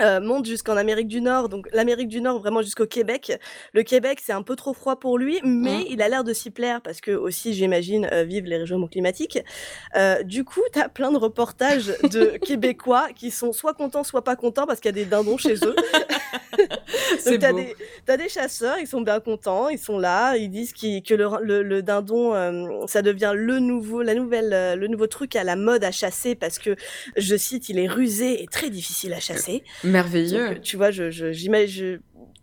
Euh, 0.00 0.20
monte 0.20 0.46
jusqu'en 0.46 0.76
Amérique 0.76 1.08
du 1.08 1.20
Nord, 1.20 1.48
donc 1.48 1.68
l'Amérique 1.72 2.08
du 2.08 2.20
Nord 2.20 2.40
vraiment 2.40 2.62
jusqu'au 2.62 2.86
Québec. 2.86 3.38
Le 3.72 3.82
Québec, 3.82 4.20
c'est 4.24 4.32
un 4.32 4.42
peu 4.42 4.56
trop 4.56 4.74
froid 4.74 4.96
pour 4.96 5.18
lui, 5.18 5.40
mais 5.44 5.78
Mm. 5.78 5.84
il 5.90 6.02
a 6.02 6.08
l'air 6.08 6.24
de 6.24 6.32
s'y 6.32 6.50
plaire 6.50 6.80
parce 6.82 7.00
que 7.00 7.10
aussi, 7.12 7.54
j'imagine, 7.54 8.08
euh, 8.12 8.24
vivent 8.24 8.44
les 8.46 8.58
régions 8.58 8.84
climatiques. 8.86 9.38
Euh, 9.96 10.22
du 10.22 10.44
coup, 10.44 10.60
t'as 10.72 10.88
plein 10.88 11.10
de 11.12 11.18
reportages 11.18 11.92
de 12.02 12.36
Québécois 12.44 13.08
qui 13.14 13.30
sont 13.30 13.52
soit 13.52 13.74
contents, 13.74 14.04
soit 14.04 14.22
pas 14.24 14.36
contents 14.36 14.66
parce 14.66 14.80
qu'il 14.80 14.88
y 14.90 14.94
a 15.00 15.04
des 15.04 15.04
dindons 15.06 15.38
chez 15.38 15.54
eux. 15.64 15.74
Donc 17.26 17.38
t'as 17.40 17.52
des, 17.52 17.74
des 18.16 18.28
chasseurs, 18.28 18.78
ils 18.78 18.86
sont 18.86 19.00
bien 19.00 19.20
contents, 19.20 19.68
ils 19.68 19.78
sont 19.78 19.98
là, 19.98 20.36
ils 20.36 20.48
disent 20.50 20.72
qu'ils- 20.72 21.02
que 21.02 21.14
le, 21.14 21.28
le, 21.42 21.62
le 21.62 21.82
dindon, 21.82 22.34
euh, 22.34 22.86
ça 22.86 23.02
devient 23.02 23.32
le 23.34 23.58
nouveau, 23.58 24.02
la 24.02 24.14
nouvelle, 24.14 24.52
euh, 24.52 24.76
le 24.76 24.86
nouveau 24.86 25.06
truc 25.06 25.36
à 25.36 25.44
la 25.44 25.56
mode 25.56 25.84
à 25.84 25.90
chasser 25.90 26.34
parce 26.34 26.58
que, 26.58 26.76
je 27.16 27.36
cite, 27.36 27.68
il 27.68 27.78
est 27.78 27.88
rusé 27.88 28.42
et 28.42 28.46
très 28.46 28.70
difficile 28.70 29.12
à 29.12 29.20
chasser. 29.20 29.62
Merveilleux 29.86 30.48
Donc, 30.48 30.62
tu 30.62 30.76
vois, 30.76 30.90
je, 30.90 31.10
je, 31.10 31.32
j'ima- 31.32 31.66
je- 31.66 31.98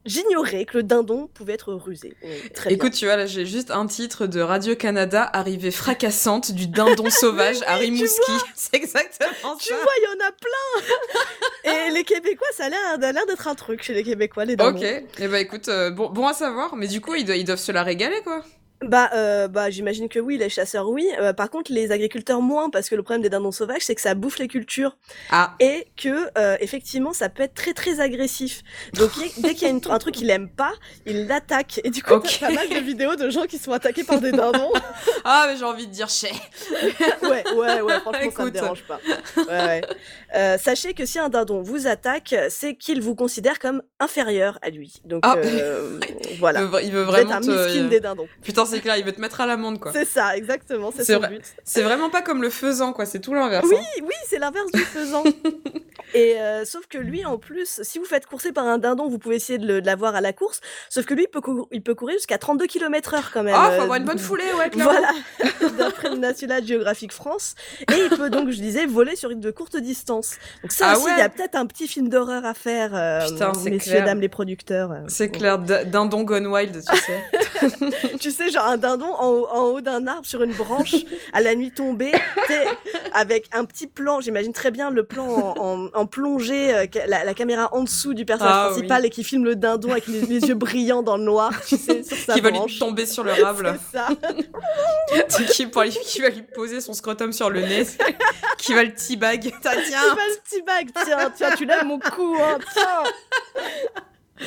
j'ignorais 0.06 0.66
que 0.66 0.78
le 0.78 0.84
dindon 0.84 1.28
pouvait 1.34 1.54
être 1.54 1.74
rusé. 1.74 2.14
Très 2.54 2.70
bien. 2.70 2.76
Écoute, 2.78 2.94
tu 2.94 3.06
vois, 3.06 3.16
là, 3.16 3.26
j'ai 3.26 3.46
juste 3.46 3.72
un 3.72 3.86
titre 3.88 4.28
de 4.28 4.42
Radio-Canada, 4.42 5.30
arrivée 5.32 5.72
fracassante 5.72 6.52
du 6.52 6.68
dindon 6.68 7.10
sauvage 7.10 7.62
à 7.68 7.76
Rimouski. 7.78 8.32
C'est 8.56 8.76
exactement 8.76 9.56
Tu 9.58 9.70
ça. 9.70 9.76
vois, 9.76 9.94
il 9.98 10.04
y 10.04 10.08
en 10.24 10.28
a 10.28 10.32
plein. 10.32 11.88
Et 11.88 11.92
les 11.92 12.04
Québécois, 12.04 12.48
ça 12.58 12.66
a 12.66 12.70
l'air, 12.70 12.80
ça 13.00 13.08
a 13.08 13.12
l'air 13.14 13.26
d'être 13.26 13.48
un 13.48 13.56
truc 13.56 13.82
chez 13.84 13.94
les 13.94 14.04
Québécois, 14.04 14.44
les 14.46 14.56
dindons. 14.58 14.78
Ok, 14.78 14.84
et 14.84 15.06
eh 15.20 15.28
bah 15.30 15.40
écoute, 15.40 15.70
euh, 15.70 15.90
bon, 15.92 16.10
bon 16.10 16.28
à 16.28 16.34
savoir, 16.34 16.76
mais 16.76 16.88
du 16.88 17.00
coup, 17.00 17.16
ils, 17.16 17.24
do- 17.26 17.34
ils 17.34 17.46
doivent 17.46 17.58
se 17.60 17.72
la 17.72 17.84
régaler, 17.84 18.20
quoi. 18.24 18.44
Bah, 18.88 19.10
euh, 19.14 19.48
bah, 19.48 19.70
j'imagine 19.70 20.10
que 20.10 20.20
oui, 20.20 20.38
les 20.38 20.50
chasseurs 20.50 20.90
oui. 20.90 21.08
Euh, 21.20 21.34
par 21.34 21.50
contre, 21.50 21.72
les 21.72 21.92
agriculteurs 21.92 22.42
moins, 22.42 22.70
parce 22.70 22.90
que 22.90 22.96
le 22.96 23.04
problème 23.04 23.22
des 23.22 23.30
dindons 23.30 23.52
sauvages, 23.52 23.82
c'est 23.82 23.96
que 23.96 24.02
ça 24.02 24.14
bouffe 24.16 24.40
les 24.40 24.48
cultures 24.48 24.98
Ah, 25.32 25.56
et 25.60 25.88
que 25.96 26.30
euh, 26.38 26.58
effectivement, 26.60 27.14
ça 27.14 27.30
peut 27.30 27.44
être 27.44 27.54
très 27.54 27.74
très 27.74 28.00
agressif. 28.00 28.62
Donc 28.94 29.12
dès 29.38 29.54
qu'il 29.54 29.64
y 29.64 29.66
a 29.66 29.70
une- 29.70 29.82
un 29.90 30.00
truc 30.00 30.16
qu'il 30.16 30.30
aime 30.30 30.50
pas, 30.50 30.74
il 31.06 31.28
l'attaque. 31.28 31.80
Et 31.84 31.90
du 31.90 32.04
coup, 32.04 32.14
Ok. 32.14 32.38
t'as 32.40 32.48
pas 32.48 32.54
mal 32.54 32.70
de 32.70 32.80
vidéos 32.80 33.16
de 33.16 33.30
gens 33.30 33.46
qui 33.46 33.58
sont 33.58 33.72
attaqués 33.72 34.04
par 34.04 34.20
des 34.20 34.32
dindons. 34.32 34.72
ah 35.24 35.46
mais 35.50 35.58
j'ai 35.58 35.66
envie 35.66 35.88
de 35.88 35.92
dire 35.92 36.10
chais. 36.10 36.32
ouais, 37.24 37.44
ouais, 37.56 37.82
ouais. 37.82 38.00
Franchement, 38.00 38.12
ça 38.14 38.20
me 38.20 38.26
Écoute. 38.50 38.54
dérange 38.54 38.84
pas. 38.84 39.00
Ouais, 39.38 39.82
ouais. 40.34 40.58
Sachez 40.58 40.94
que 40.94 41.06
si 41.06 41.20
un 41.20 41.30
dindon 41.30 41.62
vous 41.62 41.88
attaque, 41.88 42.36
c'est 42.50 42.76
qu'il 42.76 43.02
vous 43.02 43.16
considère 43.16 43.60
comme 43.60 43.82
inférieur 44.00 44.60
à 44.62 44.70
lui. 44.70 44.94
Donc 45.06 45.22
Ah. 45.26 45.36
Il 46.32 46.40
voilà. 46.40 46.64
veut, 46.66 46.84
il 46.84 46.92
veut 46.92 47.04
Vous 47.04 47.14
êtes 47.16 47.28
vraiment 47.28 47.34
un 47.36 47.42
te... 47.42 47.88
des 47.88 48.00
dindons. 48.00 48.28
Putain, 48.42 48.66
c'est 48.76 48.82
clair, 48.82 48.98
il 48.98 49.06
veut 49.06 49.12
te 49.12 49.22
mettre 49.22 49.42
à 49.42 49.46
l'amende, 49.46 49.80
quoi. 49.80 49.92
C'est 49.92 50.06
ça, 50.06 50.36
exactement. 50.38 50.92
C'est 50.96 51.04
son 51.06 51.20
vrai. 51.20 51.30
but. 51.30 51.44
C'est 51.64 51.82
vraiment 51.84 52.10
pas 52.10 52.22
comme 52.22 52.42
le 52.42 52.50
faisan, 52.50 52.94
quoi. 52.94 53.06
C'est 53.06 53.20
tout 53.20 53.34
l'inverse. 53.34 53.66
Oui, 53.70 53.78
hein. 53.80 54.02
oui, 54.04 54.14
c'est 54.28 54.40
l'inverse 54.40 54.72
du 54.72 54.82
faisan. 54.82 55.24
Et 56.16 56.40
euh, 56.40 56.64
sauf 56.64 56.86
que 56.88 57.00
lui, 57.00 57.26
en 57.26 57.38
plus, 57.40 57.80
si 57.82 57.98
vous 57.98 58.06
faites 58.06 58.28
courser 58.28 58.52
par 58.52 58.68
un 58.68 58.78
dindon, 58.78 59.08
vous 59.10 59.18
pouvez 59.18 59.38
essayer 59.38 59.58
de 59.58 59.66
le- 59.66 59.82
de 59.82 59.86
l'avoir 59.88 60.14
à 60.16 60.22
la 60.22 60.32
course. 60.32 60.60
Sauf 60.90 61.06
que 61.06 61.16
lui, 61.16 61.24
il 61.24 61.28
peut, 61.28 61.42
cou- 61.42 61.68
il 61.72 61.82
peut 61.82 61.96
courir 61.96 62.18
jusqu'à 62.18 62.38
32 62.38 62.68
km/h 62.68 63.32
quand 63.34 63.42
même. 63.42 63.56
Ah, 63.58 63.72
faut 63.72 63.80
euh, 63.80 63.84
avoir 63.84 63.98
une 63.98 64.06
bonne 64.06 64.20
foulée, 64.20 64.44
ouais, 64.60 64.70
clairement. 64.70 64.92
Voilà, 64.94 65.70
d'après 65.78 66.10
le 66.12 66.18
National 66.18 66.64
Geographic 66.68 67.12
France. 67.12 67.56
Et 67.92 67.96
il 67.98 68.10
peut 68.16 68.30
donc, 68.30 68.52
je 68.52 68.58
disais, 68.58 68.86
voler 68.86 69.16
sur 69.16 69.32
une 69.32 69.40
de 69.40 69.50
courte 69.50 69.76
distance. 69.78 70.36
Donc 70.62 70.72
ça 70.72 70.90
Ah 70.90 70.98
aussi, 70.98 71.08
il 71.08 71.18
y 71.18 71.22
a 71.22 71.24
ouais. 71.24 71.30
peut-être 71.30 71.56
un 71.56 71.66
petit 71.66 71.88
film 71.88 72.10
d'horreur 72.10 72.46
à 72.46 72.54
faire, 72.54 72.92
euh, 72.94 73.28
Putain, 73.28 73.52
messieurs, 73.66 73.94
clair. 73.94 74.06
dames 74.06 74.22
les 74.22 74.30
producteurs. 74.30 74.92
euh. 74.92 74.98
C'est 75.08 75.30
clair, 75.30 75.58
dindon 75.58 76.24
gone 76.24 76.46
wild, 76.46 76.80
tu 76.88 76.98
sais. 76.98 77.24
tu 78.20 78.30
sais, 78.32 78.50
genre 78.54 78.66
un 78.66 78.78
dindon 78.78 79.14
en 79.14 79.28
haut, 79.30 79.48
en 79.52 79.62
haut 79.66 79.82
d'un 79.82 80.08
arbre 80.08 80.26
sur 80.26 80.42
une 80.44 80.54
branche 80.54 80.96
à 81.34 81.42
la 81.42 81.56
nuit 81.56 81.72
tombée, 81.72 82.12
avec 83.14 83.50
un 83.54 83.66
petit 83.66 83.88
plan. 83.88 84.22
J'imagine 84.22 84.54
très 84.54 84.72
bien 84.72 84.90
le 84.90 85.04
plan 85.04 85.26
en, 85.28 85.56
en- 85.58 85.90
en 85.94 86.06
plongée, 86.06 86.74
euh, 86.74 86.86
la, 87.08 87.24
la 87.24 87.34
caméra 87.34 87.70
en 87.74 87.84
dessous 87.84 88.14
du 88.14 88.26
personnage 88.26 88.54
Ah, 88.56 88.70
principal 88.72 89.06
et 89.06 89.10
qui 89.10 89.24
filme 89.24 89.44
le 89.46 89.56
dindon 89.56 89.92
avec 89.92 90.08
les, 90.08 90.22
les 90.22 90.42
yeux 90.42 90.56
brillants 90.56 91.04
dans 91.04 91.18
le 91.18 91.24
noir, 91.24 91.52
tu 91.68 91.78
sais, 91.78 92.04
sur 92.04 92.18
sa 92.18 92.34
qui 92.34 92.42
va 92.42 92.50
lui 92.52 92.80
tomber 92.80 93.06
sur 93.06 93.24
le 93.24 93.32
rable. 93.44 93.78
Ça. 93.92 94.08
qui, 95.54 95.66
pour 95.68 95.84
qui 95.84 96.22
va 96.22 96.30
lui 96.30 96.42
poser 96.44 96.82
son 96.82 96.94
scrotum 96.94 97.34
sur 97.34 97.50
le 97.50 97.62
nez. 97.62 97.86
qui 98.58 98.74
va 98.74 98.84
le 98.84 98.94
teabag. 98.94 99.42
Tiens, 99.62 99.72
tiens, 99.88 100.16
vas 100.16 100.28
le 100.28 100.42
petit 100.44 100.62
bag, 100.62 100.90
tiens, 101.06 101.32
tiens, 101.36 101.56
tu 101.56 101.66
lèves 101.66 101.86
mon 101.86 102.00
cou, 102.00 102.36
hein, 102.42 102.58
tiens. 102.74 103.64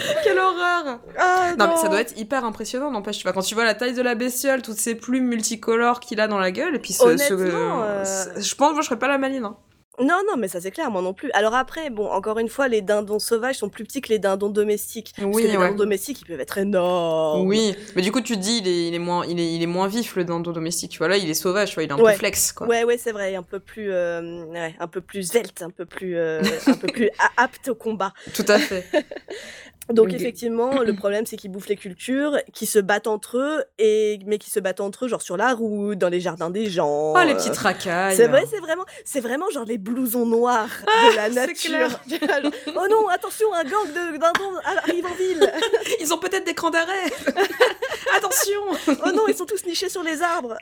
quelle 0.25 0.39
horreur 0.39 1.01
Ah, 1.19 1.55
Non, 1.59 1.67
mais 1.69 1.77
ça 1.77 1.89
doit 1.89 2.01
être 2.01 2.17
hyper 2.19 2.45
impressionnant, 2.45 2.91
n'empêche. 2.91 3.19
Tu 3.19 3.23
vois, 3.25 3.33
quand 3.33 3.43
tu 3.43 3.55
vois 3.55 3.65
la 3.65 3.75
taille 3.75 3.95
de 3.95 4.03
la 4.03 4.15
bestiole, 4.15 4.63
toutes 4.63 4.79
ces 4.79 4.95
plumes 4.95 5.27
multicolores 5.27 6.01
qu'il 6.01 6.21
a 6.21 6.29
dans 6.29 6.39
la 6.39 6.51
gueule, 6.51 6.75
et 6.75 6.79
puis 6.79 6.93
ce, 6.93 7.17
ce- 7.17 7.33
Honnêtement, 7.35 7.83
euh, 7.83 8.05
ce- 8.05 8.41
je 8.41 8.55
pense, 8.55 8.73
moi, 8.73 8.83
je 8.83 8.87
serais 8.87 8.99
pas 8.99 9.09
la 9.09 9.19
maline. 9.19 9.45
hein. 9.45 9.57
Non, 9.99 10.21
non, 10.29 10.37
mais 10.37 10.47
ça 10.47 10.61
c'est 10.61 10.71
clair, 10.73 10.91
moi 10.91 11.01
non 11.01 11.15
plus. 11.15 11.31
Alors 11.33 11.55
après, 11.55 11.89
bon, 11.89 12.07
encore 12.11 12.39
une 12.39 12.51
fois, 12.51 12.69
les 12.69 12.83
dindons 12.83 13.19
sauvages 13.19 13.55
sont 13.55 13.71
plus 13.71 13.85
petits 13.85 14.03
que 14.03 14.11
les 14.11 14.19
dindons 14.19 14.51
domestiques. 14.51 15.15
Parce 15.17 15.27
Oui, 15.35 15.45
que 15.45 15.49
les 15.49 15.57
ouais. 15.57 15.65
dindons 15.69 15.77
domestiques, 15.79 16.21
ils 16.21 16.27
peuvent 16.27 16.39
être 16.41 16.59
énormes. 16.59 17.47
Oui, 17.49 17.75
mais 17.95 18.03
du 18.03 18.13
coup, 18.13 18.21
tu 18.21 18.35
te 18.35 18.39
dis, 18.39 18.59
il 18.59 18.69
est, 18.69 18.89
il 18.89 18.95
est 18.95 18.99
moins, 18.99 19.25
il 19.25 19.41
est, 19.41 19.55
il 19.55 19.63
est 19.63 19.67
moins 19.67 19.89
vif 19.89 20.15
le 20.17 20.25
dindon 20.25 20.53
domestique. 20.53 20.91
Tu 20.91 20.99
vois, 20.99 21.09
là, 21.09 21.17
il 21.17 21.31
est 21.31 21.33
sauvage, 21.33 21.71
tu 21.71 21.77
vois, 21.77 21.85
il 21.85 21.89
est 21.89 21.93
un 21.95 21.99
Ouais. 21.99 22.13
peu 22.13 22.19
flex, 22.19 22.53
quoi. 22.53 22.67
Ouais, 22.67 22.85
ouais, 22.85 22.99
c'est 22.99 23.13
vrai, 23.13 23.37
un 23.37 23.43
peu 23.43 23.59
plus, 23.59 23.91
euh, 23.91 24.45
ouais, 24.45 24.75
un 24.79 24.87
peu 24.87 25.01
plus 25.01 25.23
svelte, 25.31 25.63
un 25.63 25.71
peu 25.71 25.87
plus, 25.87 26.15
euh, 26.19 26.43
un 26.67 26.75
peu 26.75 26.89
plus 26.89 27.09
apte 27.39 27.69
au 27.69 27.75
combat. 27.75 28.13
Tout 28.35 28.45
à 28.49 28.59
fait. 28.59 28.85
Donc 29.93 30.13
effectivement, 30.13 30.83
le 30.83 30.95
problème 30.97 31.27
c'est 31.27 31.37
qu'ils 31.37 31.51
bouffent 31.51 31.69
les 31.69 31.77
cultures, 31.77 32.39
qui 32.53 32.67
se 32.67 32.79
battent 32.79 33.07
entre 33.07 33.39
eux 33.39 33.65
et 33.79 34.19
mais 34.27 34.39
qui 34.39 34.51
se 34.51 34.61
battent 34.61 34.81
entre 34.81 35.05
eux 35.05 35.09
genre 35.09 35.23
sur 35.23 35.37
la 35.37 35.55
route, 35.55 35.99
dans 35.99 36.09
les 36.09 36.21
jardins 36.21 36.51
des 36.51 36.69
gens. 36.69 37.15
Oh, 37.15 37.21
les 37.25 37.33
euh, 37.33 37.37
petites 37.37 37.57
racailles. 37.57 38.17
C'est 38.17 38.27
vrai, 38.29 38.45
c'est 38.51 38.61
vraiment, 38.61 38.85
c'est 39.05 39.21
vraiment 39.21 39.49
genre 39.51 39.65
les 39.65 39.79
blousons 39.79 40.27
noirs 40.27 40.69
de 40.87 41.17
la 41.17 41.29
nature. 41.29 42.01
Oh 42.79 42.87
non, 42.91 43.09
attention, 43.09 43.53
un 43.55 43.65
gang 43.65 43.87
de 43.89 44.19
dindons 44.19 44.57
arrive 44.65 45.07
en 45.07 45.15
ville. 45.15 45.53
Ils 46.01 46.13
ont 46.13 46.19
peut-être 46.19 46.45
des 46.45 46.55
crans 46.55 46.71
d'arrêt. 46.71 47.13
Attention, 48.17 48.61
Oh 48.89 49.13
non, 49.13 49.27
ils 49.29 49.37
sont 49.37 49.45
tous 49.47 49.65
nichés 49.67 49.89
sur 49.89 50.03
les 50.03 50.23
arbres. 50.23 50.57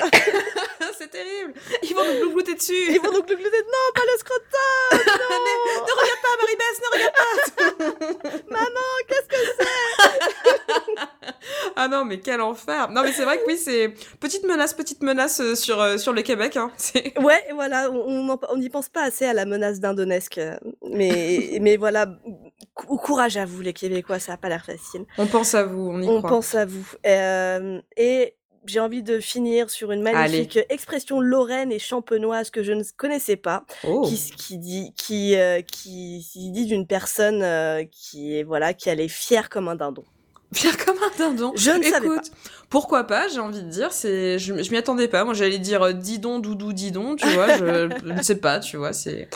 c'est 0.99 1.11
terrible. 1.11 1.53
Ils 1.83 1.95
vont 1.95 2.05
nous 2.05 2.21
glouglouter 2.21 2.55
dessus. 2.55 2.73
Ils 2.91 3.01
vont 3.01 3.13
donc 3.13 3.29
le 3.29 3.37
glouter. 3.37 3.63
Non, 3.63 3.93
pas 3.95 4.03
le 4.03 4.19
scrotum. 4.19 4.45
ne 4.93 5.93
regarde 6.01 6.23
pas, 6.23 6.37
Marie-Bess, 6.41 6.81
ne 6.81 6.89
regarde 6.95 7.15
pas. 7.15 8.41
Maman, 8.51 8.91
qu'est-ce 9.31 9.57
que 9.59 10.95
Ah 11.77 11.89
non, 11.89 12.05
mais 12.05 12.21
quel 12.21 12.41
enfer. 12.41 12.91
Non, 12.91 13.03
mais 13.03 13.13
c'est 13.13 13.25
vrai 13.25 13.39
que 13.39 13.47
oui, 13.47 13.57
c'est 13.57 13.89
petite 14.21 14.45
menace, 14.45 14.75
petite 14.75 15.03
menace 15.03 15.41
euh, 15.41 15.55
sur, 15.55 15.81
euh, 15.81 15.99
sur 15.99 16.13
le 16.13 16.23
Québec. 16.23 16.57
Hein. 16.57 16.71
C'est- 16.77 17.19
Ouais, 17.19 17.45
voilà, 17.53 17.91
on 17.91 18.31
on 18.31 18.39
on 18.51 18.57
n'y 18.57 18.69
pense 18.71 18.89
pas 18.89 19.03
assez 19.03 19.25
à 19.25 19.33
la 19.33 19.45
menace 19.45 19.81
d'indonesque. 19.81 20.39
euh, 20.39 20.57
Mais, 20.91 21.59
mais 21.61 21.77
voilà, 21.77 22.07
cou- 22.75 22.97
courage 22.97 23.37
à 23.37 23.45
vous 23.45 23.61
les 23.61 23.73
Québécois, 23.73 24.19
ça 24.21 24.33
n'a 24.33 24.39
pas 24.39 24.49
l'air 24.49 24.65
facile. 24.65 25.05
On 25.19 25.27
pense 25.27 25.55
à 25.55 25.65
vous, 25.65 25.89
on 25.91 26.01
y 26.01 26.09
On 26.09 26.19
croit. 26.19 26.31
pense 26.31 26.55
à 26.55 26.65
vous. 26.65 26.87
Euh, 27.07 27.81
et 27.97 28.35
j'ai 28.67 28.81
envie 28.81 29.03
de 29.03 29.21
finir 29.21 29.71
sur 29.71 29.93
une 29.93 30.03
magnifique 30.03 30.59
expression 30.69 31.21
lorraine 31.21 31.71
et 31.73 31.79
champenoise 31.79 32.51
que 32.51 32.63
je 32.63 32.73
ne 32.73 32.83
connaissais 32.97 33.37
pas, 33.37 33.65
Oh. 33.87 34.03
qui, 34.09 34.17
qui 34.37 34.59
dit, 34.59 34.93
qui, 34.97 35.37
euh, 35.37 35.61
qui, 35.63 36.27
qui 36.33 36.51
dit 36.51 36.67
d'une 36.67 36.87
personne 36.87 37.43
euh, 37.43 37.85
qui 37.91 38.37
est 38.37 38.43
voilà, 38.43 38.75
qui 38.75 38.89
elle 38.89 39.01
est 39.01 39.09
fière 39.09 39.49
comme 39.49 39.69
un 39.69 39.75
dindon. 39.75 40.05
Fier 40.55 40.77
comme 40.77 40.97
un 40.99 41.11
dindon. 41.19 41.53
Je 41.57 41.71
ne 41.71 41.83
savais 41.83 42.07
Écoute, 42.07 42.31
pourquoi 42.71 43.05
pas, 43.05 43.29
j'ai 43.29 43.41
envie 43.41 43.63
de 43.63 43.69
dire, 43.69 43.93
c'est, 43.93 44.39
je, 44.39 44.63
je 44.63 44.71
m'y 44.71 44.77
attendais 44.77 45.07
pas. 45.09 45.25
Moi, 45.25 45.35
j'allais 45.35 45.59
dire 45.59 45.83
euh, 45.83 45.93
didon, 45.93 46.39
doudou, 46.39 46.73
didon, 46.73 47.15
tu 47.17 47.27
vois, 47.29 47.57
je, 47.57 47.89
je 48.05 48.13
ne 48.13 48.23
sais 48.23 48.37
pas, 48.37 48.59
tu 48.61 48.77
vois, 48.77 48.93
c'est. 48.93 49.29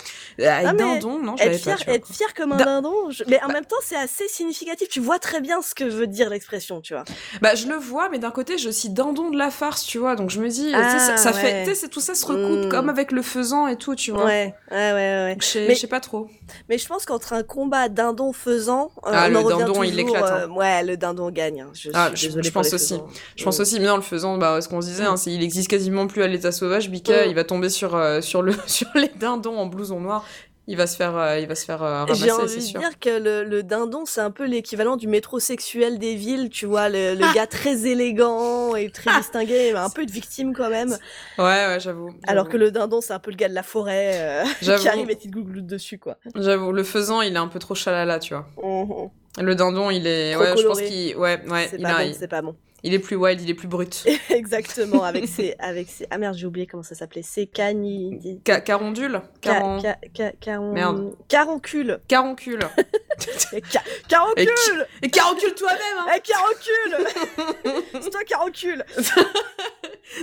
Ah, 0.42 0.60
Ah, 0.66 0.72
dindon, 0.72 1.18
non, 1.20 1.36
je 1.36 1.42
Être 1.42 1.64
pas. 1.64 1.76
fier, 1.76 1.84
vois. 1.86 1.94
être 1.94 2.06
fier 2.12 2.34
comme 2.34 2.52
un 2.52 2.56
Din- 2.56 2.64
dindon, 2.64 3.10
je- 3.10 3.24
mais 3.28 3.40
en 3.42 3.48
même 3.48 3.64
temps 3.64 3.76
c'est 3.84 3.96
assez 3.96 4.28
significatif. 4.28 4.88
Tu 4.88 5.00
vois 5.00 5.18
très 5.18 5.40
bien 5.40 5.60
ce 5.62 5.74
que 5.74 5.84
veut 5.84 6.06
dire 6.06 6.30
l'expression, 6.30 6.80
tu 6.80 6.94
vois. 6.94 7.04
Bah, 7.42 7.54
je 7.56 7.66
le 7.66 7.74
vois, 7.76 8.08
mais 8.08 8.18
d'un 8.18 8.30
côté, 8.30 8.56
j'ai 8.58 8.68
aussi 8.68 8.90
dindon 8.90 9.30
de 9.30 9.36
la 9.38 9.50
farce, 9.50 9.84
tu 9.84 9.98
vois, 9.98 10.14
donc 10.16 10.30
je 10.30 10.40
me 10.40 10.48
dis, 10.48 10.70
sais, 10.70 10.98
ça, 10.98 11.12
Ah, 11.14 11.16
ça 11.16 11.30
ouais. 11.32 11.40
fait, 11.40 11.62
tu 11.64 11.70
sais, 11.70 11.74
c'est- 11.74 11.88
tout 11.88 12.00
ça 12.00 12.14
se 12.14 12.24
recoupe 12.26 12.66
Mm. 12.66 12.68
comme 12.68 12.88
avec 12.88 13.10
le 13.12 13.22
faisan 13.22 13.66
et 13.66 13.76
tout, 13.76 13.94
tu 13.96 14.10
vois. 14.12 14.24
Ouais, 14.26 14.54
ouais, 14.70 14.76
ouais, 14.76 15.36
Je 15.40 15.68
je 15.68 15.74
sais 15.74 15.86
pas 15.88 16.00
trop. 16.00 16.28
Mais 16.68 16.78
je 16.78 16.86
pense 16.86 17.04
qu'entre 17.04 17.32
un 17.32 17.42
combat 17.42 17.88
dindon 17.88 18.32
faisant, 18.32 18.90
euh, 19.06 19.10
Ah, 19.12 19.26
on 19.28 19.30
le 19.30 19.38
en 19.38 19.48
dindon, 19.58 19.82
il 19.82 19.94
l'éclate, 19.94 20.22
hein. 20.24 20.40
euh, 20.42 20.48
ouais, 20.48 20.82
le 20.84 20.96
dindon 20.96 21.30
gagne. 21.30 21.62
hein. 21.62 21.70
Je, 21.74 21.90
Ah, 21.94 22.10
suis 22.14 22.30
je- 22.30 22.42
je 22.42 22.50
pense 22.50 22.72
aussi. 22.72 22.94
faisans. 22.94 23.08
Je 23.36 23.44
pense 23.44 23.58
Mm. 23.58 23.62
aussi, 23.62 23.80
mais 23.80 23.86
non, 23.86 23.96
le 23.96 24.02
faisant, 24.02 24.38
bah, 24.38 24.60
ce 24.60 24.68
qu'on 24.68 24.80
se 24.80 24.86
disait, 24.86 25.04
hein, 25.04 25.16
c'est 25.16 25.32
il 25.32 25.42
existe 25.42 25.68
quasiment 25.68 26.06
plus 26.06 26.22
à 26.22 26.26
l'état 26.26 26.52
sauvage. 26.52 26.90
Bika, 26.90 27.26
Mm. 27.26 27.30
il 27.30 27.34
va 27.34 27.44
tomber 27.44 27.68
sur, 27.70 27.94
euh, 27.94 28.20
sur, 28.20 28.42
le, 28.42 28.52
sur 28.66 28.88
les 28.94 29.10
dindons 29.16 29.56
en 29.58 29.66
blouson 29.66 30.00
noir. 30.00 30.24
Il 30.70 30.76
va 30.76 30.86
se 30.86 30.96
faire, 30.96 31.16
euh, 31.16 31.38
il 31.38 31.48
va 31.48 31.54
se 31.54 31.64
faire 31.64 31.82
euh, 31.82 32.04
J'ai 32.12 32.30
ramasser, 32.30 32.32
envie 32.32 32.48
c'est 32.50 32.56
de 32.58 32.62
sûr. 32.62 32.80
dire 32.80 32.98
que 33.00 33.08
le, 33.18 33.42
le 33.42 33.62
dindon, 33.62 34.04
c'est 34.04 34.20
un 34.20 34.30
peu 34.30 34.44
l'équivalent 34.44 34.96
du 34.98 35.08
métrosexuel 35.08 35.98
des 35.98 36.14
villes, 36.14 36.50
tu 36.50 36.66
vois, 36.66 36.90
le, 36.90 37.14
le 37.14 37.24
Ah. 37.24 37.32
gars 37.34 37.46
très 37.46 37.86
élégant 37.86 38.76
et 38.76 38.90
très 38.90 39.16
distingué, 39.18 39.70
mais 39.72 39.78
un 39.78 39.88
peu 39.88 40.04
de 40.04 40.12
victime 40.12 40.52
quand 40.54 40.68
même. 40.68 40.90
Ouais, 41.38 41.44
ouais, 41.44 41.78
j'avoue. 41.80 42.10
Alors 42.26 42.50
que 42.50 42.58
le 42.58 42.70
dindon, 42.70 43.00
c'est 43.00 43.14
un 43.14 43.18
peu 43.18 43.30
le 43.30 43.36
gars 43.38 43.48
de 43.48 43.54
la 43.54 43.62
forêt 43.62 44.12
euh, 44.14 44.44
qui 44.78 44.88
arrive 44.88 45.08
et 45.10 45.16
qui 45.16 45.28
te 45.28 45.32
gougloute 45.32 45.66
dessus, 45.66 45.98
quoi. 45.98 46.18
J'avoue, 46.34 46.70
le 46.72 46.84
faisant, 46.84 47.22
il 47.22 47.32
est 47.34 47.38
un 47.38 47.48
peu 47.48 47.58
trop 47.58 47.74
chalala, 47.74 48.18
tu 48.18 48.34
vois. 48.34 48.46
Mhm. 48.62 49.08
Le 49.40 49.54
dindon, 49.54 49.88
il 49.90 50.06
est, 50.06 50.34
Trop 50.34 50.42
ouais, 50.42 50.56
je 50.58 50.66
pense 50.66 50.80
qu'il, 50.82 51.16
ouais, 51.16 51.40
ouais, 51.48 51.68
c'est 51.70 51.76
il, 51.76 51.82
pas 51.82 51.88
a- 51.90 52.02
bon, 52.02 52.08
il, 52.10 52.14
c'est 52.14 52.28
pas 52.28 52.42
bon. 52.42 52.56
Il 52.82 52.94
est 52.94 52.98
plus 52.98 53.16
wild, 53.16 53.40
il 53.40 53.50
est 53.50 53.54
plus 53.54 53.68
brut. 53.68 54.04
Exactement, 54.30 55.02
avec 55.02 55.26
ses, 55.28 55.54
avec 55.58 55.88
ses, 55.90 56.06
ah 56.10 56.18
merde, 56.18 56.34
j'ai 56.36 56.46
oublié 56.46 56.66
comment 56.66 56.82
ça 56.82 56.94
s'appelait, 56.94 57.22
c'est 57.22 57.46
cani, 57.46 58.40
Ca- 58.46 58.60
Carondule, 58.60 59.20
Ca- 59.42 59.54
Caron, 59.54 59.80
ca- 59.80 59.98
ca- 60.14 60.32
caron- 60.40 60.72
Merde. 60.72 61.14
Caroncule. 61.28 62.00
caroncule. 62.08 62.60
Et 63.52 63.62
ca- 63.68 63.82
Caroncule 64.08 64.86
Et 65.02 65.10
caroncule 65.10 65.54
toi-même, 65.54 65.98
hein. 65.98 66.06
Eh, 66.16 66.20
Caroncule 66.20 67.84
C'est 68.00 68.10
toi 68.10 68.20
Caroncule 68.24 68.84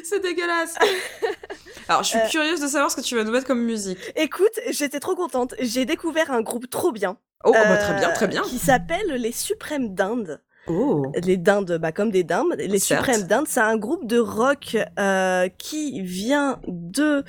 C'est 0.03 0.21
dégueulasse. 0.21 0.75
Alors, 1.89 2.03
je 2.03 2.09
suis 2.09 2.17
Euh. 2.19 2.27
curieuse 2.29 2.61
de 2.61 2.67
savoir 2.67 2.89
ce 2.89 2.95
que 2.95 3.01
tu 3.01 3.15
vas 3.15 3.23
nous 3.23 3.31
mettre 3.31 3.45
comme 3.45 3.61
musique. 3.63 3.99
Écoute, 4.15 4.59
j'étais 4.71 4.99
trop 4.99 5.15
contente. 5.15 5.53
J'ai 5.59 5.85
découvert 5.85 6.31
un 6.31 6.41
groupe 6.41 6.69
trop 6.69 6.91
bien. 6.91 7.17
Oh, 7.43 7.51
bah, 7.51 7.77
très 7.77 7.93
bien, 7.95 8.09
euh, 8.09 8.13
très 8.13 8.27
bien. 8.27 8.41
Qui 8.43 8.57
s'appelle 8.57 9.07
Les 9.17 9.31
Suprêmes 9.31 9.93
d'Inde. 9.93 10.41
Oh. 10.67 11.11
Les 11.23 11.37
dindes, 11.37 11.77
bah, 11.79 11.91
comme 11.91 12.09
des 12.11 12.23
dindes. 12.23 12.55
Les. 12.57 12.79
Suprêmes 12.79 13.23
d'Inde, 13.23 13.45
c'est 13.47 13.59
un 13.59 13.77
groupe 13.77 14.07
de 14.07 14.17
rock 14.19 14.77
euh, 14.99 15.47
qui 15.57 16.01
vient 16.01 16.59
de... 16.67 17.23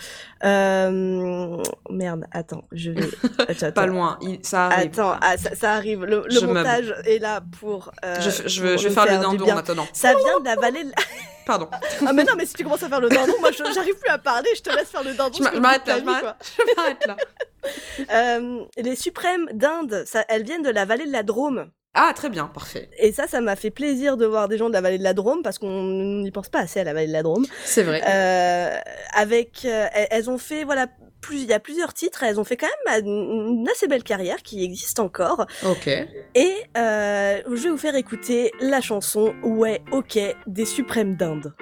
euh, 0.45 1.63
Merde, 1.91 2.25
attends, 2.33 2.63
je 2.73 2.91
vais... 2.93 3.09
Attends, 3.49 3.73
Pas 3.73 3.87
loin, 3.87 4.19
il- 4.23 4.39
ça 4.43 4.67
arrive. 4.67 4.87
Attends, 4.99 5.17
ah, 5.21 5.37
ça, 5.37 5.55
ça 5.55 5.73
arrive. 5.73 6.05
Le, 6.05 6.25
le 6.29 6.41
montage 6.47 6.95
est 7.05 7.19
là 7.19 7.43
pour. 7.61 7.93
euh, 8.05 8.17
je, 8.21 8.49
je 8.49 8.63
vais, 8.63 8.73
pour 8.75 8.83
je 8.83 8.89
vais 8.89 8.95
faire, 8.95 9.05
le 9.07 9.19
dindon 9.23 9.57
attendant. 9.57 9.87
Ça 9.93 10.15
vient 10.15 10.41
de 10.41 10.45
la 10.47 10.57
vallée. 10.57 10.85
de 10.85 10.89
la- 10.91 10.95
Pardon. 11.47 11.69
Ah 12.07 12.13
mais 12.13 12.25
non, 12.25 12.33
mais 12.37 12.45
si 12.47 12.55
tu 12.55 12.65
commences 12.65 12.83
à 12.83 12.89
faire 12.89 13.01
le 13.01 13.09
dindon, 13.09 13.35
moi 13.41 13.51
j'arrive 13.53 13.95
plus 13.99 14.11
à 14.11 14.19
parler. 14.19 14.49
Je 14.57 14.63
te 14.63 14.71
laisse 14.75 14.89
faire 14.89 15.05
le 15.05 15.15
dindon. 15.15 15.33
Je 15.39 15.59
m'arrête 15.61 15.87
là, 15.87 15.99
je 15.99 16.05
m'arrête. 16.05 17.07
là. 17.07 17.17
Euh, 18.13 18.61
les 18.77 18.97
suprêmes 18.97 19.47
d'Inde, 19.53 20.05
ça- 20.07 20.25
elles 20.29 20.45
viennent 20.45 20.63
de 20.63 20.71
la 20.71 20.85
vallée 20.85 21.07
de 21.07 21.13
la 21.13 21.23
Drôme. 21.23 21.67
Ah, 21.99 22.13
très 22.15 22.29
bien, 22.29 22.47
parfait. 22.47 22.91
Et 22.99 23.11
ça, 23.11 23.27
ça 23.27 23.41
m'a 23.41 23.57
fait 23.57 23.71
plaisir 23.71 24.19
de 24.19 24.27
voir 24.27 24.49
des 24.49 24.59
gens 24.59 24.69
de 24.69 24.75
la 24.75 24.83
vallée 24.83 24.99
de 24.99 25.03
la 25.03 25.15
Drôme 25.15 25.43
parce 25.43 25.59
qu'on 25.59 25.83
n'y 26.23 26.31
pense 26.31 26.51
pas 26.51 26.61
assez 26.61 26.79
à 26.79 26.85
la 26.85 26.93
vallée 26.93 27.07
de 27.07 27.13
la 27.13 27.23
Drôme. 27.23 27.47
C'est 27.65 27.83
vrai. 27.83 28.03
Euh, 28.07 28.79
avec, 29.15 29.65
euh, 29.65 29.87
elles, 30.11 30.29
ont 30.31 30.39
fait 30.39 30.65
voilà. 30.65 30.89
Plus, 31.23 31.39
il 31.39 31.49
y 31.49 31.55
a 31.55 31.59
plusieurs 31.59 31.95
titres, 31.95 32.23
elles 32.23 32.39
ont 32.39 32.45
fait 32.45 32.59
quand 32.59 32.69
même 32.87 33.05
une 33.05 33.59
une 33.61 33.69
assez 33.69 33.89
belle 33.89 34.05
carrière 34.05 34.43
qui 34.43 34.63
existe 34.63 35.01
encore. 35.01 35.47
Ok. 35.65 35.89
Et 35.89 36.55
euh, 36.77 37.41
je 37.51 37.63
vais 37.63 37.71
vous 37.71 37.79
faire 37.79 37.97
écouter 37.97 38.53
la 38.61 38.81
chanson 38.83 39.35
Ouais, 39.43 39.83
ok, 39.91 40.19
des 40.47 40.67
Suprêmes 40.67 41.17
d'Inde. 41.17 41.55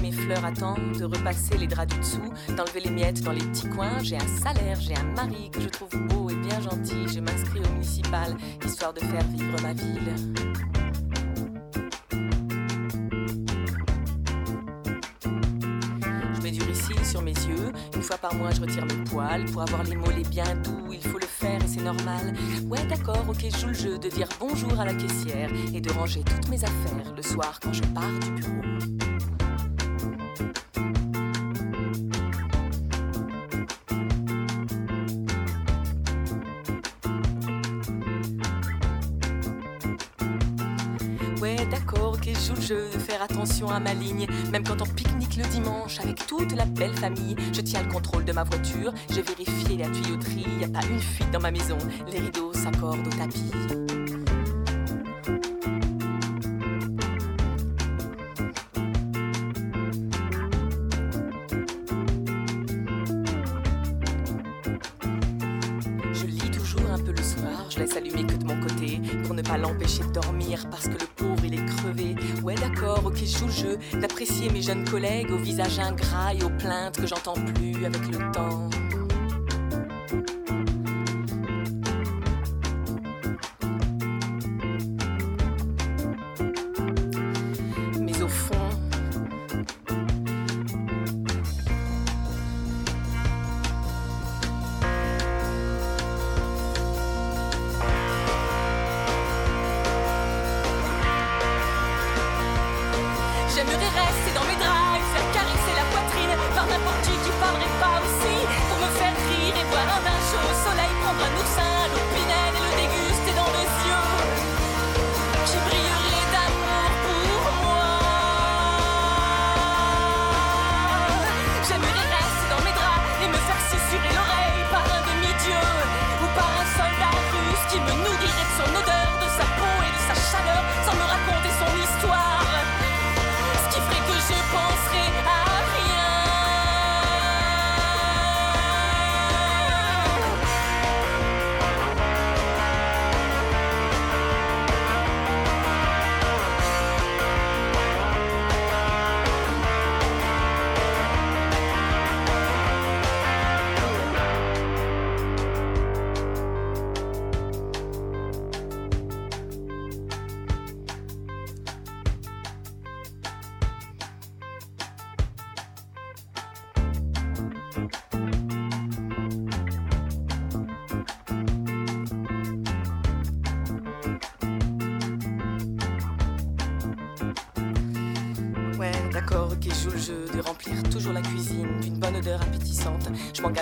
Mes 0.00 0.12
fleurs 0.12 0.44
à 0.44 0.52
temps, 0.52 0.76
de 0.98 1.04
repasser 1.04 1.56
les 1.58 1.66
draps 1.66 1.92
du 1.94 2.00
dessous, 2.00 2.32
d'enlever 2.56 2.80
les 2.80 2.90
miettes 2.90 3.22
dans 3.22 3.32
les 3.32 3.40
petits 3.40 3.68
coins. 3.68 3.98
J'ai 4.02 4.16
un 4.16 4.26
salaire, 4.26 4.80
j'ai 4.80 4.96
un 4.96 5.04
mari 5.14 5.50
que 5.50 5.60
je 5.60 5.68
trouve 5.68 5.90
beau 6.08 6.30
et 6.30 6.36
bien 6.36 6.60
gentil. 6.60 7.08
Je 7.12 7.20
m'inscris 7.20 7.60
au 7.60 7.72
municipal, 7.72 8.36
histoire 8.64 8.92
de 8.92 9.00
faire 9.00 9.24
vivre 9.24 9.60
ma 9.62 9.72
ville. 9.72 10.14
Je 16.34 16.40
mets 16.42 16.50
du 16.50 16.62
ricin 16.62 17.04
sur 17.04 17.22
mes 17.22 17.32
yeux. 17.32 17.72
Une 17.94 18.02
fois 18.02 18.16
par 18.18 18.34
mois, 18.34 18.50
je 18.50 18.60
retire 18.60 18.86
mes 18.86 19.04
poils. 19.04 19.44
Pour 19.46 19.62
avoir 19.62 19.82
les 19.84 19.96
mollets 19.96 20.28
bien 20.28 20.56
doux, 20.64 20.92
il 20.92 21.02
faut 21.02 21.18
le 21.18 21.26
faire 21.26 21.62
et 21.62 21.68
c'est 21.68 21.82
normal. 21.82 22.34
Ouais, 22.68 22.84
d'accord, 22.86 23.24
ok, 23.28 23.46
je 23.52 23.58
joue 23.58 23.68
le 23.68 23.74
jeu 23.74 23.98
de 23.98 24.08
dire 24.08 24.28
bonjour 24.40 24.78
à 24.80 24.84
la 24.84 24.94
caissière 24.94 25.50
et 25.74 25.80
de 25.80 25.92
ranger 25.92 26.22
toutes 26.22 26.48
mes 26.48 26.62
affaires 26.62 27.12
le 27.14 27.22
soir 27.22 27.58
quand 27.62 27.72
je 27.72 27.82
pars 27.94 28.18
du 28.20 28.30
bureau. 28.32 28.64
Attention 43.24 43.68
à 43.68 43.80
ma 43.80 43.94
ligne. 43.94 44.26
Même 44.52 44.64
quand 44.64 44.80
on 44.80 44.86
pique-nique 44.86 45.36
le 45.36 45.44
dimanche 45.44 46.00
avec 46.00 46.26
toute 46.26 46.54
la 46.54 46.64
belle 46.64 46.94
famille, 46.94 47.36
je 47.52 47.60
tiens 47.60 47.82
le 47.82 47.90
contrôle 47.90 48.24
de 48.24 48.32
ma 48.32 48.44
voiture, 48.44 48.92
j'ai 49.10 49.22
vérifié 49.22 49.76
la 49.76 49.88
tuyauterie, 49.88 50.46
y 50.60 50.64
a 50.64 50.68
pas 50.68 50.86
une 50.86 51.00
fuite 51.00 51.30
dans 51.30 51.40
ma 51.40 51.50
maison, 51.50 51.78
les 52.12 52.20
rideaux 52.20 52.52
s'accordent 52.52 53.06
au 53.06 53.16
tapis. 53.16 53.83
Jeunes 74.64 74.88
collègues 74.88 75.30
au 75.30 75.36
visage 75.36 75.78
ingrat 75.78 76.32
et 76.34 76.42
aux 76.42 76.48
plaintes 76.48 76.98
que 76.98 77.06
j'entends 77.06 77.34
plus 77.34 77.84
avec 77.84 78.00
le 78.08 78.32
temps. 78.32 78.70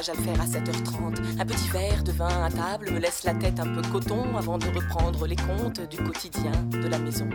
À 0.08 0.14
le 0.14 0.22
faire 0.22 0.40
à 0.40 0.46
7h30. 0.46 1.38
Un 1.38 1.46
petit 1.46 1.68
verre 1.68 2.02
de 2.02 2.10
vin 2.10 2.42
à 2.44 2.50
table 2.50 2.90
me 2.90 2.98
laisse 2.98 3.22
la 3.22 3.34
tête 3.34 3.60
un 3.60 3.72
peu 3.72 3.82
coton 3.82 4.36
avant 4.36 4.58
de 4.58 4.66
reprendre 4.66 5.28
les 5.28 5.36
comptes 5.36 5.80
du 5.88 5.96
quotidien 5.98 6.50
de 6.72 6.88
la 6.88 6.98
maison. 6.98 7.28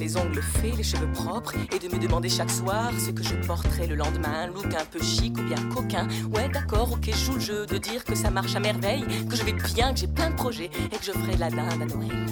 Les 0.00 0.16
ongles 0.16 0.42
faits, 0.42 0.76
les 0.76 0.82
cheveux 0.82 1.12
propres, 1.12 1.54
et 1.72 1.78
de 1.78 1.94
me 1.94 2.00
demander 2.00 2.28
chaque 2.28 2.50
soir 2.50 2.90
ce 2.98 3.12
que 3.12 3.22
je 3.22 3.36
porterai 3.46 3.86
le 3.86 3.94
lendemain. 3.94 4.48
Look 4.48 4.74
un 4.74 4.84
peu 4.90 5.00
chic 5.00 5.38
ou 5.38 5.42
bien 5.42 5.62
coquin. 5.72 6.08
Ouais, 6.34 6.48
d'accord, 6.48 6.92
ok, 6.92 7.14
joue 7.14 7.34
le 7.34 7.40
jeu 7.40 7.66
de 7.66 7.78
dire 7.78 8.02
que 8.02 8.16
ça 8.16 8.30
marche 8.30 8.56
à 8.56 8.60
merveille, 8.60 9.04
que 9.28 9.36
je 9.36 9.44
vais 9.44 9.52
bien, 9.52 9.92
que 9.92 10.00
j'ai 10.00 10.08
plein 10.08 10.30
de 10.30 10.34
projets 10.34 10.70
et 10.90 10.96
que 10.96 11.04
je 11.04 11.12
ferai 11.12 11.36
la 11.36 11.50
dinde 11.50 11.82
à 11.82 11.86
Noël. 11.86 12.26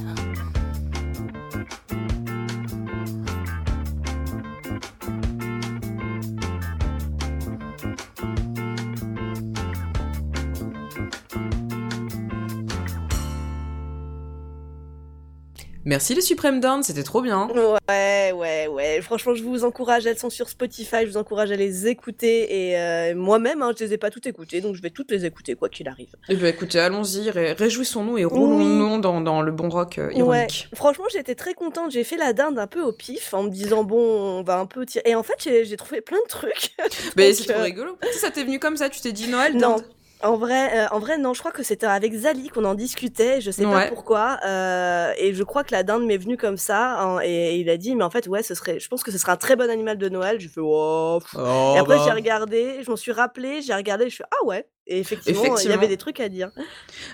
Merci 15.84 16.14
les 16.14 16.20
Supreme 16.20 16.60
Down, 16.60 16.82
c'était 16.82 17.02
trop 17.02 17.22
bien. 17.22 17.48
Ouais, 17.88 18.32
ouais, 18.34 18.66
ouais. 18.66 19.00
Franchement, 19.00 19.34
je 19.34 19.42
vous 19.42 19.64
encourage. 19.64 20.06
Elles 20.06 20.18
sont 20.18 20.28
sur 20.28 20.48
Spotify. 20.50 20.96
Je 21.02 21.06
vous 21.06 21.16
encourage 21.16 21.50
à 21.50 21.56
les 21.56 21.86
écouter. 21.86 22.68
Et 22.70 22.78
euh, 22.78 23.14
moi-même, 23.14 23.62
hein, 23.62 23.72
je 23.78 23.84
les 23.84 23.94
ai 23.94 23.96
pas 23.98 24.10
toutes 24.10 24.26
écoutées, 24.26 24.60
donc 24.60 24.74
je 24.74 24.82
vais 24.82 24.90
toutes 24.90 25.10
les 25.10 25.24
écouter, 25.24 25.54
quoi 25.54 25.68
qu'il 25.70 25.88
arrive. 25.88 26.08
Eh 26.28 26.34
ben 26.36 26.46
écoutez, 26.48 26.78
allons-y, 26.78 27.30
ré- 27.30 27.52
réjouissons-nous 27.52 28.18
et 28.18 28.24
roulons-nous 28.26 29.00
dans, 29.00 29.20
dans 29.22 29.40
le 29.40 29.50
bon 29.52 29.70
rock 29.70 29.96
euh, 29.98 30.08
Ouais. 30.08 30.16
ironique. 30.18 30.68
Franchement, 30.74 31.04
j'étais 31.10 31.34
très 31.34 31.54
contente. 31.54 31.90
J'ai 31.92 32.04
fait 32.04 32.18
la 32.18 32.32
dinde 32.34 32.58
un 32.58 32.66
peu 32.66 32.82
au 32.82 32.92
pif 32.92 33.32
en 33.32 33.44
me 33.44 33.48
disant 33.50 33.82
bon, 33.84 33.96
on 33.98 34.42
va 34.42 34.58
un 34.58 34.66
peu 34.66 34.84
tirer. 34.84 35.04
Et 35.08 35.14
en 35.14 35.22
fait, 35.22 35.36
j'ai 35.40 35.76
trouvé 35.78 36.00
plein 36.02 36.18
de 36.22 36.28
trucs. 36.28 36.74
Mais 37.16 37.32
c'est 37.32 37.44
trop 37.50 37.60
euh, 37.60 37.64
rigolo. 37.64 37.96
Si 38.12 38.18
ça 38.18 38.30
t'est 38.30 38.44
venu 38.44 38.58
comme 38.58 38.76
ça, 38.76 38.90
tu 38.90 39.00
t'es 39.00 39.12
dit 39.12 39.28
Noël 39.28 39.56
Non. 39.56 39.76
En 40.22 40.36
vrai, 40.36 40.76
euh, 40.76 40.86
en 40.90 40.98
vrai, 40.98 41.16
non. 41.18 41.32
Je 41.34 41.38
crois 41.40 41.52
que 41.52 41.62
c'était 41.62 41.86
avec 41.86 42.12
Zali 42.12 42.48
qu'on 42.48 42.64
en 42.64 42.74
discutait. 42.74 43.40
Je 43.40 43.50
sais 43.50 43.62
pas 43.62 43.86
pourquoi. 43.88 44.38
euh, 44.44 45.12
et 45.18 45.32
je 45.34 45.42
crois 45.44 45.62
que 45.64 45.72
la 45.72 45.82
dinde 45.84 46.04
m'est 46.04 46.16
venue 46.18 46.36
comme 46.36 46.56
ça. 46.56 47.00
hein, 47.00 47.20
et, 47.22 47.56
il 47.60 47.70
a 47.70 47.76
dit, 47.76 47.94
mais 47.94 48.04
en 48.04 48.10
fait, 48.10 48.26
ouais, 48.26 48.42
ce 48.42 48.54
serait. 48.54 48.80
Je 48.80 48.88
pense 48.88 49.02
que 49.04 49.12
ce 49.12 49.18
serait 49.18 49.32
un 49.32 49.36
très 49.36 49.54
bon 49.56 49.70
animal 49.70 49.96
de 49.98 50.08
Noël. 50.08 50.40
J'ai 50.40 50.48
fait 50.48 50.60
oh. 50.62 51.20
Oh, 51.34 51.72
et 51.76 51.78
après, 51.78 51.96
bah. 51.96 52.02
j'ai 52.04 52.12
regardé. 52.12 52.82
Je 52.82 52.90
m'en 52.90 52.96
suis 52.96 53.12
rappelé. 53.12 53.62
J'ai 53.62 53.74
regardé. 53.74 54.10
Je 54.10 54.16
fais 54.16 54.24
ah 54.30 54.44
ouais. 54.46 54.66
Et 54.90 55.00
effectivement, 55.00 55.56
il 55.58 55.68
y 55.68 55.72
avait 55.72 55.86
des 55.86 55.98
trucs 55.98 56.18
à 56.18 56.28
dire. 56.30 56.50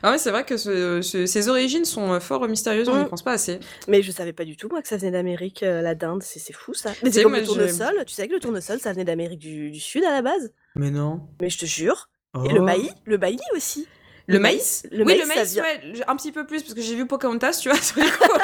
Ah 0.03 0.13
ouais, 0.13 0.19
c'est 0.19 0.31
vrai 0.31 0.45
que 0.45 0.57
ce- 0.57 1.03
ce- 1.03 1.27
ses 1.27 1.49
origines 1.49 1.85
sont 1.85 2.13
euh, 2.13 2.21
fort 2.21 2.47
mystérieuses, 2.47 2.89
on 2.89 2.97
n'y 2.97 3.03
Mm. 3.05 3.09
pense 3.09 3.23
pas 3.25 3.33
assez. 3.33 3.59
Mais 3.89 4.01
je 4.01 4.13
savais 4.13 4.33
pas 4.33 4.45
du 4.45 4.57
tout 4.57 4.69
moi 4.71 4.81
que 4.81 4.87
ça 4.87 4.97
venait 4.97 5.11
d'Amérique, 5.11 5.65
euh, 5.65 5.83
la 5.83 5.97
dinde. 5.97 6.23
C'est 6.23 6.39
c'est 6.39 6.53
fou 6.53 6.73
ça. 6.73 6.93
Mais 7.03 7.11
c'est 7.11 7.25
comme 7.25 7.35
le 7.35 7.43
tournesol. 7.45 8.05
Tu 8.07 8.15
sais 8.15 8.29
que 8.29 8.35
le 8.35 8.39
tournesol, 8.41 8.79
ça 8.79 8.93
venait 8.93 9.05
d'Amérique 9.05 9.41
du, 9.41 9.73
du 9.73 9.81
Sud 9.81 10.05
à 10.05 10.13
la 10.13 10.23
base. 10.23 10.53
Mais 10.77 10.91
non. 10.93 11.23
Mais 11.43 11.51
je 11.51 11.59
te 11.59 11.67
jure. 11.67 12.09
Oh. 12.35 12.45
Et 12.45 12.53
le 12.53 12.61
maïs, 12.61 12.91
le 13.05 13.19
maïs 13.19 13.41
aussi. 13.55 13.87
Le 14.27 14.39
maïs 14.39 14.85
Le 14.91 15.05
Oui, 15.05 15.05
maïs, 15.05 15.21
le 15.23 15.29
ça 15.29 15.35
maïs, 15.35 15.53
vient- 15.53 15.63
ouais, 15.63 16.05
un 16.09 16.17
petit 16.17 16.33
peu 16.33 16.47
plus, 16.47 16.63
parce 16.63 16.73
que 16.75 16.81
j'ai 16.81 16.95
vu 16.95 17.07
Pocahontas, 17.07 17.59
tu 17.61 17.69
vois, 17.69 17.79
sur 17.81 17.99
les 18.01 18.11
coups. 18.11 18.41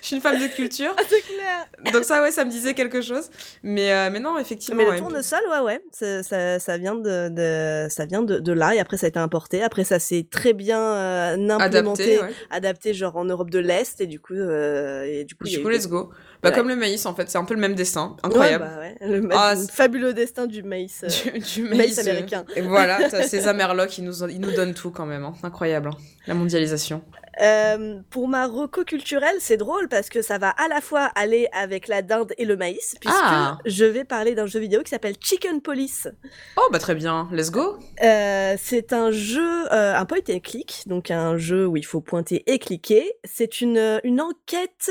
Je 0.00 0.06
suis 0.08 0.16
une 0.16 0.22
femme 0.22 0.40
de 0.40 0.46
culture. 0.48 0.92
Ah, 0.98 1.02
c'est 1.08 1.20
clair. 1.22 1.92
Donc 1.92 2.04
ça, 2.04 2.22
ouais, 2.22 2.30
ça 2.30 2.44
me 2.44 2.50
disait 2.50 2.74
quelque 2.74 3.00
chose. 3.00 3.28
Mais, 3.62 3.92
euh, 3.92 4.10
mais 4.10 4.20
non, 4.20 4.38
effectivement. 4.38 4.76
Mais 4.78 4.84
le 4.84 4.90
ouais. 4.90 4.98
tournesol, 4.98 5.40
ouais, 5.50 5.60
ouais, 5.60 5.82
ça, 5.92 6.22
ça, 6.22 6.58
ça 6.58 6.76
vient 6.76 6.94
de, 6.94 7.28
de- 7.28 7.88
ça 7.90 8.04
vient 8.04 8.22
de, 8.22 8.38
de 8.38 8.52
là 8.52 8.74
et 8.74 8.78
après 8.80 8.96
ça 8.96 9.06
a 9.06 9.08
été 9.08 9.18
importé. 9.18 9.62
Après 9.62 9.84
ça 9.84 9.98
s'est 9.98 10.26
très 10.30 10.52
bien 10.52 10.80
euh, 10.80 11.48
implémenté, 11.48 12.18
Adapté, 12.18 12.20
ouais. 12.20 12.34
adapté 12.50 12.94
genre 12.94 13.16
en 13.16 13.24
Europe 13.24 13.50
de 13.50 13.58
l'Est 13.58 14.00
et 14.00 14.06
du 14.06 14.20
coup, 14.20 14.34
euh, 14.34 15.04
et 15.04 15.24
du 15.24 15.34
coup, 15.34 15.44
Du 15.44 15.56
a 15.56 15.62
coup, 15.62 15.68
let's 15.68 15.88
go. 15.88 16.10
Bah, 16.42 16.50
Ouais. 16.50 16.54
comme 16.54 16.68
le 16.68 16.76
maïs, 16.76 17.06
en 17.06 17.14
fait, 17.14 17.28
c'est 17.30 17.38
un 17.38 17.44
peu 17.44 17.54
le 17.54 17.60
même 17.60 17.74
destin. 17.74 18.14
Ouais, 18.22 18.26
Incroyable. 18.28 18.64
bah 18.64 18.80
ouais, 18.80 18.96
le 19.08 19.20
ma- 19.22 19.34
Ah, 19.36 19.54
fabuleux 19.70 20.12
destin 20.14 20.46
du 20.46 20.62
maïs. 20.62 21.02
euh, 21.04 21.08
Du, 21.32 21.38
du 21.40 21.62
maïs 21.62 21.78
maïs, 21.78 21.98
euh, 21.98 22.00
américain. 22.02 22.44
Et 22.54 22.60
voilà, 22.62 23.08
t'as 23.08 23.22
ces 23.28 23.48
Amerlocs, 23.48 23.96
ils 23.98 24.04
nous, 24.04 24.24
ils 24.28 24.40
nous 24.40 24.52
donnent 24.52 24.74
tout 24.74 24.90
quand 24.90 25.06
même. 25.06 25.24
hein. 25.24 25.32
Incroyable. 25.42 25.88
hein. 25.88 25.96
La 26.26 26.34
mondialisation. 26.34 27.02
Euh, 27.42 28.00
pour 28.10 28.28
ma 28.28 28.46
reco 28.46 28.84
culturelle, 28.84 29.36
c'est 29.40 29.56
drôle 29.56 29.88
parce 29.88 30.08
que 30.08 30.22
ça 30.22 30.38
va 30.38 30.50
à 30.50 30.68
la 30.68 30.80
fois 30.80 31.10
aller 31.14 31.48
avec 31.52 31.86
la 31.88 32.02
dinde 32.02 32.32
et 32.38 32.44
le 32.44 32.56
maïs, 32.56 32.96
puisque 33.00 33.16
Ah. 33.20 33.58
je 33.66 33.84
vais 33.84 34.04
parler 34.04 34.34
d'un 34.34 34.46
jeu 34.46 34.58
vidéo 34.60 34.82
qui 34.82 34.90
s'appelle 34.90 35.16
Chicken 35.20 35.60
Police. 35.60 36.08
Oh, 36.56 36.68
bah 36.72 36.78
très 36.78 36.94
bien. 36.94 37.28
Let's 37.32 37.50
go. 37.50 37.76
Euh, 38.02 38.54
c'est 38.58 38.92
un 38.92 39.10
jeu, 39.10 39.66
euh, 39.72 39.94
un 39.94 40.04
point 40.06 40.18
and 40.30 40.40
click, 40.42 40.82
donc 40.86 41.10
un 41.10 41.36
jeu 41.36 41.66
où 41.66 41.76
il 41.76 41.84
faut 41.84 42.00
pointer 42.00 42.42
et 42.50 42.58
cliquer. 42.58 43.14
C'est 43.24 43.60
une 43.60 44.00
une 44.04 44.20
enquête, 44.20 44.90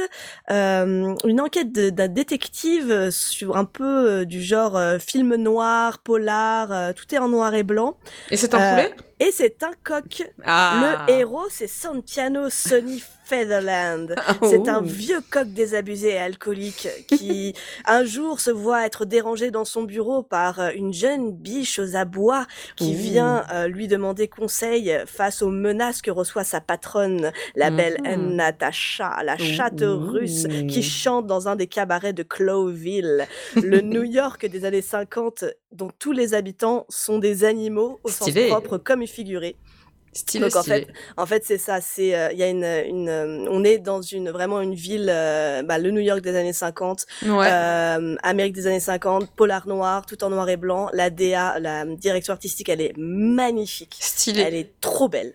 euh, 0.52 1.16
une 1.26 1.42
enquête 1.42 1.72
d'un 1.72 2.08
détective 2.08 3.10
sur 3.10 3.58
un 3.58 3.66
peu 3.66 3.84
euh, 4.22 4.26
du 4.26 4.42
genre 4.42 4.80
film 5.00 5.36
noir, 5.36 6.00
polar, 6.00 6.94
tout 6.94 7.14
est 7.14 7.18
en 7.18 7.30
noir 7.30 7.54
et 7.56 7.64
blanc. 7.64 7.98
Et 8.30 8.38
c'est 8.38 8.54
un 8.54 8.70
poulet? 8.72 8.96
Et 9.20 9.32
c'est 9.32 9.64
un 9.64 9.72
coq. 9.84 10.30
Ah. 10.44 11.06
Le 11.08 11.14
héros, 11.14 11.48
c'est 11.50 11.68
Santiano 11.68 12.50
Sonny 12.50 13.02
Featherland. 13.26 14.16
C'est 14.44 14.68
un 14.70 14.80
Oh. 14.82 14.86
vieux 14.86 15.22
coq 15.30 15.48
désabusé 15.48 16.10
et 16.12 16.18
alcoolique 16.18 16.88
qui, 17.08 17.54
un 17.86 18.04
jour, 18.06 18.40
se 18.40 18.52
voit 18.52 18.86
être 18.86 19.06
dérangé 19.06 19.52
dans 19.52 19.66
son 19.66 19.84
bureau 19.84 20.22
par 20.24 20.60
euh, 20.60 20.70
une 20.76 20.94
jeune 20.94 21.32
biche 21.32 21.80
aux 21.80 21.96
abois 21.96 22.46
qui 22.76 22.92
Ouh. 22.94 22.98
vient 22.98 23.44
euh, 23.54 23.68
lui 23.68 23.88
demander 23.88 24.28
conseil 24.28 24.96
face 25.06 25.42
aux 25.42 25.50
menaces 25.50 26.02
que 26.02 26.12
reçoit 26.12 26.44
sa 26.44 26.62
patronne, 26.62 27.32
la 27.56 27.72
belle 27.72 27.98
Mhm. 28.04 28.36
Natacha, 28.36 29.22
la 29.24 29.38
chatte 29.38 29.82
Ouh. 29.82 30.12
russe 30.12 30.46
qui 30.68 30.84
chante 30.84 31.26
dans 31.28 31.48
un 31.48 31.56
des 31.56 31.68
cabarets 31.68 32.14
de 32.14 32.24
Clowville, 32.24 33.26
le 33.56 33.82
New 33.82 34.04
York 34.04 34.46
des 34.46 34.66
années 34.66 34.82
50 34.82 35.46
dont 35.72 35.90
tous 36.00 36.12
les 36.12 36.34
habitants 36.34 36.86
sont 36.90 37.20
des 37.20 37.44
animaux 37.44 38.00
au 38.04 38.10
Stylé. 38.10 38.50
sens 38.50 38.52
propre 38.52 38.78
comme 38.78 39.06
figuré. 39.08 39.56
Stylé, 40.16 40.46
Donc 40.46 40.56
en 40.56 40.62
stylé. 40.62 40.76
fait, 40.86 40.88
en 41.18 41.26
fait 41.26 41.44
c'est 41.46 41.58
ça. 41.58 41.82
C'est 41.82 42.16
euh, 42.16 42.32
il 42.32 42.38
y 42.40 42.44
a 42.44 42.48
une, 42.48 42.64
une 42.64 43.10
euh, 43.10 43.46
on 43.50 43.64
est 43.66 43.80
dans 43.80 44.02
une 44.02 44.30
vraiment 44.30 44.62
une 44.62 44.74
ville, 44.74 45.10
euh, 45.12 45.62
bah, 45.62 45.78
le 45.78 45.92
New 45.92 46.00
York 46.00 46.22
des 46.22 46.36
années 46.36 46.54
50, 46.54 47.06
Ouais. 47.24 47.48
euh, 47.52 48.16
Amérique 48.24 48.54
des 48.54 48.66
années 48.68 48.80
50, 48.80 49.30
polar 49.36 49.68
noir, 49.68 50.06
tout 50.06 50.24
en 50.24 50.30
noir 50.30 50.48
et 50.50 50.56
blanc. 50.58 50.90
La 50.94 51.10
DA, 51.10 51.60
la 51.60 51.86
direction 51.86 52.32
artistique, 52.34 52.70
elle 52.70 52.82
est 52.82 52.94
magnifique. 52.98 53.98
Stylé. 54.00 54.42
Elle 54.42 54.56
est 54.56 54.72
trop 54.80 55.10
belle. 55.10 55.34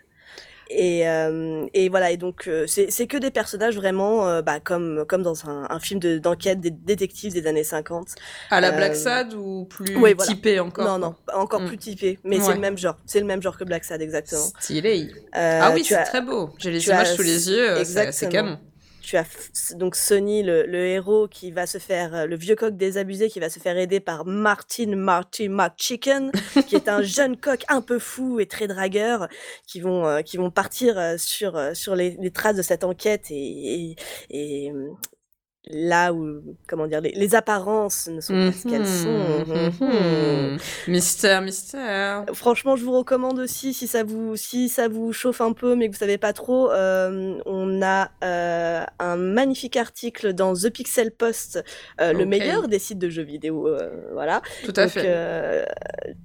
Et, 0.73 1.09
euh, 1.09 1.67
et 1.75 1.89
voilà, 1.89 2.13
et 2.13 2.17
donc 2.17 2.47
euh, 2.47 2.65
c'est 2.69 2.93
c'est 2.93 3.09
que 3.09 3.17
des 3.17 3.33
personnages 3.33 3.75
vraiment 3.75 4.29
euh, 4.29 4.41
bah, 4.41 4.61
comme, 4.61 5.05
comme 5.09 5.23
dans 5.25 5.49
un, 5.49 5.67
un 5.69 5.81
film 5.81 5.99
de- 5.99 6.19
d'enquête 6.19 6.61
des 6.61 6.71
détectives 6.71 7.33
des 7.33 7.47
années 7.49 7.65
50. 7.65 8.07
À 8.51 8.61
la 8.61 8.69
euh, 8.69 8.77
Black 8.77 8.95
Sad 8.95 9.35
ou 9.35 9.65
plus 9.65 9.97
ouais, 9.97 10.15
voilà. 10.15 10.33
typé 10.33 10.61
encore 10.61 10.87
non, 10.87 10.99
non, 10.99 11.15
encore 11.35 11.63
Mm. 11.63 11.67
plus 11.67 11.79
typé, 11.79 12.19
mais 12.23 12.39
c'est 12.39 12.55
le 12.55 12.61
même 12.61 12.79
genre. 12.79 12.97
C'est 13.05 13.19
le 13.19 13.27
même 13.27 13.43
genre 13.43 13.59
que 13.59 13.65
Black 13.65 13.83
Sad, 13.83 14.01
exactement. 14.01 14.47
Stylé. 14.61 15.09
Euh, 15.37 15.61
ah 15.61 15.73
oui, 15.75 15.85
c'est 15.85 16.05
très 16.05 16.23
beau. 16.23 16.51
J'ai 16.59 16.71
les 16.71 16.87
images 16.87 17.09
as- 17.11 17.17
sous 17.17 17.23
les 17.23 17.51
yeux, 17.51 17.71
euh, 17.71 17.85
c'est- 17.85 18.29
canon. 18.29 18.57
Tu 19.11 19.17
as 19.17 19.75
donc 19.75 19.97
Sonny, 19.97 20.45
le, 20.45 20.65
le 20.67 20.87
héros, 20.87 21.27
qui 21.27 21.51
va 21.51 21.67
se 21.67 21.79
faire, 21.79 22.15
euh, 22.15 22.27
le 22.27 22.37
vieux 22.37 22.55
coq 22.55 22.77
désabusé, 22.77 23.29
qui 23.29 23.41
va 23.41 23.51
se 23.51 23.59
faire 23.59 23.77
aider 23.77 23.99
par 23.99 24.25
Martin 24.25 24.95
Marty 24.95 25.49
McChicken, 25.49 26.31
qui 26.69 26.77
est 26.77 26.89
un 26.89 27.03
jeune 27.03 27.37
coq 27.37 27.65
un 27.69 27.83
peu 27.83 27.99
fou 27.99 28.39
et 28.39 28.47
très 28.47 28.69
dragueur, 28.69 29.27
qui 29.67 29.81
vont, 29.81 30.07
euh, 30.07 30.23
qui 30.23 30.37
vont 30.37 30.53
partir 30.53 30.97
euh, 30.97 31.17
sur, 31.19 31.61
sur 31.75 31.97
les, 31.97 32.17
les 32.21 32.31
traces 32.31 32.55
de 32.55 32.63
cette 32.63 32.85
enquête 32.85 33.33
et, 33.33 33.97
et, 34.31 34.67
et, 34.67 34.73
là 35.67 36.13
où, 36.15 36.43
comment 36.67 36.87
dire, 36.87 37.01
les, 37.03 37.13
les 37.13 37.35
apparences 37.35 38.09
ne 38.09 38.21
sont 38.21 38.39
pas 38.39 38.53
ce 38.53 38.67
qu'elles 38.67 38.87
sont. 38.87 39.45
Mhm, 39.47 39.71
Mhm. 39.81 40.51
mhm. 40.55 40.59
Mystère, 40.89 41.43
mystère. 41.43 42.25
Franchement, 42.33 42.77
je 42.77 42.85
vous 42.85 42.93
recommande 42.97 43.39
aussi 43.39 43.75
si 43.75 43.87
ça 43.87 44.03
vous 44.03 44.37
si 44.37 44.69
ça 44.69 44.89
vous 44.89 45.13
chauffe 45.13 45.41
un 45.41 45.53
peu 45.53 45.75
mais 45.77 45.89
que 45.89 45.93
vous 45.95 45.99
savez 45.99 46.19
pas 46.19 46.33
trop. 46.33 46.71
euh, 46.71 47.39
on 47.47 47.83
a 47.83 48.11
euh, 48.25 48.85
un 48.99 49.17
magnifique 49.17 49.77
article 49.77 50.33
dans 50.33 50.55
The 50.55 50.71
Pixel 50.71 51.11
Post, 51.13 51.63
euh, 52.01 52.13
le 52.13 52.25
meilleur 52.27 52.69
des 52.69 52.79
sites 52.79 52.99
de 52.99 53.11
jeux 53.11 53.23
vidéo. 53.23 53.69
euh, 53.69 53.91
voilà. 54.13 54.43
Tout 54.65 54.73
à 54.77 54.85
Donc, 54.85 54.93
fait. 54.93 55.03
euh, 55.07 55.65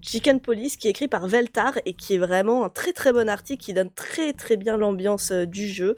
Chicken 0.02 0.40
Police 0.40 0.78
qui 0.78 0.88
est 0.88 0.92
écrit 0.92 1.08
par 1.08 1.28
Veltar 1.28 1.74
et 1.86 1.94
qui 1.94 2.16
est 2.16 2.18
vraiment 2.18 2.66
un 2.66 2.70
très 2.70 2.94
très 2.94 3.12
bon 3.12 3.28
article 3.30 3.64
qui 3.64 3.74
donne 3.74 3.92
très 3.92 4.34
très 4.34 4.58
bien 4.58 4.78
l'ambiance 4.78 5.32
euh, 5.32 5.46
du 5.46 5.68
jeu. 5.68 5.96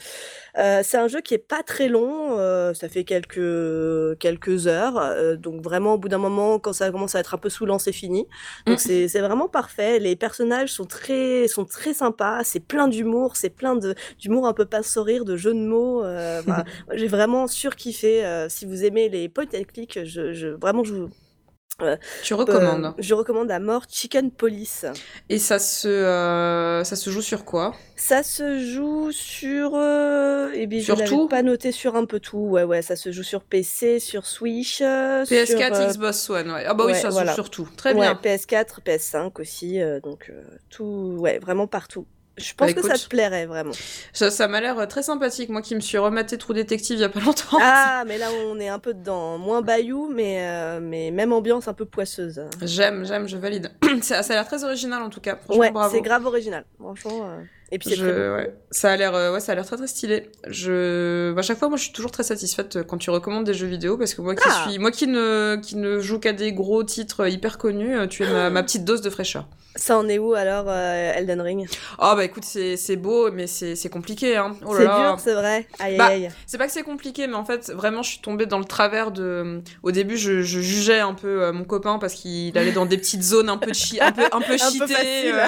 Euh, 0.58 0.82
c'est 0.84 0.98
un 0.98 1.08
jeu 1.08 1.22
qui 1.22 1.34
est 1.34 1.38
pas 1.38 1.62
très 1.64 1.88
long, 1.88 2.38
euh, 2.40 2.74
ça 2.74 2.90
fait 2.90 3.04
quelques 3.04 4.18
quelques 4.20 4.68
heures, 4.68 4.98
euh, 4.98 5.36
donc 5.36 5.62
vraiment 5.62 5.94
au 5.94 5.98
bout 5.98 6.10
d'un 6.10 6.18
moment 6.18 6.58
quand 6.60 6.74
ça 6.74 6.90
commence 6.92 7.16
à 7.16 7.20
être 7.20 7.36
un 7.36 7.38
peu 7.38 7.50
saoulant 7.50 7.80
c'est 7.80 7.92
fini. 7.92 8.28
Donc 8.66 8.78
Mm. 8.80 9.08
c'est 9.08 9.22
vraiment 9.22 9.48
parfait. 9.48 10.00
Les 10.00 10.16
personnages 10.16 10.72
sont 10.74 10.86
très 10.86 11.48
sont 11.48 11.66
très 11.66 11.94
sympas, 11.94 12.44
c'est 12.44 12.60
plein 12.60 12.88
d'humour, 12.88 13.36
c'est 13.36 13.50
plein 13.50 13.76
de 13.76 13.94
d'humour 14.20 14.48
un 14.48 14.54
peu 14.54 14.66
pas 14.66 14.84
sourire, 14.84 15.26
de 15.26 15.38
jeux 15.38 15.54
de 15.54 15.60
mots. 15.60 16.04
Moi, 16.48 16.64
J'ai 16.94 17.08
vraiment 17.08 17.48
surkiffé. 17.48 18.46
si 18.50 18.66
vous 18.66 18.84
aimez 18.86 19.10
les 19.10 19.30
point 19.30 19.46
and 19.54 19.64
click, 19.72 20.00
je, 20.06 20.34
je 20.34 20.48
vraiment 20.48 20.84
je 20.84 20.94
vous 20.94 21.10
Tu 22.24 22.34
recommandes. 22.34 22.86
euh, 22.86 22.92
je 22.98 23.14
recommande 23.14 23.52
à 23.52 23.60
mort 23.60 23.84
Chicken 23.90 24.32
Police. 24.32 24.86
Et 25.30 25.38
ça 25.38 25.60
se, 25.60 25.88
euh, 25.88 26.84
ça 26.84 26.96
se 26.96 27.10
joue 27.10 27.22
sur 27.22 27.46
quoi? 27.46 27.76
Ça 27.96 28.24
se 28.24 28.60
joue 28.60 29.12
sur. 29.12 29.76
Euh, 29.76 30.52
eh 30.54 30.68
bien, 30.68 30.82
Sur 30.82 30.98
je 30.98 31.04
tout? 31.04 31.28
pas 31.28 31.42
noté 31.44 31.72
sur 31.72 31.96
un 31.96 32.06
peu 32.06 32.20
tout. 32.20 32.38
Ouais, 32.38 32.64
ouais, 32.64 32.82
ça 32.82 32.96
se 32.96 33.12
joue 33.12 33.24
sur 33.24 33.44
PC, 33.44 34.00
sur 34.00 34.26
Switch. 34.26 34.82
euh, 34.82 35.26
PS4, 35.26 35.46
sur, 35.46 35.60
euh, 35.76 35.88
Xbox 35.92 36.30
One, 36.30 36.52
ouais. 36.52 36.64
Ah 36.66 36.74
bah 36.74 36.86
oui, 36.88 36.94
ça 36.96 37.10
se 37.10 37.14
voilà. 37.14 37.32
joue 37.32 37.36
sur 37.36 37.50
tout. 37.50 37.70
Très 37.78 37.94
ouais, 37.94 38.00
bien. 38.02 38.14
PS4, 38.16 38.82
PS5 38.84 39.40
aussi. 39.40 39.82
euh, 39.82 40.00
donc, 40.00 40.30
euh, 40.30 40.44
tout. 40.70 41.16
Ouais, 41.20 41.40
vraiment 41.40 41.68
partout. 41.68 42.08
Je 42.38 42.54
pense 42.54 42.74
Bah, 42.74 42.82
que 42.82 42.88
ça 42.88 42.96
te 42.98 43.08
plairait 43.08 43.46
vraiment. 43.48 43.72
Ça, 44.14 44.30
ça 44.30 44.48
m'a 44.48 44.62
l'air 44.62 44.78
euh, 44.78 44.86
très 44.86 45.02
sympathique. 45.04 45.50
Moi 45.50 45.62
qui 45.62 45.74
me 45.76 45.80
suis 45.80 45.98
rematé 45.98 46.38
Trou 46.38 46.54
Détective 46.54 46.98
il 46.98 47.02
y 47.02 47.04
a 47.04 47.10
pas 47.10 47.20
longtemps. 47.26 47.58
Ah, 47.60 48.04
mais 48.08 48.18
là, 48.18 48.28
on 48.48 48.60
est 48.60 48.68
un 48.70 48.80
peu 48.80 48.94
dedans. 48.94 49.38
Moins 49.38 49.62
bayou, 49.62 50.08
mais, 50.14 50.38
euh, 50.42 50.80
mais 50.82 51.10
même 51.12 51.34
ambiance 51.34 51.68
un 51.68 51.74
peu 51.74 51.86
poisseuse. 51.86 52.42
J'aime, 52.62 53.06
j'aime, 53.06 53.28
je 53.28 53.38
valide. 53.38 53.72
ça, 54.02 54.22
ça 54.24 54.34
a 54.34 54.36
l'air 54.38 54.48
très 54.48 54.64
original 54.64 55.02
en 55.02 55.10
tout 55.10 55.22
cas. 55.22 55.36
Franchement, 55.38 55.60
Ouais, 55.62 55.72
bravo. 55.72 55.96
c'est 55.96 56.02
grave 56.02 56.26
original. 56.26 56.64
Franchement. 56.80 57.22
euh, 57.24 57.42
Et 57.72 57.80
puis, 57.80 57.90
c'est 57.90 57.96
Je- 57.98 58.06
très 58.06 58.14
beau. 58.14 58.36
ouais. 58.36 58.56
Ça 58.72 58.92
a 58.92 58.96
l'air, 58.98 59.14
euh, 59.16 59.34
ouais, 59.34 59.40
ça 59.40 59.52
a 59.52 59.56
l'air 59.56 59.66
très 59.66 59.78
très 59.78 59.88
stylé. 59.88 60.30
Je, 60.48 61.38
à 61.38 61.42
chaque 61.42 61.58
fois, 61.60 61.68
moi, 61.70 61.78
je 61.78 61.84
suis 61.84 61.94
toujours 61.94 62.12
très 62.12 62.24
satisfaite 62.24 62.78
euh, 62.78 62.84
quand 62.84 62.98
tu 62.98 63.10
recommandes 63.10 63.44
des 63.46 63.54
jeux 63.54 63.68
vidéo 63.68 63.98
parce 63.98 64.14
que 64.14 64.22
moi 64.22 64.36
qui 64.36 64.44
Ah. 64.46 64.66
suis, 64.68 64.80
moi 64.80 64.92
qui 64.92 65.08
ne, 65.08 65.58
qui 65.62 65.76
ne 65.76 66.00
joue 66.00 66.20
qu'à 66.20 66.34
des 66.34 66.54
gros 66.54 66.84
titres 66.84 67.28
hyper 67.28 67.58
connus, 67.58 67.98
euh, 67.98 68.08
tu 68.08 68.24
es 68.24 68.30
ma, 68.32 68.50
ma 68.50 68.64
petite 68.64 68.86
dose 68.86 69.02
de 69.02 69.10
fraîcheur. 69.10 69.48
Ça 69.76 69.96
en 70.00 70.10
est 70.10 70.18
où 70.18 70.34
alors, 70.34 70.66
euh, 70.70 71.14
Elden 71.14 71.40
Ring? 71.40 71.68
Oh 72.00 72.14
bah 72.16 72.24
écoute, 72.26 72.44
c'est 72.44 72.96
beau, 72.96 73.32
mais 73.32 73.46
c'est 73.46 73.90
compliqué, 73.90 74.36
hein. 74.36 74.56
Oh 74.66 74.74
C'est 74.76 74.86
dur, 74.86 75.18
c'est 75.24 75.34
vrai. 75.36 75.68
Aïe, 75.80 75.98
Bah, 75.98 76.06
aïe. 76.08 76.30
C'est 76.48 76.58
pas 76.58 76.66
que 76.66 76.74
c'est 76.74 76.82
compliqué, 76.82 77.28
mais 77.28 77.36
en 77.36 77.46
fait, 77.46 77.72
vraiment, 77.72 78.02
je 78.02 78.10
suis 78.10 78.20
tombée 78.22 78.48
dans 78.48 78.58
le 78.58 78.66
travers 78.66 79.12
de. 79.12 79.62
Au 79.84 79.92
début, 79.92 80.18
je, 80.18 80.42
je 80.42 80.60
jugeais 80.62 81.00
un 81.00 81.14
peu 81.14 81.44
euh, 81.44 81.54
mon 81.54 81.64
copain 81.64 82.00
parce 82.00 82.16
qu'il 82.16 82.58
allait 82.58 82.72
dans 82.72 82.88
des 82.88 82.98
petites 82.98 83.22
zones 83.22 83.50
un 83.50 83.58
peu 83.58 83.72
chi... 83.74 84.02
un 84.02 84.12
peu 84.12 84.24
un 84.32 84.42
peu 84.42 84.58
cheatées, 84.58 85.32
euh, 85.34 85.48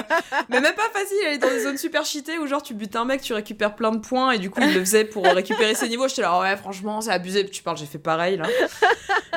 mais 0.50 0.62
même 0.62 0.76
pas 0.76 0.90
facile. 0.94 1.18
Il 1.24 1.28
allait 1.28 1.38
dans 1.40 1.50
des 1.50 1.64
zones 1.64 1.78
super 1.78 2.06
cheatées 2.10 2.38
où 2.38 2.48
genre 2.48 2.62
tu 2.64 2.74
butes 2.74 2.96
un 2.96 3.06
mec, 3.06 3.22
tu 3.22 3.34
récupères 3.34 3.76
plein 3.76 3.92
de 3.92 4.00
points 4.00 4.32
et 4.32 4.38
du 4.40 4.50
coup 4.50 4.60
il 4.62 4.74
le 4.74 4.80
faisait 4.82 5.06
pour 5.06 5.26
récupérer 5.26 5.76
ses 5.76 5.88
niveaux. 5.90 6.08
J'étais 6.08 6.22
là, 6.24 6.40
ouais, 6.40 6.56
franchement, 6.58 7.02
c'est 7.02 7.12
abusé. 7.12 7.44
Puis 7.44 7.52
tu 7.52 7.64
parles, 7.64 7.78
j'ai 7.78 7.86
fait 7.86 7.98
pareil 8.00 8.38
là. 8.38 8.46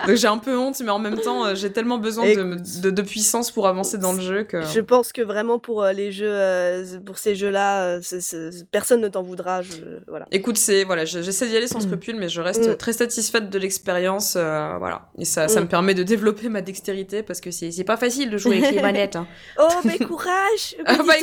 Donc 0.06 0.16
j'ai 0.16 0.26
un 0.26 0.38
peu 0.38 0.56
honte, 0.56 0.80
mais 0.80 0.90
en 0.90 0.98
même 0.98 1.18
temps, 1.20 1.44
euh, 1.44 1.54
j'ai 1.54 1.70
tellement 1.72 1.98
besoin 1.98 2.24
de, 2.24 2.30
Écoute. 2.30 2.80
de, 2.80 2.90
de 2.90 3.02
puissance 3.02 3.50
pour 3.50 3.68
avancer 3.68 3.98
dans 3.98 4.12
le 4.12 4.20
jeu 4.20 4.42
que. 4.44 4.62
Je 4.62 4.80
pense 4.80 5.12
que 5.12 5.22
vraiment 5.22 5.58
pour 5.58 5.82
euh, 5.82 5.92
les 5.92 6.10
jeux, 6.10 6.26
euh, 6.28 6.98
pour 7.04 7.18
ces 7.18 7.34
jeux-là, 7.36 7.98
personne 8.70 9.00
ne 9.00 9.08
t'en 9.08 9.22
voudra. 9.22 9.62
Je... 9.62 9.72
Voilà. 10.08 10.26
Écoute, 10.32 10.56
c'est 10.58 10.84
voilà, 10.84 11.04
je- 11.04 11.22
j'essaie 11.22 11.46
d'y 11.46 11.56
aller 11.56 11.68
sans 11.68 11.80
scrupule, 11.80 12.16
mais 12.16 12.28
je 12.28 12.40
reste 12.40 12.68
Mm. 12.68 12.76
très 12.76 12.92
satisfaite 12.92 13.50
de 13.50 13.58
l'expérience, 13.58 14.34
euh, 14.36 14.74
voilà. 14.78 15.08
Et 15.18 15.24
ça, 15.24 15.48
ça 15.48 15.60
Mm. 15.60 15.64
me 15.64 15.68
permet 15.68 15.94
de 15.94 16.02
développer 16.02 16.48
ma 16.48 16.62
dextérité 16.62 17.22
parce 17.22 17.40
que 17.40 17.50
c'est 17.50 17.84
pas 17.84 17.96
facile 17.96 18.30
de 18.30 18.38
jouer 18.38 18.58
avec 18.58 18.74
les 18.74 18.82
manettes. 18.82 19.16
hein. 19.16 19.26
Oh, 19.58 19.68
mais 19.84 19.98
courage, 19.98 20.76
Ah, 20.86 20.96
bah, 21.06 21.14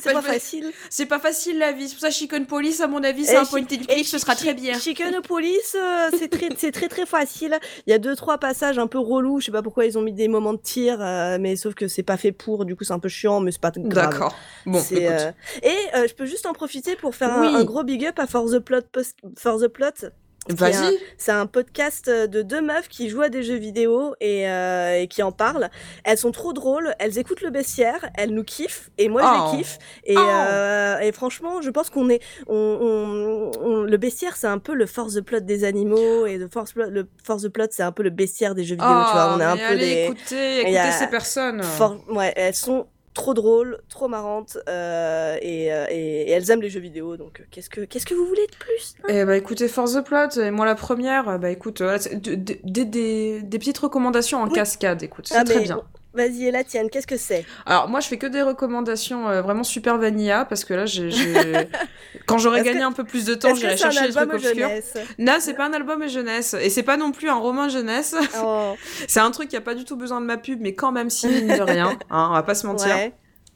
C'est 0.00 0.12
bah, 0.14 0.20
pas 0.20 0.20
vais- 0.20 0.32
facile. 0.34 0.72
C'est 0.90 1.06
pas 1.06 1.18
facile 1.18 1.58
la 1.58 1.72
vie. 1.72 1.88
C'est 1.88 1.94
pour 1.94 2.00
ça 2.02 2.10
Chicken 2.10 2.46
Police, 2.46 2.80
à 2.80 2.86
mon 2.86 3.02
avis, 3.02 3.24
c'est 3.24 3.34
Et 3.34 3.36
un 3.36 3.44
point 3.44 3.62
and 3.62 3.66
click, 3.66 4.06
ce 4.06 4.18
sera 4.18 4.34
très 4.34 4.54
bien. 4.54 4.78
Chicken 4.78 5.20
Police, 5.22 5.76
euh, 5.80 6.10
c'est 6.18 6.28
très, 6.28 6.48
c'est 6.56 6.72
très 6.72 6.88
très 6.88 7.06
facile. 7.06 7.58
Il 7.86 7.90
y 7.90 7.92
a 7.92 7.98
deux 7.98 8.14
trois 8.16 8.38
passages 8.38 8.78
un 8.78 8.86
peu 8.86 8.98
relous. 8.98 9.40
Je 9.40 9.46
sais 9.46 9.52
pas 9.52 9.62
pourquoi 9.62 9.84
ils 9.86 9.96
ont 9.98 10.02
mis 10.02 10.12
des 10.12 10.28
moments 10.28 10.52
de 10.52 10.58
tir, 10.60 10.98
euh, 11.00 11.38
mais 11.40 11.56
sauf 11.56 11.74
que 11.74 11.88
c'est 11.88 12.02
pas 12.02 12.16
fait 12.16 12.32
pour. 12.32 12.64
Du 12.64 12.76
coup, 12.76 12.84
c'est 12.84 12.92
un 12.92 12.98
peu 12.98 13.08
chiant, 13.08 13.40
mais 13.40 13.52
c'est 13.52 13.60
pas 13.60 13.72
grave. 13.74 14.10
D'accord. 14.10 14.34
Bon, 14.66 14.80
euh, 14.92 15.32
Et 15.62 16.08
je 16.08 16.14
peux 16.14 16.26
juste 16.26 16.46
en 16.46 16.52
profiter 16.52 16.96
pour 16.96 17.14
faire 17.14 17.32
un- 17.32 17.64
gros 17.64 17.82
big 17.84 18.04
up 18.06 18.18
à 18.18 18.26
For 18.26 18.44
the 18.50 18.58
Plot. 18.58 18.82
Post- 18.92 19.16
For 19.38 19.58
the 19.60 19.68
Plot. 19.68 20.10
Vas-y. 20.48 20.98
C'est 21.18 21.32
un 21.32 21.46
podcast 21.46 22.08
euh, 22.08 22.26
de 22.26 22.42
deux 22.42 22.60
meufs 22.60 22.88
qui 22.88 23.08
jouent 23.08 23.22
à 23.22 23.28
des 23.28 23.42
jeux 23.42 23.56
vidéo 23.56 24.14
et, 24.20 24.48
euh, 24.48 25.00
et 25.00 25.08
qui 25.08 25.22
en 25.22 25.32
parlent. 25.32 25.70
Elles 26.04 26.18
sont 26.18 26.30
trop 26.30 26.52
drôles, 26.52 26.94
elles 26.98 27.18
écoutent 27.18 27.42
le 27.42 27.50
bestiaire, 27.50 28.08
elles 28.16 28.30
nous 28.30 28.44
kiffent 28.44 28.90
et 28.98 29.08
moi 29.08 29.22
je 29.22 29.26
Oh. 29.28 29.50
les 29.52 29.58
kiffe. 29.58 29.78
Et, 30.04 30.16
Oh. 30.16 30.20
euh, 30.20 30.98
et 31.00 31.12
franchement, 31.12 31.60
je 31.62 31.70
pense 31.70 31.90
qu'on 31.90 32.08
est, 32.10 32.20
on, 32.46 32.54
on- 32.54 33.50
on- 33.60 33.82
le 33.82 33.96
bestiaire 33.96 34.36
c'est 34.36 34.46
un 34.46 34.58
peu 34.58 34.74
le 34.74 34.86
force 34.86 35.14
de 35.14 35.20
plot 35.20 35.40
des 35.40 35.64
animaux 35.64 36.26
et 36.26 36.36
le 36.38 36.48
force 36.48 36.74
le 36.76 37.06
force 37.24 37.42
de 37.42 37.48
plot 37.48 37.66
c'est 37.70 37.82
un 37.82 37.92
peu 37.92 38.02
le 38.02 38.10
bestiaire 38.10 38.54
des 38.54 38.64
jeux 38.64 38.76
vidéo. 38.76 38.88
tu 38.88 39.12
vois, 39.12 39.34
on 39.36 39.40
est 39.40 39.44
un 39.44 39.54
Oh, 39.54 39.58
peu 39.58 39.64
allez, 39.64 39.78
des, 39.78 40.02
écoutez, 40.04 40.52
il 40.54 40.58
écoutez 40.60 40.72
y 40.72 40.78
a 40.78 40.92
ces 40.92 41.06
personnes. 41.08 41.62
for- 41.62 41.98
ouais, 42.10 42.32
elles 42.36 42.54
sont 42.54 42.86
trop 43.16 43.34
drôles, 43.34 43.80
trop 43.88 44.08
marrantes 44.08 44.58
euh, 44.68 45.36
et, 45.42 45.72
euh, 45.72 45.86
et, 45.90 46.28
et 46.28 46.30
elles 46.30 46.50
aiment 46.50 46.62
les 46.62 46.70
jeux 46.70 46.80
vidéo. 46.80 47.16
Donc 47.16 47.40
euh, 47.40 47.44
qu'est-ce 47.50 47.70
que 47.70 47.80
qu'est-ce 47.80 48.06
que 48.06 48.14
vous 48.14 48.26
voulez 48.26 48.46
de 48.46 48.56
plus 48.56 48.94
hein? 49.02 49.06
Eh 49.08 49.24
bah 49.24 49.36
écoutez, 49.36 49.66
Force 49.68 49.94
the 49.94 50.04
Plot, 50.04 50.38
et 50.40 50.50
moi 50.50 50.66
la 50.66 50.74
première, 50.74 51.38
bah 51.38 51.50
écoute, 51.50 51.82
des, 51.82 52.84
des, 52.84 53.42
des 53.42 53.58
petites 53.58 53.78
recommandations 53.78 54.38
en 54.40 54.46
Oui. 54.46 54.52
cascade, 54.52 55.02
écoute, 55.02 55.26
c'est 55.28 55.36
Ah, 55.38 55.44
très 55.44 55.60
bien. 55.60 55.82
Vas-y, 56.16 56.46
et 56.46 56.50
la 56.50 56.64
tienne, 56.64 56.88
qu'est-ce 56.90 57.06
que 57.06 57.16
c'est? 57.16 57.44
Alors 57.66 57.88
moi 57.88 58.00
je 58.00 58.08
fais 58.08 58.16
que 58.16 58.26
des 58.26 58.42
recommandations 58.42 59.28
euh, 59.28 59.42
vraiment 59.42 59.62
super 59.64 59.98
vanilla 59.98 60.44
parce 60.46 60.64
que 60.64 60.74
là 60.74 60.86
j'ai 60.86 61.10
quand 62.26 62.38
j'aurais 62.38 62.62
gagné 62.62 62.80
que- 62.80 62.84
un 62.84 62.92
peu 62.92 63.04
plus 63.04 63.24
de 63.24 63.34
temps 63.34 63.54
j'irai 63.54 63.76
c'est 63.76 63.84
un 63.86 63.90
chercher 63.90 64.08
les 64.08 64.18
album 64.18 64.38
trucs 64.38 64.44
obscurs. 64.50 64.68
jeunesse? 64.68 64.94
Non 65.18 65.34
c'est 65.40 65.54
pas 65.54 65.66
un 65.66 65.72
album 65.72 66.08
jeunesse 66.08 66.54
et 66.60 66.70
c'est 66.70 66.82
pas 66.82 66.96
non 66.96 67.12
plus 67.12 67.28
un 67.28 67.34
roman 67.36 67.68
jeunesse. 67.68 68.14
Oh, 68.42 68.74
c'est 69.08 69.20
un 69.20 69.30
truc 69.30 69.48
qui 69.48 69.56
a 69.56 69.60
pas 69.60 69.74
du 69.74 69.84
tout 69.84 69.96
besoin 69.96 70.20
de 70.20 70.26
ma 70.26 70.36
pub 70.38 70.60
mais 70.60 70.74
quand 70.74 70.92
même 70.92 71.10
si 71.10 71.26
mine 71.28 71.48
de 71.48 71.62
rien, 71.62 71.98
hein, 72.10 72.28
on 72.30 72.32
va 72.34 72.42
pas 72.42 72.54
se 72.54 72.66
mentir. 72.66 72.88
ouais. 72.94 73.12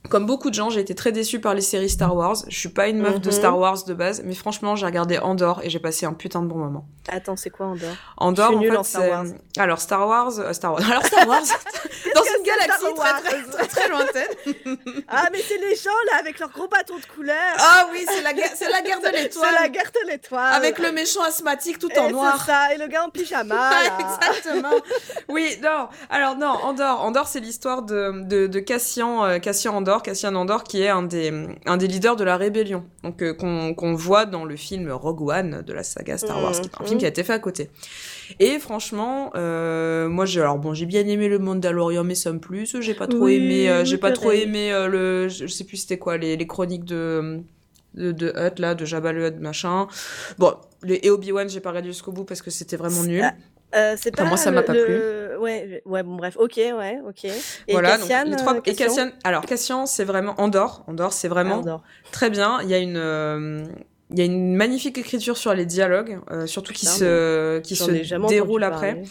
Comme 0.08 0.24
beaucoup 0.26 0.48
de 0.50 0.54
gens 0.54 0.70
j'ai 0.70 0.80
été 0.80 0.94
très 0.94 1.12
déçue 1.12 1.40
par 1.40 1.54
les 1.54 1.60
séries 1.60 1.90
Star 1.90 2.16
Wars. 2.16 2.36
Je 2.48 2.58
suis 2.58 2.70
pas 2.70 2.88
une 2.88 2.98
meuf 3.00 3.20
de 3.20 3.26
Mhm. 3.28 3.32
Star 3.32 3.58
Wars 3.58 3.84
de 3.84 3.94
base 3.94 4.22
mais 4.24 4.34
franchement 4.34 4.74
j'ai 4.74 4.86
regardé 4.86 5.18
Andorre 5.18 5.60
et 5.62 5.70
j'ai 5.70 5.78
passé 5.78 6.06
un 6.06 6.14
putain 6.14 6.40
de 6.42 6.46
bon 6.46 6.56
moment. 6.56 6.86
Attends, 7.08 7.36
c'est 7.36 7.50
quoi 7.50 7.66
Andorre 7.66 7.94
Andorre 8.16 8.56
en 8.56 8.60
fait 8.60 8.76
en 8.76 8.82
Star 8.82 9.02
c'est- 9.02 9.10
Wars. 9.10 9.24
alors 9.58 9.80
Star 9.80 10.08
Wars 10.08 10.38
euh, 10.38 10.52
Star 10.52 10.72
Wars 10.72 10.82
alors 10.90 11.04
Star 11.06 11.28
Wars 11.28 11.42
dans 12.14 12.22
une 12.22 12.28
c'est 12.36 12.42
galaxie 12.44 12.80
très, 12.82 12.92
très, 12.94 12.98
Wars 12.98 13.22
très, 13.52 13.66
très 13.66 13.88
lointaine. 13.88 14.76
Ah, 15.12 15.28
mais 15.32 15.38
c'est 15.46 15.58
les 15.58 15.74
gens 15.74 15.90
là 16.10 16.18
avec 16.20 16.38
leurs 16.38 16.50
gros 16.50 16.68
bâtons 16.68 16.96
de 16.98 17.04
couleur. 17.14 17.34
Ah 17.58 17.88
oui, 17.92 18.04
c'est 18.08 18.22
la, 18.22 18.32
guerre- 18.32 18.50
c'est 18.54 18.70
la 18.70 18.80
guerre 18.80 19.00
de 19.00 19.06
C'est 19.06 19.22
l'étoile. 19.22 19.54
la 19.60 19.68
guerre 19.68 19.90
de 19.92 20.08
l'étoile. 20.10 20.54
Avec 20.54 20.78
le 20.78 20.92
méchant 20.92 21.22
asthmatique 21.22 21.78
tout 21.78 21.90
Et 21.92 21.98
en 21.98 22.06
c'est 22.06 22.12
noir. 22.12 22.44
ça, 22.44 22.72
et 22.72 22.78
le 22.78 22.86
gars 22.86 23.04
en 23.04 23.10
pyjama. 23.10 23.54
là. 23.54 23.98
Exactement. 23.98 24.76
Oui, 25.28 25.58
non. 25.62 25.88
Alors 26.10 26.36
non, 26.36 26.46
Andorre. 26.62 27.02
Andorre, 27.02 27.26
c'est 27.28 27.40
l'histoire 27.40 27.82
de, 27.82 28.22
de, 28.24 28.46
de 28.46 28.60
Cassian, 28.60 29.24
euh, 29.24 29.38
Cassian 29.40 29.74
Andor, 29.76 29.89
Andor, 29.90 30.02
Cassian 30.02 30.34
Andor 30.36 30.64
qui 30.64 30.82
est 30.82 30.88
un 30.88 31.02
des, 31.02 31.32
un 31.66 31.76
des 31.76 31.86
leaders 31.88 32.16
de 32.16 32.24
la 32.24 32.36
rébellion, 32.36 32.84
donc 33.02 33.22
euh, 33.22 33.34
qu'on 33.34 33.94
voit 33.94 34.24
dans 34.26 34.44
le 34.44 34.56
film 34.56 34.90
Rogue 34.90 35.22
One 35.22 35.62
de 35.66 35.72
la 35.72 35.82
saga 35.82 36.16
Star 36.18 36.40
Wars, 36.42 36.52
qui 36.60 36.68
est 36.68 36.72
un 36.78 36.82
Mhm. 36.82 36.86
film 36.86 36.98
qui 37.00 37.04
a 37.06 37.08
été 37.08 37.24
fait 37.24 37.32
à 37.32 37.38
côté. 37.38 37.70
Et 38.38 38.58
franchement, 38.58 39.32
euh, 39.34 40.08
moi 40.08 40.24
j'ai 40.26 40.40
alors 40.40 40.58
bon, 40.58 40.74
j'ai 40.74 40.86
bien 40.86 41.06
aimé 41.06 41.28
le 41.28 41.38
Mandalorian, 41.38 42.04
mais 42.04 42.14
sans 42.14 42.38
plus. 42.38 42.76
J'ai 42.80 42.94
pas 42.94 43.06
trop 43.08 43.24
Oui, 43.24 43.36
aimé, 43.36 43.68
euh, 43.70 43.84
j'ai 43.84 43.98
pas 43.98 44.12
trop 44.12 44.30
aimé 44.32 44.70
le, 44.88 45.28
je 45.28 45.46
sais 45.46 45.64
plus 45.64 45.78
c'était 45.78 45.98
quoi 45.98 46.16
les, 46.16 46.36
les 46.36 46.46
chroniques 46.46 46.84
de 46.84 47.40
de, 47.94 48.12
de 48.12 48.28
Hutt 48.36 48.58
là, 48.60 48.74
de 48.76 48.84
Jabba 48.84 49.12
le 49.12 49.26
Hutt 49.26 49.40
machin. 49.40 49.88
Bon, 50.38 50.54
les, 50.84 51.00
et 51.02 51.10
Obi 51.10 51.32
Wan 51.32 51.48
j'ai 51.48 51.60
pas 51.60 51.70
regardé 51.70 51.88
jusqu'au 51.88 52.12
bout 52.12 52.24
parce 52.24 52.40
que 52.42 52.50
c'était 52.50 52.76
vraiment 52.76 53.02
nul. 53.02 53.24
Euh, 53.74 53.94
c'est 53.96 54.12
Enfin, 54.14 54.24
pas 54.24 54.28
moi, 54.28 54.36
ça 54.36 54.50
m'a 54.50 54.62
pas 54.62 54.74
le- 54.74 55.29
Ouais, 55.40 55.82
ouais, 55.86 56.02
bon, 56.02 56.16
bref, 56.16 56.36
ok, 56.38 56.56
ouais, 56.56 56.98
ok. 57.06 57.24
Et 57.24 57.32
voilà, 57.72 57.96
Cassian, 57.96 58.24
donc 58.24 58.30
les 58.30 58.36
trois. 58.36 58.54
euh, 58.54 58.60
et 58.66 58.74
Cassian, 58.74 59.10
alors 59.24 59.44
Cassian, 59.46 59.86
c'est 59.86 60.04
vraiment 60.04 60.34
Andorre. 60.38 60.84
Andorre, 60.86 61.12
c'est 61.12 61.28
vraiment 61.28 61.62
très 62.12 62.30
bien. 62.30 62.60
Il 62.62 62.68
y 62.68 62.74
a 62.74 62.78
une, 62.78 62.96
euh, 62.96 63.64
il 64.10 64.18
y 64.18 64.22
a 64.22 64.24
une 64.24 64.54
magnifique 64.56 64.98
écriture 64.98 65.36
sur 65.36 65.54
les 65.54 65.66
dialogues, 65.66 66.20
euh, 66.30 66.46
surtout 66.46 66.72
qui 66.72 66.86
se, 66.86 67.58
qui 67.60 67.76
se 67.76 67.90
déroule 68.28 68.64
après. 68.64 68.94
parler. 68.94 69.08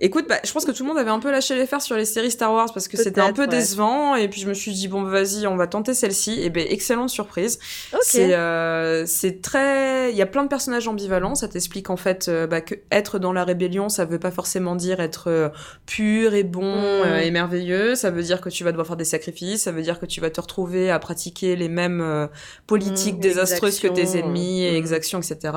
Écoute, 0.00 0.26
bah, 0.28 0.36
je 0.44 0.52
pense 0.52 0.64
que 0.64 0.72
tout 0.72 0.82
le 0.82 0.88
monde 0.88 0.98
avait 0.98 1.10
un 1.10 1.18
peu 1.18 1.30
lâché 1.30 1.54
les 1.54 1.66
fers 1.66 1.82
sur 1.82 1.96
les 1.96 2.04
séries 2.04 2.30
Star 2.30 2.52
Wars 2.52 2.72
parce 2.72 2.88
que 2.88 2.96
c'était 2.96 3.20
un 3.20 3.32
peu 3.32 3.42
ouais. 3.42 3.48
décevant. 3.48 4.14
Et 4.14 4.28
puis 4.28 4.40
je 4.40 4.48
me 4.48 4.54
suis 4.54 4.72
dit 4.72 4.88
bon, 4.88 5.02
vas-y, 5.02 5.46
on 5.46 5.56
va 5.56 5.66
tenter 5.66 5.94
celle-ci. 5.94 6.42
Et 6.42 6.50
ben, 6.50 6.66
excellente 6.68 7.10
surprise. 7.10 7.58
Ok. 7.92 8.00
C'est, 8.02 8.34
euh, 8.34 9.04
très, 9.42 10.10
il 10.10 10.16
y 10.16 10.22
a 10.22 10.26
plein 10.26 10.42
de 10.44 10.48
personnages 10.48 10.88
ambivalents. 10.88 11.34
Ça 11.34 11.48
t'explique 11.48 11.90
en 11.90 11.96
fait 11.96 12.28
euh, 12.28 12.46
bah, 12.46 12.60
que 12.60 12.74
être 12.90 13.18
dans 13.18 13.32
la 13.32 13.44
rébellion, 13.44 13.88
ça 13.88 14.04
veut 14.04 14.18
pas 14.18 14.30
forcément 14.30 14.76
dire 14.76 15.00
être 15.00 15.28
euh, 15.28 15.48
pur 15.86 16.34
et 16.34 16.44
bon 16.44 16.76
Mm. 16.76 16.84
euh, 16.84 17.20
et 17.20 17.30
merveilleux. 17.30 17.94
Ça 17.94 18.10
veut 18.10 18.22
dire 18.22 18.40
que 18.40 18.48
tu 18.48 18.64
vas 18.64 18.72
devoir 18.72 18.86
faire 18.86 18.96
des 18.96 19.04
sacrifices. 19.04 19.62
Ça 19.62 19.72
veut 19.72 19.82
dire 19.82 19.98
que 19.98 20.06
tu 20.06 20.20
vas 20.20 20.30
te 20.30 20.40
retrouver 20.40 20.90
à 20.90 20.98
pratiquer 20.98 21.56
les 21.56 21.68
mêmes 21.68 22.00
euh, 22.00 22.26
politiques 22.66 23.16
Mm, 23.16 23.20
désastreuses 23.20 23.80
que 23.80 23.88
tes 23.88 24.00
exactions, 24.02 24.26
ennemis 24.26 24.64
et 24.64 24.72
mm. 24.72 24.76
exactions, 24.76 25.20
etc. 25.20 25.54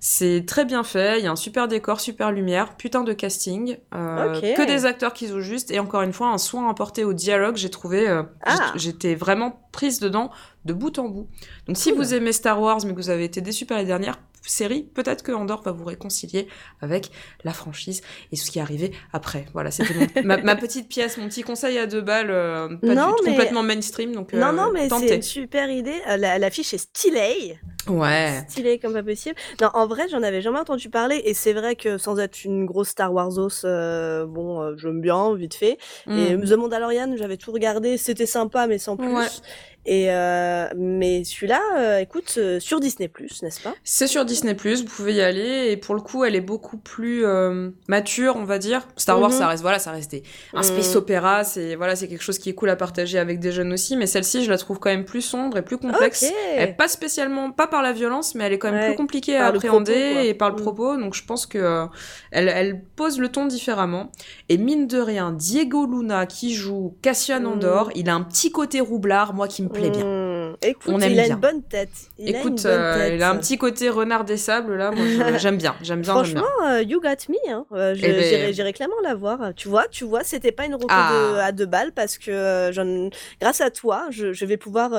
C'est 0.00 0.44
très 0.46 0.64
bien 0.64 0.82
fait. 0.82 1.18
Il 1.18 1.24
y 1.24 1.26
a 1.26 1.30
un 1.30 1.36
super 1.36 1.68
décor, 1.68 2.00
super 2.00 2.32
lumière, 2.32 2.76
putain 2.76 3.02
de 3.02 3.12
casting, 3.12 3.61
euh, 3.94 4.40
que 4.40 4.66
des 4.66 4.84
acteurs 4.86 5.12
qui 5.12 5.28
jouent 5.28 5.40
juste 5.40 5.70
et 5.70 5.78
encore 5.78 6.02
une 6.02 6.12
fois 6.12 6.28
un 6.28 6.38
soin 6.38 6.68
apporté 6.70 7.04
au 7.04 7.12
dialogue. 7.12 7.56
J'ai 7.56 7.70
trouvé, 7.70 8.08
euh, 8.08 8.22
Ah. 8.44 8.72
j'étais 8.76 9.14
vraiment 9.14 9.68
prise 9.72 10.00
dedans 10.00 10.30
de 10.64 10.72
bout 10.72 10.98
en 10.98 11.08
bout. 11.08 11.28
Donc 11.66 11.76
si 11.76 11.92
vous 11.92 12.14
aimez 12.14 12.32
Star 12.32 12.60
Wars 12.60 12.78
mais 12.84 12.92
que 12.92 12.96
vous 12.96 13.10
avez 13.10 13.24
été 13.24 13.40
déçu 13.40 13.66
par 13.66 13.78
les 13.78 13.84
dernières 13.84 14.18
séries, 14.44 14.82
peut-être 14.94 15.22
que 15.22 15.30
Andorre 15.30 15.62
va 15.62 15.70
vous 15.70 15.84
réconcilier 15.84 16.48
avec 16.80 17.10
la 17.44 17.52
franchise 17.52 18.02
et 18.32 18.36
ce 18.36 18.50
qui 18.50 18.58
est 18.58 18.62
arrivé 18.62 18.92
après. 19.12 19.46
Voilà, 19.52 19.70
c'était 19.70 20.22
ma, 20.24 20.36
ma 20.38 20.56
petite 20.56 20.88
pièce, 20.88 21.16
mon 21.16 21.28
petit 21.28 21.42
conseil 21.42 21.78
à 21.78 21.86
deux 21.86 22.00
balles, 22.00 22.30
euh, 22.30 22.68
pas 22.76 22.94
Non, 22.94 23.08
du, 23.08 23.14
mais- 23.24 23.30
complètement 23.30 23.62
mainstream. 23.62 24.12
Donc 24.12 24.32
Non, 24.32 24.52
non, 24.52 24.70
mais 24.72 24.88
c'est 24.88 25.14
une 25.16 25.22
super 25.22 25.70
idée. 25.70 26.00
Euh, 26.08 26.16
La- 26.16 26.38
L'affiche 26.40 26.74
est 26.74 26.78
stylée. 26.78 27.58
Ouais. 27.88 28.44
Stylée 28.48 28.78
comme 28.78 28.92
pas 28.92 29.02
possible. 29.02 29.34
Non, 29.60 29.70
en 29.74 29.86
vrai, 29.86 30.08
j'en 30.10 30.22
avais 30.22 30.40
jamais 30.40 30.58
entendu 30.58 30.88
parler. 30.88 31.22
Et 31.24 31.34
c'est 31.34 31.52
vrai 31.52 31.74
que 31.76 31.98
sans 31.98 32.18
être 32.18 32.44
une 32.44 32.64
grosse 32.66 32.88
Star 32.90 33.12
Wars 33.12 33.32
euh, 33.64 34.26
bon, 34.26 34.60
euh, 34.62 34.74
j'aime 34.76 35.00
bien, 35.00 35.34
vite 35.34 35.54
fait. 35.54 35.78
Et 36.08 36.36
Mm. 36.36 36.44
The 36.44 36.52
Mandalorian, 36.52 37.14
j'avais 37.16 37.36
tout 37.36 37.52
regardé. 37.52 37.96
C'était 37.96 38.26
sympa, 38.26 38.66
mais 38.66 38.78
sans 38.78 38.96
plus. 38.96 39.08
Ouais. 39.12 39.26
Et 39.84 40.12
euh, 40.12 40.68
mais 40.76 41.24
celui-là, 41.24 41.60
euh, 41.76 41.98
écoute, 41.98 42.34
euh, 42.38 42.60
sur 42.60 42.78
Disney 42.78 43.10
n'est-ce 43.42 43.60
pas? 43.60 43.74
C'est 43.82 44.06
sur 44.06 44.24
Disney+, 44.24 44.54
vous 44.54 44.84
pouvez 44.84 45.14
y 45.14 45.20
aller, 45.20 45.70
et 45.72 45.76
pour 45.76 45.96
le 45.96 46.00
coup, 46.00 46.22
elle 46.24 46.36
est 46.36 46.40
beaucoup 46.40 46.76
plus 46.76 47.24
mature, 47.88 48.36
on 48.36 48.44
va 48.44 48.58
dire. 48.58 48.86
Star 48.96 49.20
Wars, 49.20 49.30
Mhm. 49.30 49.38
ça 49.38 49.48
reste, 49.48 49.62
voilà, 49.62 49.80
ça 49.80 49.90
reste 49.90 50.12
des- 50.12 50.22
un 50.54 50.62
space 50.62 50.92
Mhm. 50.92 50.98
opéra, 50.98 51.42
c'est 51.42 51.74
voilà, 51.74 51.96
c'est 51.96 52.06
quelque 52.06 52.22
chose 52.22 52.38
qui 52.38 52.48
est 52.48 52.54
cool 52.54 52.70
à 52.70 52.76
partager 52.76 53.18
avec 53.18 53.40
des 53.40 53.50
jeunes 53.50 53.72
aussi, 53.72 53.96
mais 53.96 54.06
celle-ci, 54.06 54.44
je 54.44 54.50
la 54.50 54.58
trouve 54.58 54.78
quand 54.78 54.90
même 54.90 55.04
plus 55.04 55.20
sombre 55.20 55.56
et 55.56 55.62
plus 55.62 55.78
complexe. 55.78 56.22
Ok. 56.28 56.34
Elle 56.54 56.68
est 56.68 56.72
pas 56.74 56.86
spécialement, 56.86 57.50
pas 57.50 57.66
par 57.72 57.82
la 57.82 57.92
violence, 57.92 58.34
mais 58.36 58.44
elle 58.44 58.52
est 58.52 58.58
quand 58.58 58.70
même 58.70 58.80
Ouais, 58.80 58.86
plus 58.90 58.96
compliquée 58.96 59.36
à 59.36 59.46
appréhender 59.46 60.10
propos, 60.12 60.26
et 60.28 60.34
par 60.34 60.50
le 60.50 60.56
Mm. 60.56 60.62
propos, 60.62 60.96
donc 60.96 61.14
je 61.14 61.24
pense 61.24 61.46
que 61.46 61.58
euh, 61.58 61.86
elle, 62.30 62.48
elle 62.48 62.82
pose 62.96 63.18
le 63.18 63.28
ton 63.28 63.46
différemment. 63.46 64.12
Et 64.48 64.58
mine 64.58 64.86
de 64.86 64.98
rien, 64.98 65.32
Diego 65.32 65.86
Luna 65.86 66.26
qui 66.26 66.54
joue 66.54 66.94
Cassian 67.02 67.40
Mm. 67.40 67.46
Andor, 67.46 67.90
il 67.96 68.08
a 68.08 68.14
un 68.14 68.22
petit 68.22 68.52
côté 68.52 68.80
roublard, 68.80 69.34
moi 69.34 69.48
qui 69.48 69.62
me 69.62 69.68
plaît 69.68 69.90
bien. 69.90 70.04
Écoute, 70.60 70.92
On 70.94 71.00
aime 71.00 71.12
il 71.12 71.20
a 71.20 71.24
bien. 71.24 71.34
une 71.34 71.40
bonne 71.40 71.62
tête. 71.62 71.88
Il 72.18 72.26
a 72.26 72.30
une 72.30 72.36
Écoute, 72.48 72.62
bonne 72.62 72.72
euh, 72.72 72.96
tête. 72.98 73.12
il 73.16 73.22
a 73.22 73.30
un 73.30 73.36
petit 73.36 73.56
côté 73.58 73.88
renard 73.88 74.24
des 74.24 74.36
sables 74.36 74.76
là, 74.76 74.90
moi 74.90 75.04
j'aime 75.06 75.16
bien, 75.16 75.38
j'aime 75.38 75.56
bien, 75.56 75.74
j'aime 75.82 76.00
bien. 76.02 76.12
Franchement, 76.14 76.44
euh, 76.66 76.82
you 76.82 77.00
got 77.00 77.08
me. 77.28 77.36
Hein. 77.50 77.64
Euh, 77.72 77.94
je- 77.94 78.04
Eh 78.04 78.12
ben- 78.12 78.52
J'irai 78.52 78.72
clairement 78.72 79.00
la 79.02 79.14
voir. 79.14 79.52
Tu 79.56 79.68
vois, 79.68 79.86
tu 79.88 80.04
vois, 80.04 80.24
c'était 80.24 80.52
pas 80.52 80.66
une 80.66 80.74
reco 80.74 80.86
Ah. 80.90 81.10
de- 81.12 81.38
à 81.38 81.52
deux 81.52 81.66
balles 81.66 81.92
parce 81.92 82.18
que 82.18 82.70
grâce 83.40 83.60
à 83.60 83.70
toi, 83.70 84.06
je, 84.10 84.32
je 84.32 84.44
vais 84.44 84.56
pouvoir 84.56 84.90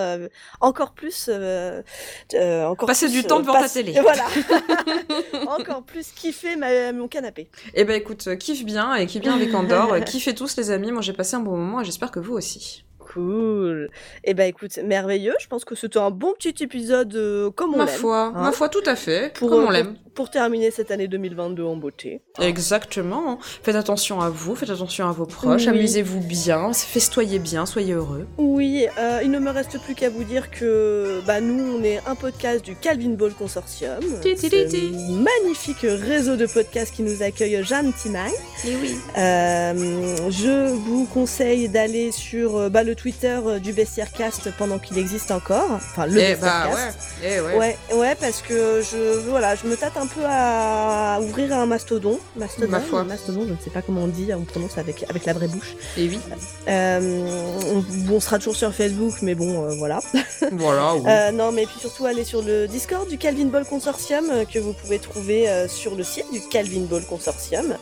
encore 0.62 0.94
plus, 0.94 1.30
encore 1.30 2.88
Passer 2.88 3.06
plus, 3.08 3.14
du 3.22 3.24
temps 3.24 3.40
devant 3.40 3.54
ta 3.60 3.70
télé. 3.70 3.94
Voilà. 4.02 4.26
encore 5.48 5.84
plus 5.84 6.08
kiffer 6.12 6.56
ma- 6.56 6.92
mon 6.92 7.08
canapé. 7.08 7.50
Eh 7.74 7.84
ben 7.84 7.96
écoute, 7.96 8.38
kiffe 8.38 8.66
bien 8.66 8.96
et 8.96 9.06
kiffe 9.06 9.22
bien 9.22 9.34
avec 9.36 9.54
Andorre, 9.54 10.04
kiffez 10.04 10.34
tous 10.36 10.56
les 10.58 10.72
amis, 10.72 10.92
moi 10.92 11.02
j'ai 11.02 11.14
passé 11.14 11.36
un 11.36 11.40
bon 11.40 11.56
moment 11.58 11.82
et 11.82 11.86
j'espère 11.86 12.12
que 12.12 12.20
vous 12.20 12.34
aussi. 12.34 12.84
Cool. 13.14 13.90
Eh 14.24 14.34
ben 14.34 14.46
écoute, 14.48 14.78
merveilleux. 14.84 15.36
Je 15.40 15.48
pense 15.48 15.66
que 15.66 15.76
c'était 15.76 16.00
un 16.00 16.10
bon 16.12 16.34
petit 16.38 16.64
épisode 16.64 17.16
euh, 17.16 17.52
comme 17.52 17.74
on 17.76 17.78
Ma 17.78 17.86
l'aime. 17.86 17.94
foi, 17.96 18.32
hein. 18.36 18.42
ma 18.42 18.52
foi 18.52 18.70
tout 18.70 18.84
à 18.86 18.96
fait, 18.96 19.34
Pour, 19.34 19.50
comme 19.50 19.60
euh, 19.60 19.62
on 19.62 19.66
pour- 19.66 19.72
l'aime. 19.72 19.96
Pour 20.16 20.30
terminer 20.30 20.70
cette 20.70 20.92
année 20.92 21.08
2022 21.08 21.64
en 21.64 21.76
beauté. 21.76 22.22
Exactement. 22.40 23.40
Faites 23.64 23.76
attention 23.76 24.22
à 24.22 24.30
vous, 24.30 24.56
faites 24.56 24.70
attention 24.70 25.08
à 25.08 25.12
vos 25.12 25.26
proches, 25.26 25.64
Oui. 25.64 25.70
amusez-vous 25.70 26.20
bien, 26.20 26.72
festoyez 26.72 27.40
bien, 27.40 27.66
soyez 27.66 27.94
heureux. 27.94 28.28
Oui, 28.38 28.86
euh, 29.00 29.22
il 29.24 29.32
ne 29.32 29.40
me 29.40 29.50
reste 29.50 29.80
plus 29.82 29.96
qu'à 29.96 30.10
vous 30.12 30.24
dire 30.24 30.52
que 30.52 31.20
bah, 31.26 31.42
nous, 31.42 31.78
on 31.80 31.84
est 31.84 32.00
un 32.06 32.14
podcast 32.14 32.64
du 32.64 32.76
Calvin 32.76 33.10
Ball 33.16 33.34
Consortium. 33.34 33.98
Un 34.04 35.14
magnifique 35.24 35.82
réseau 35.82 36.36
de 36.36 36.46
podcasts 36.46 36.94
qui 36.94 37.02
nous 37.02 37.24
accueille 37.24 37.64
Jeanne 37.64 37.92
Timaille. 37.94 38.32
Et 38.68 38.76
oui. 38.82 38.96
Euh, 39.18 40.30
je 40.30 40.74
vous 40.74 41.06
conseille 41.06 41.70
d'aller 41.70 42.12
sur 42.12 42.56
euh, 42.58 42.70
bah, 42.70 42.84
le 42.84 42.94
Twitter 42.94 43.03
euh, 43.24 43.60
du 43.60 43.74
Bestiaire 43.74 44.12
Cast 44.12 44.50
pendant 44.58 44.80
qu'il 44.80 44.98
existe 44.98 45.32
encore. 45.32 45.72
Enfin, 45.72 46.06
le 46.06 46.18
Eh 46.20 46.30
Bestiaire 46.36 46.70
bah 46.70 46.76
ouais, 46.76 46.92
eh 47.24 47.40
ouais. 47.42 47.56
Ouais, 47.58 47.78
ouais, 47.98 48.16
parce 48.20 48.42
que 48.42 48.82
je, 48.82 49.20
voilà, 49.30 49.56
je 49.56 49.68
me 49.68 49.76
tâte 49.76 49.98
un 49.98 50.08
peu 50.08 50.22
à 50.26 51.20
ouvrir 51.22 51.54
un 51.54 51.66
mastodon. 51.66 52.20
Mastodon, 52.36 52.68
Ma 52.70 52.80
foi. 52.80 53.04
mastodon, 53.04 53.46
je 53.48 53.54
ne 53.54 53.58
sais 53.64 53.70
pas 53.70 53.82
comment 53.82 54.04
on 54.04 54.08
dit, 54.08 54.30
on 54.34 54.44
prononce 54.44 54.78
avec, 54.78 55.06
avec 55.10 55.26
la 55.26 55.34
vraie 55.34 55.48
bouche. 55.48 55.76
Et 55.98 56.08
oui. 56.08 56.20
Euh, 56.68 57.60
on, 57.74 57.84
on 58.14 58.20
sera 58.20 58.38
toujours 58.40 58.56
sur 58.56 58.74
Facebook, 58.74 59.16
mais 59.22 59.36
bon, 59.36 59.66
euh, 59.70 59.76
voilà. 59.78 60.00
Voilà. 60.52 60.96
oui. 60.96 61.02
Euh, 61.08 61.32
non, 61.32 61.52
mais 61.52 61.66
puis 61.66 61.80
surtout 61.80 62.06
aller 62.06 62.24
sur 62.26 62.42
le 62.42 62.68
Discord 62.68 63.08
du 63.08 63.18
Calvin 63.18 63.46
Ball 63.46 63.66
Consortium 63.66 64.26
que 64.52 64.60
vous 64.60 64.74
pouvez 64.74 65.00
trouver 65.00 65.48
sur 65.68 65.96
le 65.96 66.04
site 66.04 66.26
du 66.32 66.42
Calvin 66.50 66.82
Ball 66.82 67.04
Consortium. 67.06 67.76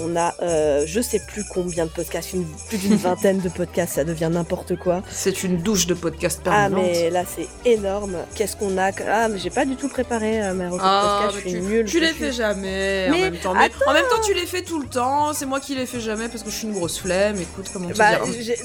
On 0.00 0.16
a, 0.16 0.34
je 0.84 1.00
sais 1.00 1.20
plus 1.26 1.44
combien 1.44 1.86
de 1.86 1.90
podcasts, 1.90 2.32
une- 2.32 2.46
plus 2.68 2.78
d'une 2.78 2.96
vingtaine 2.96 3.38
de 3.40 3.48
podcasts, 3.48 3.94
ça 3.94 4.04
devient 4.04 4.28
n'importe 4.32 4.67
quoi. 4.76 5.02
C'est 5.10 5.42
une 5.44 5.58
douche 5.58 5.86
de 5.86 5.94
podcast 5.94 6.40
Ah, 6.44 6.50
permanente. 6.68 6.84
mais 6.92 7.10
là 7.10 7.22
c'est 7.26 7.48
énorme. 7.64 8.16
Qu'est-ce 8.34 8.56
qu'on 8.56 8.76
a 8.78 8.90
Ah, 9.08 9.28
mais 9.28 9.38
j'ai 9.38 9.50
pas 9.50 9.64
du 9.64 9.76
tout 9.76 9.88
préparé 9.88 10.42
euh, 10.42 10.54
ma 10.54 10.66
Ah, 10.80 11.20
podcast, 11.30 11.44
je 11.44 11.50
suis 11.50 11.58
tu, 11.60 11.66
nulle. 11.66 11.86
tu 11.86 12.00
les 12.00 12.12
fais 12.12 12.32
jamais 12.32 13.06
en 13.08 13.12
Mais 13.12 13.20
même 13.30 13.36
temps. 13.36 13.54
Mais 13.54 13.70
en 13.86 13.92
même 13.92 14.04
temps, 14.10 14.20
tu 14.24 14.34
les 14.34 14.46
fais 14.46 14.62
tout 14.62 14.80
le 14.80 14.86
temps. 14.88 15.32
C'est 15.32 15.46
moi 15.46 15.60
qui 15.60 15.74
les 15.74 15.86
fais 15.86 16.00
jamais 16.00 16.28
parce 16.28 16.42
que 16.42 16.50
je 16.50 16.54
suis 16.56 16.66
une 16.66 16.74
grosse 16.74 16.98
flemme. 16.98 17.36
Écoute, 17.40 17.66
comment 17.72 17.88
Bah, 17.96 18.18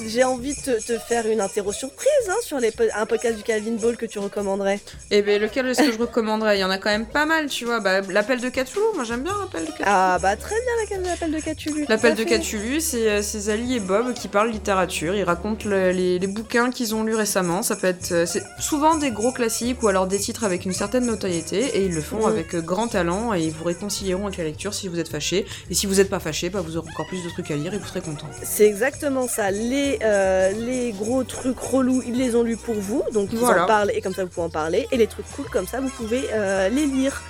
j'ai 0.07 0.23
envie 0.23 0.55
de 0.55 0.61
te, 0.61 0.85
te 0.85 0.97
faire 0.99 1.25
une 1.27 1.41
interro 1.41 1.71
surprise 1.71 2.09
hein, 2.29 2.35
sur 2.41 2.59
les 2.59 2.71
un 2.95 3.05
podcast 3.05 3.37
du 3.37 3.43
Calvin 3.43 3.75
Ball 3.81 3.97
que 3.97 4.05
tu 4.05 4.19
recommanderais. 4.19 4.79
Eh 5.11 5.21
ben, 5.21 5.41
lequel 5.41 5.67
est-ce 5.67 5.81
que 5.83 5.91
je 5.91 5.97
recommanderais? 5.97 6.57
Il 6.57 6.61
y 6.61 6.63
en 6.63 6.69
a 6.69 6.77
quand 6.77 6.89
même 6.89 7.05
pas 7.05 7.25
mal, 7.25 7.47
tu 7.47 7.65
vois. 7.65 7.79
Bah, 7.79 8.01
l'appel 8.01 8.39
de 8.41 8.49
Cthulhu, 8.49 8.81
moi 8.95 9.03
j'aime 9.03 9.21
bien 9.23 9.33
l'appel 9.39 9.65
de 9.65 9.71
Cthulhu. 9.71 9.83
Ah 9.85 10.17
bah 10.21 10.35
très 10.35 10.55
bien 10.89 10.97
la- 10.99 11.09
l'appel 11.09 11.31
de 11.31 11.39
Cthulhu. 11.39 11.85
L'appel 11.87 12.15
de. 12.15 12.23
Cthulhu, 12.23 12.81
c'est 12.81 13.09
euh, 13.09 13.21
c'est 13.21 13.39
Zali 13.39 13.75
et 13.75 13.79
Bob 13.79 14.13
qui 14.13 14.27
parlent 14.27 14.49
littérature. 14.51 15.15
Ils 15.15 15.23
racontent 15.23 15.67
le- 15.69 15.91
les, 15.93 16.19
les 16.19 16.27
bouquins 16.27 16.71
qu'ils 16.71 16.93
ont 16.95 17.03
lus 17.03 17.15
récemment. 17.15 17.61
Ça 17.63 17.75
peut 17.75 17.87
être 17.87 18.11
euh, 18.11 18.25
c'est 18.25 18.43
souvent 18.59 18.97
des 18.97 19.11
gros 19.11 19.31
classiques 19.31 19.81
ou 19.83 19.87
alors 19.87 20.07
des 20.07 20.19
titres 20.19 20.43
avec 20.43 20.65
une 20.65 20.73
certaine 20.73 21.05
notoriété 21.05 21.59
et 21.77 21.85
ils 21.85 21.93
le 21.93 22.01
font 22.01 22.25
avec 22.27 22.53
euh, 22.55 22.61
grand 22.61 22.87
talent 22.87 23.33
et 23.33 23.41
ils 23.41 23.51
vous 23.51 23.63
réconcilieront 23.63 24.25
avec 24.27 24.37
la 24.37 24.43
lecture 24.45 24.73
si 24.73 24.87
vous 24.87 24.99
êtes 24.99 25.07
fâché. 25.09 25.45
Et 25.69 25.73
si 25.73 25.85
vous 25.85 25.95
n'êtes 25.95 26.09
pas 26.09 26.19
fâché, 26.19 26.49
bah, 26.49 26.61
vous 26.61 26.77
aurez 26.77 26.89
encore 26.89 27.07
plus 27.07 27.23
de 27.23 27.29
trucs 27.29 27.49
à 27.51 27.55
lire 27.55 27.73
et 27.73 27.77
vous 27.77 27.85
serez 27.87 28.01
content. 28.01 28.27
C'est 28.43 28.65
exactement 28.67 29.27
ça. 29.27 29.51
Les, 29.51 29.99
euh, 30.03 30.51
les 30.51 30.91
gros 30.91 31.23
trucs 31.23 31.59
relous, 31.59 32.01
ils 32.05 32.17
les 32.17 32.35
ont 32.35 32.43
lus 32.43 32.57
pour 32.57 32.75
vous, 32.75 33.03
donc 33.13 33.29
ils 33.31 33.37
Voilà. 33.37 33.63
en 33.63 33.67
parlent 33.67 33.91
et 33.93 34.01
comme 34.01 34.13
ça 34.13 34.23
vous 34.23 34.29
pouvez 34.29 34.45
en 34.47 34.49
parler. 34.49 34.87
Et 34.91 34.97
les 34.97 35.07
trucs 35.07 35.25
cool 35.35 35.45
comme 35.51 35.67
ça, 35.67 35.79
vous 35.79 35.89
pouvez 35.89 36.23
euh, 36.33 36.69
les 36.69 36.85
lire. 36.85 37.21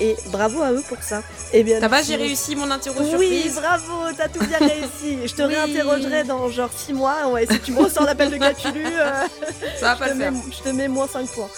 Et 0.00 0.16
bravo 0.30 0.60
à 0.62 0.72
eux 0.72 0.82
pour 0.88 0.98
ça. 1.02 1.22
Et 1.52 1.62
bien, 1.62 1.78
Ça 1.80 1.88
va, 1.88 2.02
j'ai 2.02 2.16
réussi 2.16 2.56
mon 2.56 2.70
interro 2.70 2.96
Oui, 3.00 3.08
surprise. 3.08 3.54
bravo, 3.60 4.12
t'as 4.16 4.28
tout 4.28 4.44
bien 4.44 4.58
réussi. 4.58 5.18
Je 5.26 5.34
te 5.34 5.42
Oui. 5.42 5.54
réinterrogerai 5.54 6.24
dans 6.24 6.48
genre 6.48 6.70
6 6.76 6.92
mois. 6.94 7.28
Ouais, 7.28 7.46
si 7.48 7.60
tu 7.60 7.72
me 7.72 7.80
ressors 7.82 8.04
l'appel 8.04 8.30
de 8.30 8.36
Cthulhu, 8.36 8.84
euh, 8.86 9.10
Ça 9.80 9.94
va 9.94 9.96
pas 9.96 10.08
le 10.12 10.18
faire. 10.20 10.32
mets, 10.32 10.38
je 10.50 10.62
te 10.62 10.68
mets 10.74 10.88
moins 10.88 11.06
5 11.06 11.26
points. 11.28 11.48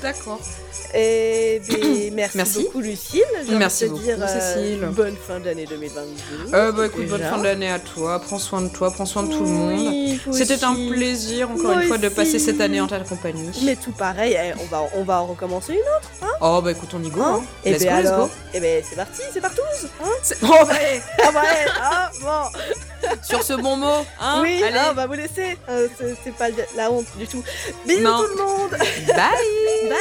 D'accord. 0.00 0.40
Et 0.94 1.60
ben, 1.68 2.10
merci, 2.14 2.36
Merci. 2.36 2.62
beaucoup, 2.64 2.80
Lucille. 2.80 3.22
Merci 3.50 3.86
beaucoup, 3.86 4.02
dire, 4.02 4.16
euh, 4.20 4.26
Cécile. 4.54 4.80
bonne 4.92 5.16
fin 5.16 5.40
d'année 5.40 5.64
2022. 5.66 6.54
Euh, 6.54 6.72
bah 6.72 6.86
écoute, 6.86 7.06
bonne 7.08 7.22
fin 7.22 7.38
d'année 7.38 7.70
à 7.70 7.78
toi. 7.78 8.20
Prends 8.20 8.38
soin 8.38 8.60
de 8.62 8.68
toi, 8.68 8.90
prends 8.90 9.06
soin 9.06 9.22
de 9.22 9.32
tout 9.32 9.42
le 9.42 9.48
monde. 9.48 9.72
Oui, 9.78 10.20
C'était 10.32 10.62
un 10.64 10.74
plaisir, 10.74 11.50
encore 11.50 11.72
Moi 11.72 11.82
une 11.82 11.88
fois, 11.88 11.98
de 11.98 12.08
passer 12.10 12.38
cette 12.38 12.60
année 12.60 12.80
en 12.80 12.86
ta 12.88 13.00
compagnie. 13.00 13.48
Mais 13.64 13.76
tout 13.76 13.92
pareil, 13.92 14.36
eh, 14.38 14.52
on 14.62 14.66
va, 14.66 14.82
on 14.94 15.02
va 15.04 15.22
en 15.22 15.26
recommencer 15.26 15.72
une 15.72 15.78
autre. 15.78 16.10
Oh, 16.42 16.60
bah 16.62 16.72
écoute, 16.72 16.90
on 16.94 17.02
y 17.02 17.08
go. 17.08 17.22
Hein? 17.22 17.40
Hein. 17.40 17.46
Et 17.64 17.71
Let's 17.72 17.84
ben 17.84 17.90
go, 17.90 17.96
let's 18.02 18.06
alors, 18.08 18.26
go. 18.28 18.32
et 18.54 18.60
ben 18.60 18.84
c'est 18.88 18.96
parti, 18.96 19.22
c'est 19.32 19.40
partout. 19.40 19.62
Hein 20.02 20.10
Oh, 20.42 20.54
ah 20.60 20.64
ouais, 20.66 21.02
ah 21.80 22.10
bon. 22.20 23.16
sur 23.22 23.42
ce 23.42 23.54
bon 23.54 23.76
mot, 23.76 24.04
hein 24.20 24.40
oui, 24.42 24.62
Allez, 24.62 24.78
ah, 24.78 24.88
on 24.90 24.94
va 24.94 25.06
vous 25.06 25.14
laisser. 25.14 25.56
Euh, 25.68 25.88
c'est 25.98 26.14
c'est 26.24 26.34
pas 26.36 26.48
la 26.76 26.90
honte 26.90 27.06
du 27.16 27.26
tout. 27.26 27.42
Bisous 27.86 28.02
Non. 28.02 28.18
tout 28.18 28.28
le 28.28 28.36
monde. 28.44 28.70
bye 28.70 29.88
Bye. 29.88 29.98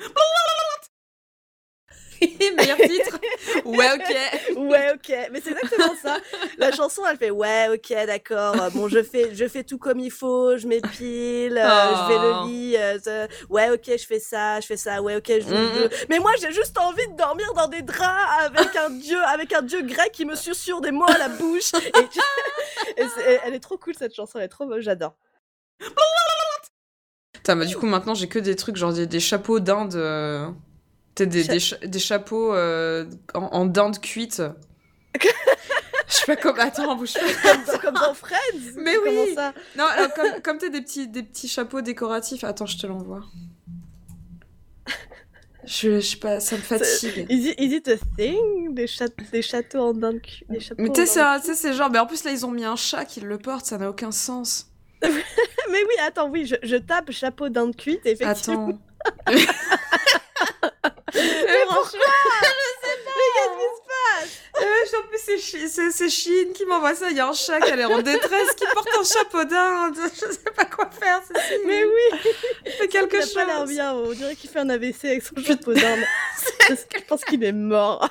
Meilleur 2.56 2.76
titre 2.76 3.18
Ouais, 3.64 3.88
ok. 3.94 4.14
Ouais, 4.58 4.92
ok, 4.92 5.28
mais 5.32 5.40
c'est 5.40 5.52
exactement 5.52 5.94
ça. 6.02 6.18
La 6.58 6.70
chanson, 6.70 7.00
elle 7.10 7.16
fait 7.16 7.30
ouais, 7.30 7.68
ok, 7.72 7.88
d'accord. 8.06 8.70
Bon, 8.72 8.88
je 8.88 9.02
fais, 9.02 9.34
je 9.34 9.48
fais 9.48 9.64
tout 9.64 9.78
comme 9.78 9.98
il 10.00 10.10
faut, 10.10 10.58
je 10.58 10.66
m'épile, 10.66 11.56
euh, 11.56 11.96
je 11.96 12.08
vais 12.08 12.18
Oh. 12.18 12.22
le 12.22 12.32
lit. 12.46 12.76
euh, 12.76 13.26
ouais, 13.48 13.70
ok, 13.70 13.84
je 13.86 14.04
fet 14.06 14.20
ça, 14.20 14.60
je 14.60 14.66
fais 14.66 14.76
ça. 14.76 15.00
Ouais, 15.00 15.16
ok, 15.16 15.28
je 15.28 15.54
Mhm. 15.54 15.74
jeu. 15.74 15.88
Mais 16.10 16.18
moi, 16.18 16.32
j'ai 16.40 16.52
juste 16.52 16.76
envie 16.78 17.06
de 17.08 17.14
dormir 17.16 17.50
dans 17.54 17.68
des 17.68 17.80
draps 17.82 18.30
avec 18.40 18.76
un 18.76 18.90
dieu, 19.00 19.18
avec 19.24 19.52
un 19.54 19.62
dieu 19.62 19.80
grec 19.82 20.12
qui 20.12 20.26
me 20.26 20.34
susurre 20.36 20.82
des 20.82 20.90
mots 20.90 21.08
à 21.08 21.16
la 21.18 21.28
bouche. 21.30 21.72
Et, 21.74 21.92
et 23.02 23.08
c'est- 23.08 23.40
elle 23.44 23.54
est 23.54 23.60
trop 23.60 23.78
cool 23.78 23.94
cette 23.98 24.14
chanson, 24.14 24.38
elle 24.38 24.44
est 24.44 24.48
trop, 24.48 24.68
j'adore. 24.80 25.14
Putain, 27.50 27.56
bah 27.56 27.64
du 27.66 27.76
coup, 27.76 27.86
maintenant, 27.86 28.14
j'ai 28.14 28.28
que 28.28 28.38
des 28.38 28.56
trucs, 28.56 28.76
genre 28.76 28.92
des, 28.92 29.06
des 29.06 29.20
chapeaux 29.20 29.60
d'Inde. 29.60 29.94
euh, 29.96 30.48
Des, 31.16 31.42
Cha- 31.44 31.52
des, 31.52 31.60
cha- 31.60 31.76
des 31.78 31.98
chapeaux 31.98 32.54
euh, 32.54 33.04
en, 33.34 33.40
en 33.40 33.64
dinde 33.66 34.00
cuite. 34.00 34.42
Je 36.08 36.14
sais 36.16 36.26
pas 36.26 36.36
comment. 36.36 36.60
Attends, 36.62 36.96
bouge 36.96 37.12
pas. 37.14 37.20
Comme 37.20 37.64
dans, 37.64 37.78
comme 37.78 37.94
dans 37.94 38.14
Friends. 38.14 38.38
Mais 38.76 38.96
oui. 38.98 39.34
ça 39.34 39.52
Non, 39.78 39.84
alors, 39.90 40.12
comme, 40.14 40.42
comme 40.42 40.58
t'as 40.58 40.68
des 40.68 40.80
petits, 40.80 41.06
des 41.08 41.22
petits 41.22 41.46
chapeaux 41.48 41.80
décoratifs. 41.82 42.42
Attends, 42.44 42.66
je 42.66 42.78
te 42.78 42.86
l'envoie. 42.86 43.20
Je, 45.64 46.00
je 46.00 46.06
sais 46.06 46.16
pas, 46.16 46.40
ça 46.40 46.56
me 46.56 46.62
fatigue. 46.62 47.26
Is 47.28 47.50
it, 47.50 47.60
is 47.60 47.74
it 47.76 47.88
a 47.88 47.96
thing 48.16 48.74
des, 48.74 48.86
cha- 48.86 49.04
des 49.30 49.42
châteaux 49.42 49.80
en 49.90 49.92
dinde 49.92 50.20
des 50.48 50.58
Mais 50.78 50.90
tu 50.90 51.06
sais, 51.06 51.54
c'est 51.54 51.74
genre. 51.74 51.90
Mais 51.90 51.98
en 51.98 52.06
plus, 52.06 52.24
là, 52.24 52.30
ils 52.32 52.46
ont 52.46 52.50
mis 52.50 52.64
un 52.64 52.76
chat 52.76 53.04
qui 53.04 53.20
le 53.20 53.36
porte, 53.38 53.66
ça 53.66 53.76
n'a 53.78 53.90
aucun 53.90 54.10
sens. 54.10 54.69
Mais 55.70 55.82
oui, 55.84 55.94
attends, 56.06 56.28
oui, 56.28 56.46
je, 56.46 56.56
je 56.62 56.76
tape 56.76 57.10
chapeau 57.10 57.48
d'Inde 57.48 57.76
cuite, 57.76 58.04
effectivement. 58.04 58.78
Attends. 59.26 59.36
Mais 61.14 61.64
pourquoi 61.68 61.98
Mais 62.82 63.28
qu'est-ce 63.34 63.56
qui 63.56 63.68
se 63.76 63.82
passe 63.88 64.32
Euh, 64.49 64.49
en 64.62 65.08
plus, 65.08 65.18
c'est 65.24 65.38
Chi- 65.38 65.68
c'est 65.68 65.90
c'est 65.90 66.08
Chine 66.08 66.52
qui 66.54 66.64
m'envoie 66.66 66.94
ça. 66.94 67.10
Il 67.10 67.16
y 67.16 67.20
a 67.20 67.28
un 67.28 67.32
chat 67.32 67.60
qui 67.60 67.70
a 67.70 67.76
l'air 67.76 67.90
en 67.90 68.00
détresse, 68.02 68.54
qui 68.54 68.64
porte 68.72 68.88
un 68.98 69.04
chapeau 69.04 69.44
d'Inde. 69.44 69.96
Je 70.14 70.32
sais 70.32 70.50
pas 70.54 70.64
quoi 70.64 70.88
faire. 70.90 71.20
Mais 71.66 71.84
oui, 71.84 72.18
Fais 72.78 72.88
quelque 72.88 73.16
il 73.16 73.18
a 73.18 73.22
chose. 73.22 73.34
pas 73.34 73.44
l'air 73.44 73.64
bien, 73.66 73.94
on 73.94 74.12
dirait 74.12 74.36
qu'il 74.36 74.50
fait 74.50 74.58
un 74.60 74.68
AVC 74.70 75.04
avec 75.06 75.22
son 75.22 75.36
chapeau 75.42 75.72
d'Inde. 75.72 76.00
je 76.68 77.00
pense 77.08 77.24
qu'il 77.24 77.42
est 77.44 77.52
mort. 77.52 78.08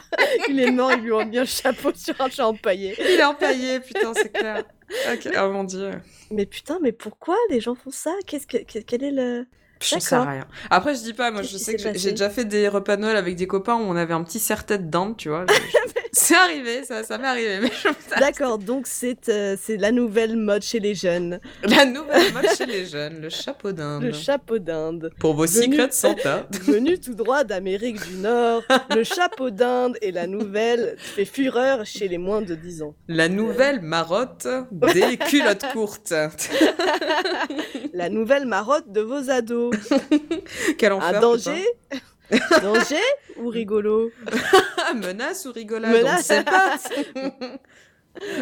Il 0.48 0.60
est 0.60 0.72
mort, 0.72 0.92
ils 0.94 1.02
lui 1.02 1.12
ont 1.12 1.26
mis 1.26 1.38
un 1.38 1.46
chapeau 1.46 1.92
sur 1.96 2.20
un 2.20 2.30
chat 2.30 2.48
empaillé. 2.48 2.96
Il 3.00 3.20
est 3.20 3.24
empaillé, 3.24 3.80
putain, 3.80 4.14
c'est 4.14 4.30
clair. 4.32 4.64
Ok, 5.12 5.30
Oh 5.40 5.50
mon 5.50 5.64
dieu. 5.64 5.92
Mais 6.32 6.46
putain, 6.46 6.80
mais 6.82 6.92
pourquoi 6.92 7.36
les 7.50 7.60
gens 7.60 7.76
font 7.76 7.92
ça? 7.92 8.12
Qu'est-ce 8.26 8.48
que, 8.48 8.58
que- 8.58 8.80
quel 8.80 9.04
est 9.04 9.12
le... 9.12 9.46
Je 9.82 9.98
sais 10.00 10.16
D'accord. 10.16 10.28
rien. 10.28 10.46
Après, 10.70 10.94
je 10.96 11.02
dis 11.02 11.14
pas, 11.14 11.32
moi, 11.32 11.42
je 11.42 11.58
sais 11.58 11.76
que 11.76 11.82
j'ai- 11.98 12.12
déjà 12.12 12.30
fait 12.30 12.44
des 12.46 12.68
repas 12.68 12.98
de 12.98 13.02
Noël 13.02 13.16
avec 13.16 13.36
des 13.38 13.48
copains 13.48 13.76
où 13.76 13.82
on 13.84 13.96
avait 13.96 14.14
un 14.14 14.24
petit 14.24 14.40
serre-tête 14.40 14.90
d'Inde, 14.90 15.16
tu 15.18 15.30
vois. 15.30 15.46
Je- 15.48 16.00
c'est 16.12 16.36
arrivé, 16.36 16.84
ça, 16.84 17.04
ça 17.04 17.18
m'est 17.18 17.28
arrivé. 17.28 17.60
Je- 17.84 18.20
D'accord, 18.20 18.58
donc 18.58 18.88
c'est 18.88 19.30
euh, 19.30 19.56
c'est 19.62 19.78
la 19.78 19.92
nouvelle 19.92 20.36
mode 20.36 20.64
chez 20.64 20.80
les 20.80 20.96
jeunes. 20.96 21.40
La 21.64 21.86
nouvelle 21.86 22.34
mode 22.34 22.48
chez 22.58 22.66
les 22.66 22.86
jeunes, 22.86 23.22
le 23.22 23.30
chapeau 23.30 23.72
d'Inde. 23.72 24.04
Le 24.04 24.12
chapeau 24.12 24.58
d'Inde. 24.60 25.12
Pour 25.20 25.34
vos 25.36 25.46
Venu- 25.46 25.72
secrets 25.76 25.88
de 25.88 25.94
Santa. 25.94 26.48
Venu 26.64 27.00
tout 27.00 27.14
droit 27.14 27.44
d'Amérique 27.44 28.06
du 28.06 28.16
Nord, 28.18 28.64
le 28.94 29.04
chapeau 29.04 29.50
d'Inde 29.50 29.98
est 30.02 30.12
la 30.12 30.28
nouvelle 30.28 30.96
fait 30.98 31.26
fureur 31.26 31.86
chez 31.86 32.08
les 32.08 32.18
moins 32.18 32.42
de 32.42 32.56
10 32.56 32.82
ans. 32.82 32.96
La 33.08 33.30
nouvelle 33.30 33.80
marotte 33.82 34.48
des 34.94 35.16
culottes 35.18 35.66
courtes. 35.74 36.14
La 37.94 38.10
nouvelle 38.10 38.46
marotte 38.46 38.92
de 38.92 39.02
vos 39.02 39.30
ados. 39.30 39.69
Quel 40.78 40.94
enfer. 40.94 41.18
Un 41.18 41.20
danger 41.20 41.66
Danger 42.62 43.02
ou 43.38 43.48
rigolo. 43.50 44.12
Menace 44.96 45.46
ou 45.46 45.52
rigolade 45.52 45.96
On 45.96 45.98
Menace. 45.98 46.26
sait 46.26 46.44
pas. 46.44 46.78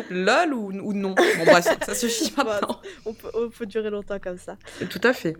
Lol 0.09 0.53
ou, 0.53 0.71
ou 0.71 0.93
non 0.93 1.13
Bon 1.13 1.45
bref, 1.45 1.67
ça 1.85 1.95
suffit 1.95 2.33
maintenant. 2.35 2.81
on 3.05 3.13
peut, 3.13 3.29
on 3.33 3.49
peut 3.49 3.65
durer 3.65 3.89
longtemps 3.89 4.19
comme 4.19 4.37
ça. 4.37 4.57
Tout 4.89 5.01
à 5.03 5.13
fait. 5.13 5.35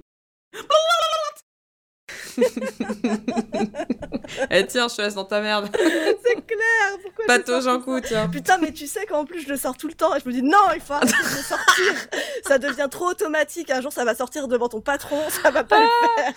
Eh 4.52 4.68
tiens, 4.68 4.88
je 4.88 4.96
te 4.96 5.02
laisse 5.02 5.16
dans 5.16 5.26
ta 5.26 5.42
merde. 5.42 5.70
C'est 5.74 6.46
clair 6.46 6.98
Pourquoi 7.02 7.26
Pato 7.28 7.80
Coup, 7.80 8.00
tiens. 8.02 8.28
Putain, 8.28 8.58
mais 8.58 8.72
tu 8.72 8.88
sais 8.88 9.06
qu'en 9.06 9.26
plus 9.26 9.42
je 9.42 9.50
le 9.50 9.58
sors 9.58 9.78
tout 9.78 9.88
le 9.88 9.94
temps 9.94 10.16
et 10.16 10.20
je 10.20 10.28
me 10.28 10.34
dis 10.34 10.44
non, 10.44 10.58
il 10.76 10.82
faut 10.82 10.94
arrêter 10.94 11.14
de 11.14 11.38
le 11.38 11.44
sortir. 11.44 11.94
ça 12.48 12.58
devient 12.58 12.88
trop 12.92 13.08
automatique. 13.08 13.72
Un 13.72 13.82
jour 13.82 13.92
ça 13.92 14.06
va 14.06 14.16
sortir 14.16 14.48
devant 14.48 14.70
ton 14.70 14.82
patron, 14.82 15.22
ça 15.30 15.52
va 15.52 15.64
pas 15.64 15.80
le 15.80 15.88
faire. 16.18 16.34